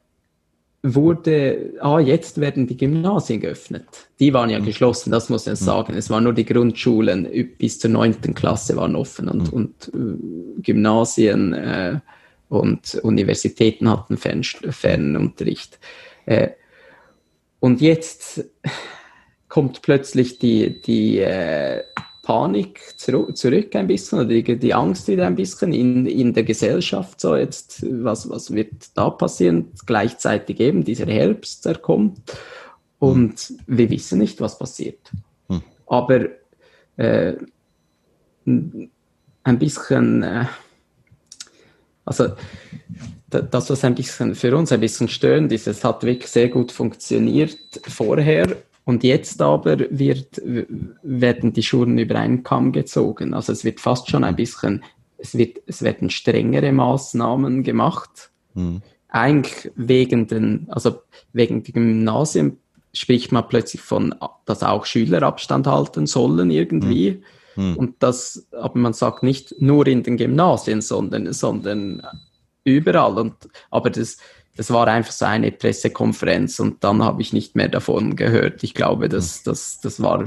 wurde, 0.94 1.74
ah, 1.80 2.00
jetzt 2.00 2.40
werden 2.40 2.68
die 2.68 2.78
Gymnasien 2.78 3.40
geöffnet. 3.40 3.86
Die 4.20 4.34
waren 4.34 4.50
ja 4.50 4.60
mhm. 4.60 4.66
geschlossen, 4.66 5.12
das 5.12 5.30
muss 5.30 5.48
ich 5.48 5.60
mhm. 5.60 5.66
sagen. 5.66 5.94
Es 5.96 6.10
waren 6.10 6.24
nur 6.24 6.34
die 6.34 6.46
Grundschulen 6.46 7.28
bis 7.58 7.80
zur 7.80 7.90
neunten 7.92 8.34
Klasse 8.34 8.76
waren 8.76 8.96
offen 8.96 9.28
und, 9.28 9.52
mhm. 9.52 9.54
und 9.54 9.92
äh, 9.94 10.62
Gymnasien 10.62 11.54
äh, 11.54 12.00
und 12.50 12.96
Universitäten 13.04 13.90
hatten 13.90 14.18
Fern 14.18 14.44
Fernunterricht. 14.44 15.80
Äh, 16.26 16.50
und 17.60 17.82
jetzt 17.82 18.46
kommt 19.48 19.82
plötzlich 19.82 20.38
die, 20.38 20.82
die 20.82 21.20
äh, 21.20 21.84
Panik 22.26 22.81
zurück, 22.97 23.76
ein 23.76 23.85
bisschen 23.85 24.18
oder 24.18 24.30
die, 24.30 24.57
die, 24.57 24.73
Angst 24.73 25.07
wieder 25.07 25.27
ein 25.27 25.35
bisschen 25.35 25.72
in, 25.73 26.07
in 26.07 26.34
der 26.34 26.43
Gesellschaft. 26.43 27.22
So 27.22 27.35
jetzt, 27.35 27.85
was, 28.03 28.27
was 28.27 28.52
wird 28.52 28.73
da 28.95 29.11
passieren? 29.11 29.72
Gleichzeitig 29.85 30.60
eben 30.60 30.84
dieser 30.84 31.06
Herbst, 31.06 31.64
der 31.65 31.76
kommt 31.76 32.19
und 32.97 33.39
hm. 33.39 33.60
wir 33.68 33.89
wissen 33.91 34.18
nicht, 34.18 34.41
was 34.41 34.57
passiert. 34.57 35.11
Hm. 35.49 35.61
Aber 35.85 36.26
äh, 36.97 37.34
ein 38.45 39.60
bisschen, 39.60 40.23
äh, 40.23 40.45
also 42.06 42.30
das, 43.30 43.69
was 43.69 43.84
ein 43.84 43.93
bisschen 43.93 44.34
für 44.34 44.57
uns 44.57 44.72
ein 44.72 44.80
bisschen 44.80 45.10
störend 45.10 45.52
ist, 45.52 45.68
es 45.68 45.84
hat 45.84 46.03
wirklich 46.03 46.31
sehr 46.31 46.49
gut 46.49 46.72
funktioniert 46.72 47.60
vorher 47.88 48.57
und 48.86 49.03
jetzt 49.03 49.41
aber 49.41 49.80
wird, 49.90 50.41
werden 50.44 51.53
die 51.53 51.64
Schulen 51.64 51.98
über 51.98 52.16
einen 52.16 52.44
Kamm 52.44 52.72
gezogen. 52.72 53.34
Also 53.34 53.52
es 53.52 53.66
wird 53.66 53.80
fast 53.80 54.10
schon 54.10 54.24
ein 54.24 54.36
bisschen, 54.36 54.84
es, 55.18 55.36
wird, 55.36 55.57
es 55.66 55.82
werden 55.82 56.12
strengere 56.12 56.72
Maßnahmen 56.72 57.64
gemacht. 57.64 58.30
Mhm. 58.53 58.84
Eigentlich 59.10 59.72
wegen 59.76 60.28
den, 60.28 60.68
also 60.70 61.02
wegen 61.34 61.64
der 61.64 61.74
Gymnasien 61.74 62.57
spricht 62.94 63.32
man 63.32 63.48
plötzlich 63.48 63.82
von, 63.82 64.14
dass 64.45 64.62
auch 64.62 64.86
Schüler 64.86 65.24
Abstand 65.24 65.66
halten 65.66 66.06
sollen 66.06 66.52
irgendwie. 66.52 67.24
Mhm. 67.56 67.78
Und 67.78 67.95
das, 67.99 68.48
aber 68.52 68.78
man 68.78 68.94
sagt 68.94 69.24
nicht 69.24 69.60
nur 69.60 69.88
in 69.88 70.03
den 70.03 70.18
Gymnasien, 70.18 70.82
sondern, 70.82 71.34
sondern 71.34 72.03
überall. 72.64 73.18
Und, 73.18 73.34
aber 73.72 73.90
das, 73.90 74.18
das 74.56 74.72
war 74.72 74.88
einfach 74.88 75.11
so 75.11 75.26
eine 75.26 75.52
Pressekonferenz 75.52 76.60
und 76.60 76.84
dann 76.84 77.03
habe 77.03 77.22
ich 77.22 77.34
nicht 77.34 77.56
mehr 77.56 77.68
davon 77.68 78.15
gehört. 78.15 78.64
Ich 78.64 78.73
glaube, 78.73 79.10
das, 79.10 79.44
das, 79.44 79.82
das 79.82 80.02
war, 80.02 80.26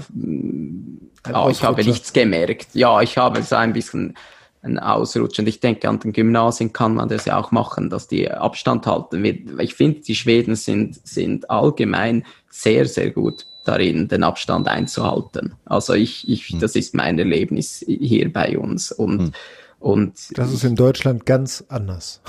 ja, 1.27 1.49
ich 1.49 1.63
habe 1.63 1.83
nichts 1.83 2.13
gemerkt. 2.13 2.69
Ja, 2.75 3.01
ich 3.01 3.17
habe 3.17 3.43
so 3.43 3.57
ein 3.57 3.73
bisschen 3.73 4.15
ein 4.63 4.79
Ausrutsch. 4.79 5.39
Und 5.39 5.49
ich 5.49 5.61
denke, 5.61 5.89
an 5.89 6.01
den 6.01 6.13
Gymnasien 6.13 6.73
kann 6.73 6.95
man 6.95 7.09
das 7.09 7.25
ja 7.25 7.39
auch 7.39 7.53
machen, 7.53 7.91
dass 7.91 8.09
die 8.09 8.31
Abstand 8.31 8.87
halten. 8.87 9.25
Ich 9.61 9.75
finde, 9.75 10.01
die 10.01 10.15
Schweden 10.15 10.57
sind, 10.57 11.07
sind 11.07 11.49
allgemein 11.51 12.25
sehr, 12.51 12.87
sehr 12.87 13.11
gut 13.11 13.47
darin, 13.65 14.09
den 14.09 14.25
Abstand 14.25 14.69
einzuhalten. 14.69 15.55
Also 15.65 15.95
ich, 15.95 16.29
ich, 16.29 16.49
hm. 16.49 16.61
das 16.61 16.75
ist 16.75 16.95
mein 16.95 17.19
Erlebnis 17.19 17.85
hier 17.87 18.33
bei 18.33 18.59
uns. 18.59 18.93
Und, 18.93 19.19
hm. 19.19 19.33
und 19.79 20.39
das 20.39 20.53
ist 20.53 20.65
in 20.65 20.75
Deutschland 20.75 21.27
ganz 21.27 21.65
anders. 21.69 22.21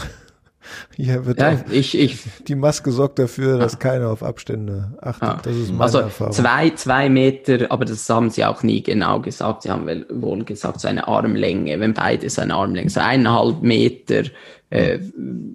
Hier 0.96 1.26
wird 1.26 1.40
ja, 1.40 1.60
ich, 1.72 1.98
ich, 1.98 2.20
die 2.48 2.56
Maske 2.56 2.92
sorgt 2.92 3.20
dafür, 3.20 3.58
dass 3.58 3.74
ja. 3.74 3.80
keiner 3.80 4.10
auf 4.10 4.24
Abstände 4.24 4.98
achtet. 5.02 5.22
Ja. 5.24 5.40
Das 5.44 5.56
ist 5.56 5.72
meine 5.72 5.84
also 5.84 6.00
Erfahrung. 6.00 6.34
Zwei, 6.34 6.70
zwei 6.72 7.10
Meter, 7.10 7.72
aber 7.72 7.86
das 7.86 8.10
haben 8.10 8.30
sie 8.30 8.46
auch 8.46 8.64
nie 8.64 8.84
genau 8.84 9.20
gesagt. 9.20 9.64
Sie 9.64 9.70
haben 9.70 10.06
wohl 10.10 10.44
gesagt, 10.44 10.82
so 10.82 10.88
eine 10.88 11.08
Armlänge, 11.08 11.80
wenn 11.80 11.94
beides 11.94 12.40
eine 12.40 12.56
Armlänge, 12.56 12.90
so 12.90 13.00
eineinhalb 13.00 13.62
Meter, 13.62 14.24
äh, 14.70 15.00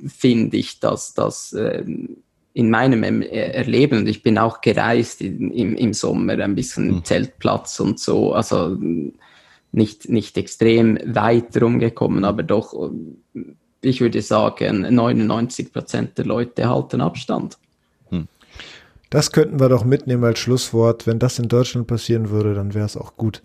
finde 0.07 0.57
ich, 0.57 0.81
dass 0.81 1.15
das 1.15 1.53
äh, 1.53 1.85
in 2.57 2.71
meinem 2.71 3.03
Erleben, 3.23 3.99
und 3.99 4.09
ich 4.09 4.23
bin 4.23 4.39
auch 4.39 4.61
gereist 4.61 5.21
in, 5.21 5.51
im, 5.51 5.75
im 5.75 5.93
Sommer, 5.93 6.39
ein 6.39 6.55
bisschen 6.55 6.97
mhm. 6.97 7.05
Zeltplatz 7.05 7.81
und 7.81 7.99
so, 7.99 8.33
also 8.33 8.77
nicht, 9.73 10.09
nicht 10.09 10.39
extrem 10.39 10.99
weit 11.05 11.61
rumgekommen, 11.61 12.25
aber 12.25 12.45
doch 12.45 12.73
ich 13.85 14.01
würde 14.01 14.23
sagen, 14.23 14.95
99 14.95 15.73
Prozent 15.73 16.19
der 16.19 16.25
Leute 16.25 16.69
halten 16.69 17.01
Abstand. 17.01 17.59
Hm. 18.11 18.29
Das 19.11 19.33
könnten 19.33 19.61
wir 19.61 19.69
doch 19.69 19.85
mitnehmen 19.85 20.25
als 20.25 20.39
Schlusswort. 20.39 21.07
Wenn 21.07 21.19
das 21.19 21.39
in 21.39 21.49
Deutschland 21.49 21.87
passieren 21.87 22.31
würde, 22.31 22.55
dann 22.55 22.75
wäre 22.75 22.87
es 22.87 22.97
auch 22.97 23.17
gut. 23.17 23.43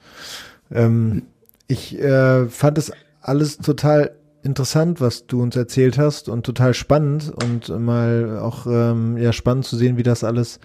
Ähm, 0.72 1.24
ich 1.68 1.99
äh, 1.99 2.48
fand 2.48 2.78
es 2.78 2.91
alles 3.22 3.57
total 3.57 4.16
interessant, 4.41 5.02
was 5.02 5.28
du 5.28 5.41
uns 5.41 5.56
erzählt 5.56 5.98
hast 5.98 6.30
und 6.30 6.45
total 6.45 6.74
spannend 6.74 7.32
und 7.44 7.70
mal 7.70 8.40
auch 8.40 8.66
ähm, 8.66 9.18
ja 9.18 9.34
spannend 9.34 9.66
zu 9.66 9.76
sehen, 9.76 9.98
wie 9.98 10.03
das 10.03 10.24
alles 10.24 10.60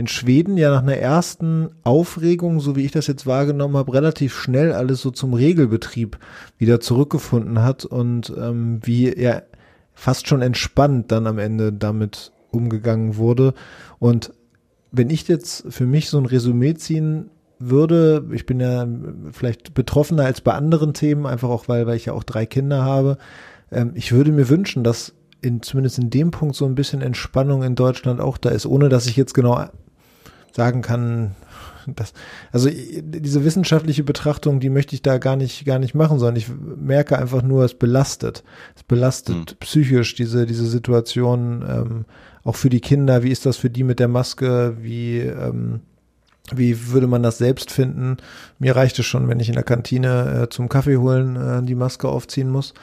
in 0.00 0.06
Schweden 0.06 0.56
ja 0.56 0.70
nach 0.70 0.82
einer 0.82 0.96
ersten 0.96 1.68
Aufregung, 1.84 2.60
so 2.60 2.74
wie 2.74 2.86
ich 2.86 2.90
das 2.90 3.06
jetzt 3.06 3.26
wahrgenommen 3.26 3.76
habe, 3.76 3.92
relativ 3.92 4.34
schnell 4.34 4.72
alles 4.72 5.02
so 5.02 5.10
zum 5.10 5.34
Regelbetrieb 5.34 6.18
wieder 6.56 6.80
zurückgefunden 6.80 7.62
hat 7.62 7.84
und 7.84 8.32
ähm, 8.34 8.80
wie 8.82 9.12
er 9.12 9.44
fast 9.92 10.26
schon 10.26 10.40
entspannt 10.40 11.12
dann 11.12 11.26
am 11.26 11.38
Ende 11.38 11.70
damit 11.70 12.32
umgegangen 12.50 13.16
wurde. 13.16 13.52
Und 13.98 14.32
wenn 14.90 15.10
ich 15.10 15.28
jetzt 15.28 15.66
für 15.68 15.84
mich 15.84 16.08
so 16.08 16.16
ein 16.16 16.24
Resümee 16.24 16.72
ziehen 16.72 17.28
würde, 17.58 18.24
ich 18.32 18.46
bin 18.46 18.58
ja 18.58 18.88
vielleicht 19.32 19.74
betroffener 19.74 20.24
als 20.24 20.40
bei 20.40 20.54
anderen 20.54 20.94
Themen, 20.94 21.26
einfach 21.26 21.50
auch 21.50 21.68
weil, 21.68 21.86
weil 21.86 21.96
ich 21.96 22.06
ja 22.06 22.14
auch 22.14 22.24
drei 22.24 22.46
Kinder 22.46 22.82
habe. 22.82 23.18
Ähm, 23.70 23.92
ich 23.96 24.12
würde 24.12 24.32
mir 24.32 24.48
wünschen, 24.48 24.82
dass 24.82 25.12
in, 25.42 25.60
zumindest 25.60 25.98
in 25.98 26.08
dem 26.08 26.30
Punkt 26.30 26.56
so 26.56 26.64
ein 26.64 26.74
bisschen 26.74 27.02
Entspannung 27.02 27.62
in 27.62 27.74
Deutschland 27.74 28.18
auch 28.18 28.38
da 28.38 28.48
ist, 28.48 28.64
ohne 28.64 28.88
dass 28.88 29.06
ich 29.06 29.16
jetzt 29.16 29.34
genau 29.34 29.66
sagen 30.52 30.82
kann, 30.82 31.34
dass, 31.86 32.12
also 32.52 32.68
diese 32.70 33.44
wissenschaftliche 33.44 34.04
Betrachtung, 34.04 34.60
die 34.60 34.70
möchte 34.70 34.94
ich 34.94 35.02
da 35.02 35.18
gar 35.18 35.36
nicht, 35.36 35.64
gar 35.64 35.78
nicht 35.78 35.94
machen, 35.94 36.18
sondern 36.18 36.36
ich 36.36 36.48
merke 36.48 37.18
einfach 37.18 37.42
nur, 37.42 37.64
es 37.64 37.74
belastet. 37.74 38.44
Es 38.76 38.82
belastet 38.82 39.36
mhm. 39.36 39.56
psychisch 39.60 40.14
diese, 40.14 40.46
diese 40.46 40.66
Situation, 40.66 41.64
ähm, 41.68 42.04
auch 42.44 42.56
für 42.56 42.70
die 42.70 42.80
Kinder. 42.80 43.22
Wie 43.22 43.30
ist 43.30 43.46
das 43.46 43.56
für 43.56 43.70
die 43.70 43.84
mit 43.84 43.98
der 43.98 44.08
Maske? 44.08 44.76
Wie, 44.80 45.18
ähm, 45.18 45.80
wie 46.52 46.88
würde 46.88 47.06
man 47.06 47.22
das 47.22 47.38
selbst 47.38 47.70
finden? 47.70 48.16
Mir 48.58 48.76
reicht 48.76 48.98
es 48.98 49.06
schon, 49.06 49.28
wenn 49.28 49.40
ich 49.40 49.48
in 49.48 49.54
der 49.54 49.64
Kantine 49.64 50.42
äh, 50.42 50.48
zum 50.48 50.68
Kaffee 50.68 50.96
holen 50.96 51.36
äh, 51.36 51.62
die 51.62 51.74
Maske 51.74 52.08
aufziehen 52.08 52.50
muss 52.50 52.74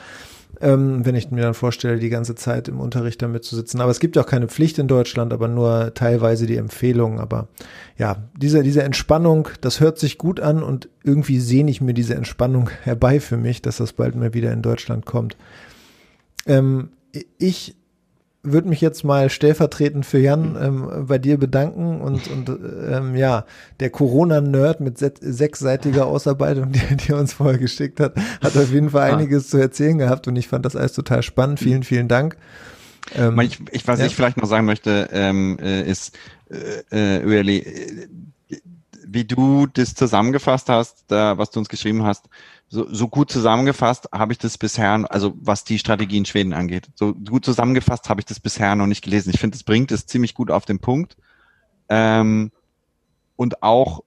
ähm, 0.62 1.06
wenn 1.06 1.16
ich 1.16 1.30
mir 1.32 1.42
dann 1.42 1.54
vorstelle, 1.54 2.00
die 2.00 2.10
ganze 2.10 2.36
Zeit 2.36 2.68
im 2.68 2.80
Unterricht 2.80 3.22
damit 3.22 3.44
zu 3.44 3.56
sitzen. 3.56 3.82
Aber 3.82 3.92
es 3.92 4.00
gibt 4.00 4.18
auch 4.18 4.26
keine 4.26 4.48
Pflicht 4.48 4.80
in 4.80 4.88
Deutschland, 4.88 5.34
aber 5.34 5.48
nur 5.48 5.94
teilweise 5.94 6.46
die 6.46 6.58
Empfehlung. 6.58 7.20
Aber 7.20 7.48
ja, 7.98 8.24
diese, 8.36 8.64
diese 8.64 8.84
Entspannung, 8.84 9.50
das 9.62 9.80
hört 9.80 10.00
sich 10.00 10.18
gut 10.18 10.40
an 10.40 10.64
und 10.64 10.90
irgendwie 11.04 11.40
sehne 11.40 11.70
ich 11.72 11.82
mir 11.82 11.94
diese 11.94 12.16
Entspannung 12.16 12.70
herbei 12.84 13.20
für 13.20 13.38
mich, 13.38 13.62
dass 13.62 13.78
das 13.78 13.94
bald 13.94 14.16
mal 14.16 14.34
wieder 14.34 14.52
in 14.52 14.62
Deutschland 14.62 15.06
kommt. 15.06 15.38
Ähm, 16.46 16.90
ich 17.38 17.76
würde 18.52 18.70
mich 18.70 18.82
jetzt 18.82 19.04
mal 19.04 19.30
stellvertretend 19.30 20.06
für 20.06 20.20
Jan 20.20 20.58
ähm, 20.60 21.06
bei 21.08 21.18
dir 21.18 21.38
bedanken 21.38 22.02
und, 22.02 22.28
und 22.28 22.50
ähm, 22.90 23.16
ja, 23.16 23.46
der 23.80 23.90
Corona-Nerd 23.90 24.80
mit 24.82 24.98
sechsseitiger 24.98 26.06
Ausarbeitung, 26.08 26.72
die, 26.72 26.96
die 26.96 27.12
er 27.12 27.18
uns 27.18 27.34
vorher 27.34 27.58
geschickt 27.58 28.00
hat, 28.00 28.16
hat 28.42 28.58
auf 28.58 28.72
jeden 28.72 28.92
Fall 28.92 29.12
einiges 29.12 29.46
ja. 29.46 29.50
zu 29.52 29.58
erzählen 29.58 29.98
gehabt 29.98 30.28
und 30.28 30.36
ich 30.36 30.48
fand 30.48 30.66
das 30.66 30.76
alles 30.76 30.94
total 30.94 31.24
spannend. 31.24 31.60
Vielen, 31.60 31.84
vielen 31.84 32.08
Dank. 32.08 32.38
Ähm, 33.16 33.40
ich, 33.40 33.60
ich, 33.72 33.88
was 33.88 34.00
ja. 34.00 34.06
ich 34.06 34.16
vielleicht 34.16 34.38
noch 34.38 34.48
sagen 34.48 34.66
möchte, 34.66 35.10
ähm, 35.12 35.58
äh, 35.62 35.84
ist, 35.84 36.18
äh, 36.92 37.26
Ueli, 37.26 37.60
äh, 37.60 38.08
wie 39.10 39.26
du 39.26 39.68
das 39.68 39.96
zusammengefasst 39.96 40.70
hast, 40.70 41.06
da, 41.08 41.38
was 41.38 41.52
du 41.52 41.60
uns 41.60 41.70
geschrieben 41.70 42.04
hast, 42.04 42.30
so, 42.70 42.88
so 42.94 43.08
gut 43.08 43.32
zusammengefasst 43.32 44.10
habe 44.14 44.34
ich 44.34 44.40
das 44.40 44.58
bisher, 44.58 45.06
also 45.10 45.34
was 45.40 45.64
die 45.64 45.80
Strategie 45.80 46.18
in 46.18 46.26
Schweden 46.26 46.54
angeht, 46.54 46.90
so 46.96 47.14
gut 47.14 47.46
zusammengefasst 47.46 48.10
habe 48.10 48.22
ich 48.22 48.26
das 48.26 48.40
bisher 48.40 48.76
noch 48.76 48.88
nicht 48.88 49.04
gelesen. 49.04 49.32
Ich 49.34 49.40
finde, 49.40 49.56
es 49.56 49.64
bringt 49.64 49.92
es 49.92 50.06
ziemlich 50.06 50.34
gut 50.34 50.52
auf 50.52 50.66
den 50.66 50.80
Punkt. 50.80 51.18
Ähm, 51.90 52.52
und 53.38 53.64
auch, 53.64 54.04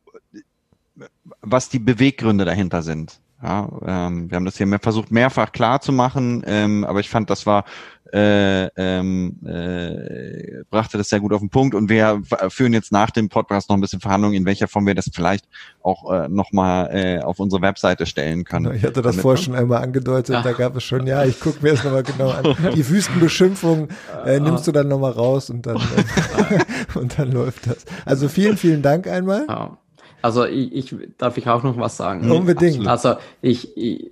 was 1.40 1.70
die 1.70 1.78
Beweggründe 1.78 2.44
dahinter 2.44 2.82
sind. 2.82 3.20
Ja, 3.42 3.68
ähm, 3.86 4.30
wir 4.30 4.36
haben 4.36 4.44
das 4.44 4.58
hier 4.58 4.66
mehr, 4.66 4.80
versucht 4.80 5.10
mehrfach 5.10 5.52
klar 5.52 5.80
zu 5.80 5.92
machen, 5.92 6.42
ähm, 6.46 6.84
aber 6.84 7.00
ich 7.00 7.08
fand, 7.08 7.30
das 7.30 7.46
war 7.46 7.64
äh, 8.12 8.66
ähm, 8.76 9.36
äh, 9.46 10.64
brachte 10.68 10.98
das 10.98 11.08
sehr 11.08 11.20
gut 11.20 11.32
auf 11.32 11.40
den 11.40 11.48
Punkt 11.48 11.74
und 11.74 11.88
wir 11.88 12.22
führen 12.48 12.72
jetzt 12.72 12.92
nach 12.92 13.10
dem 13.10 13.28
Podcast 13.28 13.68
noch 13.68 13.76
ein 13.76 13.80
bisschen 13.80 14.00
Verhandlungen, 14.00 14.34
in 14.36 14.44
welcher 14.44 14.68
Form 14.68 14.86
wir 14.86 14.94
das 14.94 15.10
vielleicht 15.12 15.44
auch 15.82 16.10
äh, 16.12 16.28
nochmal 16.28 16.90
äh, 16.92 17.22
auf 17.22 17.38
unsere 17.38 17.62
Webseite 17.62 18.06
stellen 18.06 18.44
können. 18.44 18.74
Ich 18.74 18.82
hatte 18.82 19.00
das 19.00 19.16
vorher 19.16 19.42
schon 19.42 19.54
einmal 19.54 19.82
angedeutet, 19.82 20.36
Ach. 20.38 20.42
da 20.42 20.52
gab 20.52 20.76
es 20.76 20.84
schon, 20.84 21.06
ja, 21.06 21.24
ich 21.24 21.38
gucke 21.38 21.62
mir 21.62 21.72
das 21.72 21.84
nochmal 21.84 22.02
genau 22.02 22.30
an. 22.30 22.56
Die 22.74 22.88
Wüstenbeschimpfung 22.88 23.88
äh, 24.26 24.40
nimmst 24.40 24.66
du 24.66 24.72
dann 24.72 24.88
nochmal 24.88 25.12
raus 25.12 25.50
und 25.50 25.66
dann, 25.66 25.76
äh, 25.76 26.58
und 26.98 27.18
dann 27.18 27.30
läuft 27.30 27.68
das. 27.68 27.84
Also 28.04 28.28
vielen, 28.28 28.56
vielen 28.56 28.82
Dank 28.82 29.06
einmal. 29.06 29.78
Also 30.22 30.44
ich, 30.44 30.72
ich 30.72 30.94
darf 31.18 31.36
ich 31.38 31.48
auch 31.48 31.62
noch 31.62 31.76
was 31.76 31.96
sagen. 31.96 32.30
Unbedingt. 32.30 32.86
Also 32.86 33.16
ich, 33.42 33.76
ich 33.76 34.10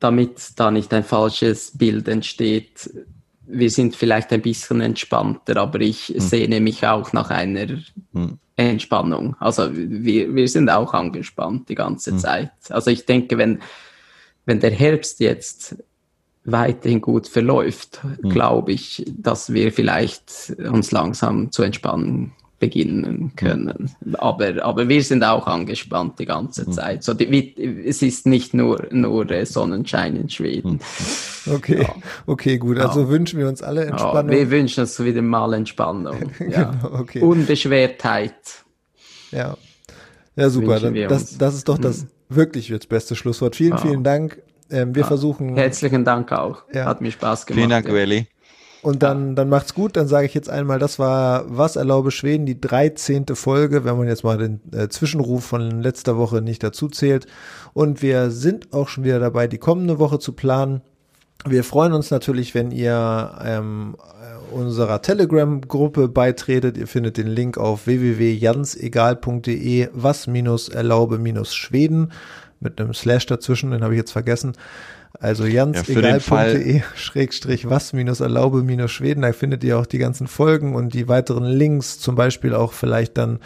damit 0.00 0.52
da 0.56 0.70
nicht 0.70 0.92
ein 0.92 1.04
falsches 1.04 1.76
Bild 1.76 2.08
entsteht, 2.08 2.90
wir 3.46 3.70
sind 3.70 3.94
vielleicht 3.94 4.32
ein 4.32 4.42
bisschen 4.42 4.80
entspannter, 4.80 5.56
aber 5.56 5.80
ich 5.80 6.08
hm. 6.08 6.20
sehne 6.20 6.60
mich 6.60 6.86
auch 6.86 7.12
nach 7.12 7.30
einer 7.30 7.68
hm. 8.12 8.38
Entspannung. 8.56 9.36
Also 9.38 9.68
wir, 9.72 10.34
wir 10.34 10.48
sind 10.48 10.68
auch 10.68 10.94
angespannt 10.94 11.68
die 11.68 11.74
ganze 11.74 12.12
hm. 12.12 12.18
Zeit. 12.18 12.50
Also 12.70 12.90
ich 12.90 13.06
denke, 13.06 13.38
wenn, 13.38 13.60
wenn 14.46 14.60
der 14.60 14.72
Herbst 14.72 15.20
jetzt 15.20 15.76
weiterhin 16.44 17.00
gut 17.00 17.28
verläuft, 17.28 18.00
hm. 18.02 18.30
glaube 18.30 18.72
ich, 18.72 19.04
dass 19.16 19.52
wir 19.52 19.72
vielleicht 19.72 20.56
uns 20.58 20.90
langsam 20.90 21.52
zu 21.52 21.62
entspannen 21.62 22.32
beginnen 22.66 23.32
können. 23.36 23.90
Aber, 24.14 24.64
aber 24.64 24.88
wir 24.88 25.02
sind 25.02 25.22
auch 25.22 25.46
angespannt 25.46 26.18
die 26.18 26.26
ganze 26.26 26.68
mhm. 26.68 26.72
Zeit. 26.72 27.04
So, 27.04 27.14
die, 27.14 27.84
es 27.86 28.02
ist 28.02 28.26
nicht 28.26 28.54
nur, 28.54 28.88
nur 28.90 29.26
Sonnenschein 29.46 30.16
in 30.16 30.28
Schweden. 30.28 30.72
Mhm. 30.72 31.52
Okay, 31.54 31.82
ja. 31.82 31.94
okay, 32.26 32.58
gut. 32.58 32.78
Also 32.78 33.02
ja. 33.02 33.08
wünschen 33.08 33.38
wir 33.38 33.48
uns 33.48 33.62
alle 33.62 33.86
Entspannung. 33.86 34.32
Ja, 34.32 34.38
wir 34.38 34.50
wünschen 34.50 34.80
uns 34.80 34.98
wieder 35.02 35.22
mal 35.22 35.54
Entspannung. 35.54 36.16
Ja. 36.48 36.64
genau, 36.64 37.00
okay. 37.00 37.20
Unbeschwertheit. 37.22 38.34
Ja. 39.32 39.56
Ja, 40.36 40.50
super. 40.50 40.80
Dann, 40.80 40.94
das, 40.94 41.38
das 41.38 41.54
ist 41.54 41.68
doch 41.68 41.78
das 41.78 42.02
mhm. 42.02 42.08
wirklich 42.28 42.68
jetzt 42.68 42.88
beste 42.88 43.16
Schlusswort. 43.16 43.56
Vielen, 43.56 43.78
vielen 43.78 44.04
Dank. 44.04 44.42
Ähm, 44.70 44.94
wir 44.94 45.04
versuchen. 45.04 45.56
Herzlichen 45.56 46.04
Dank 46.04 46.32
auch. 46.32 46.62
Hat 46.74 47.00
mir 47.00 47.10
Spaß 47.10 47.46
gemacht. 47.46 47.58
Vielen 47.58 47.70
Dank, 47.70 47.88
Ueli. 47.88 48.26
Und 48.86 49.02
dann, 49.02 49.34
dann 49.34 49.48
macht's 49.48 49.74
gut. 49.74 49.96
Dann 49.96 50.06
sage 50.06 50.26
ich 50.26 50.34
jetzt 50.34 50.48
einmal, 50.48 50.78
das 50.78 51.00
war 51.00 51.46
Was 51.48 51.74
erlaube 51.74 52.12
Schweden, 52.12 52.46
die 52.46 52.60
13. 52.60 53.26
Folge, 53.34 53.84
wenn 53.84 53.96
man 53.96 54.06
jetzt 54.06 54.22
mal 54.22 54.38
den 54.38 54.60
äh, 54.72 54.88
Zwischenruf 54.88 55.44
von 55.44 55.82
letzter 55.82 56.16
Woche 56.16 56.40
nicht 56.40 56.62
dazu 56.62 56.86
zählt. 56.86 57.26
Und 57.74 58.00
wir 58.00 58.30
sind 58.30 58.72
auch 58.72 58.86
schon 58.86 59.02
wieder 59.02 59.18
dabei, 59.18 59.48
die 59.48 59.58
kommende 59.58 59.98
Woche 59.98 60.20
zu 60.20 60.34
planen. 60.34 60.82
Wir 61.44 61.64
freuen 61.64 61.94
uns 61.94 62.12
natürlich, 62.12 62.54
wenn 62.54 62.70
ihr 62.70 63.36
ähm, 63.44 63.96
unserer 64.52 65.02
Telegram-Gruppe 65.02 66.06
beitretet. 66.06 66.76
Ihr 66.76 66.86
findet 66.86 67.16
den 67.16 67.26
Link 67.26 67.58
auf 67.58 67.88
www.jansegal.de, 67.88 69.88
was 69.94 70.28
minus 70.28 70.68
erlaube 70.68 71.18
minus 71.18 71.56
Schweden 71.56 72.12
mit 72.60 72.80
einem 72.80 72.94
Slash 72.94 73.26
dazwischen, 73.26 73.72
den 73.72 73.82
habe 73.82 73.94
ich 73.94 73.98
jetzt 73.98 74.12
vergessen. 74.12 74.52
Also 75.20 75.46
jansegal.de 75.46 76.82
schrägstrich 76.94 77.68
was 77.68 77.92
minus 77.92 78.20
erlaube 78.20 78.62
minus 78.62 78.92
Schweden. 78.92 79.22
Da 79.22 79.32
findet 79.32 79.64
ihr 79.64 79.78
auch 79.78 79.86
die 79.86 79.98
ganzen 79.98 80.26
Folgen 80.26 80.74
und 80.74 80.94
die 80.94 81.08
weiteren 81.08 81.44
Links, 81.44 81.98
zum 81.98 82.14
Beispiel 82.14 82.54
auch 82.54 82.72
vielleicht 82.72 83.16
dann 83.18 83.40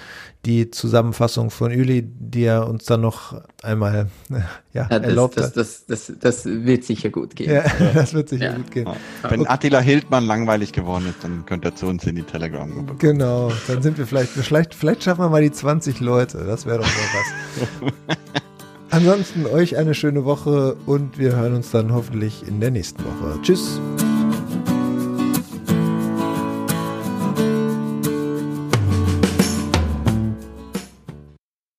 die 0.46 0.70
Zusammenfassung 0.70 1.50
von 1.50 1.70
Uli, 1.70 2.02
die 2.02 2.44
er 2.44 2.66
uns 2.66 2.86
dann 2.86 3.02
noch 3.02 3.40
einmal 3.62 4.08
ja, 4.30 4.44
ja, 4.72 4.88
das, 4.88 5.02
erlaubt 5.02 5.36
das, 5.36 5.46
hat. 5.46 5.56
Das, 5.56 5.86
das, 5.86 6.12
das, 6.18 6.46
wird 6.46 6.84
sicher 6.84 7.10
gut 7.10 7.36
gehen. 7.36 7.52
Ja, 7.52 7.64
das 7.94 8.14
wird 8.14 8.30
sicher 8.30 8.46
Ja. 8.46 8.56
gut 8.56 8.70
gehen. 8.70 8.88
Wenn 9.28 9.46
Attila 9.46 9.80
Hildmann 9.80 10.26
langweilig 10.26 10.72
geworden 10.72 11.06
ist, 11.08 11.22
dann 11.22 11.44
könnt 11.46 11.64
ihr 11.64 11.74
zu 11.74 11.86
uns 11.86 12.06
in 12.06 12.16
die 12.16 12.22
Telegram-Gruppe. 12.22 12.94
Genau, 12.98 13.52
dann 13.68 13.82
sind 13.82 13.98
wir 13.98 14.06
vielleicht, 14.06 14.30
vielleicht, 14.30 14.74
vielleicht 14.74 15.04
schaffen 15.04 15.22
wir 15.22 15.28
mal 15.28 15.42
die 15.42 15.52
20 15.52 16.00
Leute. 16.00 16.44
Das 16.46 16.64
wäre 16.64 16.78
doch 16.78 16.86
mal 16.86 17.90
was. 17.90 18.42
Ansonsten 18.90 19.46
euch 19.46 19.76
eine 19.76 19.94
schöne 19.94 20.24
Woche 20.24 20.76
und 20.86 21.16
wir 21.18 21.36
hören 21.36 21.54
uns 21.54 21.70
dann 21.70 21.92
hoffentlich 21.92 22.46
in 22.46 22.60
der 22.60 22.72
nächsten 22.72 23.04
Woche. 23.04 23.40
Tschüss. 23.42 23.80